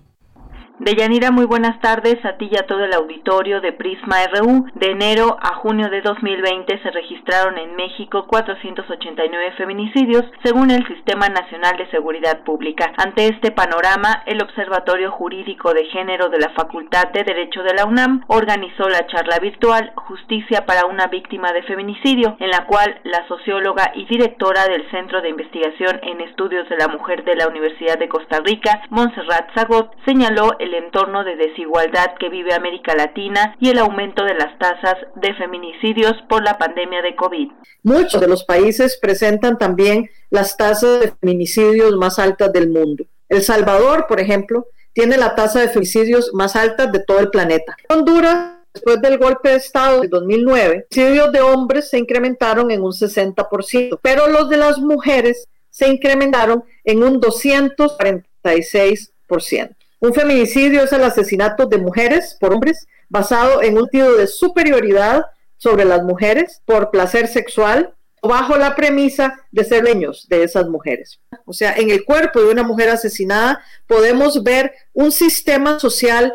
Deyanira, 0.79 1.31
muy 1.31 1.45
buenas 1.45 1.79
tardes 1.81 2.25
a 2.25 2.39
ti 2.39 2.49
y 2.51 2.57
a 2.57 2.67
todo 2.67 2.83
el 2.85 2.95
auditorio 2.95 3.61
de 3.61 3.73
Prisma 3.73 4.17
RU. 4.33 4.67
De 4.75 4.91
enero 4.91 5.37
a 5.41 5.55
junio 5.57 5.91
de 5.91 6.01
2020 6.01 6.83
se 6.83 6.91
registraron 6.91 7.59
en 7.59 7.77
México 7.77 8.27
489 8.27 9.53
feminicidios, 9.59 10.25
según 10.43 10.71
el 10.71 10.85
Sistema 10.89 11.29
Nacional 11.29 11.77
de 11.77 11.91
Seguridad 11.91 12.43
Pública. 12.43 12.91
Ante 12.97 13.29
este 13.29 13.53
panorama, 13.53 14.23
el 14.27 14.43
Observatorio 14.43 15.13
Jurídico 15.13 15.75
de 15.75 15.85
Género 15.85 16.31
de 16.31 16.41
la 16.41 16.49
Facultad 16.51 17.13
de 17.13 17.23
Derecho 17.23 17.63
de 17.63 17.75
la 17.75 17.85
UNAM 17.85 18.25
organizó 18.29 18.89
la 18.89 19.07
charla 19.07 19.39
virtual 19.41 19.93
Justicia 19.95 20.65
para 20.67 20.87
una 20.87 21.07
víctima 21.07 21.53
de 21.53 21.63
feminicidio, 21.65 22.37
en 22.41 22.51
la 22.51 22.65
cual 22.67 22.99
la 23.05 23.29
socióloga 23.29 23.93
y 23.95 24.07
directora 24.07 24.65
del 24.67 24.91
Centro 24.91 25.21
de 25.21 25.29
Investigación 25.29 26.01
en 26.03 26.23
Estudios 26.23 26.69
de 26.71 26.79
la 26.79 26.89
Mujer 26.89 27.25
de 27.25 27.37
la 27.37 27.47
Universidad 27.47 27.99
de 27.99 28.09
Costa 28.09 28.41
Rica, 28.43 28.83
Montserrat 28.89 29.53
Zagot, 29.55 29.93
señaló 30.07 30.57
el 30.63 30.75
entorno 30.75 31.25
de 31.25 31.37
desigualdad 31.37 32.13
que 32.21 32.29
vive 32.29 32.55
América 32.55 32.95
Latina 32.95 33.57
y 33.59 33.71
el 33.71 33.79
aumento 33.79 34.25
de 34.25 34.35
las 34.35 34.57
tasas 34.59 34.95
de 35.17 35.35
feminicidios 35.35 36.15
por 36.29 36.45
la 36.45 36.57
pandemia 36.57 37.03
de 37.03 37.17
COVID. 37.17 37.51
Muchos 37.83 38.21
de 38.21 38.29
los 38.29 38.45
países 38.45 38.97
presentan 39.03 39.59
también 39.59 40.09
las 40.31 40.57
tasas 40.57 41.01
de 41.01 41.13
feminicidios 41.21 41.97
más 41.97 42.21
altas 42.21 42.53
del 42.53 42.71
mundo. 42.71 43.05
El 43.29 43.43
Salvador, 43.43 44.07
por 44.07 44.21
ejemplo, 44.21 44.67
tiene 44.93 45.17
la 45.17 45.35
tasa 45.35 45.61
de 45.61 45.69
feminicidios 45.69 46.31
más 46.33 46.55
alta 46.55 46.87
de 46.87 47.01
todo 47.01 47.19
el 47.19 47.31
planeta. 47.31 47.77
Honduras 47.89 48.59
Después 48.73 49.03
del 49.03 49.19
golpe 49.19 49.51
de 49.51 49.57
Estado 49.57 50.01
de 50.01 50.09
2009, 50.09 50.77
los 50.77 50.87
feminicidios 50.91 51.31
de 51.31 51.43
hombres 51.43 51.91
se 51.91 51.99
incrementaron 51.99 52.71
en 52.71 52.81
un 52.81 52.93
60%, 52.93 53.99
pero 54.01 54.29
los 54.29 54.49
de 54.49 54.57
las 54.57 54.79
mujeres 54.79 55.47
se 55.69 55.89
incrementaron 55.89 56.65
en 56.85 57.03
un 57.03 57.21
246%. 57.21 59.77
Un 60.03 60.13
feminicidio 60.13 60.83
es 60.83 60.93
el 60.93 61.05
asesinato 61.05 61.67
de 61.67 61.79
mujeres 61.79 62.37
por 62.41 62.53
hombres 62.53 62.89
basado 63.09 63.63
en 63.63 63.79
un 63.79 63.89
tipo 63.89 64.11
de 64.11 64.27
superioridad 64.27 65.27
sobre 65.59 65.85
las 65.85 66.03
mujeres 66.03 66.61
por 66.65 66.91
placer 66.91 67.29
sexual 67.29 67.95
o 68.21 68.29
bajo 68.29 68.57
la 68.57 68.75
premisa 68.75 69.39
de 69.53 69.63
ser 69.63 69.85
leños 69.85 70.27
de 70.29 70.43
esas 70.43 70.67
mujeres. 70.67 71.21
O 71.45 71.53
sea, 71.53 71.75
en 71.77 71.89
el 71.91 72.05
cuerpo 72.05 72.41
de 72.41 72.51
una 72.51 72.65
mujer 72.65 72.89
asesinada 72.89 73.63
podemos 73.87 74.43
ver 74.43 74.73
un 74.93 75.13
sistema 75.13 75.79
social 75.79 76.35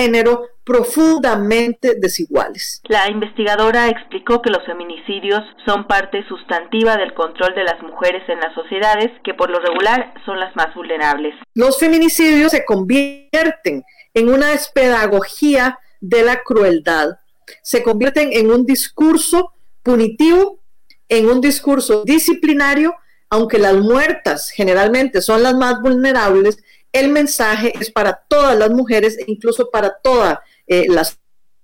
género 0.00 0.48
profundamente 0.64 1.96
desiguales. 1.98 2.80
La 2.88 3.08
investigadora 3.08 3.88
explicó 3.88 4.40
que 4.40 4.50
los 4.50 4.64
feminicidios 4.64 5.42
son 5.66 5.86
parte 5.86 6.24
sustantiva 6.28 6.96
del 6.96 7.14
control 7.14 7.54
de 7.54 7.64
las 7.64 7.82
mujeres 7.82 8.22
en 8.28 8.38
las 8.40 8.54
sociedades, 8.54 9.10
que 9.24 9.34
por 9.34 9.50
lo 9.50 9.58
regular 9.58 10.14
son 10.24 10.38
las 10.38 10.54
más 10.54 10.74
vulnerables. 10.74 11.34
Los 11.54 11.78
feminicidios 11.78 12.52
se 12.52 12.64
convierten 12.64 13.84
en 14.14 14.28
una 14.28 14.48
pedagogía 14.74 15.78
de 16.00 16.22
la 16.22 16.42
crueldad. 16.42 17.18
Se 17.62 17.82
convierten 17.82 18.30
en 18.32 18.50
un 18.50 18.64
discurso 18.64 19.52
punitivo, 19.82 20.60
en 21.08 21.28
un 21.28 21.40
discurso 21.40 22.04
disciplinario, 22.04 22.94
aunque 23.28 23.58
las 23.58 23.74
muertas 23.74 24.50
generalmente 24.50 25.20
son 25.20 25.42
las 25.42 25.54
más 25.54 25.80
vulnerables, 25.80 26.62
el 26.92 27.08
mensaje 27.08 27.72
es 27.80 27.90
para 27.90 28.20
todas 28.28 28.58
las 28.58 28.70
mujeres 28.70 29.18
e 29.18 29.24
incluso 29.26 29.70
para 29.70 29.96
toda 30.02 30.42
eh, 30.66 30.86
la 30.88 31.06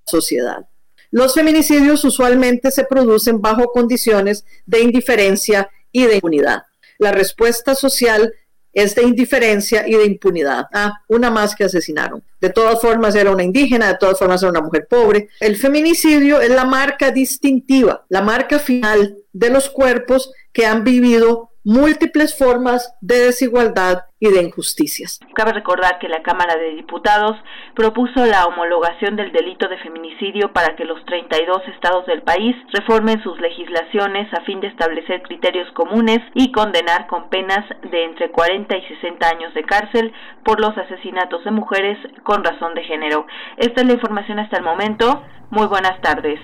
sociedad. 0.04 0.66
Los 1.10 1.34
feminicidios 1.34 2.04
usualmente 2.04 2.70
se 2.70 2.84
producen 2.84 3.40
bajo 3.40 3.72
condiciones 3.72 4.44
de 4.66 4.80
indiferencia 4.80 5.70
y 5.92 6.04
de 6.04 6.16
impunidad. 6.16 6.64
La 6.98 7.12
respuesta 7.12 7.74
social 7.74 8.32
es 8.72 8.94
de 8.94 9.04
indiferencia 9.04 9.88
y 9.88 9.94
de 9.94 10.04
impunidad. 10.04 10.66
Ah, 10.72 11.00
una 11.08 11.30
más 11.30 11.54
que 11.54 11.64
asesinaron. 11.64 12.22
De 12.40 12.50
todas 12.50 12.78
formas 12.78 13.14
era 13.14 13.30
una 13.30 13.42
indígena, 13.42 13.88
de 13.88 13.96
todas 13.96 14.18
formas 14.18 14.42
era 14.42 14.50
una 14.50 14.60
mujer 14.60 14.86
pobre. 14.86 15.30
El 15.40 15.56
feminicidio 15.56 16.42
es 16.42 16.50
la 16.50 16.66
marca 16.66 17.10
distintiva, 17.10 18.04
la 18.10 18.20
marca 18.20 18.58
final 18.58 19.16
de 19.32 19.48
los 19.48 19.70
cuerpos 19.70 20.30
que 20.52 20.66
han 20.66 20.84
vivido 20.84 21.52
múltiples 21.66 22.38
formas 22.38 22.96
de 23.00 23.26
desigualdad 23.26 24.04
y 24.20 24.30
de 24.30 24.40
injusticias. 24.40 25.18
Cabe 25.34 25.52
recordar 25.52 25.98
que 25.98 26.08
la 26.08 26.22
Cámara 26.22 26.54
de 26.54 26.76
Diputados 26.76 27.36
propuso 27.74 28.24
la 28.24 28.46
homologación 28.46 29.16
del 29.16 29.32
delito 29.32 29.68
de 29.68 29.76
feminicidio 29.78 30.52
para 30.52 30.76
que 30.76 30.84
los 30.84 31.04
32 31.06 31.62
estados 31.74 32.06
del 32.06 32.22
país 32.22 32.54
reformen 32.72 33.20
sus 33.24 33.40
legislaciones 33.40 34.32
a 34.32 34.44
fin 34.44 34.60
de 34.60 34.68
establecer 34.68 35.22
criterios 35.22 35.68
comunes 35.72 36.20
y 36.34 36.52
condenar 36.52 37.08
con 37.08 37.30
penas 37.30 37.64
de 37.90 38.04
entre 38.04 38.30
40 38.30 38.76
y 38.76 38.82
60 38.86 39.28
años 39.28 39.52
de 39.54 39.64
cárcel 39.64 40.12
por 40.44 40.60
los 40.60 40.78
asesinatos 40.78 41.42
de 41.42 41.50
mujeres 41.50 41.98
con 42.22 42.44
razón 42.44 42.74
de 42.74 42.84
género. 42.84 43.26
Esta 43.56 43.80
es 43.80 43.88
la 43.88 43.94
información 43.94 44.38
hasta 44.38 44.56
el 44.56 44.62
momento. 44.62 45.24
Muy 45.50 45.66
buenas 45.66 46.00
tardes. 46.00 46.38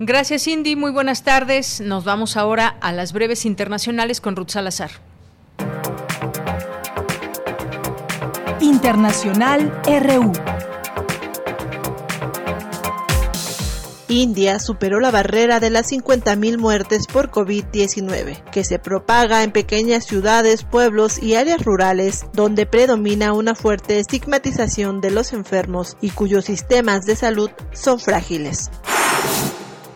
Gracias, 0.00 0.44
Cindy. 0.44 0.76
Muy 0.76 0.90
buenas 0.92 1.22
tardes. 1.22 1.80
Nos 1.80 2.04
vamos 2.04 2.36
ahora 2.36 2.76
a 2.80 2.92
las 2.92 3.12
breves 3.12 3.44
internacionales 3.44 4.20
con 4.20 4.36
Ruth 4.36 4.50
Salazar. 4.50 4.90
Internacional 8.60 9.72
RU. 9.86 10.32
India 14.08 14.58
superó 14.58 15.00
la 15.00 15.10
barrera 15.10 15.60
de 15.60 15.68
las 15.68 15.92
50.000 15.92 16.56
muertes 16.56 17.06
por 17.06 17.30
COVID-19, 17.30 18.42
que 18.50 18.64
se 18.64 18.78
propaga 18.78 19.42
en 19.42 19.52
pequeñas 19.52 20.06
ciudades, 20.06 20.64
pueblos 20.64 21.22
y 21.22 21.34
áreas 21.34 21.62
rurales, 21.62 22.24
donde 22.32 22.64
predomina 22.64 23.34
una 23.34 23.54
fuerte 23.54 23.98
estigmatización 23.98 25.00
de 25.02 25.10
los 25.10 25.32
enfermos 25.32 25.96
y 26.00 26.10
cuyos 26.10 26.46
sistemas 26.46 27.04
de 27.04 27.16
salud 27.16 27.50
son 27.72 28.00
frágiles. 28.00 28.70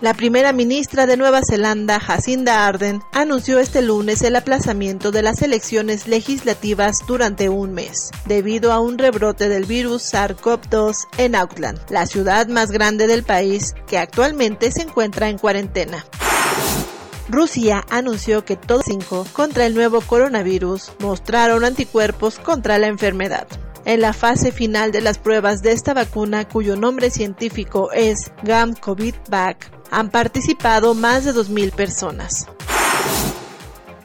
La 0.03 0.15
primera 0.15 0.53
ministra 0.53 1.07
de 1.07 1.17
Nueva 1.17 1.43
Zelanda, 1.49 2.01
Jacinda 2.01 2.67
Ardern, 2.67 3.05
anunció 3.13 3.61
este 3.61 3.83
lunes 3.83 4.23
el 4.23 4.35
aplazamiento 4.35 5.13
de 5.13 5.23
las 5.23 5.43
elecciones 5.43 6.09
legislativas 6.09 7.07
durante 7.07 7.49
un 7.49 7.73
mes, 7.73 8.11
debido 8.27 8.73
a 8.73 8.81
un 8.81 8.99
rebrote 8.99 9.49
del 9.49 9.65
virus 9.65 10.13
SARS-CoV-2 10.13 11.07
en 11.19 11.37
Auckland, 11.37 11.79
la 11.89 12.07
ciudad 12.07 12.49
más 12.49 12.73
grande 12.73 13.07
del 13.07 13.23
país, 13.23 13.77
que 13.87 13.97
actualmente 13.97 14.73
se 14.73 14.83
encuentra 14.83 15.29
en 15.29 15.39
cuarentena. 15.39 16.05
Rusia 17.29 17.85
anunció 17.89 18.45
que 18.45 18.57
todos 18.57 18.87
cinco 18.87 19.25
contra 19.33 19.67
el 19.67 19.75
nuevo 19.77 20.01
coronavirus 20.01 20.91
mostraron 20.99 21.65
anticuerpos 21.65 22.41
contra 22.41 22.77
la 22.79 22.89
enfermedad. 22.89 23.47
En 23.85 24.01
la 24.01 24.13
fase 24.13 24.51
final 24.51 24.91
de 24.91 25.01
las 25.01 25.19
pruebas 25.19 25.63
de 25.63 25.71
esta 25.71 25.95
vacuna, 25.95 26.49
cuyo 26.49 26.75
nombre 26.75 27.09
científico 27.11 27.93
es 27.93 28.33
GAM-COVID-VAC, 28.43 29.82
han 29.93 30.11
participado 30.11 30.95
más 30.95 31.25
de 31.25 31.33
2.000 31.33 31.71
personas. 31.71 32.49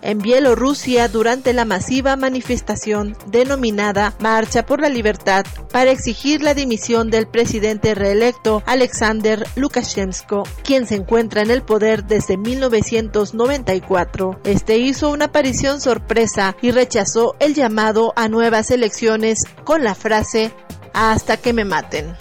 En 0.01 0.19
Bielorrusia, 0.19 1.07
durante 1.07 1.53
la 1.53 1.65
masiva 1.65 2.15
manifestación 2.15 3.17
denominada 3.25 4.13
Marcha 4.19 4.65
por 4.65 4.79
la 4.79 4.89
Libertad 4.89 5.45
para 5.71 5.91
exigir 5.91 6.43
la 6.43 6.53
dimisión 6.53 7.09
del 7.09 7.27
presidente 7.27 7.95
reelecto 7.95 8.61
Alexander 8.65 9.45
Lukashenko, 9.55 10.43
quien 10.63 10.85
se 10.85 10.95
encuentra 10.95 11.41
en 11.41 11.51
el 11.51 11.63
poder 11.63 12.05
desde 12.05 12.37
1994, 12.37 14.39
este 14.43 14.77
hizo 14.77 15.09
una 15.09 15.25
aparición 15.25 15.81
sorpresa 15.81 16.55
y 16.61 16.71
rechazó 16.71 17.35
el 17.39 17.55
llamado 17.55 18.13
a 18.15 18.29
nuevas 18.29 18.71
elecciones 18.71 19.45
con 19.63 19.83
la 19.83 19.95
frase 19.95 20.51
hasta 20.93 21.37
que 21.37 21.53
me 21.53 21.65
maten. 21.65 22.15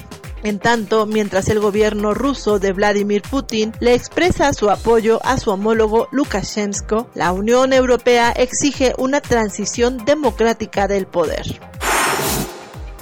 En 0.46 0.60
tanto, 0.60 1.06
mientras 1.06 1.48
el 1.48 1.58
gobierno 1.58 2.14
ruso 2.14 2.60
de 2.60 2.72
Vladimir 2.72 3.20
Putin 3.20 3.72
le 3.80 3.94
expresa 3.94 4.52
su 4.52 4.70
apoyo 4.70 5.18
a 5.24 5.38
su 5.38 5.50
homólogo 5.50 6.06
Lukashenko, 6.12 7.10
la 7.16 7.32
Unión 7.32 7.72
Europea 7.72 8.30
exige 8.30 8.94
una 8.96 9.20
transición 9.20 10.04
democrática 10.04 10.86
del 10.86 11.08
poder 11.08 11.58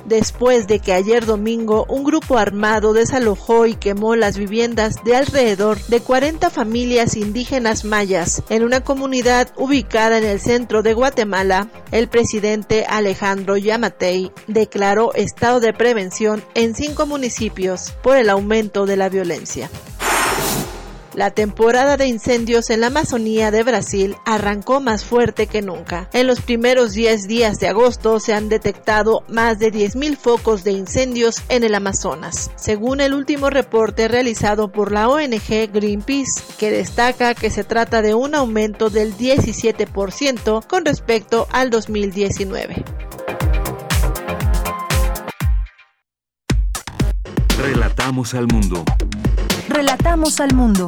después 0.04 0.66
de 0.66 0.80
que 0.80 0.92
ayer 0.92 1.26
domingo 1.26 1.86
un 1.88 2.04
grupo 2.04 2.38
armado 2.38 2.92
desalojó 2.92 3.66
y 3.66 3.74
quemó 3.74 4.16
las 4.16 4.38
viviendas 4.38 5.02
de 5.04 5.16
alrededor 5.16 5.78
de 5.86 6.00
40 6.00 6.50
familias 6.50 7.16
indígenas 7.16 7.84
mayas 7.84 8.42
en 8.48 8.64
una 8.64 8.80
comunidad 8.80 9.52
ubicada 9.56 10.18
en 10.18 10.24
el 10.24 10.40
centro 10.40 10.82
de 10.82 10.94
Guatemala, 10.94 11.68
el 11.90 12.08
presidente 12.08 12.84
Alejandro 12.88 13.56
Yamatei 13.56 14.32
declaró 14.46 15.12
estado 15.14 15.60
de 15.60 15.72
prevención 15.72 16.42
en 16.54 16.74
cinco 16.74 17.06
municipios 17.06 17.92
por 18.02 18.16
el 18.16 18.30
aumento 18.30 18.86
de 18.86 18.96
la 18.96 19.08
violencia. 19.08 19.70
La 21.14 21.30
temporada 21.30 21.96
de 21.96 22.08
incendios 22.08 22.70
en 22.70 22.80
la 22.80 22.88
Amazonía 22.88 23.52
de 23.52 23.62
Brasil 23.62 24.16
arrancó 24.24 24.80
más 24.80 25.04
fuerte 25.04 25.46
que 25.46 25.62
nunca. 25.62 26.08
En 26.12 26.26
los 26.26 26.40
primeros 26.40 26.92
10 26.92 27.28
días 27.28 27.60
de 27.60 27.68
agosto 27.68 28.18
se 28.18 28.34
han 28.34 28.48
detectado 28.48 29.22
más 29.28 29.60
de 29.60 29.72
10.000 29.72 30.16
focos 30.16 30.64
de 30.64 30.72
incendios 30.72 31.36
en 31.48 31.62
el 31.62 31.76
Amazonas, 31.76 32.50
según 32.56 33.00
el 33.00 33.14
último 33.14 33.48
reporte 33.48 34.08
realizado 34.08 34.72
por 34.72 34.90
la 34.90 35.08
ONG 35.08 35.70
Greenpeace, 35.72 36.42
que 36.58 36.72
destaca 36.72 37.34
que 37.34 37.50
se 37.50 37.62
trata 37.62 38.02
de 38.02 38.14
un 38.14 38.34
aumento 38.34 38.90
del 38.90 39.16
17% 39.16 40.66
con 40.66 40.84
respecto 40.84 41.46
al 41.52 41.70
2019. 41.70 42.84
Relatamos 47.56 48.34
al 48.34 48.48
mundo. 48.48 48.84
Relatamos 49.74 50.38
al 50.38 50.54
mundo. 50.54 50.86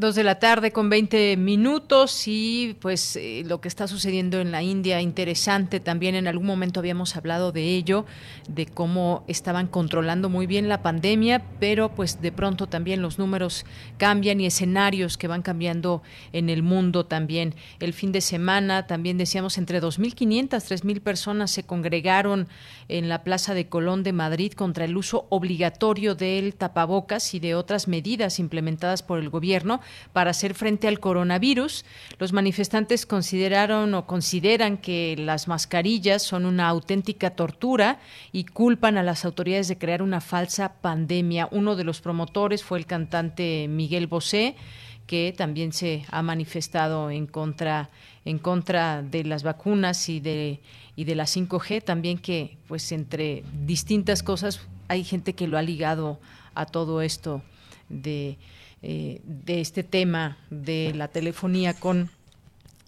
Dos 0.00 0.14
de 0.14 0.24
la 0.24 0.38
tarde 0.38 0.72
con 0.72 0.88
20 0.88 1.36
minutos 1.36 2.26
y 2.26 2.74
pues 2.80 3.16
eh, 3.16 3.42
lo 3.44 3.60
que 3.60 3.68
está 3.68 3.86
sucediendo 3.86 4.40
en 4.40 4.50
la 4.50 4.62
India, 4.62 5.02
interesante 5.02 5.78
también, 5.78 6.14
en 6.14 6.26
algún 6.26 6.46
momento 6.46 6.80
habíamos 6.80 7.16
hablado 7.16 7.52
de 7.52 7.64
ello, 7.76 8.06
de 8.48 8.64
cómo 8.64 9.24
estaban 9.28 9.66
controlando 9.66 10.30
muy 10.30 10.46
bien 10.46 10.70
la 10.70 10.80
pandemia, 10.80 11.42
pero 11.60 11.94
pues 11.94 12.22
de 12.22 12.32
pronto 12.32 12.66
también 12.66 13.02
los 13.02 13.18
números 13.18 13.66
cambian 13.98 14.40
y 14.40 14.46
escenarios 14.46 15.18
que 15.18 15.28
van 15.28 15.42
cambiando 15.42 16.02
en 16.32 16.48
el 16.48 16.62
mundo 16.62 17.04
también. 17.04 17.54
El 17.78 17.92
fin 17.92 18.10
de 18.10 18.22
semana 18.22 18.86
también 18.86 19.18
decíamos 19.18 19.58
entre 19.58 19.82
2.500, 19.82 20.48
3.000 20.48 21.02
personas 21.02 21.50
se 21.50 21.64
congregaron 21.64 22.48
en 22.88 23.10
la 23.10 23.22
Plaza 23.22 23.52
de 23.52 23.68
Colón 23.68 24.02
de 24.02 24.14
Madrid 24.14 24.54
contra 24.54 24.86
el 24.86 24.96
uso 24.96 25.26
obligatorio 25.28 26.14
del 26.14 26.54
tapabocas 26.54 27.34
y 27.34 27.38
de 27.38 27.54
otras 27.54 27.86
medidas 27.86 28.38
implementadas 28.38 29.02
por 29.02 29.18
el 29.18 29.28
gobierno 29.28 29.82
para 30.12 30.30
hacer 30.30 30.54
frente 30.54 30.88
al 30.88 31.00
coronavirus. 31.00 31.84
Los 32.18 32.32
manifestantes 32.32 33.06
consideraron 33.06 33.94
o 33.94 34.06
consideran 34.06 34.78
que 34.78 35.16
las 35.18 35.48
mascarillas 35.48 36.22
son 36.22 36.46
una 36.46 36.68
auténtica 36.68 37.30
tortura 37.30 38.00
y 38.32 38.44
culpan 38.44 38.96
a 38.96 39.02
las 39.02 39.24
autoridades 39.24 39.68
de 39.68 39.78
crear 39.78 40.02
una 40.02 40.20
falsa 40.20 40.74
pandemia. 40.80 41.48
Uno 41.50 41.76
de 41.76 41.84
los 41.84 42.00
promotores 42.00 42.64
fue 42.64 42.78
el 42.78 42.86
cantante 42.86 43.66
Miguel 43.68 44.06
Bosé 44.06 44.56
que 45.06 45.34
también 45.36 45.72
se 45.72 46.04
ha 46.10 46.22
manifestado 46.22 47.10
en 47.10 47.26
contra 47.26 47.90
en 48.24 48.38
contra 48.38 49.02
de 49.02 49.24
las 49.24 49.42
vacunas 49.42 50.08
y 50.08 50.20
de 50.20 50.60
y 50.94 51.02
de 51.02 51.16
la 51.16 51.24
5G 51.24 51.82
también 51.82 52.18
que 52.18 52.58
pues 52.68 52.92
entre 52.92 53.42
distintas 53.66 54.22
cosas 54.22 54.60
hay 54.86 55.02
gente 55.02 55.34
que 55.34 55.48
lo 55.48 55.58
ha 55.58 55.62
ligado 55.62 56.20
a 56.54 56.66
todo 56.66 57.02
esto 57.02 57.42
de 57.88 58.38
eh, 58.82 59.20
de 59.24 59.60
este 59.60 59.82
tema 59.82 60.38
de 60.50 60.92
la 60.94 61.08
telefonía 61.08 61.74
con 61.74 62.10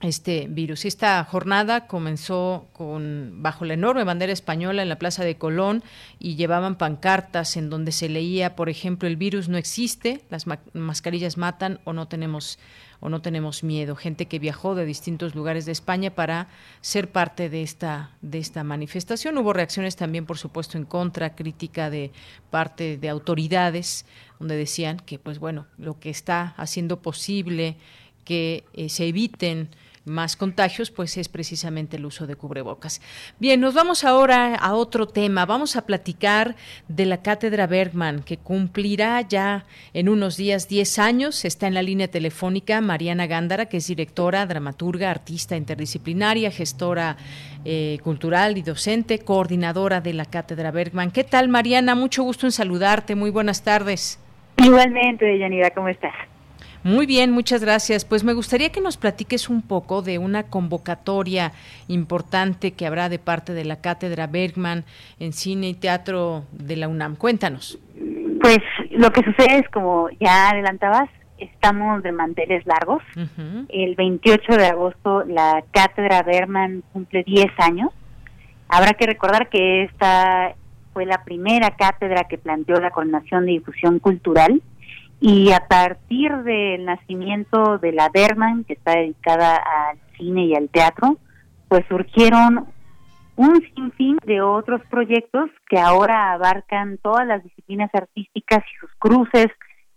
este 0.03 0.47
virus. 0.49 0.85
Esta 0.85 1.23
jornada 1.25 1.87
comenzó 1.87 2.67
con 2.73 3.43
bajo 3.43 3.65
la 3.65 3.75
enorme 3.75 4.05
bandera 4.05 4.33
española 4.33 4.83
en 4.83 4.89
la 4.89 4.99
Plaza 4.99 5.25
de 5.25 5.37
Colón 5.37 5.83
y 6.19 6.35
llevaban 6.37 6.77
pancartas 6.77 7.57
en 7.57 7.71
donde 7.71 7.93
se 7.93 8.09
leía, 8.09 8.57
por 8.57 8.69
ejemplo, 8.69 9.09
el 9.09 9.17
virus 9.17 9.49
no 9.49 9.59
existe, 9.59 10.23
las 10.29 10.47
mascarillas 10.73 11.37
matan 11.37 11.81
o 11.85 11.93
no 11.93 12.09
tenemos 12.09 12.59
o 13.01 13.09
no 13.09 13.21
tenemos 13.21 13.65
miedo. 13.65 13.97
Gente 13.97 14.27
que 14.27 14.39
viajó 14.39 14.77
de 14.77 14.85
distintos 14.85 15.35
lugares 15.35 15.67
de 15.67 15.73
España 15.73 16.15
para 16.15 16.47
ser 16.81 17.11
parte 17.11 17.51
de 17.51 17.63
esta 17.63 18.11
de 18.23 18.39
esta 18.39 18.63
manifestación. 18.63 19.37
Hubo 19.39 19.53
reacciones 19.53 19.97
también, 19.97 20.25
por 20.25 20.39
supuesto, 20.39 20.79
en 20.79 20.85
contra, 20.85 21.35
crítica 21.35 21.91
de 21.91 22.13
parte 22.51 22.99
de 22.99 23.09
autoridades, 23.09 24.07
donde 24.43 24.57
decían 24.57 24.99
que, 24.99 25.21
pues 25.21 25.39
bueno, 25.39 25.67
lo 25.79 26.01
que 26.01 26.11
está 26.11 26.55
haciendo 26.57 27.01
posible 27.01 27.77
que 28.25 28.65
eh, 28.75 28.89
se 28.89 29.07
eviten 29.07 29.69
más 30.05 30.35
contagios, 30.35 30.91
pues 30.91 31.17
es 31.17 31.29
precisamente 31.29 31.97
el 31.97 32.05
uso 32.05 32.27
de 32.27 32.35
cubrebocas. 32.35 33.01
Bien, 33.39 33.61
nos 33.61 33.75
vamos 33.75 34.03
ahora 34.03 34.57
a 34.57 34.75
otro 34.75 35.07
tema. 35.07 35.47
Vamos 35.47 35.77
a 35.77 35.87
platicar 35.87 36.57
de 36.89 37.07
la 37.07 37.23
Cátedra 37.23 37.69
Bergman, 37.69 38.25
que 38.25 38.37
cumplirá 38.37 39.21
ya 39.21 39.65
en 39.95 40.09
unos 40.09 40.37
días 40.37 40.69
10 40.69 40.99
años. 40.99 41.45
Está 41.45 41.69
en 41.69 41.75
la 41.75 41.83
línea 41.83 42.09
telefónica 42.09 42.81
Mariana 42.81 43.29
Gándara, 43.29 43.67
que 43.67 43.77
es 43.77 43.87
directora, 43.87 44.45
dramaturga, 44.47 45.09
artista 45.09 45.57
interdisciplinaria, 45.57 46.51
gestora 46.51 47.17
eh, 47.65 47.99
cultural 48.03 48.59
y 48.59 48.63
docente, 48.63 49.21
coordinadora 49.21 50.01
de 50.01 50.15
la 50.15 50.25
Cátedra 50.25 50.73
Bergman. 50.73 51.13
¿Qué 51.13 51.23
tal, 51.23 51.49
Mariana? 51.49 51.95
Mucho 51.95 52.25
gusto 52.25 52.47
en 52.47 52.53
saludarte. 52.53 53.15
Muy 53.15 53.31
buenas 53.31 53.63
tardes. 53.63 54.19
Igualmente, 54.57 55.39
Yanida, 55.39 55.71
¿cómo 55.71 55.89
estás? 55.89 56.15
Muy 56.85 57.07
bien, 57.07 57.31
muchas 57.31 57.63
gracias. 57.63 58.05
Pues 58.05 58.25
me 58.25 58.33
gustaría 58.33 58.73
que 58.73 58.81
nos 58.81 58.97
platiques 58.97 59.49
un 59.49 59.63
poco 59.63 60.03
de 60.03 60.19
una 60.19 60.45
convocatoria 60.45 61.53
importante 61.87 62.73
que 62.73 62.87
habrá 62.87 63.09
de 63.09 63.21
parte 63.21 63.53
de 63.53 63.65
la 63.65 63.81
Cátedra 63.81 64.27
Bergman 64.27 64.85
en 65.21 65.33
Cine 65.33 65.69
y 65.69 65.75
Teatro 65.75 66.45
de 66.51 66.77
la 66.77 66.89
UNAM. 66.89 67.15
Cuéntanos. 67.15 67.79
Pues 68.41 68.59
lo 68.91 69.11
que 69.13 69.23
sucede 69.23 69.61
es, 69.61 69.69
como 69.69 70.09
ya 70.19 70.51
adelantabas, 70.51 71.09
estamos 71.39 72.03
de 72.03 72.11
manteles 72.11 72.67
largos. 72.67 73.03
El 73.69 73.95
28 73.95 74.57
de 74.57 74.67
agosto 74.67 75.23
la 75.25 75.63
Cátedra 75.71 76.25
Bergman 76.25 76.83
cumple 76.93 77.23
10 77.23 77.47
años. 77.59 77.91
Habrá 78.69 78.95
que 78.95 79.07
recordar 79.07 79.49
que 79.51 79.85
esta 79.85 80.57
fue 80.93 81.07
la 81.07 81.25
primera 81.25 81.71
cátedra 81.77 82.25
que 82.29 82.39
planteó 82.39 82.81
la 82.81 82.91
Coordinación 82.91 83.47
de 83.47 83.53
Difusión 83.53 83.99
Cultural 83.99 84.63
y 85.21 85.53
a 85.53 85.69
partir 85.69 86.33
del 86.39 86.85
nacimiento 86.85 87.79
de 87.79 87.93
la 87.93 88.11
Berman, 88.13 88.65
que 88.65 88.73
está 88.73 88.97
dedicada 88.97 89.57
al 89.57 89.99
cine 90.17 90.47
y 90.47 90.55
al 90.55 90.69
teatro, 90.69 91.17
pues 91.69 91.85
surgieron 91.89 92.67
un 93.37 93.63
sinfín 93.75 94.19
de 94.27 94.43
otros 94.43 94.83
proyectos 94.91 95.49
que 95.69 95.79
ahora 95.79 96.33
abarcan 96.33 96.99
todas 96.99 97.27
las 97.27 97.43
disciplinas 97.45 97.91
artísticas 97.95 98.65
y 98.65 98.79
sus 98.81 98.91
cruces, 98.99 99.47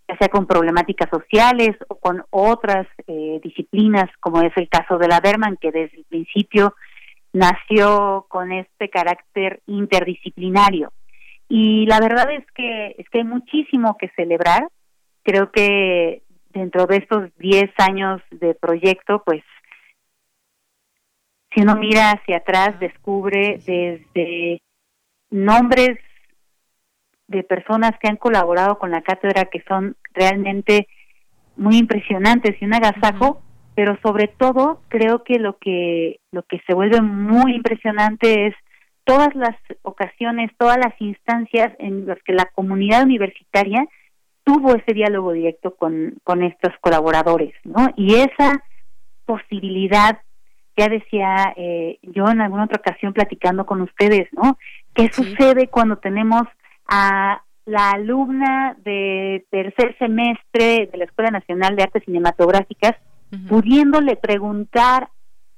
ya 0.08 0.18
sea 0.18 0.30
con 0.30 0.46
problemáticas 0.46 1.10
sociales 1.10 1.76
o 1.88 1.96
con 1.96 2.24
otras 2.30 2.88
eh, 3.08 3.40
disciplinas, 3.44 4.10
como 4.20 4.42
es 4.42 4.56
el 4.56 4.70
caso 4.70 4.98
de 4.98 5.08
la 5.08 5.20
Berman, 5.20 5.58
que 5.60 5.72
desde 5.72 5.98
el 5.98 6.06
principio 6.06 6.76
nació 7.36 8.26
con 8.30 8.54
este 8.54 8.90
carácter 8.90 9.62
interdisciplinario. 9.68 10.94
Y 11.50 11.86
la 11.86 12.00
verdad 12.00 12.32
es 12.32 12.46
que 12.54 12.96
es 12.98 13.10
que 13.10 13.20
hay 13.20 13.24
muchísimo 13.26 13.98
que 13.98 14.10
celebrar. 14.16 14.70
Creo 15.22 15.52
que 15.52 16.24
dentro 16.54 16.88
de 16.88 16.98
estos 16.98 17.36
10 17.38 17.72
años 17.78 18.22
de 18.32 18.56
proyecto, 18.56 19.22
pues 19.26 19.44
si 21.54 21.62
uno 21.62 21.76
mira 21.76 22.12
hacia 22.12 22.38
atrás, 22.38 22.80
descubre 22.80 23.60
desde 23.66 24.62
nombres 25.30 26.00
de 27.28 27.44
personas 27.44 27.92
que 28.00 28.08
han 28.08 28.18
colaborado 28.18 28.80
con 28.80 28.92
la 28.92 29.02
cátedra 29.02 29.46
que 29.46 29.62
son 29.68 29.98
realmente 30.14 30.88
muy 31.58 31.80
impresionantes 31.80 32.56
y 32.62 32.66
un 32.66 32.76
agasajo, 32.76 33.42
pero 33.76 33.98
sobre 34.02 34.28
todo 34.28 34.82
creo 34.88 35.24
que 35.24 35.38
lo 35.38 35.58
que 35.58 36.20
lo 36.32 36.44
que 36.44 36.62
se 36.66 36.74
vuelve 36.74 37.02
muy 37.02 37.54
impresionante 37.54 38.48
es 38.48 38.56
todas 39.04 39.36
las 39.36 39.56
ocasiones, 39.84 40.52
todas 40.58 40.78
las 40.78 41.00
instancias 41.00 41.74
en 41.78 42.08
las 42.08 42.18
que 42.24 42.34
la 42.34 42.46
comunidad 42.56 43.04
universitaria 43.04 43.86
tuvo 44.44 44.76
ese 44.76 44.94
diálogo 44.94 45.32
directo 45.34 45.76
con, 45.76 46.16
con 46.24 46.44
estos 46.44 46.72
colaboradores, 46.82 47.54
¿no? 47.64 47.90
Y 47.96 48.16
esa 48.16 48.64
posibilidad, 49.26 50.20
ya 50.78 50.88
decía 50.88 51.54
eh, 51.56 52.00
yo 52.02 52.28
en 52.30 52.42
alguna 52.42 52.66
otra 52.66 52.78
ocasión 52.80 53.14
platicando 53.14 53.66
con 53.66 53.82
ustedes, 53.82 54.28
¿no? 54.34 54.58
¿Qué 54.94 55.12
sucede 55.12 55.68
cuando 55.68 55.98
tenemos 55.98 56.44
a 56.88 57.44
la 57.66 57.92
alumna 57.92 58.76
de 58.84 59.46
tercer 59.50 59.98
semestre 59.98 60.88
de 60.92 60.98
la 60.98 61.06
Escuela 61.06 61.32
Nacional 61.32 61.76
de 61.76 61.84
Artes 61.84 62.04
Cinematográficas 62.06 62.96
pudiéndole 63.50 64.16
preguntar 64.16 65.10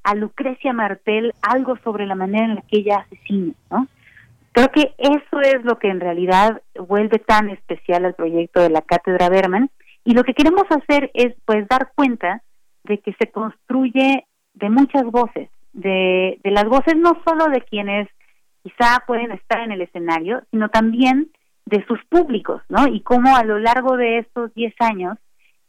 a 0.04 0.16
Lucrecia 0.16 0.74
Martel 0.74 1.34
algo 1.42 1.78
sobre 1.84 2.06
la 2.06 2.16
manera 2.16 2.46
en 2.46 2.56
la 2.56 2.62
que 2.62 2.80
ella 2.80 3.00
hace 3.00 3.18
cine, 3.28 3.54
¿no? 3.70 3.88
Creo 4.54 4.72
que 4.72 4.96
eso 4.98 5.42
es 5.42 5.64
lo 5.64 5.78
que 5.78 5.90
en 5.90 6.00
realidad 6.00 6.62
vuelve 6.80 7.20
tan 7.20 7.50
especial 7.50 8.06
al 8.06 8.16
proyecto 8.16 8.62
de 8.62 8.70
la 8.70 8.82
Cátedra 8.82 9.30
Berman 9.30 9.70
y 10.04 10.14
lo 10.14 10.24
que 10.24 10.34
queremos 10.34 10.64
hacer 10.70 11.12
es 11.14 11.36
pues 11.46 11.68
dar 11.68 11.92
cuenta 11.94 12.42
de 12.86 13.00
que 13.00 13.14
se 13.20 13.30
construye 13.30 14.26
de 14.54 14.70
muchas 14.70 15.04
voces, 15.04 15.50
de, 15.74 16.40
de 16.44 16.52
las 16.52 16.66
voces 16.66 16.96
no 16.96 17.22
solo 17.28 17.48
de 17.50 17.62
quienes 17.62 18.08
quizá 18.64 19.04
pueden 19.06 19.32
estar 19.32 19.60
en 19.60 19.72
el 19.72 19.82
escenario, 19.82 20.42
sino 20.52 20.70
también 20.70 21.30
de 21.66 21.86
sus 21.86 22.04
públicos, 22.06 22.62
¿no? 22.70 22.88
Y 22.88 23.02
cómo 23.02 23.36
a 23.36 23.44
lo 23.44 23.60
largo 23.60 23.98
de 23.98 24.20
estos 24.20 24.54
10 24.54 24.74
años, 24.80 25.18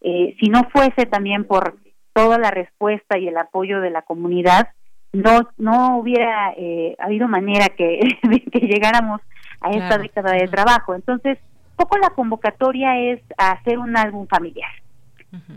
eh, 0.00 0.36
si 0.40 0.48
no 0.48 0.68
fuese 0.70 1.06
también 1.06 1.44
por 1.44 1.76
toda 2.18 2.38
la 2.38 2.50
respuesta 2.50 3.16
y 3.16 3.28
el 3.28 3.36
apoyo 3.36 3.80
de 3.80 3.90
la 3.90 4.02
comunidad, 4.02 4.68
no 5.12 5.48
no 5.56 5.98
hubiera 5.98 6.52
eh, 6.56 6.96
habido 6.98 7.28
manera 7.28 7.68
que, 7.68 8.00
que 8.52 8.66
llegáramos 8.66 9.20
a 9.60 9.70
esta 9.70 9.98
década 9.98 10.32
de 10.32 10.48
trabajo. 10.48 10.94
Entonces, 10.96 11.38
poco 11.76 11.96
la 11.98 12.10
convocatoria 12.10 12.98
es 12.98 13.20
hacer 13.36 13.78
un 13.78 13.96
álbum 13.96 14.26
familiar. 14.26 14.70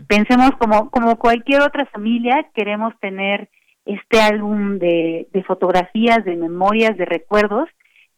Pensemos 0.06 0.50
como, 0.58 0.90
como 0.90 1.16
cualquier 1.16 1.62
otra 1.62 1.86
familia, 1.86 2.46
queremos 2.54 2.92
tener 3.00 3.48
este 3.86 4.20
álbum 4.20 4.78
de, 4.78 5.28
de 5.32 5.42
fotografías, 5.44 6.24
de 6.24 6.36
memorias, 6.36 6.96
de 6.96 7.06
recuerdos, 7.06 7.68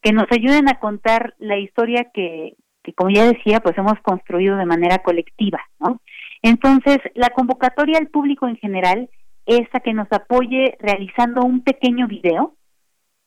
que 0.02 0.12
nos 0.12 0.26
ayuden 0.30 0.68
a 0.68 0.80
contar 0.80 1.34
la 1.38 1.56
historia 1.56 2.10
que, 2.12 2.56
que, 2.82 2.92
como 2.92 3.10
ya 3.10 3.24
decía, 3.24 3.60
pues 3.60 3.78
hemos 3.78 3.98
construido 4.02 4.56
de 4.56 4.66
manera 4.66 4.98
colectiva, 4.98 5.60
¿no? 5.78 6.00
Entonces, 6.44 6.98
la 7.14 7.30
convocatoria 7.30 7.96
al 7.96 8.08
público 8.08 8.46
en 8.46 8.56
general 8.56 9.08
esa 9.46 9.80
que 9.80 9.94
nos 9.94 10.12
apoye 10.12 10.76
realizando 10.78 11.40
un 11.40 11.62
pequeño 11.62 12.06
video 12.06 12.54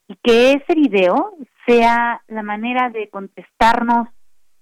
y 0.08 0.16
que 0.22 0.54
ese 0.54 0.76
video 0.76 1.34
sea 1.66 2.22
la 2.28 2.44
manera 2.44 2.92
de 2.92 3.10
contestarnos 3.10 4.08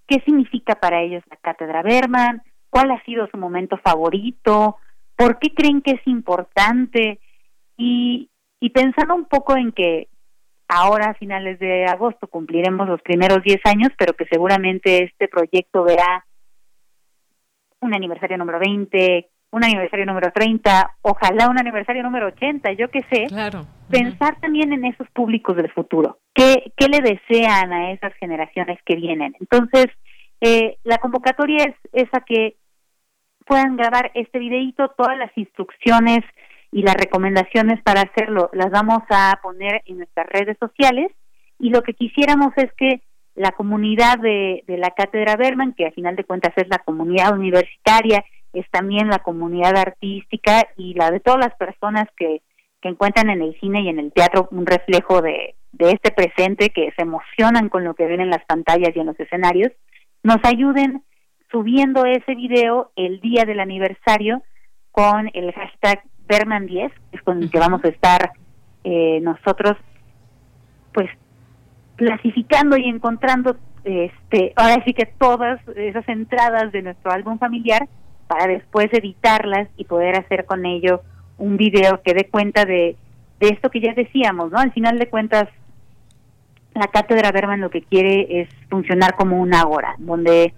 qué 0.07 0.21
significa 0.21 0.75
para 0.75 1.01
ellos 1.01 1.21
la 1.29 1.35
cátedra 1.35 1.81
Berman, 1.81 2.43
cuál 2.69 2.91
ha 2.91 3.03
sido 3.03 3.27
su 3.27 3.37
momento 3.37 3.77
favorito, 3.83 4.77
por 5.17 5.37
qué 5.39 5.53
creen 5.53 5.81
que 5.81 5.91
es 5.91 6.07
importante. 6.07 7.19
Y, 7.75 8.29
y 8.61 8.69
pensando 8.69 9.15
un 9.15 9.25
poco 9.25 9.57
en 9.57 9.73
que 9.73 10.07
ahora 10.69 11.09
a 11.09 11.15
finales 11.15 11.59
de 11.59 11.87
agosto 11.87 12.27
cumpliremos 12.27 12.87
los 12.87 13.01
primeros 13.01 13.43
10 13.43 13.59
años, 13.65 13.89
pero 13.97 14.13
que 14.13 14.25
seguramente 14.27 15.03
este 15.03 15.27
proyecto 15.27 15.83
verá 15.83 16.25
un 17.85 17.93
aniversario 17.93 18.37
número 18.37 18.59
20, 18.59 19.29
un 19.51 19.63
aniversario 19.63 20.05
número 20.05 20.31
30, 20.31 20.97
ojalá 21.01 21.49
un 21.49 21.57
aniversario 21.57 22.03
número 22.03 22.27
80, 22.27 22.73
yo 22.73 22.89
qué 22.89 23.01
sé. 23.09 23.25
Claro. 23.27 23.65
Pensar 23.89 24.39
también 24.41 24.73
en 24.73 24.85
esos 24.85 25.09
públicos 25.11 25.55
del 25.55 25.71
futuro. 25.71 26.19
¿Qué, 26.33 26.73
¿Qué 26.75 26.87
le 26.89 26.99
desean 26.99 27.71
a 27.71 27.91
esas 27.91 28.13
generaciones 28.15 28.79
que 28.85 28.95
vienen? 28.95 29.35
Entonces, 29.39 29.87
eh, 30.41 30.77
la 30.83 30.97
convocatoria 30.97 31.63
es 31.63 31.75
esa 31.93 32.21
que 32.21 32.57
puedan 33.45 33.77
grabar 33.77 34.11
este 34.15 34.39
videito, 34.39 34.89
todas 34.97 35.17
las 35.17 35.31
instrucciones 35.37 36.19
y 36.71 36.81
las 36.81 36.95
recomendaciones 36.95 37.81
para 37.83 38.01
hacerlo 38.01 38.49
las 38.51 38.71
vamos 38.71 39.03
a 39.09 39.39
poner 39.41 39.81
en 39.85 39.99
nuestras 39.99 40.27
redes 40.27 40.57
sociales 40.59 41.11
y 41.59 41.69
lo 41.69 41.83
que 41.83 41.93
quisiéramos 41.93 42.51
es 42.57 42.73
que 42.73 43.01
la 43.35 43.51
comunidad 43.51 44.17
de, 44.19 44.63
de 44.67 44.77
la 44.77 44.91
Cátedra 44.91 45.35
Berman, 45.35 45.73
que 45.73 45.85
a 45.85 45.91
final 45.91 46.15
de 46.15 46.23
cuentas 46.23 46.53
es 46.55 46.67
la 46.69 46.79
comunidad 46.79 47.33
universitaria 47.33 48.23
es 48.55 48.69
también 48.71 49.09
la 49.09 49.19
comunidad 49.19 49.75
artística 49.77 50.67
y 50.77 50.93
la 50.93 51.11
de 51.11 51.19
todas 51.19 51.39
las 51.39 51.55
personas 51.55 52.07
que, 52.17 52.41
que 52.81 52.89
encuentran 52.89 53.29
en 53.29 53.41
el 53.41 53.59
cine 53.59 53.81
y 53.81 53.89
en 53.89 53.99
el 53.99 54.11
teatro 54.11 54.47
un 54.51 54.65
reflejo 54.65 55.21
de, 55.21 55.55
de 55.73 55.91
este 55.91 56.11
presente, 56.11 56.69
que 56.69 56.91
se 56.95 57.01
emocionan 57.01 57.69
con 57.69 57.83
lo 57.83 57.93
que 57.93 58.05
ven 58.05 58.21
en 58.21 58.29
las 58.29 58.43
pantallas 58.45 58.95
y 58.95 58.99
en 58.99 59.07
los 59.07 59.19
escenarios, 59.19 59.71
nos 60.23 60.37
ayuden 60.43 61.03
subiendo 61.51 62.05
ese 62.05 62.33
video 62.35 62.91
el 62.95 63.19
día 63.19 63.43
del 63.45 63.59
aniversario 63.59 64.41
con 64.91 65.29
el 65.33 65.51
hashtag 65.51 66.01
Berman 66.27 66.65
10, 66.65 66.91
es 67.11 67.21
con 67.21 67.43
el 67.43 67.51
que 67.51 67.59
vamos 67.59 67.83
a 67.83 67.89
estar 67.89 68.31
eh, 68.83 69.19
nosotros, 69.21 69.73
pues 70.93 71.09
clasificando 71.95 72.77
y 72.77 72.85
encontrando, 72.85 73.57
este, 73.83 74.53
ahora 74.55 74.83
sí 74.85 74.93
que 74.93 75.05
todas 75.05 75.59
esas 75.75 76.07
entradas 76.09 76.71
de 76.71 76.81
nuestro 76.81 77.11
álbum 77.11 77.37
familiar 77.37 77.87
para 78.27 78.47
después 78.47 78.87
editarlas 78.91 79.69
y 79.77 79.85
poder 79.85 80.17
hacer 80.17 80.45
con 80.45 80.65
ello 80.65 81.01
un 81.37 81.57
video 81.57 82.01
que 82.01 82.13
dé 82.13 82.27
cuenta 82.29 82.65
de, 82.65 82.95
de 83.39 83.47
esto 83.47 83.69
que 83.69 83.81
ya 83.81 83.93
decíamos, 83.93 84.51
¿no? 84.51 84.59
Al 84.59 84.71
final 84.71 84.97
de 84.97 85.09
cuentas, 85.09 85.47
la 86.73 86.87
cátedra 86.87 87.31
Berman 87.31 87.61
lo 87.61 87.69
que 87.69 87.83
quiere 87.83 88.41
es 88.41 88.49
funcionar 88.69 89.15
como 89.15 89.39
una 89.39 89.65
hora, 89.67 89.95
donde 89.99 90.53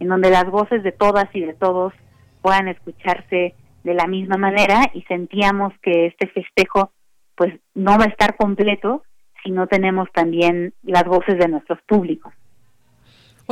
en 0.00 0.08
donde 0.08 0.30
las 0.30 0.46
voces 0.46 0.82
de 0.82 0.92
todas 0.92 1.26
y 1.34 1.40
de 1.40 1.52
todos 1.52 1.92
puedan 2.40 2.68
escucharse 2.68 3.54
de 3.84 3.94
la 3.94 4.06
misma 4.06 4.36
manera 4.36 4.90
y 4.94 5.02
sentíamos 5.02 5.72
que 5.82 6.06
este 6.06 6.26
festejo 6.28 6.92
pues 7.36 7.54
no 7.74 7.96
va 7.98 8.04
a 8.04 8.08
estar 8.08 8.36
completo 8.36 9.02
si 9.42 9.50
no 9.50 9.66
tenemos 9.66 10.10
también 10.12 10.72
las 10.82 11.04
voces 11.04 11.38
de 11.38 11.48
nuestros 11.48 11.80
públicos. 11.82 12.32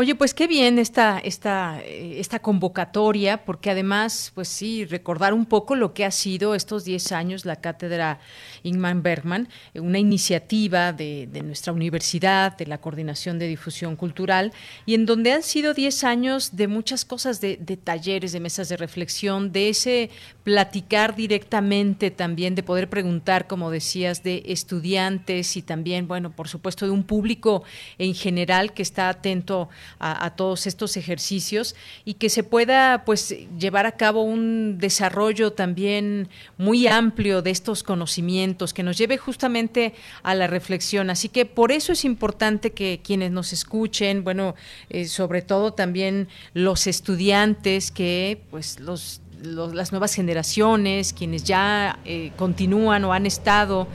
Oye, 0.01 0.15
pues 0.15 0.33
qué 0.33 0.47
bien 0.47 0.79
esta, 0.79 1.19
esta, 1.19 1.81
eh, 1.83 2.21
esta 2.21 2.39
convocatoria, 2.39 3.45
porque 3.45 3.73
además, 3.73 4.31
pues 4.33 4.47
sí, 4.47 4.85
recordar 4.85 5.35
un 5.35 5.45
poco 5.45 5.75
lo 5.75 5.93
que 5.93 6.05
ha 6.05 6.13
sido 6.13 6.55
estos 6.55 6.85
10 6.85 7.11
años 7.11 7.45
la 7.45 7.57
cátedra 7.57 8.21
Ingman 8.63 9.03
Bergman, 9.03 9.49
eh, 9.75 9.81
una 9.81 9.99
iniciativa 9.99 10.93
de, 10.93 11.29
de, 11.33 11.43
nuestra 11.43 11.73
universidad, 11.73 12.57
de 12.57 12.67
la 12.67 12.79
Coordinación 12.79 13.41
de 13.41 13.49
Difusión 13.49 13.97
Cultural, 13.97 14.53
y 14.87 14.95
en 14.95 15.05
donde 15.05 15.33
han 15.33 15.43
sido 15.43 15.75
10 15.75 16.05
años 16.05 16.55
de 16.55 16.69
muchas 16.69 17.05
cosas, 17.05 17.41
de, 17.41 17.57
de 17.57 17.77
talleres, 17.77 18.31
de 18.31 18.39
mesas 18.39 18.69
de 18.69 18.77
reflexión, 18.77 19.51
de 19.51 19.69
ese 19.69 20.11
platicar 20.45 21.17
directamente 21.17 22.13
también, 22.13 22.55
de 22.55 22.63
poder 22.63 22.89
preguntar, 22.89 23.49
como 23.49 23.73
decías, 23.73 24.23
de 24.23 24.45
estudiantes 24.47 25.57
y 25.57 25.63
también, 25.63 26.07
bueno, 26.07 26.31
por 26.31 26.47
supuesto, 26.47 26.87
de 26.87 26.93
un 26.93 27.03
público 27.03 27.65
en 27.99 28.15
general 28.15 28.75
que 28.75 28.83
está 28.83 29.09
atento 29.09 29.69
a, 29.99 30.31
todos 30.37 30.67
estos 30.67 30.97
ejercicios 30.97 31.75
y 32.05 32.15
que 32.15 32.29
se 32.29 32.43
pueda 32.43 33.05
pues 33.05 33.35
llevar 33.59 33.87
a 33.87 33.93
cabo 33.93 34.23
un 34.23 34.79
desarrollo 34.79 35.53
también 35.53 36.29
muy 36.57 36.87
amplio 36.87 37.43
de 37.43 37.51
estos 37.51 37.83
conocimientos 37.83 38.73
que 38.73 38.83
nos 38.83 38.97
lleve 38.99 39.17
justamente 39.19 39.95
a 40.23 40.35
la 40.35 40.47
reflexión. 40.47 41.11
Así 41.11 41.29
que 41.29 41.47
por 41.47 41.73
eso 41.73 41.93
es 41.93 42.05
importante 42.05 42.73
que 42.73 43.01
quienes 43.03 43.31
nos 43.31 43.53
escuchen, 43.53 44.25
bueno, 44.25 44.55
eh, 44.91 45.07
sobre 45.07 45.43
todo 45.43 45.73
también 45.73 46.29
los 46.55 46.87
estudiantes 46.87 47.91
que 47.91 48.41
pues 48.51 48.81
los 48.81 49.21
las 49.43 49.93
nuevas 49.93 50.15
generaciones, 50.15 51.13
quienes 51.13 51.45
ya 51.45 51.99
eh, 52.05 52.33
continúan 52.37 53.05
o 53.05 53.13
han 53.13 53.27
estado 53.27 53.87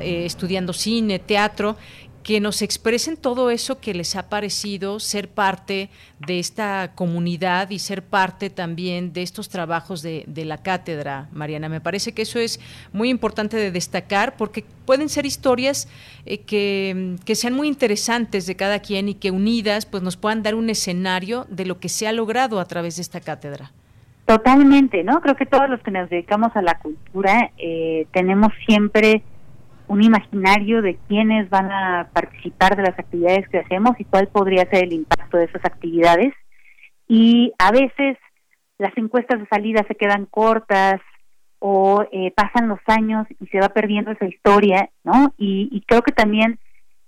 eh, 0.00 0.24
estudiando 0.26 0.72
cine, 0.72 1.18
teatro, 1.18 1.76
que 2.26 2.40
nos 2.40 2.60
expresen 2.60 3.16
todo 3.16 3.50
eso 3.52 3.78
que 3.78 3.94
les 3.94 4.16
ha 4.16 4.28
parecido 4.28 4.98
ser 4.98 5.28
parte 5.28 5.90
de 6.18 6.40
esta 6.40 6.90
comunidad 6.96 7.70
y 7.70 7.78
ser 7.78 8.02
parte 8.02 8.50
también 8.50 9.12
de 9.12 9.22
estos 9.22 9.48
trabajos 9.48 10.02
de, 10.02 10.24
la 10.26 10.58
cátedra, 10.58 11.28
Mariana. 11.30 11.68
Me 11.68 11.80
parece 11.80 12.14
que 12.14 12.22
eso 12.22 12.40
es 12.40 12.58
muy 12.92 13.10
importante 13.10 13.56
de 13.56 13.70
destacar 13.70 14.34
porque 14.36 14.64
pueden 14.86 15.08
ser 15.08 15.24
historias 15.24 15.88
eh, 16.24 16.38
que, 16.38 17.14
que, 17.24 17.36
sean 17.36 17.54
muy 17.54 17.68
interesantes 17.68 18.44
de 18.46 18.56
cada 18.56 18.80
quien 18.80 19.08
y 19.08 19.14
que 19.14 19.30
unidas 19.30 19.86
pues 19.86 20.02
nos 20.02 20.16
puedan 20.16 20.42
dar 20.42 20.56
un 20.56 20.68
escenario 20.68 21.46
de 21.48 21.64
lo 21.64 21.78
que 21.78 21.88
se 21.88 22.08
ha 22.08 22.12
logrado 22.12 22.58
a 22.58 22.64
través 22.64 22.96
de 22.96 23.02
esta 23.02 23.20
cátedra. 23.20 23.70
Totalmente, 24.24 25.04
¿no? 25.04 25.20
Creo 25.20 25.36
que 25.36 25.46
todos 25.46 25.70
los 25.70 25.80
que 25.80 25.92
nos 25.92 26.10
dedicamos 26.10 26.50
a 26.56 26.62
la 26.62 26.76
cultura 26.80 27.52
eh, 27.56 28.08
tenemos 28.10 28.52
siempre 28.66 29.22
un 29.88 30.02
imaginario 30.02 30.82
de 30.82 30.96
quiénes 31.08 31.48
van 31.50 31.70
a 31.70 32.08
participar 32.12 32.76
de 32.76 32.82
las 32.82 32.98
actividades 32.98 33.48
que 33.48 33.58
hacemos 33.58 33.92
y 33.98 34.04
cuál 34.04 34.28
podría 34.28 34.68
ser 34.68 34.84
el 34.84 34.92
impacto 34.92 35.36
de 35.38 35.44
esas 35.44 35.64
actividades. 35.64 36.32
Y 37.08 37.52
a 37.58 37.70
veces 37.70 38.18
las 38.78 38.96
encuestas 38.96 39.40
de 39.40 39.46
salida 39.46 39.84
se 39.86 39.94
quedan 39.94 40.26
cortas 40.26 41.00
o 41.58 42.04
eh, 42.12 42.32
pasan 42.32 42.68
los 42.68 42.80
años 42.86 43.26
y 43.40 43.46
se 43.46 43.60
va 43.60 43.70
perdiendo 43.70 44.10
esa 44.10 44.26
historia, 44.26 44.90
¿no? 45.04 45.34
Y, 45.38 45.82
creo 45.86 46.02
que 46.02 46.12
también, 46.12 46.58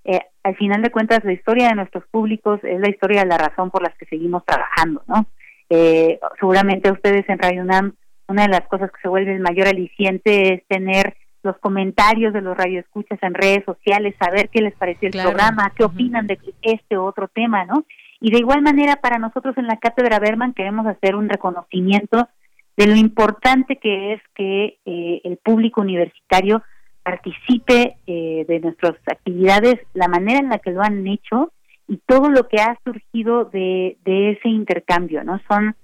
eh, 0.05 0.21
al 0.43 0.57
final 0.57 0.83
de 0.83 0.91
cuentas, 0.91 1.25
la 1.25 1.33
historia 1.33 1.69
de 1.69 1.75
nuestros 1.75 2.05
públicos 2.11 2.61
es 2.63 2.81
la 2.81 2.89
historia 2.89 3.21
de 3.21 3.29
la 3.29 3.39
razón 3.39 3.71
por 3.71 3.83
las 3.83 3.97
que 3.99 4.07
seguimos 4.07 4.45
trabajando, 4.47 5.03
¿no? 5.07 5.27
Eh, 5.69 6.19
seguramente 6.41 6.91
ustedes 6.91 7.29
en 7.29 7.39
Radio 7.39 7.63
UNAM, 7.63 7.95
una 8.27 8.43
de 8.43 8.49
las 8.49 8.67
cosas 8.69 8.91
que 8.91 9.01
se 9.03 9.09
vuelve 9.09 9.35
el 9.35 9.41
mayor 9.41 9.69
aliciente 9.69 10.55
es 10.55 10.67
tener 10.67 11.17
los 11.43 11.57
comentarios 11.59 12.33
de 12.33 12.43
los 12.43 12.57
radioescuchas 12.57 13.19
en 13.23 13.35
redes 13.35 13.65
sociales, 13.65 14.15
saber 14.19 14.49
qué 14.51 14.61
les 14.61 14.75
pareció 14.75 15.09
el 15.09 15.21
programa, 15.21 15.73
qué 15.77 15.85
opinan 15.85 16.27
de 16.27 16.39
este 16.63 16.97
otro 16.97 17.29
tema, 17.29 17.65
¿no? 17.65 17.85
Y 18.21 18.31
de 18.31 18.39
igual 18.39 18.63
manera, 18.63 18.97
para 18.97 19.19
nosotros 19.19 19.57
en 19.59 19.67
la 19.67 19.77
Cátedra 19.77 20.19
Berman 20.19 20.53
queremos 20.53 20.87
hacer 20.87 21.15
un 21.15 21.29
reconocimiento 21.29 22.29
de 22.77 22.87
lo 22.87 22.97
importante 22.97 23.77
que 23.77 24.15
es 24.15 24.23
que 24.35 24.79
eh, 24.85 25.21
el 25.25 25.37
público 25.39 25.81
universitario 25.81 26.63
participe 27.03 27.97
eh, 28.07 28.45
de 28.47 28.61
nuestras 28.61 28.95
actividades, 29.07 29.77
la 29.95 30.09
manera 30.09 30.41
en 30.41 30.49
la 30.49 30.59
que 30.59 30.73
lo 30.73 30.83
han 30.83 31.07
hecho 31.07 31.53
y 31.87 31.99
todo 32.07 32.29
lo 32.29 32.49
que 32.49 32.61
ha 32.61 32.79
surgido 32.85 33.47
de, 33.47 33.97
de 34.05 34.33
ese 34.33 34.49
intercambio, 34.49 35.25
¿no? 35.25 35.41
Son 35.49 35.75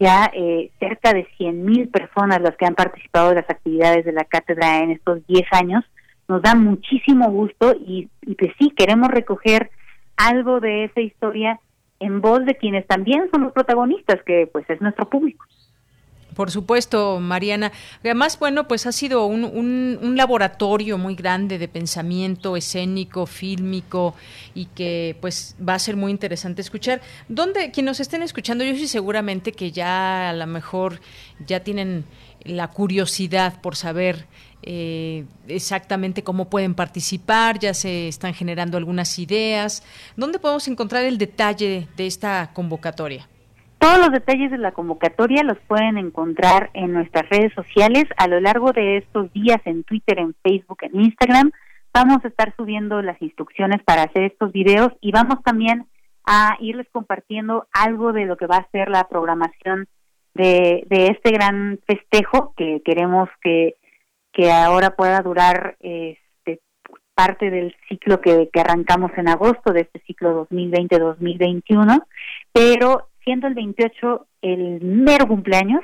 ya 0.00 0.30
eh, 0.34 0.70
cerca 0.80 1.12
de 1.12 1.28
100.000 1.38 1.90
personas 1.90 2.40
las 2.40 2.56
que 2.56 2.64
han 2.64 2.74
participado 2.74 3.28
de 3.28 3.36
las 3.36 3.50
actividades 3.50 4.04
de 4.04 4.12
la 4.12 4.24
cátedra 4.24 4.78
en 4.78 4.92
estos 4.92 5.24
10 5.26 5.44
años. 5.52 5.84
Nos 6.26 6.40
da 6.40 6.54
muchísimo 6.54 7.30
gusto 7.30 7.74
y, 7.74 8.08
y 8.22 8.34
pues 8.34 8.52
sí, 8.58 8.70
queremos 8.70 9.08
recoger 9.10 9.70
algo 10.16 10.58
de 10.60 10.84
esa 10.84 11.00
historia 11.00 11.60
en 11.98 12.22
voz 12.22 12.44
de 12.46 12.56
quienes 12.56 12.86
también 12.86 13.28
son 13.30 13.42
los 13.42 13.52
protagonistas, 13.52 14.22
que 14.24 14.48
pues 14.50 14.68
es 14.70 14.80
nuestro 14.80 15.08
público. 15.08 15.44
Por 16.40 16.50
supuesto, 16.50 17.20
Mariana. 17.20 17.70
Además, 18.02 18.38
bueno, 18.38 18.66
pues 18.66 18.86
ha 18.86 18.92
sido 18.92 19.26
un, 19.26 19.44
un, 19.44 20.16
laboratorio 20.16 20.96
muy 20.96 21.14
grande 21.14 21.58
de 21.58 21.68
pensamiento 21.68 22.56
escénico, 22.56 23.26
fílmico 23.26 24.14
y 24.54 24.64
que 24.64 25.18
pues 25.20 25.54
va 25.60 25.74
a 25.74 25.78
ser 25.78 25.96
muy 25.96 26.10
interesante 26.10 26.62
escuchar. 26.62 27.02
¿Dónde, 27.28 27.70
quienes 27.72 27.90
nos 27.90 28.00
estén 28.00 28.22
escuchando, 28.22 28.64
yo 28.64 28.74
sí 28.74 28.88
seguramente 28.88 29.52
que 29.52 29.70
ya 29.70 30.30
a 30.30 30.32
lo 30.32 30.46
mejor 30.46 31.02
ya 31.46 31.60
tienen 31.60 32.06
la 32.42 32.68
curiosidad 32.68 33.60
por 33.60 33.76
saber 33.76 34.26
eh, 34.62 35.26
exactamente 35.46 36.24
cómo 36.24 36.48
pueden 36.48 36.74
participar, 36.74 37.58
ya 37.58 37.74
se 37.74 38.08
están 38.08 38.32
generando 38.32 38.78
algunas 38.78 39.18
ideas. 39.18 39.82
¿Dónde 40.16 40.38
podemos 40.38 40.66
encontrar 40.68 41.04
el 41.04 41.18
detalle 41.18 41.86
de 41.98 42.06
esta 42.06 42.50
convocatoria? 42.54 43.28
Todos 43.80 43.98
los 43.98 44.10
detalles 44.12 44.50
de 44.50 44.58
la 44.58 44.72
convocatoria 44.72 45.42
los 45.42 45.58
pueden 45.60 45.96
encontrar 45.96 46.68
en 46.74 46.92
nuestras 46.92 47.26
redes 47.30 47.50
sociales 47.54 48.04
a 48.18 48.28
lo 48.28 48.38
largo 48.38 48.72
de 48.72 48.98
estos 48.98 49.32
días 49.32 49.56
en 49.64 49.84
Twitter, 49.84 50.18
en 50.18 50.34
Facebook, 50.42 50.80
en 50.82 51.00
Instagram. 51.00 51.50
Vamos 51.94 52.22
a 52.22 52.28
estar 52.28 52.54
subiendo 52.58 53.00
las 53.00 53.20
instrucciones 53.22 53.82
para 53.82 54.02
hacer 54.02 54.24
estos 54.24 54.52
videos 54.52 54.92
y 55.00 55.12
vamos 55.12 55.42
también 55.42 55.86
a 56.26 56.58
irles 56.60 56.88
compartiendo 56.92 57.68
algo 57.72 58.12
de 58.12 58.26
lo 58.26 58.36
que 58.36 58.46
va 58.46 58.58
a 58.58 58.70
ser 58.70 58.90
la 58.90 59.08
programación 59.08 59.88
de, 60.34 60.84
de 60.90 61.06
este 61.06 61.30
gran 61.30 61.80
festejo 61.86 62.52
que 62.58 62.82
queremos 62.84 63.30
que, 63.40 63.76
que 64.30 64.52
ahora 64.52 64.90
pueda 64.90 65.22
durar 65.22 65.78
este, 65.80 66.60
parte 67.14 67.48
del 67.50 67.74
ciclo 67.88 68.20
que, 68.20 68.50
que 68.52 68.60
arrancamos 68.60 69.10
en 69.16 69.28
agosto 69.28 69.72
de 69.72 69.80
este 69.80 70.00
ciclo 70.00 70.46
2020-2021, 70.50 72.04
pero 72.52 73.09
siendo 73.30 73.46
el 73.46 73.54
28 73.54 74.26
el 74.42 74.80
mero 74.82 75.28
cumpleaños, 75.28 75.82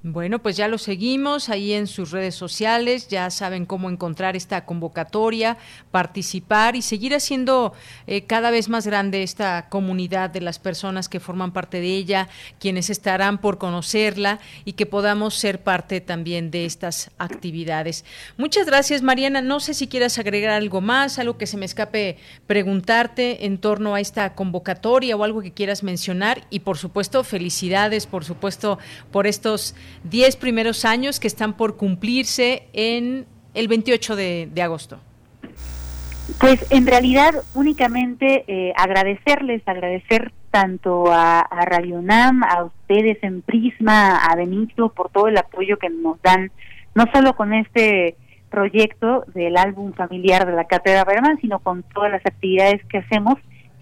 Bueno, 0.06 0.40
pues 0.40 0.58
ya 0.58 0.68
lo 0.68 0.76
seguimos 0.76 1.48
ahí 1.48 1.72
en 1.72 1.86
sus 1.86 2.10
redes 2.10 2.34
sociales, 2.34 3.08
ya 3.08 3.30
saben 3.30 3.64
cómo 3.64 3.88
encontrar 3.88 4.36
esta 4.36 4.66
convocatoria, 4.66 5.56
participar 5.90 6.76
y 6.76 6.82
seguir 6.82 7.14
haciendo 7.14 7.72
eh, 8.06 8.24
cada 8.24 8.50
vez 8.50 8.68
más 8.68 8.86
grande 8.86 9.22
esta 9.22 9.70
comunidad 9.70 10.28
de 10.28 10.42
las 10.42 10.58
personas 10.58 11.08
que 11.08 11.20
forman 11.20 11.54
parte 11.54 11.80
de 11.80 11.96
ella, 11.96 12.28
quienes 12.60 12.90
estarán 12.90 13.38
por 13.38 13.56
conocerla 13.56 14.40
y 14.66 14.74
que 14.74 14.84
podamos 14.84 15.36
ser 15.36 15.62
parte 15.62 16.02
también 16.02 16.50
de 16.50 16.66
estas 16.66 17.10
actividades. 17.16 18.04
Muchas 18.36 18.66
gracias, 18.66 19.00
Mariana. 19.00 19.40
No 19.40 19.58
sé 19.58 19.72
si 19.72 19.88
quieras 19.88 20.18
agregar 20.18 20.50
algo 20.50 20.82
más, 20.82 21.18
algo 21.18 21.38
que 21.38 21.46
se 21.46 21.56
me 21.56 21.64
escape 21.64 22.18
preguntarte 22.46 23.46
en 23.46 23.56
torno 23.56 23.94
a 23.94 24.02
esta 24.02 24.34
convocatoria 24.34 25.16
o 25.16 25.24
algo 25.24 25.40
que 25.40 25.54
quieras 25.54 25.82
mencionar 25.82 26.46
y 26.50 26.60
por 26.60 26.76
supuesto 26.76 27.24
felicidades, 27.24 28.04
por 28.04 28.26
supuesto, 28.26 28.78
por 29.10 29.26
estos 29.26 29.74
10 30.04 30.36
primeros 30.36 30.84
años 30.84 31.20
que 31.20 31.26
están 31.26 31.54
por 31.54 31.76
cumplirse 31.76 32.64
en 32.72 33.26
el 33.54 33.68
28 33.68 34.16
de, 34.16 34.62
agosto. 34.62 34.98
Pues 36.40 36.66
en 36.70 36.86
realidad 36.86 37.34
únicamente 37.54 38.44
eh, 38.48 38.72
agradecerles, 38.76 39.62
agradecer 39.66 40.32
tanto 40.54 41.06
a, 41.10 41.48
Radio 41.66 41.96
UNAM, 41.96 42.44
a 42.44 42.64
ustedes 42.64 43.18
en 43.22 43.42
Prisma, 43.42 44.18
a 44.24 44.36
Benito 44.36 44.90
por 44.90 45.10
todo 45.10 45.26
el 45.26 45.36
apoyo 45.36 45.78
que 45.78 45.90
nos 45.90 46.22
dan, 46.22 46.52
no 46.94 47.06
solo 47.12 47.34
con 47.34 47.52
este 47.52 48.16
proyecto 48.50 49.24
del 49.34 49.56
álbum 49.56 49.92
familiar 49.94 50.46
de 50.46 50.52
la 50.52 50.66
Cátedra 50.66 51.04
Berman, 51.04 51.40
sino 51.40 51.58
con 51.58 51.82
todas 51.82 52.12
las 52.12 52.24
actividades 52.24 52.84
que 52.84 52.98
hacemos. 52.98 53.34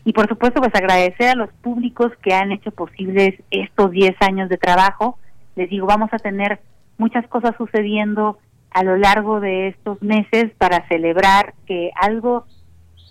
Y 0.07 0.15
por 0.15 0.29
supuesto, 0.29 0.63
pues 0.63 0.75
agradecer 0.75 1.29
a 1.29 1.35
los 1.35 1.53
públicos 1.61 2.11
que 2.23 2.33
han 2.33 2.53
hecho 2.53 2.71
posibles 2.71 3.35
estos 3.51 3.91
10 3.91 4.17
años 4.21 4.49
de 4.49 4.57
trabajo, 4.57 5.19
les 5.57 5.69
digo, 5.71 5.87
vamos 5.87 6.11
a 6.13 6.19
tener 6.19 6.61
muchas 6.99 7.27
cosas 7.29 7.55
sucediendo 7.57 8.39
a 8.71 8.85
lo 8.85 8.97
largo 8.97 9.41
de 9.41 9.69
estos 9.69 10.01
meses 10.03 10.53
para 10.59 10.87
celebrar 10.89 11.55
que 11.67 11.91
algo 12.01 12.47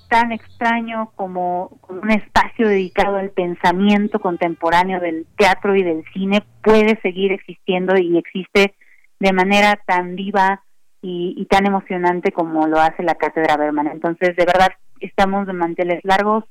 tan 0.09 0.31
extraño 0.31 1.11
como 1.15 1.79
un 1.87 2.11
espacio 2.11 2.67
dedicado 2.67 3.15
al 3.15 3.29
pensamiento 3.29 4.19
contemporáneo 4.19 4.99
del 4.99 5.25
teatro 5.37 5.75
y 5.75 5.83
del 5.83 6.03
cine 6.13 6.43
puede 6.61 6.99
seguir 7.01 7.31
existiendo 7.31 7.97
y 7.97 8.17
existe 8.17 8.75
de 9.19 9.33
manera 9.33 9.79
tan 9.85 10.15
viva 10.15 10.63
y, 11.03 11.45
tan 11.49 11.65
emocionante 11.65 12.31
como 12.31 12.67
lo 12.67 12.79
hace 12.79 13.03
la 13.03 13.15
Cátedra 13.15 13.57
Berman. 13.57 13.87
Entonces, 13.87 14.35
de 14.35 14.45
verdad, 14.45 14.69
estamos 14.99 15.47
de 15.47 15.53
manteles 15.53 15.99
largos, 16.03 16.43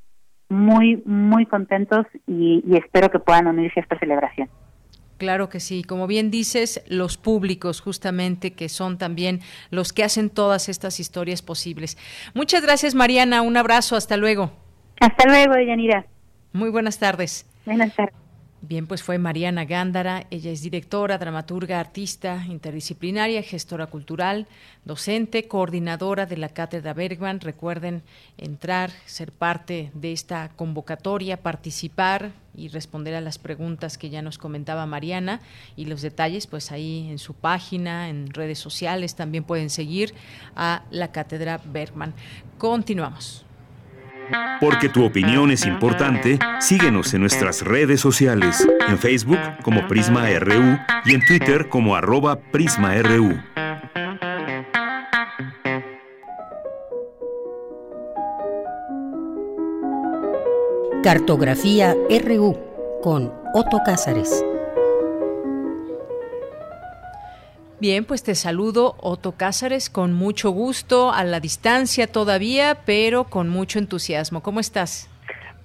muy, 0.49 1.01
muy 1.05 1.45
contentos 1.45 2.05
y 2.27 2.63
espero 2.75 3.09
que 3.11 3.19
puedan 3.19 3.47
unirse 3.47 3.79
a 3.79 3.83
esta 3.83 3.99
celebración. 3.99 4.49
Claro 5.21 5.49
que 5.49 5.59
sí, 5.59 5.83
como 5.83 6.07
bien 6.07 6.31
dices, 6.31 6.81
los 6.87 7.15
públicos 7.15 7.79
justamente 7.79 8.53
que 8.53 8.69
son 8.69 8.97
también 8.97 9.41
los 9.69 9.93
que 9.93 10.03
hacen 10.03 10.31
todas 10.31 10.67
estas 10.67 10.99
historias 10.99 11.43
posibles. 11.43 11.95
Muchas 12.33 12.63
gracias 12.63 12.95
Mariana, 12.95 13.43
un 13.43 13.55
abrazo, 13.55 13.95
hasta 13.95 14.17
luego. 14.17 14.51
Hasta 14.99 15.27
luego, 15.27 15.53
Yanira. 15.63 16.07
Muy 16.53 16.71
buenas 16.71 16.97
tardes. 16.97 17.45
Buenas 17.67 17.95
tardes. 17.95 18.20
Bien, 18.63 18.85
pues 18.85 19.01
fue 19.01 19.17
Mariana 19.17 19.65
Gándara, 19.65 20.27
ella 20.29 20.51
es 20.51 20.61
directora, 20.61 21.17
dramaturga, 21.17 21.79
artista 21.79 22.45
interdisciplinaria, 22.47 23.41
gestora 23.41 23.87
cultural, 23.87 24.45
docente, 24.85 25.47
coordinadora 25.47 26.27
de 26.27 26.37
la 26.37 26.49
Cátedra 26.49 26.93
Bergman. 26.93 27.39
Recuerden 27.39 28.03
entrar, 28.37 28.91
ser 29.07 29.31
parte 29.31 29.89
de 29.95 30.13
esta 30.13 30.49
convocatoria, 30.49 31.41
participar 31.41 32.33
y 32.55 32.67
responder 32.67 33.15
a 33.15 33.21
las 33.21 33.39
preguntas 33.39 33.97
que 33.97 34.11
ya 34.11 34.21
nos 34.21 34.37
comentaba 34.37 34.85
Mariana 34.85 35.41
y 35.75 35.85
los 35.85 36.03
detalles 36.03 36.45
pues 36.45 36.71
ahí 36.71 37.07
en 37.09 37.17
su 37.17 37.33
página, 37.33 38.09
en 38.09 38.29
redes 38.29 38.59
sociales 38.59 39.15
también 39.15 39.43
pueden 39.43 39.71
seguir 39.71 40.13
a 40.55 40.83
la 40.91 41.11
Cátedra 41.11 41.59
Bergman. 41.65 42.13
Continuamos. 42.59 43.43
Porque 44.59 44.89
tu 44.89 45.03
opinión 45.03 45.51
es 45.51 45.65
importante, 45.65 46.39
síguenos 46.59 47.13
en 47.13 47.21
nuestras 47.21 47.61
redes 47.61 47.99
sociales, 47.99 48.67
en 48.87 48.97
Facebook 48.97 49.39
como 49.63 49.87
Prisma 49.87 50.27
RU 50.39 50.77
y 51.05 51.15
en 51.15 51.25
Twitter 51.25 51.67
como 51.69 51.95
arroba 51.95 52.37
PrismaRU. 52.51 53.39
Cartografía 61.03 61.95
RU 62.23 62.55
con 63.01 63.33
Otto 63.55 63.79
Cázares. 63.83 64.45
Bien, 67.81 68.05
pues 68.05 68.21
te 68.21 68.35
saludo, 68.35 68.95
Otto 68.99 69.31
Cázares, 69.31 69.89
con 69.89 70.13
mucho 70.13 70.51
gusto, 70.51 71.11
a 71.11 71.23
la 71.23 71.39
distancia 71.39 72.05
todavía, 72.05 72.77
pero 72.85 73.23
con 73.23 73.49
mucho 73.49 73.79
entusiasmo. 73.79 74.43
¿Cómo 74.43 74.59
estás? 74.59 75.09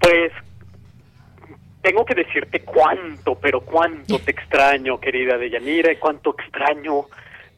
Pues 0.00 0.32
tengo 1.82 2.06
que 2.06 2.14
decirte 2.14 2.60
cuánto, 2.60 3.34
pero 3.34 3.60
cuánto 3.60 4.18
te 4.18 4.30
extraño, 4.30 4.98
querida 4.98 5.36
Deyanira, 5.36 5.92
y 5.92 5.96
cuánto 5.96 6.34
extraño 6.38 7.04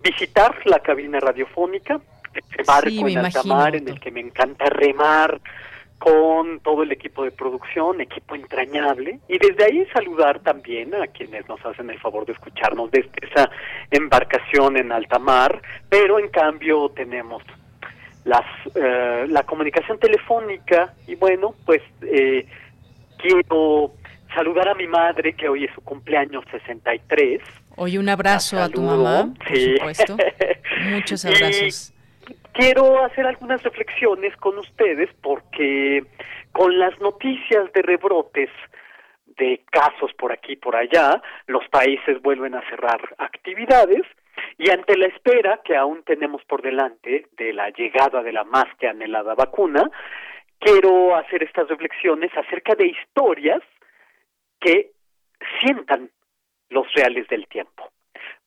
visitar 0.03 0.57
la 0.65 0.81
cabina 0.81 1.21
radiofónica, 1.21 2.01
este 2.35 2.65
barco 2.67 3.09
en 3.09 3.19
alta 3.19 3.45
mar 3.45 3.77
en 3.77 3.87
el 3.87 4.01
que 4.01 4.11
me 4.11 4.19
encanta 4.19 4.65
remar 4.65 5.41
con 5.99 6.61
todo 6.61 6.85
el 6.85 6.93
equipo 6.93 7.25
de 7.25 7.33
producción, 7.33 8.01
equipo 8.01 8.35
entrañable, 8.35 9.19
y 9.29 9.39
desde 9.39 9.65
ahí 9.65 9.87
saludar 9.93 10.41
también 10.41 10.95
a 10.95 11.09
quienes 11.09 11.49
nos 11.49 11.65
hacen 11.67 11.91
el 11.91 11.99
favor 11.99 12.25
de 12.25 12.33
escucharnos 12.33 12.91
desde 12.91 13.11
esa 13.23 13.51
embarcación 13.91 14.77
en 14.77 14.93
alta 14.93 15.19
mar, 15.19 15.61
pero 15.89 16.19
en 16.19 16.29
cambio 16.29 16.89
tenemos 16.91 17.43
las, 18.25 18.45
eh, 18.75 19.27
la 19.29 19.43
comunicación 19.43 19.99
telefónica. 19.99 20.95
Y 21.07 21.17
bueno, 21.17 21.55
pues 21.67 21.83
eh, 22.03 22.47
quiero 23.19 23.95
saludar 24.35 24.69
a 24.69 24.75
mi 24.75 24.87
madre 24.87 25.33
que 25.33 25.49
hoy 25.49 25.65
es 25.65 25.75
su 25.75 25.81
cumpleaños 25.81 26.45
63. 26.51 27.41
Hoy 27.77 27.99
un 27.99 28.09
abrazo 28.09 28.59
a 28.61 28.69
tu 28.69 28.83
mamá, 28.83 29.33
por 29.37 29.57
supuesto. 29.57 30.17
Muchos 30.91 31.25
abrazos 31.25 31.95
quiero 32.53 33.05
hacer 33.05 33.27
algunas 33.27 33.63
reflexiones 33.63 34.37
con 34.37 34.59
ustedes 34.59 35.11
porque 35.23 36.05
con 36.53 36.79
las 36.79 36.99
noticias 37.01 37.73
de 37.73 37.83
rebrotes 37.83 38.51
de 39.39 39.63
casos 39.71 40.13
por 40.15 40.33
aquí 40.33 40.53
y 40.53 40.57
por 40.57 40.75
allá, 40.75 41.23
los 41.47 41.67
países 41.69 42.21
vuelven 42.23 42.55
a 42.55 42.69
cerrar 42.69 43.01
actividades 43.19 44.03
y 44.57 44.71
ante 44.71 44.97
la 44.97 45.07
espera 45.07 45.61
que 45.65 45.77
aún 45.77 46.03
tenemos 46.05 46.45
por 46.45 46.63
delante 46.63 47.27
de 47.37 47.53
la 47.53 47.71
llegada 47.71 48.23
de 48.23 48.33
la 48.33 48.45
más 48.45 48.67
que 48.79 48.89
anhelada 48.89 49.35
vacuna, 49.35 49.89
quiero 50.59 51.15
hacer 51.17 51.43
estas 51.43 51.69
reflexiones 51.69 52.31
acerca 52.37 52.75
de 52.75 52.87
historias 52.87 53.63
que 54.61 54.91
sientan 55.61 56.11
los 56.71 56.93
reales 56.95 57.29
del 57.29 57.47
tiempo. 57.47 57.91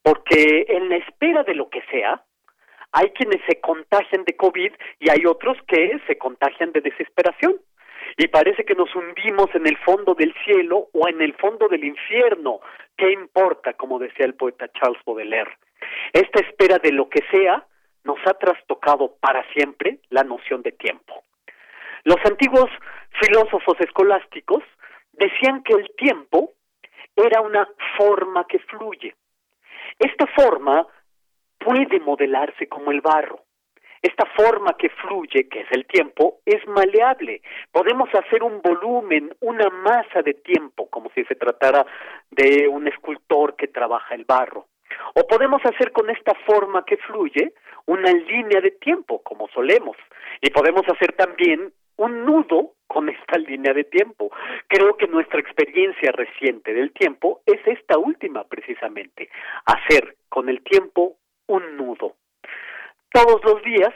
Porque 0.04 0.66
en 0.68 0.90
la 0.90 0.98
espera 0.98 1.44
de 1.44 1.56
lo 1.56 1.70
que 1.70 1.82
sea, 1.92 2.24
hay 2.92 3.10
quienes 3.12 3.42
se 3.48 3.60
contagian 3.60 4.24
de 4.26 4.36
COVID 4.36 4.72
y 5.00 5.10
hay 5.10 5.26
otros 5.26 5.58
que 5.68 6.00
se 6.08 6.18
contagian 6.18 6.72
de 6.72 6.82
desesperación. 6.82 7.60
Y 8.18 8.28
parece 8.28 8.66
que 8.66 8.76
nos 8.76 8.94
hundimos 8.94 9.48
en 9.54 9.66
el 9.68 9.78
fondo 9.78 10.14
del 10.14 10.34
cielo 10.44 10.90
o 10.92 11.08
en 11.08 11.22
el 11.22 11.34
fondo 11.36 11.70
del 11.70 11.86
infierno. 11.86 12.60
¿Qué 12.98 13.12
importa? 13.12 13.74
Como 13.74 14.00
decía 14.00 14.26
el 14.26 14.36
poeta 14.36 14.70
Charles 14.74 15.02
Baudelaire. 15.06 15.52
Esta 16.12 16.42
espera 16.42 16.78
de 16.80 16.92
lo 16.92 17.10
que 17.10 17.24
sea 17.32 17.66
nos 18.04 18.18
ha 18.26 18.34
trastocado 18.34 19.16
para 19.20 19.46
siempre 19.54 20.00
la 20.10 20.24
noción 20.24 20.62
de 20.62 20.74
tiempo. 20.74 21.24
Los 22.04 22.18
antiguos 22.26 22.70
filósofos 23.22 23.80
escolásticos 23.80 24.64
decían 25.14 25.64
que 25.64 25.74
el 25.74 25.92
tiempo 25.96 26.52
era 27.16 27.42
una 27.42 27.68
forma 27.98 28.46
que 28.48 28.60
fluye. 28.60 29.16
Esta 30.00 30.26
forma 30.28 30.88
puede 31.64 32.00
modelarse 32.00 32.68
como 32.68 32.92
el 32.92 33.02
barro. 33.02 33.40
Esta 34.02 34.26
forma 34.36 34.74
que 34.78 34.90
fluye, 34.90 35.48
que 35.48 35.62
es 35.62 35.68
el 35.72 35.86
tiempo, 35.86 36.40
es 36.44 36.66
maleable. 36.68 37.42
Podemos 37.72 38.10
hacer 38.16 38.42
un 38.42 38.60
volumen, 38.62 39.32
una 39.42 39.70
masa 39.70 40.24
de 40.24 40.34
tiempo, 40.34 40.90
como 40.90 41.12
si 41.14 41.24
se 41.26 41.36
tratara 41.36 41.86
de 42.32 42.68
un 42.68 42.88
escultor 42.88 43.56
que 43.56 43.68
trabaja 43.68 44.16
el 44.16 44.26
barro. 44.26 44.66
O 45.16 45.28
podemos 45.28 45.62
hacer 45.66 45.92
con 45.92 46.10
esta 46.10 46.34
forma 46.46 46.84
que 46.84 46.98
fluye 46.98 47.54
una 47.86 48.12
línea 48.12 48.60
de 48.60 48.72
tiempo, 48.72 49.22
como 49.22 49.48
solemos. 49.50 49.96
Y 50.42 50.50
podemos 50.50 50.84
hacer 50.88 51.14
también 51.14 51.72
un 51.98 52.26
nudo 52.26 52.74
con 52.88 53.08
esta 53.08 53.38
línea 53.38 53.74
de 53.74 53.84
tiempo. 53.84 54.32
Creo 54.68 54.98
que 54.98 55.08
nuestra 55.08 55.40
experiencia 55.40 56.12
reciente 56.12 56.74
del 56.74 56.92
tiempo 56.92 57.42
es 57.46 57.60
esta 57.66 58.00
última 58.00 58.44
precisamente, 58.46 59.30
hacer 59.66 60.16
con 60.28 60.50
el 60.50 60.64
tiempo 60.64 61.18
un 61.52 61.78
nudo. 61.78 62.16
Todos 63.12 63.44
los 63.44 63.62
días 63.64 63.94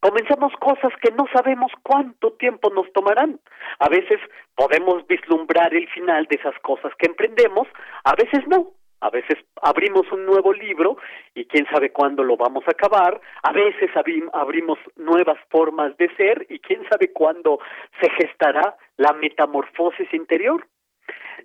comenzamos 0.00 0.52
cosas 0.60 0.92
que 1.00 1.12
no 1.12 1.26
sabemos 1.32 1.72
cuánto 1.82 2.32
tiempo 2.32 2.70
nos 2.70 2.92
tomarán. 2.92 3.40
A 3.78 3.88
veces 3.88 4.20
podemos 4.54 5.06
vislumbrar 5.06 5.74
el 5.74 5.88
final 5.88 6.26
de 6.26 6.36
esas 6.36 6.58
cosas 6.60 6.92
que 6.98 7.06
emprendemos, 7.06 7.68
a 8.04 8.14
veces 8.14 8.46
no. 8.48 8.72
A 9.00 9.10
veces 9.10 9.36
abrimos 9.60 10.06
un 10.12 10.24
nuevo 10.24 10.52
libro 10.52 10.96
y 11.34 11.44
quién 11.46 11.66
sabe 11.72 11.90
cuándo 11.90 12.22
lo 12.22 12.36
vamos 12.36 12.62
a 12.68 12.70
acabar. 12.70 13.20
A 13.42 13.50
veces 13.50 13.90
abrimos 14.32 14.78
nuevas 14.94 15.38
formas 15.50 15.96
de 15.96 16.08
ser 16.14 16.46
y 16.48 16.60
quién 16.60 16.88
sabe 16.88 17.12
cuándo 17.12 17.58
se 18.00 18.08
gestará 18.10 18.76
la 18.98 19.12
metamorfosis 19.14 20.06
interior. 20.14 20.64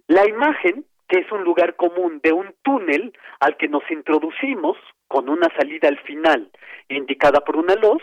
La 0.06 0.28
imagen, 0.30 0.86
que 1.08 1.20
es 1.20 1.32
un 1.32 1.44
lugar 1.44 1.76
común 1.76 2.20
de 2.24 2.32
un 2.34 2.54
túnel 2.64 3.14
al 3.40 3.58
que 3.58 3.68
nos 3.68 3.84
introducimos 3.90 4.78
con 5.08 5.30
una 5.30 5.48
salida 5.58 5.88
al 5.88 6.00
final 6.00 6.52
indicada 6.90 7.42
por 7.42 7.56
una 7.56 7.76
luz, 7.76 8.02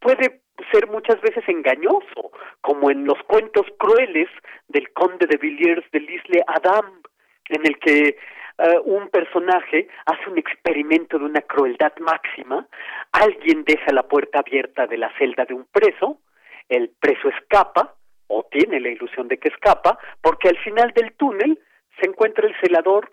puede 0.00 0.42
ser 0.72 0.88
muchas 0.88 1.20
veces 1.20 1.44
engañoso, 1.48 2.30
como 2.60 2.90
en 2.90 3.04
los 3.04 3.20
cuentos 3.24 3.66
crueles 3.78 4.28
del 4.68 4.92
conde 4.92 5.26
de 5.26 5.36
Villiers 5.36 5.84
de 5.90 6.00
Lisle 6.00 6.42
Adam, 6.46 7.02
en 7.48 7.66
el 7.66 7.78
que 7.78 8.16
eh, 8.58 8.78
un 8.84 9.08
personaje 9.10 9.88
hace 10.06 10.30
un 10.30 10.38
experimento 10.38 11.18
de 11.18 11.24
una 11.24 11.42
crueldad 11.42 11.92
máxima, 11.98 12.66
alguien 13.12 13.64
deja 13.64 13.92
la 13.92 14.04
puerta 14.04 14.38
abierta 14.38 14.86
de 14.86 14.98
la 14.98 15.12
celda 15.18 15.44
de 15.44 15.54
un 15.54 15.66
preso, 15.70 16.20
el 16.68 16.90
preso 17.00 17.28
escapa, 17.28 17.94
o 18.28 18.44
tiene 18.50 18.80
la 18.80 18.88
ilusión 18.88 19.28
de 19.28 19.38
que 19.38 19.48
escapa, 19.48 19.98
porque 20.20 20.48
al 20.48 20.58
final 20.58 20.92
del 20.94 21.12
túnel 21.12 21.60
se 22.00 22.06
encuentra 22.06 22.46
el 22.46 22.54
celador 22.60 23.10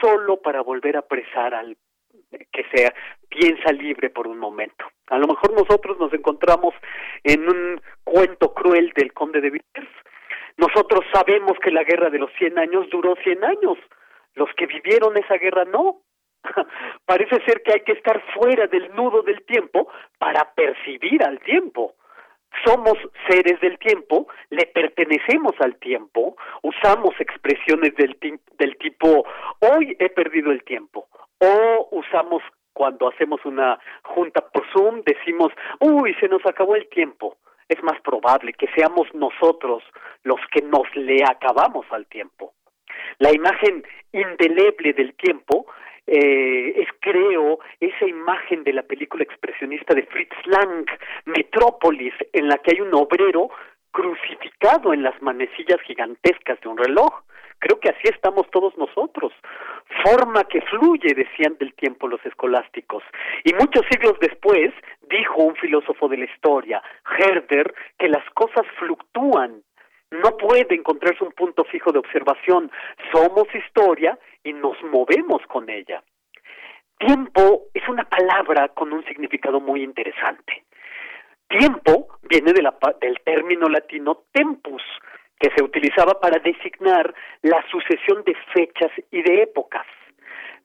solo 0.00 0.40
para 0.40 0.62
volver 0.62 0.96
a 0.96 1.02
presar 1.02 1.54
al 1.54 1.76
que 2.30 2.64
sea 2.74 2.94
piensa 3.28 3.72
libre 3.72 4.10
por 4.10 4.26
un 4.26 4.38
momento. 4.38 4.84
A 5.08 5.18
lo 5.18 5.26
mejor 5.26 5.52
nosotros 5.52 5.98
nos 5.98 6.12
encontramos 6.12 6.74
en 7.24 7.48
un 7.48 7.80
cuento 8.04 8.52
cruel 8.54 8.92
del 8.94 9.12
conde 9.12 9.40
de 9.40 9.50
Villiers. 9.50 9.92
Nosotros 10.56 11.04
sabemos 11.12 11.58
que 11.62 11.70
la 11.70 11.84
guerra 11.84 12.10
de 12.10 12.18
los 12.18 12.30
100 12.38 12.58
años 12.58 12.88
duró 12.90 13.14
100 13.16 13.44
años. 13.44 13.78
Los 14.34 14.50
que 14.54 14.66
vivieron 14.66 15.16
esa 15.16 15.36
guerra 15.36 15.64
no. 15.64 16.02
Parece 17.06 17.42
ser 17.44 17.62
que 17.62 17.72
hay 17.72 17.80
que 17.80 17.92
estar 17.92 18.22
fuera 18.34 18.66
del 18.66 18.94
nudo 18.94 19.22
del 19.22 19.44
tiempo 19.44 19.88
para 20.18 20.52
percibir 20.54 21.22
al 21.22 21.40
tiempo 21.40 21.94
somos 22.64 22.94
seres 23.28 23.60
del 23.60 23.78
tiempo, 23.78 24.28
le 24.50 24.66
pertenecemos 24.66 25.52
al 25.60 25.76
tiempo, 25.76 26.36
usamos 26.62 27.14
expresiones 27.18 27.94
del, 27.96 28.16
del 28.58 28.76
tipo 28.78 29.24
hoy 29.60 29.96
he 29.98 30.08
perdido 30.10 30.50
el 30.50 30.62
tiempo 30.64 31.08
o 31.38 31.88
usamos 31.90 32.42
cuando 32.72 33.08
hacemos 33.08 33.44
una 33.44 33.78
junta 34.02 34.40
por 34.52 34.64
Zoom 34.72 35.02
decimos 35.04 35.52
uy 35.80 36.14
se 36.20 36.28
nos 36.28 36.44
acabó 36.46 36.76
el 36.76 36.88
tiempo. 36.88 37.36
Es 37.68 37.82
más 37.82 38.00
probable 38.02 38.52
que 38.52 38.66
seamos 38.74 39.06
nosotros 39.14 39.82
los 40.24 40.40
que 40.50 40.62
nos 40.62 40.84
le 40.94 41.24
acabamos 41.24 41.86
al 41.90 42.06
tiempo. 42.06 42.52
La 43.18 43.32
imagen 43.32 43.84
indeleble 44.12 44.92
del 44.92 45.14
tiempo 45.14 45.66
eh, 46.06 46.82
es 46.82 46.88
creo 47.00 47.60
esa 47.80 48.06
imagen 48.06 48.64
de 48.64 48.72
la 48.72 48.82
película 48.82 49.22
expresionista 49.22 49.94
de 49.94 50.04
Fritz 50.04 50.34
Lang, 50.46 50.86
Metrópolis, 51.26 52.14
en 52.32 52.48
la 52.48 52.58
que 52.58 52.72
hay 52.74 52.80
un 52.80 52.94
obrero 52.94 53.50
crucificado 53.92 54.92
en 54.92 55.02
las 55.02 55.20
manecillas 55.22 55.80
gigantescas 55.82 56.60
de 56.60 56.68
un 56.68 56.78
reloj. 56.78 57.22
Creo 57.58 57.78
que 57.78 57.90
así 57.90 58.08
estamos 58.08 58.50
todos 58.50 58.76
nosotros. 58.76 59.32
Forma 60.04 60.42
que 60.44 60.62
fluye, 60.62 61.14
decían 61.14 61.56
del 61.58 61.74
tiempo 61.74 62.08
los 62.08 62.24
escolásticos. 62.26 63.04
Y 63.44 63.52
muchos 63.52 63.82
siglos 63.88 64.18
después, 64.20 64.72
dijo 65.08 65.42
un 65.42 65.54
filósofo 65.54 66.08
de 66.08 66.16
la 66.16 66.24
historia, 66.24 66.82
Herder, 67.18 67.72
que 67.98 68.08
las 68.08 68.28
cosas 68.30 68.66
fluctúan, 68.78 69.62
no 70.12 70.36
puede 70.36 70.74
encontrarse 70.74 71.24
un 71.24 71.32
punto 71.32 71.64
fijo 71.64 71.90
de 71.90 71.98
observación. 71.98 72.70
Somos 73.12 73.46
historia 73.54 74.18
y 74.44 74.52
nos 74.52 74.80
movemos 74.84 75.42
con 75.48 75.68
ella. 75.70 76.02
Tiempo 76.98 77.64
es 77.74 77.88
una 77.88 78.04
palabra 78.04 78.68
con 78.68 78.92
un 78.92 79.04
significado 79.06 79.60
muy 79.60 79.82
interesante. 79.82 80.64
Tiempo 81.48 82.08
viene 82.22 82.52
del 82.52 83.20
término 83.24 83.68
latino 83.68 84.24
tempus, 84.32 84.82
que 85.38 85.50
se 85.56 85.64
utilizaba 85.64 86.20
para 86.20 86.38
designar 86.38 87.12
la 87.42 87.64
sucesión 87.70 88.22
de 88.24 88.36
fechas 88.54 88.92
y 89.10 89.22
de 89.22 89.42
épocas. 89.42 89.86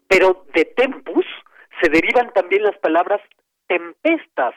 Pero 0.07 0.45
de 0.53 0.65
tempus 0.65 1.25
se 1.81 1.89
derivan 1.89 2.31
también 2.33 2.63
las 2.63 2.77
palabras 2.77 3.21
tempestas, 3.67 4.53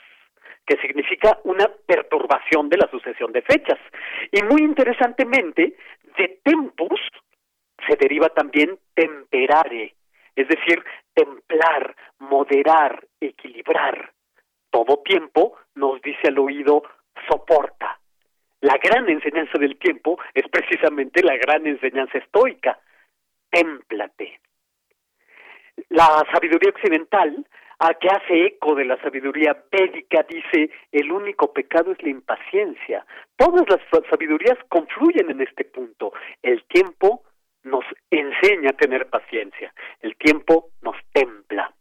que 0.71 0.77
significa 0.87 1.41
una 1.43 1.67
perturbación 1.85 2.69
de 2.69 2.77
la 2.77 2.89
sucesión 2.93 3.33
de 3.33 3.43
fechas. 3.43 3.81
Y 4.31 4.41
muy 4.45 4.63
interesantemente, 4.63 5.75
de 6.17 6.41
tempus 6.45 7.01
se 7.89 7.97
deriva 7.97 8.29
también 8.29 8.79
temperare, 8.95 9.97
es 10.37 10.47
decir, 10.47 10.81
templar, 11.13 11.97
moderar, 12.21 13.05
equilibrar. 13.21 14.13
Todo 14.71 14.99
tiempo 14.99 15.57
nos 15.75 16.01
dice 16.03 16.29
al 16.29 16.39
oído 16.39 16.85
soporta. 17.29 17.99
La 18.61 18.77
gran 18.77 19.09
enseñanza 19.09 19.59
del 19.59 19.77
tiempo 19.77 20.21
es 20.35 20.45
precisamente 20.53 21.25
la 21.25 21.37
gran 21.37 21.67
enseñanza 21.67 22.19
estoica. 22.19 22.79
Témplate. 23.51 24.39
La 25.89 26.25
sabiduría 26.33 26.71
occidental 26.71 27.45
a 27.81 27.95
que 27.95 28.09
hace 28.09 28.45
eco 28.45 28.75
de 28.75 28.85
la 28.85 29.01
sabiduría 29.01 29.57
védica, 29.73 30.25
dice, 30.29 30.71
el 30.93 31.11
único 31.11 31.53
pecado 31.53 31.93
es 31.93 32.03
la 32.03 32.11
impaciencia. 32.11 33.07
Todas 33.37 33.65
las 33.69 33.81
sabidurías 34.11 34.59
confluyen 34.69 35.31
en 35.31 35.41
este 35.41 35.65
punto. 35.65 36.13
El 36.43 36.63
tiempo 36.65 37.23
nos 37.63 37.85
enseña 38.11 38.71
a 38.71 38.77
tener 38.77 39.09
paciencia, 39.09 39.73
el 40.01 40.15
tiempo 40.17 40.71
nos 40.83 40.97
templa. 41.13 41.73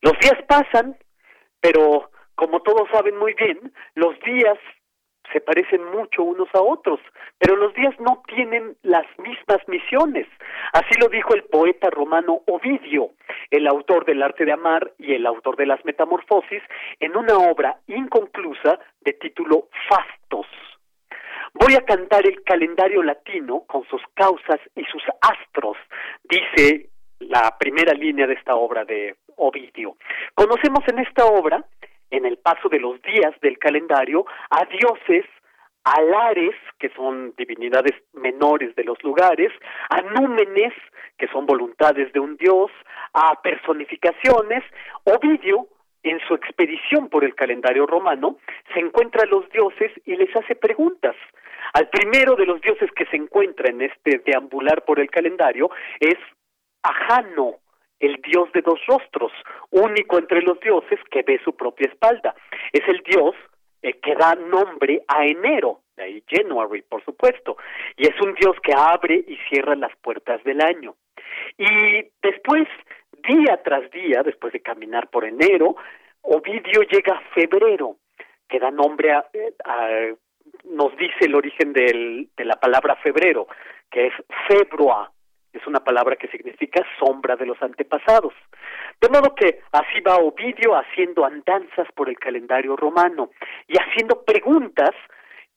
Los 0.00 0.18
días 0.18 0.42
pasan, 0.48 0.96
pero 1.60 2.10
como 2.34 2.60
todos 2.62 2.88
saben 2.90 3.16
muy 3.16 3.34
bien, 3.34 3.72
los 3.94 4.18
días 4.20 4.58
se 5.32 5.40
parecen 5.40 5.84
mucho 5.92 6.22
unos 6.22 6.48
a 6.54 6.60
otros, 6.60 7.00
pero 7.38 7.56
los 7.56 7.72
días 7.74 7.94
no 8.00 8.22
tienen 8.26 8.76
las 8.82 9.06
mismas 9.18 9.58
misiones. 9.66 10.26
Así 10.72 10.98
lo 11.00 11.08
dijo 11.08 11.34
el 11.34 11.44
poeta 11.44 11.90
romano 11.90 12.42
Ovidio, 12.46 13.10
el 13.50 13.66
autor 13.66 14.04
del 14.04 14.22
arte 14.22 14.44
de 14.44 14.52
amar 14.52 14.92
y 14.98 15.14
el 15.14 15.26
autor 15.26 15.56
de 15.56 15.66
las 15.66 15.84
metamorfosis, 15.84 16.62
en 17.00 17.16
una 17.16 17.36
obra 17.36 17.76
inconclusa 17.86 18.78
de 19.00 19.12
título 19.14 19.68
Fastos. 19.88 20.46
Voy 21.54 21.74
a 21.74 21.84
cantar 21.84 22.26
el 22.26 22.42
calendario 22.44 23.02
latino 23.02 23.64
con 23.66 23.84
sus 23.88 24.02
causas 24.14 24.58
y 24.74 24.84
sus 24.84 25.02
astros, 25.20 25.76
dice 26.24 26.88
la 27.20 27.56
primera 27.58 27.92
línea 27.92 28.26
de 28.26 28.34
esta 28.34 28.56
obra 28.56 28.84
de 28.84 29.16
Ovidio. 29.36 29.96
Conocemos 30.34 30.82
en 30.88 31.00
esta 31.00 31.24
obra 31.26 31.64
en 32.12 32.26
el 32.26 32.36
paso 32.36 32.68
de 32.68 32.78
los 32.78 33.00
días 33.02 33.34
del 33.40 33.58
calendario 33.58 34.24
a 34.50 34.64
dioses, 34.66 35.24
a 35.84 36.00
lares, 36.00 36.54
que 36.78 36.90
son 36.90 37.34
divinidades 37.36 37.92
menores 38.12 38.76
de 38.76 38.84
los 38.84 39.02
lugares, 39.02 39.50
a 39.90 40.02
númenes, 40.02 40.72
que 41.18 41.26
son 41.28 41.46
voluntades 41.46 42.12
de 42.12 42.20
un 42.20 42.36
dios, 42.36 42.70
a 43.14 43.40
personificaciones. 43.42 44.62
Ovidio, 45.04 45.66
en 46.04 46.20
su 46.26 46.34
expedición 46.34 47.08
por 47.08 47.24
el 47.24 47.34
calendario 47.34 47.86
romano, 47.86 48.36
se 48.74 48.80
encuentra 48.80 49.22
a 49.22 49.26
los 49.26 49.48
dioses 49.50 49.90
y 50.04 50.14
les 50.16 50.34
hace 50.36 50.54
preguntas. 50.54 51.16
Al 51.72 51.88
primero 51.88 52.36
de 52.36 52.44
los 52.44 52.60
dioses 52.60 52.90
que 52.92 53.06
se 53.06 53.16
encuentra 53.16 53.70
en 53.70 53.80
este 53.82 54.18
deambular 54.26 54.84
por 54.84 55.00
el 55.00 55.10
calendario 55.10 55.70
es 55.98 56.18
Ajano, 56.82 57.56
el 58.02 58.20
dios 58.20 58.50
de 58.52 58.62
dos 58.62 58.80
rostros, 58.86 59.32
único 59.70 60.18
entre 60.18 60.42
los 60.42 60.58
dioses 60.60 60.98
que 61.10 61.22
ve 61.22 61.40
su 61.44 61.54
propia 61.54 61.88
espalda. 61.88 62.34
Es 62.72 62.82
el 62.88 63.00
dios 63.04 63.34
eh, 63.80 63.94
que 64.02 64.14
da 64.16 64.34
nombre 64.34 65.02
a 65.06 65.24
enero, 65.24 65.80
de 65.96 66.02
ahí 66.02 66.24
January, 66.28 66.82
por 66.82 67.04
supuesto, 67.04 67.56
y 67.96 68.08
es 68.08 68.20
un 68.20 68.34
dios 68.34 68.56
que 68.62 68.74
abre 68.74 69.24
y 69.26 69.36
cierra 69.48 69.76
las 69.76 69.96
puertas 70.02 70.42
del 70.42 70.60
año. 70.60 70.96
Y 71.56 72.10
después, 72.20 72.66
día 73.28 73.60
tras 73.64 73.88
día, 73.92 74.22
después 74.24 74.52
de 74.52 74.60
caminar 74.60 75.08
por 75.08 75.24
enero, 75.24 75.76
Ovidio 76.22 76.82
llega 76.82 77.14
a 77.14 77.34
febrero, 77.34 77.98
que 78.48 78.58
da 78.58 78.72
nombre 78.72 79.12
a, 79.12 79.24
nos 80.64 80.96
dice 80.96 81.26
el 81.26 81.36
origen 81.36 81.72
de 81.72 82.28
la 82.38 82.56
palabra 82.56 82.96
febrero, 82.96 83.46
que 83.90 84.08
es 84.08 84.12
febroa, 84.48 85.12
es 85.52 85.66
una 85.66 85.80
palabra 85.80 86.16
que 86.16 86.28
significa 86.28 86.84
sombra 86.98 87.36
de 87.36 87.46
los 87.46 87.60
antepasados. 87.62 88.32
De 89.00 89.08
modo 89.08 89.34
que 89.34 89.60
así 89.72 90.00
va 90.00 90.16
Ovidio 90.16 90.74
haciendo 90.74 91.24
andanzas 91.24 91.88
por 91.94 92.08
el 92.08 92.18
calendario 92.18 92.76
romano 92.76 93.30
y 93.68 93.76
haciendo 93.78 94.24
preguntas 94.24 94.90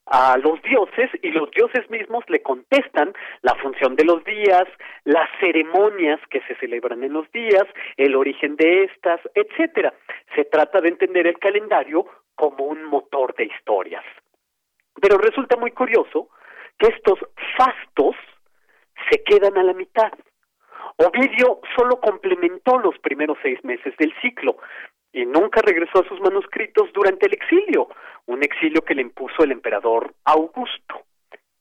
a 0.07 0.37
los 0.37 0.61
dioses 0.61 1.09
y 1.21 1.31
los 1.31 1.49
dioses 1.51 1.89
mismos 1.89 2.23
le 2.27 2.41
contestan 2.43 3.13
la 3.41 3.55
función 3.55 3.95
de 3.95 4.05
los 4.05 4.23
días, 4.23 4.65
las 5.03 5.29
ceremonias 5.39 6.19
que 6.29 6.41
se 6.41 6.55
celebran 6.55 7.03
en 7.03 7.13
los 7.13 7.31
días, 7.31 7.65
el 7.97 8.15
origen 8.15 8.55
de 8.55 8.83
estas, 8.83 9.19
etcétera. 9.33 9.93
Se 10.35 10.45
trata 10.45 10.81
de 10.81 10.89
entender 10.89 11.25
el 11.25 11.39
calendario 11.39 12.05
como 12.35 12.65
un 12.65 12.83
motor 12.83 13.33
de 13.35 13.45
historias. 13.45 14.03
Pero 15.01 15.17
resulta 15.17 15.57
muy 15.57 15.71
curioso 15.71 16.29
que 16.77 16.87
estos 16.87 17.19
fastos 17.57 18.15
se 19.09 19.23
quedan 19.23 19.57
a 19.57 19.63
la 19.63 19.73
mitad. 19.73 20.11
Ovidio 20.97 21.59
solo 21.75 21.99
complementó 21.99 22.77
los 22.79 22.97
primeros 22.99 23.37
seis 23.41 23.63
meses 23.63 23.95
del 23.97 24.13
ciclo 24.21 24.57
y 25.11 25.25
nunca 25.25 25.61
regresó 25.61 25.99
a 25.99 26.07
sus 26.07 26.19
manuscritos 26.21 26.91
durante 26.93 27.25
el 27.27 27.33
exilio, 27.33 27.89
un 28.25 28.43
exilio 28.43 28.81
que 28.81 28.95
le 28.95 29.01
impuso 29.01 29.43
el 29.43 29.51
emperador 29.51 30.13
Augusto. 30.25 31.03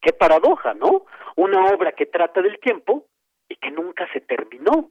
Qué 0.00 0.12
paradoja, 0.12 0.74
¿no? 0.74 1.06
Una 1.36 1.66
obra 1.66 1.92
que 1.92 2.06
trata 2.06 2.42
del 2.42 2.58
tiempo 2.60 3.06
y 3.48 3.56
que 3.56 3.70
nunca 3.70 4.06
se 4.12 4.20
terminó. 4.20 4.90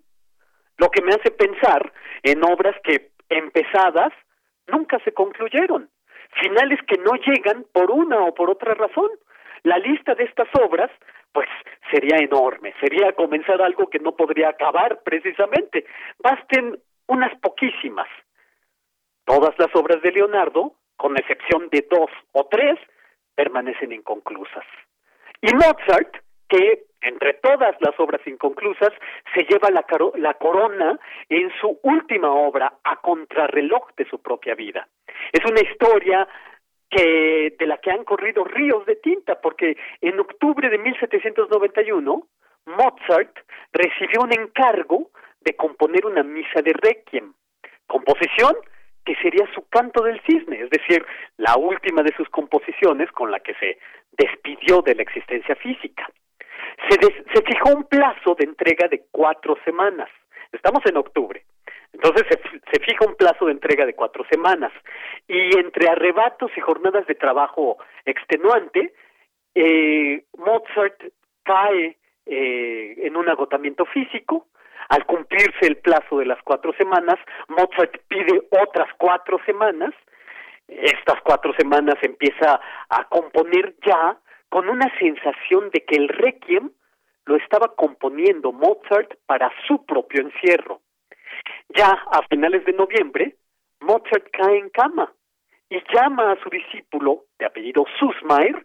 Lo 0.77 0.89
que 0.89 1.01
me 1.01 1.13
hace 1.13 1.31
pensar 1.31 1.93
en 2.23 2.43
obras 2.43 2.75
que 2.83 3.11
empezadas 3.29 4.13
nunca 4.67 4.99
se 4.99 5.13
concluyeron, 5.13 5.89
finales 6.41 6.79
que 6.87 6.97
no 6.97 7.13
llegan 7.15 7.65
por 7.71 7.91
una 7.91 8.19
o 8.19 8.33
por 8.33 8.49
otra 8.49 8.73
razón. 8.73 9.09
La 9.63 9.77
lista 9.77 10.15
de 10.15 10.23
estas 10.25 10.47
obras 10.61 10.91
pues 11.33 11.49
sería 11.91 12.17
enorme, 12.17 12.73
sería 12.79 13.11
comenzar 13.13 13.61
algo 13.61 13.89
que 13.89 13.99
no 13.99 14.15
podría 14.15 14.49
acabar 14.49 15.01
precisamente. 15.03 15.85
Basten 16.19 16.79
unas 17.07 17.37
poquísimas. 17.39 18.07
Todas 19.25 19.57
las 19.57 19.75
obras 19.75 20.01
de 20.01 20.11
Leonardo, 20.11 20.73
con 20.95 21.17
excepción 21.17 21.69
de 21.69 21.85
dos 21.89 22.11
o 22.31 22.45
tres, 22.45 22.79
permanecen 23.35 23.91
inconclusas. 23.91 24.65
Y 25.41 25.53
Mozart, 25.53 26.17
que 26.47 26.85
entre 27.01 27.33
todas 27.33 27.75
las 27.81 27.99
obras 27.99 28.21
inconclusas, 28.25 28.91
se 29.33 29.43
lleva 29.43 29.69
la, 29.69 29.85
la, 30.15 30.33
corona 30.35 30.97
en 31.27 31.51
su 31.59 31.79
última 31.83 32.31
obra, 32.31 32.73
a 32.83 32.95
contrarreloj 32.97 33.93
de 33.97 34.05
su 34.05 34.21
propia 34.21 34.55
vida. 34.55 34.87
Es 35.31 35.43
una 35.43 35.61
historia 35.61 36.27
que 36.95 37.55
de 37.57 37.67
la 37.67 37.77
que 37.77 37.91
han 37.91 38.03
corrido 38.03 38.43
ríos 38.43 38.85
de 38.85 38.95
tinta, 38.97 39.39
porque 39.41 39.77
en 40.01 40.19
octubre 40.19 40.69
de 40.69 40.77
1791 40.77 42.27
Mozart 42.65 43.37
recibió 43.71 44.21
un 44.21 44.33
encargo 44.33 45.09
de 45.41 45.55
componer 45.55 46.05
una 46.05 46.23
misa 46.23 46.61
de 46.61 46.73
requiem, 46.73 47.33
composición 47.87 48.55
que 49.05 49.15
sería 49.15 49.45
su 49.53 49.67
canto 49.67 50.03
del 50.03 50.21
cisne, 50.21 50.61
es 50.61 50.69
decir, 50.69 51.05
la 51.37 51.57
última 51.57 52.03
de 52.03 52.13
sus 52.15 52.29
composiciones 52.29 53.11
con 53.11 53.31
la 53.31 53.39
que 53.41 53.53
se 53.55 53.77
despidió 54.17 54.81
de 54.81 54.95
la 54.95 55.01
existencia 55.01 55.55
física. 55.55 56.09
Se, 56.89 56.95
se 56.95 57.41
fijó 57.41 57.75
un 57.75 57.83
plazo 57.83 58.35
de 58.35 58.45
entrega 58.45 58.87
de 58.87 59.03
cuatro 59.11 59.57
semanas. 59.65 60.09
Estamos 60.51 60.81
en 60.85 60.97
octubre. 60.97 61.43
Entonces 61.93 62.25
se, 62.71 62.79
fija 62.79 63.05
un 63.05 63.15
plazo 63.15 63.45
de 63.45 63.51
entrega 63.51 63.85
de 63.85 63.93
cuatro 63.93 64.25
semanas 64.29 64.71
y 65.27 65.57
entre 65.57 65.89
arrebatos 65.89 66.51
y 66.57 66.59
jornadas 66.59 67.05
de 67.07 67.15
trabajo 67.15 67.77
extenuante, 68.05 68.93
eh, 69.55 70.25
Mozart 70.37 70.99
cae 71.43 71.97
eh, 72.25 72.95
en 72.97 73.15
un 73.15 73.29
agotamiento 73.29 73.85
físico. 73.85 74.47
Al 74.89 75.05
cumplirse 75.05 75.65
el 75.65 75.77
plazo 75.77 76.19
de 76.19 76.25
las 76.25 76.41
cuatro 76.43 76.73
semanas, 76.73 77.15
Mozart 77.47 77.95
pide 78.07 78.41
otras 78.49 78.89
cuatro 78.97 79.39
semanas. 79.45 79.93
Estas 80.67 81.21
cuatro 81.21 81.53
semanas 81.53 81.95
empieza 82.01 82.59
a 82.89 83.03
componer 83.07 83.75
ya 83.85 84.17
con 84.49 84.67
una 84.67 84.91
sensación 84.99 85.69
de 85.71 85.85
que 85.85 85.95
el 85.95 86.09
requiem 86.09 86.71
lo 87.25 87.35
estaba 87.37 87.75
componiendo 87.75 88.51
Mozart 88.51 89.13
para 89.25 89.51
su 89.67 89.85
propio 89.85 90.21
encierro. 90.21 90.81
Ya 91.69 91.89
a 91.89 92.21
finales 92.29 92.65
de 92.65 92.73
noviembre, 92.73 93.35
Mozart 93.79 94.29
cae 94.31 94.57
en 94.57 94.69
cama 94.69 95.11
y 95.69 95.81
llama 95.93 96.31
a 96.31 96.43
su 96.43 96.49
discípulo, 96.49 97.25
de 97.39 97.45
apellido 97.45 97.85
Susmayer, 97.99 98.63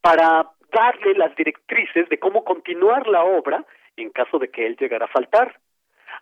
para 0.00 0.50
darle 0.72 1.14
las 1.14 1.34
directrices 1.36 2.08
de 2.08 2.18
cómo 2.18 2.44
continuar 2.44 3.06
la 3.06 3.24
obra 3.24 3.64
en 3.96 4.10
caso 4.10 4.38
de 4.38 4.50
que 4.50 4.66
él 4.66 4.76
llegara 4.78 5.06
a 5.06 5.08
faltar. 5.08 5.58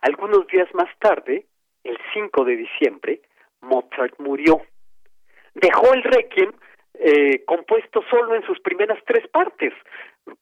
Algunos 0.01 0.47
días 0.47 0.67
más 0.73 0.89
tarde, 0.99 1.45
el 1.83 1.97
5 2.13 2.45
de 2.45 2.55
diciembre, 2.55 3.21
Mozart 3.61 4.19
murió. 4.19 4.61
Dejó 5.53 5.93
el 5.93 6.03
requiem 6.03 6.51
eh, 6.93 7.43
compuesto 7.45 8.03
solo 8.09 8.35
en 8.35 8.45
sus 8.45 8.59
primeras 8.59 8.99
tres 9.05 9.27
partes. 9.27 9.73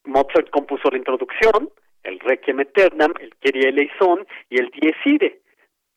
Mozart 0.06 0.50
compuso 0.50 0.90
la 0.90 0.98
introducción, 0.98 1.70
el 2.04 2.20
Requiem 2.20 2.62
Eternam, 2.62 3.14
el 3.20 3.36
Kyrie 3.38 3.70
eleison 3.70 4.26
y 4.50 4.60
el 4.60 4.70
Dies 4.70 4.96
Irae. 5.06 5.40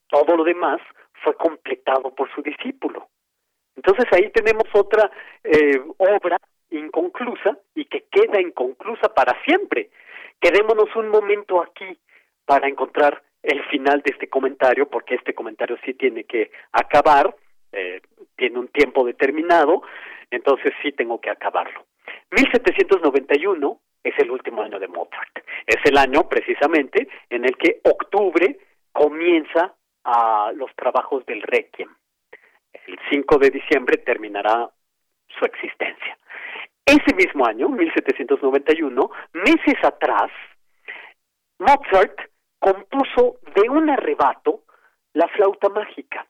Todo 0.09 0.37
lo 0.37 0.45
demás 0.45 0.81
fue 1.23 1.35
completado 1.35 2.15
por 2.15 2.33
su 2.35 2.43
discípulo. 2.43 3.09
Entonces 3.77 4.07
ahí 4.13 4.31
tenemos 4.31 4.65
otra 4.73 5.11
eh, 5.45 5.81
obra 5.99 6.39
inconclusa 6.71 7.59
y 7.75 7.85
que 7.85 8.07
queda 8.11 8.41
inconclusa 8.41 9.15
para 9.15 9.41
siempre. 9.45 9.91
Quedémonos 10.41 10.95
un 10.97 11.09
momento 11.09 11.63
aquí 11.63 11.99
para 12.45 12.69
encontrar 12.69 13.23
el 13.43 13.65
final 13.67 14.03
de 14.03 14.13
este 14.13 14.29
comentario, 14.29 14.89
porque 14.89 15.15
este 15.15 15.35
comentario 15.35 15.77
sí 15.85 15.95
tiene 15.95 16.25
que 16.25 16.51
acabar, 16.73 17.35
eh, 17.73 18.01
tiene 18.37 18.59
un 18.59 18.69
tiempo 18.69 19.05
determinado, 19.05 19.83
entonces 20.31 20.73
sí 20.83 20.93
tengo 20.93 21.21
que 21.21 21.31
acabarlo. 21.31 21.87
1791 22.31 23.81
es 24.03 24.15
el 24.19 24.31
último 24.31 24.63
año 24.63 24.79
de 24.79 24.89
Mozart. 24.89 25.39
Es 25.67 25.79
el 25.85 25.97
año 25.97 26.29
precisamente 26.29 27.09
en 27.31 27.45
el 27.45 27.57
que 27.57 27.81
octubre 27.85 28.59
comienza 28.93 29.75
a 30.11 30.53
los 30.55 30.75
trabajos 30.75 31.25
del 31.27 31.43
Requiem. 31.43 31.95
El 32.87 32.99
5 33.11 33.39
de 33.39 33.51
diciembre 33.51 33.99
terminará 33.99 34.71
su 35.39 35.45
existencia. 35.45 36.17
Ese 36.87 37.15
mismo 37.15 37.47
año, 37.47 37.69
1791, 37.69 39.11
meses 39.35 39.85
atrás, 39.85 40.31
Mozart 41.59 42.19
compuso 42.59 43.39
de 43.55 43.69
un 43.69 43.91
arrebato 43.91 44.63
La 45.13 45.29
flauta 45.29 45.69
mágica, 45.69 46.27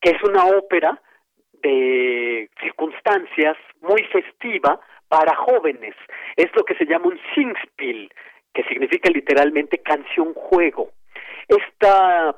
que 0.00 0.10
es 0.10 0.22
una 0.24 0.46
ópera 0.46 1.00
de 1.52 2.50
circunstancias 2.60 3.56
muy 3.80 4.02
festiva 4.04 4.80
para 5.08 5.36
jóvenes. 5.36 5.94
Es 6.36 6.50
lo 6.56 6.64
que 6.64 6.74
se 6.74 6.86
llama 6.86 7.06
un 7.06 7.20
Singspiel, 7.34 8.12
que 8.52 8.64
significa 8.64 9.08
literalmente 9.10 9.78
canción 9.78 10.34
juego. 10.34 10.90
Esta 11.46 12.34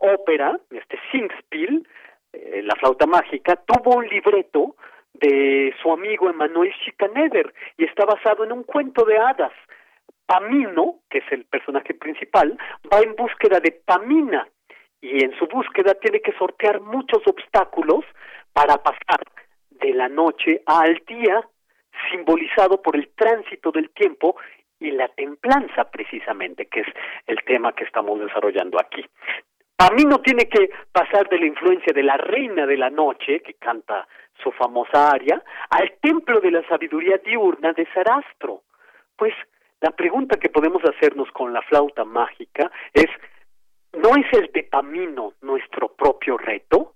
ópera, 0.00 0.58
este 0.70 0.98
Singspiel, 1.10 1.86
eh, 2.32 2.62
la 2.64 2.74
flauta 2.76 3.06
mágica, 3.06 3.56
tuvo 3.56 3.96
un 3.96 4.08
libreto 4.08 4.76
de 5.14 5.74
su 5.82 5.92
amigo 5.92 6.28
Emanuel 6.28 6.72
Schikaneder 6.74 7.52
y 7.76 7.84
está 7.84 8.04
basado 8.04 8.44
en 8.44 8.52
un 8.52 8.64
cuento 8.64 9.04
de 9.04 9.18
hadas. 9.18 9.52
Pamino, 10.26 11.00
que 11.10 11.18
es 11.18 11.24
el 11.32 11.44
personaje 11.44 11.94
principal, 11.94 12.56
va 12.92 13.00
en 13.00 13.16
búsqueda 13.16 13.58
de 13.58 13.72
Pamina 13.72 14.46
y 15.00 15.24
en 15.24 15.36
su 15.38 15.46
búsqueda 15.46 15.94
tiene 15.94 16.20
que 16.20 16.32
sortear 16.32 16.80
muchos 16.80 17.26
obstáculos 17.26 18.04
para 18.52 18.76
pasar 18.76 19.20
de 19.70 19.92
la 19.92 20.08
noche 20.08 20.62
al 20.66 21.02
día, 21.06 21.42
simbolizado 22.10 22.80
por 22.80 22.96
el 22.96 23.08
tránsito 23.16 23.72
del 23.72 23.90
tiempo 23.90 24.36
y 24.78 24.90
la 24.92 25.08
templanza 25.08 25.90
precisamente, 25.90 26.66
que 26.66 26.80
es 26.80 26.86
el 27.26 27.42
tema 27.44 27.72
que 27.72 27.84
estamos 27.84 28.20
desarrollando 28.20 28.78
aquí. 28.80 29.04
A 29.80 29.88
mí 29.94 30.04
no 30.04 30.20
tiene 30.20 30.46
que 30.46 30.70
pasar 30.92 31.26
de 31.30 31.38
la 31.38 31.46
influencia 31.46 31.94
de 31.94 32.02
la 32.02 32.18
reina 32.18 32.66
de 32.66 32.76
la 32.76 32.90
noche, 32.90 33.40
que 33.40 33.54
canta 33.54 34.06
su 34.42 34.52
famosa 34.52 35.10
aria, 35.10 35.42
al 35.70 35.94
templo 36.02 36.38
de 36.38 36.50
la 36.50 36.68
sabiduría 36.68 37.16
diurna 37.24 37.72
de 37.72 37.88
Sarastro. 37.94 38.64
Pues 39.16 39.32
la 39.80 39.92
pregunta 39.92 40.36
que 40.36 40.50
podemos 40.50 40.82
hacernos 40.84 41.30
con 41.30 41.54
la 41.54 41.62
flauta 41.62 42.04
mágica 42.04 42.70
es, 42.92 43.06
¿no 43.94 44.10
es 44.16 44.26
el 44.32 44.50
Pamino 44.66 45.32
nuestro 45.40 45.94
propio 45.94 46.36
reto? 46.36 46.92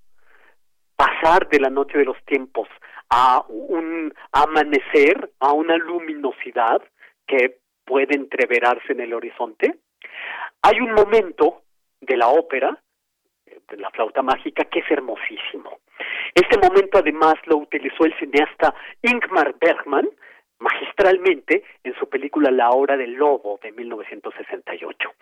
Pasar 0.94 1.48
de 1.48 1.61
la 1.61 1.70
noche 1.70 1.97
de 1.97 2.05
los 2.05 2.23
tiempos 2.27 2.69
a 3.09 3.47
un 3.48 4.12
amanecer, 4.31 5.31
a 5.40 5.55
una 5.55 5.78
luminosidad 5.78 6.82
que 7.27 7.61
puede 7.86 8.15
entreverarse 8.15 8.93
en 8.93 9.01
el 9.01 9.15
horizonte. 9.15 9.74
Hay 10.61 10.81
un 10.81 10.93
momento 10.93 11.63
de 12.05 12.16
la 12.16 12.28
ópera, 12.28 12.78
de 13.68 13.76
la 13.76 13.90
flauta 13.90 14.22
mágica, 14.22 14.64
que 14.64 14.81
es 14.81 14.90
hermosísimo. 14.90 15.78
Este 16.35 16.59
momento 16.59 16.98
además 16.98 17.35
lo 17.47 17.59
utilizó 17.59 18.05
el 18.05 18.18
cineasta 18.18 18.74
Ingmar 19.02 19.55
Bergman 19.60 20.09
magistralmente 20.59 21.62
en 21.82 21.94
su 21.97 22.09
película 22.09 22.51
La 22.51 22.70
hora 22.70 22.97
del 22.97 23.12
lobo 23.12 23.59
de 23.62 23.72
1968. 23.72 25.12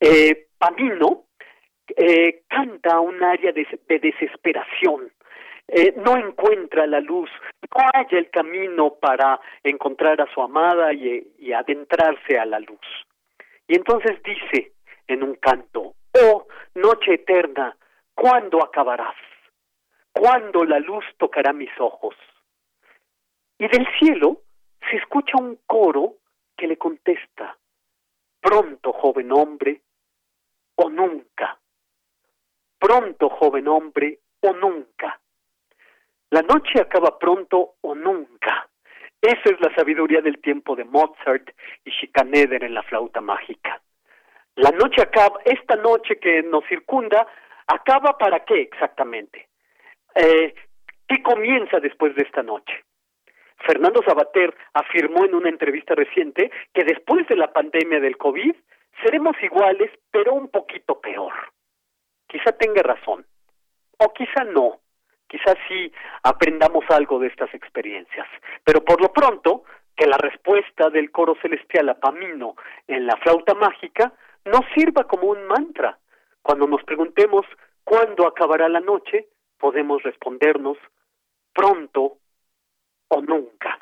Eh, 0.00 0.48
Pamino 0.58 1.24
eh, 1.96 2.42
canta 2.48 3.00
un 3.00 3.22
área 3.22 3.52
de, 3.52 3.66
de 3.88 3.98
desesperación 3.98 5.12
eh, 5.72 5.94
no 6.04 6.16
encuentra 6.16 6.84
la 6.88 6.98
luz, 6.98 7.30
no 7.62 7.82
halla 7.94 8.18
el 8.18 8.28
camino 8.30 8.94
para 9.00 9.40
encontrar 9.62 10.20
a 10.20 10.26
su 10.34 10.42
amada 10.42 10.92
y 10.92 11.52
adentrarse 11.52 12.36
a 12.36 12.44
la 12.44 12.58
luz. 12.58 12.80
Y 13.68 13.76
entonces 13.76 14.20
dice 14.24 14.72
en 15.06 15.22
un 15.22 15.36
canto, 15.36 15.94
oh 16.14 16.46
noche 16.74 17.14
eterna, 17.14 17.76
¿cuándo 18.14 18.62
acabarás? 18.62 19.16
¿Cuándo 20.12 20.64
la 20.64 20.78
luz 20.78 21.04
tocará 21.18 21.52
mis 21.52 21.70
ojos? 21.78 22.14
Y 23.58 23.68
del 23.68 23.86
cielo 23.98 24.42
se 24.90 24.96
escucha 24.96 25.36
un 25.38 25.58
coro 25.66 26.16
que 26.56 26.66
le 26.66 26.76
contesta, 26.76 27.56
pronto, 28.40 28.92
joven 28.92 29.32
hombre, 29.32 29.82
o 30.76 30.88
nunca. 30.88 31.58
Pronto, 32.78 33.28
joven 33.28 33.68
hombre, 33.68 34.20
o 34.40 34.52
nunca. 34.52 35.20
La 36.30 36.42
noche 36.42 36.80
acaba 36.80 37.18
pronto 37.18 37.74
o 37.80 37.94
nunca. 37.94 38.68
Esa 39.20 39.50
es 39.50 39.60
la 39.60 39.74
sabiduría 39.74 40.22
del 40.22 40.40
tiempo 40.40 40.74
de 40.74 40.84
Mozart 40.84 41.50
y 41.84 41.90
Schikaneder 41.90 42.64
en 42.64 42.72
la 42.72 42.82
flauta 42.82 43.20
mágica. 43.20 43.82
La 44.56 44.70
noche 44.70 45.02
acaba, 45.02 45.38
esta 45.44 45.76
noche 45.76 46.18
que 46.18 46.42
nos 46.42 46.64
circunda, 46.66 47.26
acaba 47.66 48.18
para 48.18 48.44
qué 48.44 48.62
exactamente? 48.62 49.48
Eh, 50.14 50.54
¿Qué 51.06 51.22
comienza 51.22 51.80
después 51.80 52.14
de 52.14 52.22
esta 52.22 52.42
noche? 52.42 52.84
Fernando 53.66 54.02
Sabater 54.02 54.54
afirmó 54.74 55.24
en 55.24 55.34
una 55.34 55.48
entrevista 55.48 55.94
reciente 55.94 56.50
que 56.72 56.84
después 56.84 57.26
de 57.28 57.36
la 57.36 57.52
pandemia 57.52 58.00
del 58.00 58.16
COVID 58.16 58.54
seremos 59.02 59.36
iguales, 59.42 59.90
pero 60.10 60.34
un 60.34 60.48
poquito 60.48 61.00
peor. 61.00 61.32
Quizá 62.26 62.52
tenga 62.52 62.82
razón, 62.82 63.26
o 63.98 64.12
quizá 64.12 64.44
no. 64.44 64.80
Quizá 65.28 65.54
sí 65.68 65.92
aprendamos 66.24 66.84
algo 66.90 67.20
de 67.20 67.28
estas 67.28 67.52
experiencias. 67.54 68.26
Pero 68.64 68.84
por 68.84 69.00
lo 69.00 69.12
pronto, 69.12 69.64
que 69.96 70.06
la 70.06 70.16
respuesta 70.16 70.90
del 70.90 71.10
coro 71.12 71.36
celestial 71.40 71.88
a 71.88 71.94
Pamino 71.94 72.56
en 72.88 73.06
la 73.06 73.16
flauta 73.18 73.54
mágica 73.54 74.12
nos 74.44 74.64
sirva 74.74 75.04
como 75.04 75.28
un 75.28 75.46
mantra. 75.46 75.98
Cuando 76.42 76.66
nos 76.66 76.82
preguntemos 76.84 77.46
cuándo 77.84 78.26
acabará 78.26 78.68
la 78.68 78.80
noche, 78.80 79.28
podemos 79.58 80.02
respondernos 80.02 80.78
pronto 81.52 82.18
o 83.08 83.20
nunca. 83.20 83.78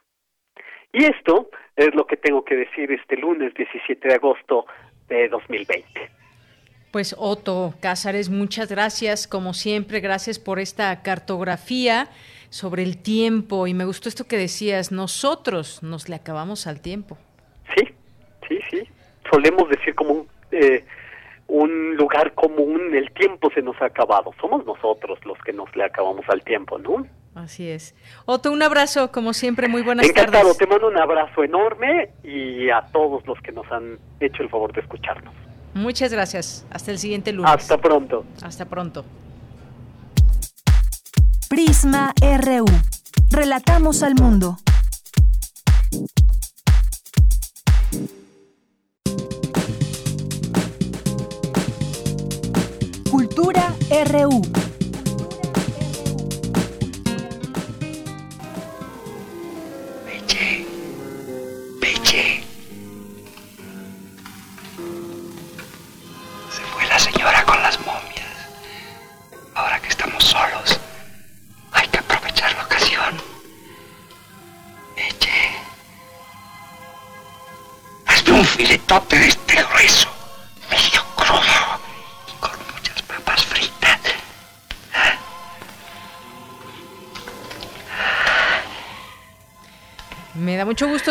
Y 0.93 1.05
esto 1.05 1.51
es 1.76 1.94
lo 1.94 2.06
que 2.06 2.16
tengo 2.16 2.44
que 2.44 2.56
decir 2.56 2.90
este 2.90 3.16
lunes 3.16 3.55
17 3.55 4.09
de 4.09 4.14
agosto 4.14 4.66
de 5.09 5.28
2020. 5.28 6.10
Pues 6.90 7.14
Otto 7.18 7.74
Cázares, 7.80 8.30
muchas 8.30 8.70
gracias, 8.70 9.28
como 9.28 9.52
siempre, 9.52 10.01
gracias 10.01 10.39
por 10.39 10.59
esta 10.59 11.02
cartografía 11.02 12.09
sobre 12.48 12.82
el 12.82 13.02
tiempo 13.02 13.66
y 13.66 13.74
me 13.74 13.85
gustó 13.85 14.09
esto 14.09 14.26
que 14.26 14.39
decías, 14.39 14.90
nosotros 14.90 15.82
nos 15.82 16.09
le 16.09 16.16
acabamos 16.16 16.66
al 16.66 16.80
tiempo. 16.80 17.18
Sí, 17.76 17.85
sí, 18.48 18.59
sí, 18.70 18.89
solemos 19.30 19.68
decir 19.68 19.94
como 19.94 20.12
un, 20.14 20.28
eh, 20.51 20.85
un 21.47 21.97
lugar 21.97 22.35
común, 22.35 22.95
el 22.95 23.11
tiempo 23.12 23.51
se 23.55 23.62
nos 23.62 23.81
ha 23.81 23.87
acabado, 23.87 24.33
somos 24.41 24.65
nosotros 24.66 25.19
los 25.25 25.39
que 25.39 25.53
nos 25.53 25.75
le 25.75 25.85
acabamos 25.85 26.25
al 26.29 26.43
tiempo, 26.43 26.79
¿no? 26.79 27.07
Así 27.35 27.69
es. 27.70 27.95
Otto, 28.27 28.51
un 28.53 28.62
abrazo, 28.62 29.12
como 29.12 29.33
siempre, 29.33 29.69
muy 29.69 29.83
buenas 29.83 30.07
Encantado, 30.07 30.43
tardes. 30.43 30.59
te 30.59 30.66
mando 30.66 30.89
un 30.89 30.99
abrazo 30.99 31.45
enorme 31.45 32.11
y 32.25 32.69
a 32.69 32.83
todos 32.93 33.25
los 33.27 33.39
que 33.41 33.53
nos 33.53 33.70
han 33.70 33.99
hecho 34.20 34.43
el 34.43 34.51
favor 34.51 34.73
de 34.73 34.81
escucharnos. 34.81 35.33
Muchas 35.75 36.12
gracias. 36.12 36.66
Hasta 36.70 36.91
el 36.91 36.99
siguiente 36.99 37.33
lunes. 37.33 37.51
Hasta 37.53 37.79
pronto. 37.79 38.25
Hasta 38.43 38.65
pronto. 38.65 39.05
Prisma 41.49 42.12
RU. 42.20 42.66
Relatamos 43.31 44.03
al 44.03 44.15
mundo. 44.16 44.57
Cultura 53.39 53.73
RU. 53.89 54.68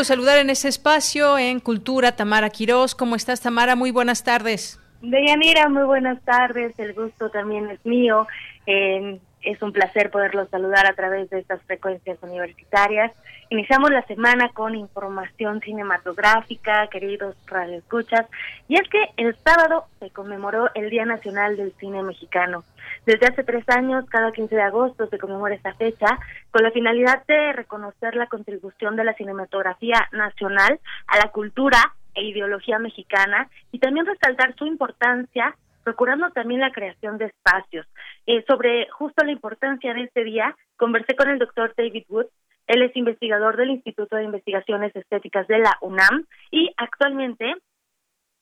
Saludar 0.08 0.38
en 0.38 0.50
este 0.50 0.70
espacio 0.70 1.38
en 1.38 1.60
Cultura 1.60 2.14
Tamara 2.14 2.50
Quirós. 2.50 2.96
¿Cómo 2.96 3.16
estás, 3.16 3.42
Tamara? 3.42 3.76
Muy 3.76 3.92
buenas 3.92 4.24
tardes. 4.24 4.80
Deyanira, 5.02 5.68
muy 5.68 5.84
buenas 5.84 6.24
tardes. 6.24 6.80
El 6.80 6.94
gusto 6.94 7.30
también 7.30 7.70
es 7.70 7.86
mío. 7.86 8.26
Eh, 8.66 9.20
es 9.52 9.62
un 9.62 9.72
placer 9.72 10.12
poderlos 10.12 10.50
saludar 10.50 10.86
a 10.88 10.94
través 10.94 11.30
de 11.30 11.40
estas 11.40 11.62
frecuencias 11.64 12.18
universitarias. 12.22 13.14
Iniciamos 13.50 13.92
la 13.92 14.02
semana 14.04 14.50
con 14.50 14.76
información 14.76 15.62
cinematográfica, 15.62 16.88
queridos 16.88 17.36
radioescuchas, 17.46 18.26
y 18.68 18.76
es 18.76 18.90
que 18.90 19.10
el 19.16 19.38
sábado 19.38 19.86
se 20.00 20.10
conmemoró 20.10 20.70
el 20.76 20.90
Día 20.90 21.06
Nacional 21.06 21.56
del 21.56 21.72
Cine 21.80 22.04
Mexicano. 22.04 22.66
Desde 23.06 23.28
hace 23.28 23.46
tres 23.46 23.64
años, 23.70 24.04
cada 24.10 24.34
15 24.34 24.54
de 24.54 24.62
agosto 24.62 25.08
se 25.08 25.18
conmemora 25.18 25.56
esta 25.56 25.74
fecha 25.76 26.20
con 26.52 26.64
la 26.64 26.72
finalidad 26.72 27.26
de 27.26 27.54
reconocer 27.54 28.16
la 28.16 28.28
contribución 28.28 28.98
de 28.98 29.06
la 29.06 29.14
cinematografía 29.14 30.10
nacional 30.12 30.82
a 31.08 31.18
la 31.18 31.32
cultura 31.32 31.94
e 32.16 32.26
ideología 32.26 32.80
mexicana 32.80 33.50
y 33.72 33.80
también 33.80 34.06
resaltar 34.06 34.56
su 34.56 34.66
importancia 34.66 35.56
procurando 35.88 36.30
también 36.32 36.60
la 36.60 36.74
creación 36.74 37.18
de 37.18 37.28
espacios. 37.28 37.88
Eh, 38.26 38.44
sobre 38.46 38.90
justo 38.90 39.24
la 39.24 39.32
importancia 39.32 39.94
de 39.94 40.02
este 40.02 40.26
día, 40.26 40.54
conversé 40.76 41.16
con 41.16 41.30
el 41.30 41.40
doctor 41.40 41.74
David 41.78 42.04
Wood, 42.10 42.26
él 42.68 42.82
es 42.82 42.94
investigador 42.98 43.56
del 43.56 43.70
Instituto 43.70 44.18
de 44.18 44.26
Investigaciones 44.26 44.94
Estéticas 44.94 45.48
de 45.48 45.60
la 45.60 45.78
UNAM 45.80 46.26
y 46.52 46.70
actualmente 46.76 47.56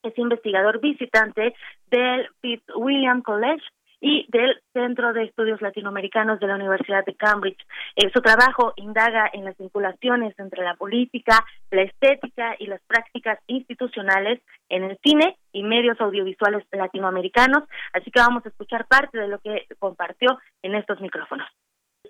es 0.02 0.18
investigador 0.18 0.80
visitante 0.80 1.54
del 1.92 2.28
Fitzwilliam 2.42 3.22
College 3.22 3.64
y 4.06 4.23
del 4.30 4.61
Centro 4.72 5.14
de 5.14 5.23
Estudios 5.23 5.64
Latinoamericanos 5.64 6.40
de 6.40 6.45
la 6.45 6.53
Universidad 6.53 7.03
de 7.06 7.15
Cambridge. 7.15 7.57
Eh, 7.95 8.11
su 8.14 8.22
trabajo 8.22 8.73
indaga 8.76 9.27
en 9.34 9.44
las 9.44 9.57
vinculaciones 9.57 10.38
entre 10.38 10.64
la 10.64 10.76
política, 10.76 11.44
la 11.72 11.82
estética 11.82 12.56
y 12.60 12.68
las 12.68 12.82
prácticas 12.86 13.40
institucionales 13.48 14.44
en 14.69 14.84
el 14.84 14.99
cine 15.03 15.38
y 15.53 15.64
medios 15.64 15.99
audiovisuales 15.99 16.64
latinoamericanos, 16.72 17.64
así 17.94 18.11
que 18.11 18.19
vamos 18.19 18.45
a 18.45 18.49
escuchar 18.49 18.86
parte 18.86 19.18
de 19.18 19.27
lo 19.27 19.40
que 19.40 19.65
compartió 19.80 20.38
en 20.61 20.76
estos 20.76 21.02
micrófonos. 21.02 21.48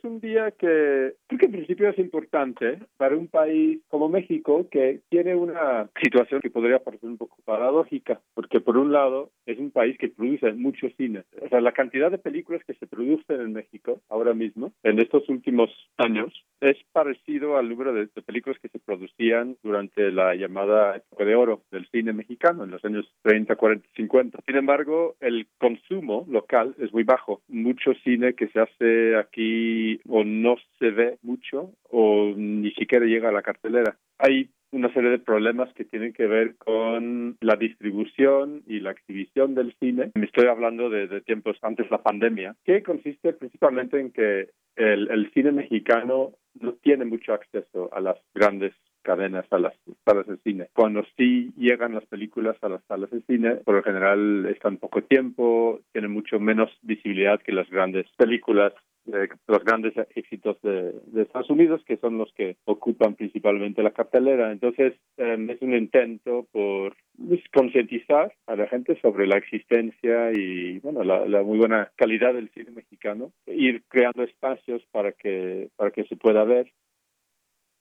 Un 0.05 0.19
día 0.19 0.51
que 0.51 1.15
creo 1.25 1.39
que 1.39 1.45
en 1.47 1.51
principio 1.51 1.89
es 1.89 1.97
importante 1.97 2.77
para 2.95 3.17
un 3.17 3.27
país 3.27 3.79
como 3.87 4.07
México 4.07 4.67
que 4.69 5.01
tiene 5.09 5.33
una 5.33 5.89
situación 5.99 6.41
que 6.41 6.51
podría 6.51 6.77
parecer 6.77 7.09
un 7.09 7.17
poco 7.17 7.37
paradójica, 7.43 8.21
porque 8.35 8.59
por 8.59 8.77
un 8.77 8.91
lado 8.91 9.31
es 9.47 9.57
un 9.57 9.71
país 9.71 9.97
que 9.97 10.09
produce 10.09 10.53
mucho 10.53 10.87
cine. 10.95 11.23
O 11.41 11.49
sea, 11.49 11.59
la 11.59 11.71
cantidad 11.71 12.11
de 12.11 12.19
películas 12.19 12.63
que 12.67 12.75
se 12.75 12.85
producen 12.85 13.41
en 13.41 13.53
México 13.53 13.99
ahora 14.07 14.35
mismo, 14.35 14.73
en 14.83 14.99
estos 14.99 15.27
últimos 15.27 15.71
años, 15.97 16.31
es 16.61 16.77
parecido 16.91 17.57
al 17.57 17.67
número 17.67 17.91
de, 17.91 18.05
de 18.05 18.21
películas 18.21 18.59
que 18.61 18.69
se 18.69 18.77
producían 18.77 19.57
durante 19.63 20.11
la 20.11 20.35
llamada 20.35 20.97
época 20.97 21.25
de 21.25 21.35
oro 21.35 21.63
del 21.71 21.87
cine 21.89 22.13
mexicano 22.13 22.63
en 22.63 22.69
los 22.69 22.85
años 22.85 23.11
30, 23.23 23.55
40, 23.55 23.87
50. 23.95 24.39
Sin 24.45 24.55
embargo, 24.55 25.15
el 25.19 25.47
consumo 25.57 26.27
local 26.29 26.75
es 26.77 26.93
muy 26.93 27.03
bajo. 27.03 27.41
Mucho 27.47 27.93
cine 28.03 28.35
que 28.35 28.49
se 28.49 28.59
hace 28.59 29.15
aquí 29.15 29.94
o 30.07 30.23
no 30.23 30.55
se 30.79 30.91
ve 30.91 31.17
mucho 31.21 31.71
o 31.89 32.33
ni 32.35 32.71
siquiera 32.71 33.05
llega 33.05 33.29
a 33.29 33.33
la 33.33 33.41
cartelera. 33.41 33.97
Hay 34.17 34.49
una 34.71 34.93
serie 34.93 35.09
de 35.09 35.19
problemas 35.19 35.73
que 35.73 35.85
tienen 35.85 36.13
que 36.13 36.27
ver 36.27 36.55
con 36.57 37.37
la 37.39 37.55
distribución 37.55 38.63
y 38.67 38.79
la 38.81 38.91
exhibición 38.91 39.55
del 39.55 39.73
cine. 39.79 40.11
Me 40.15 40.25
estoy 40.25 40.47
hablando 40.47 40.89
de, 40.89 41.21
tiempos 41.21 41.57
antes 41.61 41.85
de 41.85 41.91
la 41.91 42.03
pandemia, 42.03 42.55
que 42.65 42.83
consiste 42.83 43.33
principalmente 43.33 43.99
en 43.99 44.11
que 44.11 44.49
el, 44.75 45.09
el 45.09 45.31
cine 45.33 45.51
mexicano 45.51 46.33
no 46.59 46.73
tiene 46.73 47.05
mucho 47.05 47.33
acceso 47.33 47.89
a 47.93 48.01
las 48.01 48.17
grandes 48.33 48.73
cadenas 49.05 49.45
a 49.51 49.59
las 49.59 49.73
salas 50.03 50.25
de 50.27 50.37
cine. 50.37 50.67
Cuando 50.73 51.05
sí 51.15 51.53
llegan 51.55 51.93
las 51.93 52.05
películas 52.07 52.57
a 52.61 52.69
las 52.69 52.83
salas 52.85 53.11
de 53.11 53.21
cine, 53.21 53.55
por 53.57 53.75
lo 53.75 53.83
general 53.83 54.47
están 54.47 54.77
poco 54.77 55.03
tiempo, 55.03 55.79
tienen 55.93 56.11
mucho 56.11 56.39
menos 56.39 56.69
visibilidad 56.81 57.39
que 57.39 57.53
las 57.53 57.69
grandes 57.69 58.07
películas 58.17 58.73
los 59.05 59.63
grandes 59.63 59.93
éxitos 60.15 60.61
de, 60.61 60.93
Estados 61.21 61.49
Unidos, 61.49 61.81
que 61.85 61.97
son 61.97 62.17
los 62.17 62.31
que 62.33 62.57
ocupan 62.65 63.15
principalmente 63.15 63.83
la 63.83 63.91
cartelera. 63.91 64.51
Entonces, 64.51 64.93
em, 65.17 65.49
es 65.49 65.61
un 65.61 65.73
intento 65.73 66.47
por 66.51 66.95
pues, 67.17 67.41
concientizar 67.53 68.33
a 68.47 68.55
la 68.55 68.67
gente 68.67 68.99
sobre 69.01 69.27
la 69.27 69.37
existencia 69.37 70.31
y, 70.33 70.79
bueno, 70.79 71.03
la, 71.03 71.43
muy 71.43 71.57
buena 71.57 71.91
calidad 71.95 72.33
del 72.33 72.49
cine 72.49 72.71
mexicano, 72.71 73.31
ir 73.47 73.83
creando 73.87 74.23
espacios 74.23 74.81
para 74.91 75.11
que, 75.11 75.69
para 75.75 75.91
que 75.91 76.03
se 76.05 76.15
pueda 76.15 76.43
ver 76.43 76.71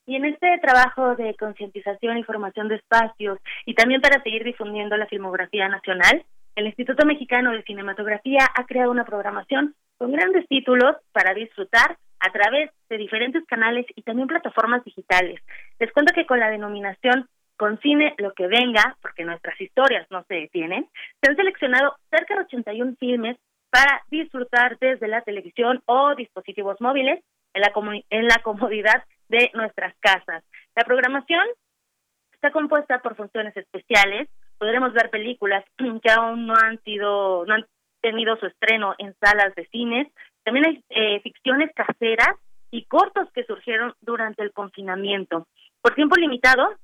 y 0.06 0.16
en 0.16 0.26
este 0.26 0.59
trabajo 0.60 1.16
de 1.16 1.34
concientización 1.34 2.18
y 2.18 2.24
formación 2.24 2.68
de 2.68 2.76
espacios 2.76 3.38
y 3.64 3.74
también 3.74 4.01
para 4.01 4.22
seguir 4.22 4.44
difundiendo 4.44 4.96
la 4.96 5.06
filmografía 5.06 5.68
nacional, 5.68 6.24
el 6.56 6.66
Instituto 6.66 7.05
Mexicano 7.06 7.52
de 7.52 7.62
Cinematografía 7.62 8.48
ha 8.55 8.64
creado 8.64 8.90
una 8.90 9.05
programación 9.05 9.74
con 9.98 10.12
grandes 10.12 10.47
títulos 10.48 10.97
para 11.12 11.35
disfrutar 11.35 11.97
a 12.20 12.31
través 12.31 12.70
de 12.89 12.97
diferentes 12.97 13.44
canales 13.47 13.86
y 13.94 14.02
también 14.02 14.28
plataformas 14.28 14.85
digitales. 14.85 15.40
Les 15.78 15.93
cuento 15.93 16.14
que 16.14 16.26
con 16.26 16.40
la 16.40 16.51
denominación 16.51 17.28
Con 17.56 17.78
Cine 17.81 18.14
lo 18.18 18.32
que 18.32 18.47
venga, 18.47 18.97
porque 19.02 19.24
nuestras 19.24 19.60
historias 19.60 20.06
no 20.10 20.24
se 20.24 20.35
detienen, 20.35 20.89
se 21.20 21.31
han 21.31 21.36
seleccionado 21.36 21.97
cerca 22.10 22.35
de 22.35 22.43
81 22.43 22.97
filmes 22.98 23.36
para 23.70 24.02
disfrutar 24.10 24.78
desde 24.78 25.09
la 25.09 25.22
televisión 25.22 25.82
o 25.86 26.14
dispositivos 26.14 26.81
móviles 26.81 27.22
en 27.52 27.60
la, 27.60 27.72
en 28.10 28.26
la 28.26 28.39
comodidad 28.43 29.05
de 29.28 29.51
nuestras 29.55 29.94
casas. 30.01 30.44
La 30.76 30.85
programación 30.85 31.44
está 32.32 32.51
compuesta 32.51 33.01
por 33.01 33.16
funciones 33.16 33.56
especiales, 33.56 34.28
podremos 34.64 34.94
ver 34.94 35.10
películas 35.10 35.62
que 35.76 36.10
aún 36.10 36.46
no 36.46 36.54
han 36.56 36.82
sido, 36.84 37.44
no 37.44 37.54
han 37.54 37.66
tenido 38.00 38.36
su 38.36 38.46
estreno 38.46 38.94
en 38.96 39.14
salas 39.20 39.54
de 39.54 39.66
cines. 39.66 40.08
También 40.42 40.64
hay 40.66 40.84
eh, 40.88 41.20
ficciones 41.20 41.70
caseras 41.74 42.34
y 42.70 42.86
cortos 42.86 43.28
que 43.34 43.44
surgieron 43.44 43.92
durante 44.00 44.42
el 44.42 44.52
confinamiento. 44.52 45.46
Por 45.82 45.94
tiempo 45.94 46.16
limitado, 46.16 46.76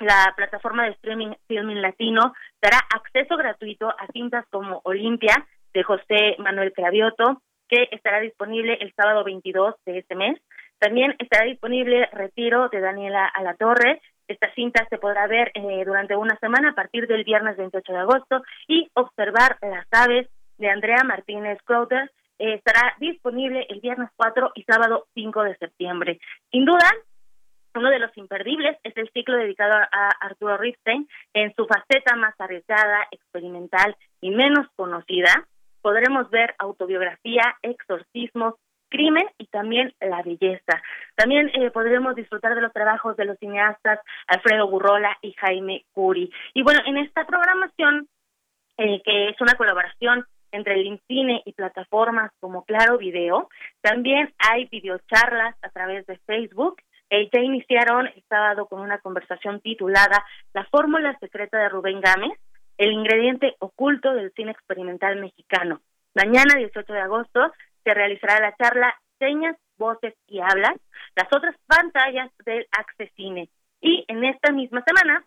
la 0.00 0.34
plataforma 0.36 0.84
de 0.84 0.90
streaming 0.90 1.34
Filming 1.46 1.80
Latino 1.80 2.34
dará 2.60 2.80
acceso 2.92 3.36
gratuito 3.36 3.88
a 3.88 4.08
cintas 4.12 4.44
como 4.50 4.80
Olimpia 4.82 5.46
de 5.72 5.84
José 5.84 6.34
Manuel 6.38 6.72
Cravioto, 6.72 7.42
que 7.68 7.88
estará 7.92 8.18
disponible 8.18 8.76
el 8.80 8.92
sábado 8.94 9.22
22 9.22 9.76
de 9.86 9.98
este 9.98 10.16
mes. 10.16 10.36
También 10.80 11.14
estará 11.20 11.44
disponible 11.44 12.08
Retiro 12.12 12.68
de 12.70 12.80
Daniela 12.80 13.24
Alatorre, 13.26 14.02
esta 14.28 14.52
cinta 14.54 14.86
se 14.88 14.98
podrá 14.98 15.26
ver 15.26 15.50
eh, 15.54 15.84
durante 15.84 16.16
una 16.16 16.36
semana 16.38 16.70
a 16.70 16.74
partir 16.74 17.06
del 17.06 17.24
viernes 17.24 17.56
28 17.56 17.92
de 17.92 17.98
agosto 17.98 18.42
y 18.66 18.90
observar 18.94 19.58
las 19.62 19.86
aves 19.90 20.28
de 20.58 20.70
Andrea 20.70 21.02
Martínez 21.04 21.58
Crowder 21.64 22.10
eh, 22.38 22.54
estará 22.54 22.94
disponible 22.98 23.66
el 23.68 23.80
viernes 23.80 24.10
4 24.16 24.52
y 24.54 24.64
sábado 24.64 25.06
5 25.14 25.42
de 25.42 25.56
septiembre. 25.56 26.20
Sin 26.50 26.64
duda, 26.64 26.90
uno 27.74 27.90
de 27.90 27.98
los 27.98 28.16
imperdibles 28.16 28.76
es 28.84 28.96
el 28.96 29.10
ciclo 29.10 29.36
dedicado 29.36 29.74
a 29.74 30.08
Arturo 30.20 30.56
Ripstein 30.56 31.08
en 31.32 31.54
su 31.54 31.66
faceta 31.66 32.14
más 32.16 32.34
arriesgada, 32.38 33.06
experimental 33.10 33.96
y 34.20 34.30
menos 34.30 34.66
conocida. 34.76 35.46
Podremos 35.82 36.30
ver 36.30 36.54
autobiografía, 36.58 37.56
exorcismos, 37.62 38.54
crimen 38.94 39.26
y 39.38 39.46
también 39.46 39.92
la 40.00 40.22
belleza. 40.22 40.80
También 41.16 41.50
eh, 41.54 41.70
podremos 41.72 42.14
disfrutar 42.14 42.54
de 42.54 42.60
los 42.60 42.72
trabajos 42.72 43.16
de 43.16 43.24
los 43.24 43.36
cineastas 43.38 43.98
Alfredo 44.28 44.68
Burrola 44.68 45.18
y 45.20 45.32
Jaime 45.32 45.84
Curi. 45.92 46.30
Y 46.54 46.62
bueno, 46.62 46.80
en 46.86 46.98
esta 46.98 47.26
programación, 47.26 48.08
eh, 48.78 49.02
que 49.04 49.30
es 49.30 49.40
una 49.40 49.54
colaboración 49.54 50.24
entre 50.52 50.74
el 50.74 50.86
INCINE 50.86 51.42
y 51.44 51.52
plataformas 51.54 52.30
como 52.38 52.64
Claro 52.64 52.96
Video, 52.96 53.48
también 53.80 54.32
hay 54.38 54.66
videocharlas 54.66 55.56
a 55.62 55.70
través 55.70 56.06
de 56.06 56.16
Facebook. 56.18 56.80
Eh, 57.10 57.28
ya 57.32 57.40
iniciaron 57.40 58.06
el 58.06 58.22
sábado 58.28 58.66
con 58.66 58.80
una 58.80 58.98
conversación 58.98 59.60
titulada 59.60 60.24
La 60.52 60.64
fórmula 60.66 61.18
secreta 61.18 61.58
de 61.58 61.68
Rubén 61.68 62.00
Gámez, 62.00 62.38
el 62.78 62.92
ingrediente 62.92 63.56
oculto 63.58 64.14
del 64.14 64.32
cine 64.34 64.52
experimental 64.52 65.20
mexicano. 65.20 65.80
Mañana, 66.14 66.54
18 66.56 66.92
de 66.92 67.00
agosto, 67.00 67.52
se 67.84 67.94
realizará 67.94 68.40
la 68.40 68.56
charla 68.56 68.94
Señas, 69.18 69.56
Voces 69.76 70.14
y 70.26 70.40
Hablas, 70.40 70.74
las 71.14 71.28
otras 71.32 71.54
pantallas 71.66 72.30
del 72.44 72.66
Accesine. 72.72 73.48
Y 73.80 74.04
en 74.08 74.24
esta 74.24 74.52
misma 74.52 74.82
semana, 74.86 75.24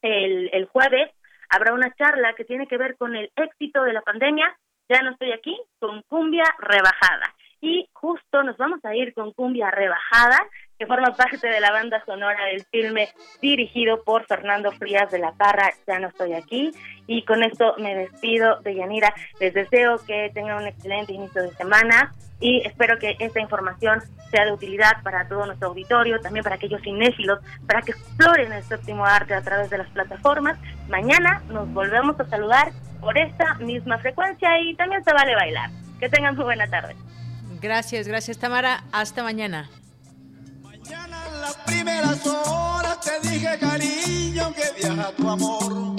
el, 0.00 0.50
el 0.52 0.66
jueves, 0.66 1.10
habrá 1.48 1.74
una 1.74 1.94
charla 1.94 2.34
que 2.34 2.44
tiene 2.44 2.66
que 2.66 2.78
ver 2.78 2.96
con 2.96 3.14
el 3.14 3.30
éxito 3.36 3.82
de 3.82 3.92
la 3.92 4.02
pandemia. 4.02 4.56
Ya 4.88 5.02
no 5.02 5.12
estoy 5.12 5.32
aquí, 5.32 5.56
con 5.78 6.02
cumbia 6.02 6.44
rebajada. 6.58 7.34
Y 7.60 7.88
justo 7.92 8.42
nos 8.42 8.56
vamos 8.56 8.84
a 8.84 8.94
ir 8.96 9.14
con 9.14 9.32
cumbia 9.32 9.70
rebajada 9.70 10.38
que 10.82 10.86
forma 10.86 11.14
parte 11.14 11.46
de 11.46 11.60
la 11.60 11.70
banda 11.70 12.02
sonora 12.04 12.44
del 12.46 12.64
filme 12.64 13.08
dirigido 13.40 14.02
por 14.02 14.26
Fernando 14.26 14.72
Frías 14.72 15.08
de 15.12 15.20
la 15.20 15.30
Parra, 15.30 15.70
Ya 15.86 16.00
no 16.00 16.08
estoy 16.08 16.32
aquí. 16.32 16.72
Y 17.06 17.24
con 17.24 17.44
esto 17.44 17.76
me 17.78 17.94
despido 17.94 18.60
de 18.62 18.74
Yanira. 18.74 19.14
Les 19.38 19.54
deseo 19.54 19.98
que 20.04 20.32
tengan 20.34 20.56
un 20.56 20.66
excelente 20.66 21.12
inicio 21.12 21.42
de 21.42 21.54
semana 21.54 22.12
y 22.40 22.66
espero 22.66 22.98
que 22.98 23.14
esta 23.20 23.38
información 23.38 24.02
sea 24.32 24.44
de 24.44 24.52
utilidad 24.52 25.00
para 25.04 25.28
todo 25.28 25.46
nuestro 25.46 25.68
auditorio, 25.68 26.18
también 26.20 26.42
para 26.42 26.56
aquellos 26.56 26.82
cinéfilos, 26.82 27.38
para 27.68 27.82
que 27.82 27.92
exploren 27.92 28.52
el 28.52 28.64
séptimo 28.64 29.06
arte 29.06 29.34
a 29.34 29.42
través 29.42 29.70
de 29.70 29.78
las 29.78 29.88
plataformas. 29.90 30.58
Mañana 30.88 31.42
nos 31.48 31.72
volvemos 31.72 32.18
a 32.18 32.24
saludar 32.28 32.72
por 33.00 33.16
esta 33.16 33.54
misma 33.56 33.98
frecuencia 33.98 34.58
y 34.60 34.74
también 34.74 35.04
se 35.04 35.12
vale 35.12 35.36
bailar. 35.36 35.70
Que 36.00 36.08
tengan 36.08 36.34
muy 36.34 36.44
buena 36.44 36.66
tarde. 36.66 36.96
Gracias, 37.60 38.08
gracias 38.08 38.38
Tamara. 38.38 38.82
Hasta 38.90 39.22
mañana. 39.22 39.68
Las 41.42 41.56
primeras 41.66 42.24
horas 42.24 43.00
te 43.00 43.28
dije, 43.28 43.58
cariño, 43.58 44.54
que 44.54 44.80
viaja 44.80 45.10
tu 45.16 45.28
amor. 45.28 45.96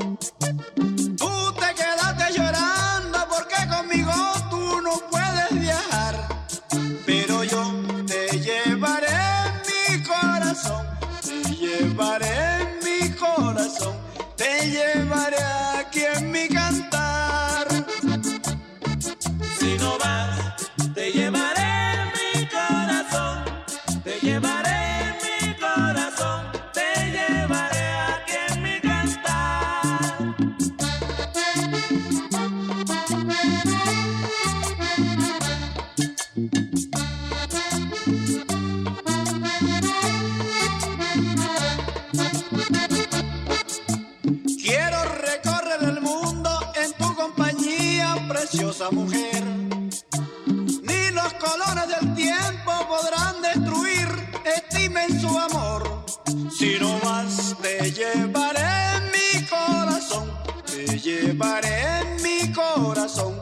Tú 1.17 1.53
te 1.59 1.69
quedaste 1.75 2.37
llorando 2.37 3.19
porque 3.29 3.59
conmigo 3.69 4.13
tú 4.49 4.81
no 4.81 4.93
puedes 5.11 5.51
viajar. 5.59 6.15
Pero 7.05 7.43
yo 7.43 7.61
te 8.07 8.39
llevaré 8.39 9.17
en 9.43 9.97
mi 9.97 10.03
corazón, 10.03 10.85
te 11.21 11.55
llevaré 11.55 12.61
en 12.61 12.69
mi 12.85 13.09
corazón, 13.13 13.97
te 14.37 14.69
llevaré 14.69 15.43
aquí 15.77 16.03
en 16.05 16.31
mi 16.31 16.47
cantar. 16.47 17.02
Preciosa 48.83 48.91
mujer. 48.91 49.43
Ni 50.83 51.11
los 51.11 51.33
colores 51.33 51.87
del 51.87 52.15
tiempo 52.15 52.71
podrán 52.87 53.41
destruir 53.41 54.07
este 54.45 54.85
inmenso 54.85 55.39
amor. 55.39 56.05
Si 56.57 56.77
no 56.79 56.99
más 57.03 57.55
te 57.61 57.91
llevaré 57.91 58.97
en 58.97 59.03
mi 59.11 59.45
corazón, 59.45 60.31
te 60.65 60.99
llevaré 60.99 61.99
en 62.01 62.23
mi 62.23 62.51
corazón, 62.51 63.32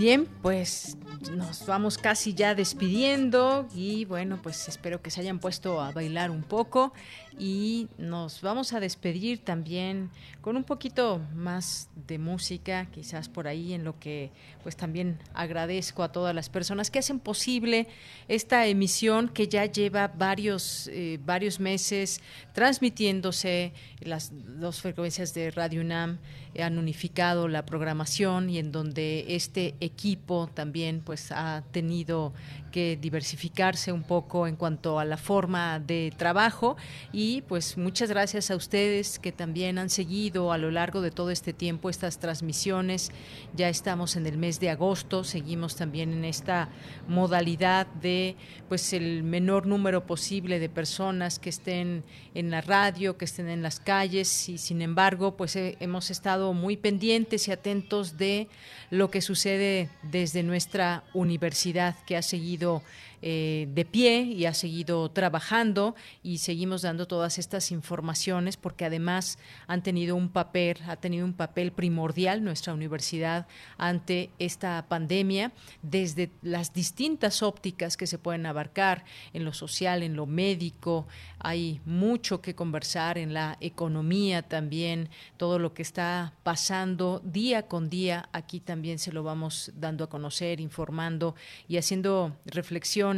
Bien, 0.00 0.26
pues 0.40 0.96
nos 1.36 1.66
vamos 1.66 1.98
casi 1.98 2.32
ya 2.32 2.54
despidiendo 2.54 3.68
y 3.74 4.06
bueno, 4.06 4.40
pues 4.42 4.66
espero 4.66 5.02
que 5.02 5.10
se 5.10 5.20
hayan 5.20 5.40
puesto 5.40 5.78
a 5.78 5.92
bailar 5.92 6.30
un 6.30 6.42
poco 6.42 6.94
y 7.40 7.88
nos 7.96 8.42
vamos 8.42 8.74
a 8.74 8.80
despedir 8.80 9.42
también 9.42 10.10
con 10.42 10.58
un 10.58 10.64
poquito 10.64 11.22
más 11.34 11.88
de 12.06 12.18
música, 12.18 12.86
quizás 12.92 13.30
por 13.30 13.48
ahí 13.48 13.72
en 13.72 13.82
lo 13.82 13.98
que 13.98 14.30
pues 14.62 14.76
también 14.76 15.18
agradezco 15.32 16.02
a 16.02 16.12
todas 16.12 16.34
las 16.34 16.50
personas 16.50 16.90
que 16.90 16.98
hacen 16.98 17.18
posible 17.18 17.88
esta 18.28 18.66
emisión 18.66 19.30
que 19.30 19.48
ya 19.48 19.64
lleva 19.64 20.08
varios 20.08 20.88
eh, 20.88 21.18
varios 21.24 21.60
meses 21.60 22.20
transmitiéndose 22.52 23.72
las 24.00 24.32
dos 24.34 24.82
frecuencias 24.82 25.32
de 25.32 25.50
Radio 25.50 25.80
UNAM 25.80 26.18
han 26.58 26.78
unificado 26.78 27.48
la 27.48 27.64
programación 27.64 28.50
y 28.50 28.58
en 28.58 28.72
donde 28.72 29.36
este 29.36 29.76
equipo 29.80 30.50
también 30.52 31.00
pues 31.00 31.30
ha 31.32 31.62
tenido 31.70 32.32
que 32.70 32.98
diversificarse 33.00 33.92
un 33.92 34.02
poco 34.02 34.46
en 34.46 34.56
cuanto 34.56 34.98
a 34.98 35.04
la 35.04 35.16
forma 35.16 35.80
de 35.80 36.12
trabajo 36.16 36.76
y 37.12 37.42
pues 37.42 37.76
muchas 37.76 38.08
gracias 38.08 38.50
a 38.50 38.56
ustedes 38.56 39.18
que 39.18 39.32
también 39.32 39.78
han 39.78 39.90
seguido 39.90 40.52
a 40.52 40.58
lo 40.58 40.70
largo 40.70 41.00
de 41.00 41.10
todo 41.10 41.30
este 41.30 41.52
tiempo 41.52 41.90
estas 41.90 42.18
transmisiones. 42.18 43.10
Ya 43.54 43.68
estamos 43.68 44.16
en 44.16 44.26
el 44.26 44.38
mes 44.38 44.60
de 44.60 44.70
agosto, 44.70 45.24
seguimos 45.24 45.76
también 45.76 46.12
en 46.12 46.24
esta 46.24 46.68
modalidad 47.08 47.86
de 47.86 48.36
pues 48.68 48.92
el 48.92 49.22
menor 49.22 49.66
número 49.66 50.06
posible 50.06 50.58
de 50.58 50.68
personas 50.68 51.38
que 51.38 51.50
estén 51.50 52.04
en 52.34 52.50
la 52.50 52.60
radio, 52.60 53.16
que 53.16 53.24
estén 53.24 53.48
en 53.48 53.62
las 53.62 53.80
calles 53.80 54.48
y 54.48 54.58
sin 54.58 54.82
embargo 54.82 55.36
pues 55.36 55.56
hemos 55.56 56.10
estado 56.10 56.52
muy 56.52 56.76
pendientes 56.76 57.48
y 57.48 57.52
atentos 57.52 58.16
de 58.16 58.48
lo 58.90 59.10
que 59.10 59.20
sucede 59.20 59.88
desde 60.02 60.42
nuestra 60.42 61.04
universidad 61.14 61.96
que 62.04 62.16
ha 62.16 62.22
seguido 62.22 62.82
eh, 63.22 63.68
de 63.74 63.84
pie 63.84 64.22
y 64.22 64.46
ha 64.46 64.54
seguido 64.54 65.10
trabajando 65.10 65.94
y 66.22 66.38
seguimos 66.38 66.80
dando 66.80 67.06
todas 67.06 67.38
estas 67.38 67.70
informaciones 67.70 68.56
porque 68.56 68.86
además 68.86 69.38
han 69.66 69.82
tenido 69.82 70.16
un 70.16 70.30
papel, 70.30 70.78
ha 70.88 70.96
tenido 70.96 71.26
un 71.26 71.34
papel 71.34 71.70
primordial 71.70 72.42
nuestra 72.42 72.72
universidad 72.72 73.46
ante 73.76 74.30
esta 74.38 74.86
pandemia 74.88 75.52
desde 75.82 76.30
las 76.40 76.72
distintas 76.72 77.42
ópticas 77.42 77.98
que 77.98 78.06
se 78.06 78.16
pueden 78.16 78.46
abarcar 78.46 79.04
en 79.34 79.44
lo 79.44 79.52
social, 79.52 80.02
en 80.02 80.16
lo 80.16 80.24
médico, 80.24 81.06
hay 81.40 81.80
mucho 81.84 82.40
que 82.40 82.54
conversar 82.54 83.18
en 83.18 83.34
la 83.34 83.56
economía 83.60 84.42
también, 84.42 85.08
todo 85.36 85.58
lo 85.58 85.74
que 85.74 85.82
está 85.82 86.32
pasando 86.42 87.20
día 87.24 87.66
con 87.66 87.90
día, 87.90 88.28
aquí 88.32 88.60
también 88.60 88.98
se 88.98 89.12
lo 89.12 89.22
vamos 89.22 89.72
dando 89.74 90.04
a 90.04 90.08
conocer, 90.08 90.60
informando 90.60 91.34
y 91.66 91.76
haciendo 91.76 92.36
reflexión 92.44 93.10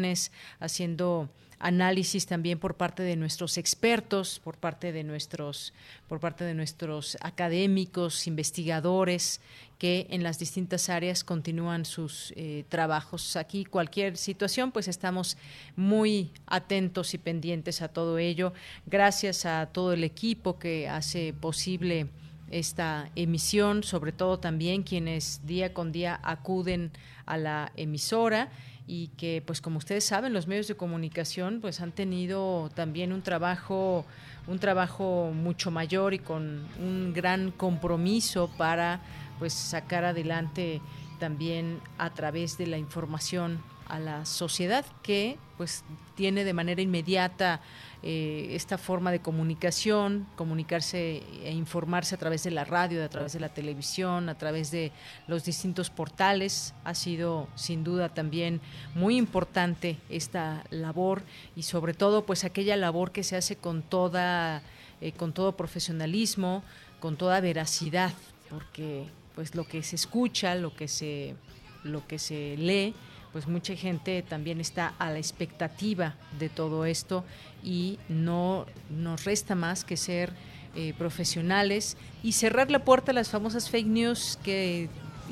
haciendo 0.61 1.29
análisis 1.63 2.27
también 2.27 2.59
por 2.59 2.75
parte 2.75 3.05
de 3.05 3.17
nuestros 3.17 3.57
expertos, 3.57 4.41
por 4.41 4.59
parte 4.59 4.91
de 4.91 5.05
nuestros, 5.05 5.73
por 6.09 6.19
parte 6.19 6.45
de 6.45 6.55
nuestros 6.55 7.17
académicos, 7.21 8.27
investigadores 8.27 9.41
que 9.79 10.09
en 10.11 10.25
las 10.25 10.39
distintas 10.41 10.89
áreas 10.89 11.23
continúan 11.23 11.85
sus 11.85 12.33
eh, 12.37 12.65
trabajos. 12.69 13.37
Aquí 13.37 13.65
cualquier 13.65 14.17
situación, 14.17 14.73
pues 14.73 14.89
estamos 14.89 15.37
muy 15.77 16.31
atentos 16.47 17.15
y 17.15 17.19
pendientes 17.19 17.81
a 17.81 17.89
todo 17.89 18.19
ello. 18.19 18.53
Gracias 18.87 19.47
a 19.47 19.67
todo 19.67 19.93
el 19.93 20.03
equipo 20.03 20.59
que 20.59 20.89
hace 20.89 21.33
posible 21.33 22.09
esta 22.51 23.09
emisión, 23.15 23.85
sobre 23.85 24.11
todo 24.13 24.39
también 24.39 24.83
quienes 24.83 25.41
día 25.47 25.73
con 25.73 25.93
día 25.93 26.21
acuden 26.23 26.91
a 27.25 27.39
la 27.39 27.73
emisora 27.77 28.51
y 28.87 29.09
que 29.17 29.43
pues 29.47 29.61
como 29.61 29.79
ustedes 29.79 30.05
saben 30.05 30.33
los 30.33 30.47
medios 30.47 30.69
de 30.69 30.77
comunicación 30.77 31.61
pues 31.61 31.81
han 31.81 31.93
tenido 31.93 32.71
también 32.75 33.13
un 33.13 33.23
trabajo 33.23 34.05
un 34.47 34.59
trabajo 34.59 35.31
mucho 35.33 35.71
mayor 35.71 36.15
y 36.15 36.19
con 36.19 36.67
un 36.81 37.13
gran 37.13 37.53
compromiso 37.53 38.51
para 38.59 39.01
pues 39.39 39.53
sacar 39.53 40.05
adelante 40.05 40.81
también 41.19 41.81
a 41.99 42.11
través 42.11 42.59
de 42.59 42.67
la 42.67 42.79
información 42.79 43.63
a 43.89 43.99
la 43.99 44.25
sociedad 44.25 44.85
que 45.03 45.39
pues 45.57 45.85
tiene 46.17 46.45
de 46.45 46.53
manera 46.53 46.83
inmediata 46.83 47.61
eh, 48.05 48.49
esta 48.51 48.79
forma 48.79 49.13
de 49.13 49.21
comunicación, 49.21 50.27
comunicarse 50.35 51.23
e 51.45 51.53
informarse 51.53 52.17
a 52.17 52.19
través 52.19 52.43
de 52.43 52.51
la 52.51 52.65
radio, 52.65 53.05
a 53.05 53.09
través 53.09 53.33
de 53.33 53.39
la 53.39 53.49
televisión, 53.49 54.29
a 54.29 54.37
través 54.37 54.73
de 54.73 54.91
los 55.29 55.45
distintos 55.45 55.89
portales. 55.89 56.75
Ha 56.83 56.95
sido 56.95 57.49
sin 57.55 57.85
duda 57.85 58.09
también 58.09 58.61
muy 58.97 59.17
importante 59.17 59.99
esta 60.09 60.65
labor 60.71 61.23
y 61.55 61.63
sobre 61.63 61.95
todo 61.95 62.27
pues 62.27 62.43
aquella 62.43 62.77
labor 62.77 63.13
que 63.13 63.23
se 63.23 63.37
hace 63.37 63.55
con 63.55 63.83
toda 63.83 64.63
eh, 65.01 65.13
con 65.13 65.33
todo 65.33 65.57
profesionalismo, 65.57 66.65
con 66.99 67.17
toda 67.17 67.41
veracidad, 67.41 68.13
porque 68.51 69.07
pues 69.37 69.55
lo 69.55 69.65
que 69.65 69.83
se 69.85 69.97
escucha, 69.97 70.57
lo 70.57 70.75
que 70.75 70.89
se 70.89 71.37
lo 71.85 72.07
que 72.07 72.19
se 72.19 72.57
lee 72.57 72.95
pues 73.33 73.47
mucha 73.47 73.75
gente 73.75 74.23
también 74.23 74.61
está 74.61 74.95
a 74.99 75.11
la 75.11 75.19
expectativa 75.19 76.15
de 76.39 76.49
todo 76.49 76.85
esto 76.85 77.25
y 77.63 77.99
no 78.09 78.67
nos 78.91 79.25
resta 79.25 79.55
más 79.55 79.85
que 79.85 79.97
ser 79.97 80.33
eh, 80.75 80.95
profesionales 80.97 81.97
y 82.23 82.33
cerrar 82.33 82.71
la 82.71 82.85
puerta 82.85 83.13
a 83.13 83.15
las 83.15 83.31
famosas 83.31 83.71
fake 83.71 83.87
news 83.87 84.39
que 84.43 84.89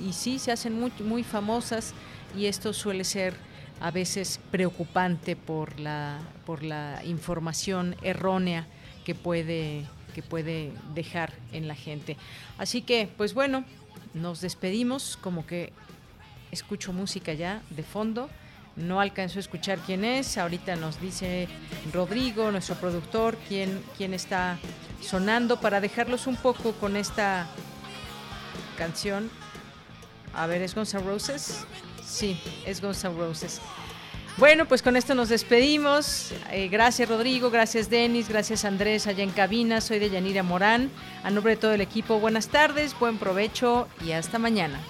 y 0.07 0.13
sí 0.13 0.39
se 0.39 0.53
hacen 0.53 0.79
muy, 0.79 0.93
muy 1.05 1.23
famosas 1.23 1.93
y 2.37 2.47
esto 2.47 2.73
suele 2.73 3.05
ser 3.05 3.35
a 3.81 3.91
veces 3.91 4.41
preocupante 4.51 5.37
por 5.37 5.81
la 5.81 6.19
por 6.47 6.63
la 6.63 7.03
información 7.05 7.97
errónea 8.03 8.67
que 9.05 9.15
puede 9.15 9.85
que 10.11 10.23
puede 10.23 10.73
dejar 10.95 11.33
en 11.53 11.69
la 11.69 11.75
gente. 11.75 12.17
Así 12.59 12.83
que, 12.83 13.09
pues 13.17 13.33
bueno, 13.35 13.65
nos 14.15 14.41
despedimos 14.41 15.17
como 15.17 15.47
que 15.47 15.73
escucho 16.51 16.93
música 16.93 17.33
ya 17.33 17.63
de 17.71 17.83
fondo. 17.83 18.29
No 18.77 19.01
alcanzo 19.01 19.39
a 19.39 19.41
escuchar 19.41 19.79
quién 19.81 20.05
es. 20.05 20.39
Ahorita 20.39 20.77
nos 20.77 21.01
dice 21.01 21.49
Rodrigo, 21.93 22.51
nuestro 22.51 22.77
productor, 22.77 23.37
quién, 23.49 23.83
quién 23.97 24.15
está 24.15 24.59
sonando 25.03 25.61
para 25.61 25.81
dejarlos 25.81 26.27
un 26.27 26.37
poco 26.37 26.73
con 26.73 26.97
esta 26.97 27.47
canción. 28.79 29.31
A 30.35 30.47
ver, 30.47 30.63
¿es 30.63 30.75
Guns 30.75 30.95
N' 30.95 31.03
Roses? 31.03 31.67
Sí, 32.05 32.41
es 32.65 32.81
Guns 32.81 33.05
N' 33.05 33.17
Roses. 33.17 33.61
Bueno, 34.37 34.67
pues 34.67 34.81
con 34.81 34.97
esto 34.97 35.15
nos 35.15 35.29
despedimos. 35.29 36.33
Eh, 36.51 36.69
gracias 36.69 37.09
Rodrigo, 37.09 37.51
gracias 37.51 37.91
Denis, 37.91 38.29
gracias 38.29 38.65
Andrés 38.65 39.07
allá 39.07 39.23
en 39.25 39.31
cabina. 39.31 39.81
Soy 39.81 39.99
de 39.99 40.09
Yanira 40.09 40.43
Morán. 40.43 40.91
A 41.25 41.31
nombre 41.31 41.57
de 41.57 41.61
todo 41.61 41.73
el 41.75 41.81
equipo, 41.81 42.21
buenas 42.21 42.49
tardes, 42.49 42.99
buen 42.99 43.19
provecho 43.19 43.89
y 44.05 44.13
hasta 44.13 44.39
mañana. 44.39 44.81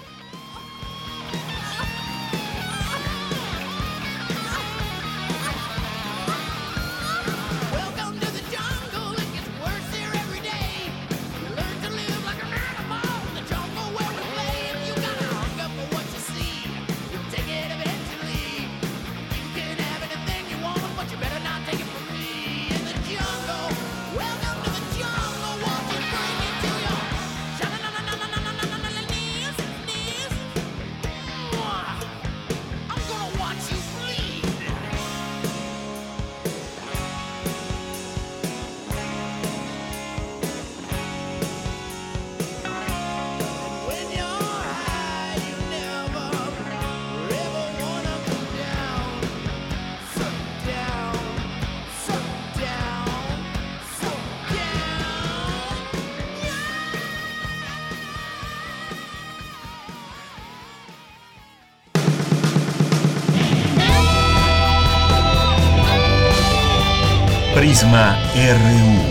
RU. 67.92 69.02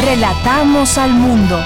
Relatamos 0.00 0.96
al 0.96 1.10
mundo. 1.12 1.60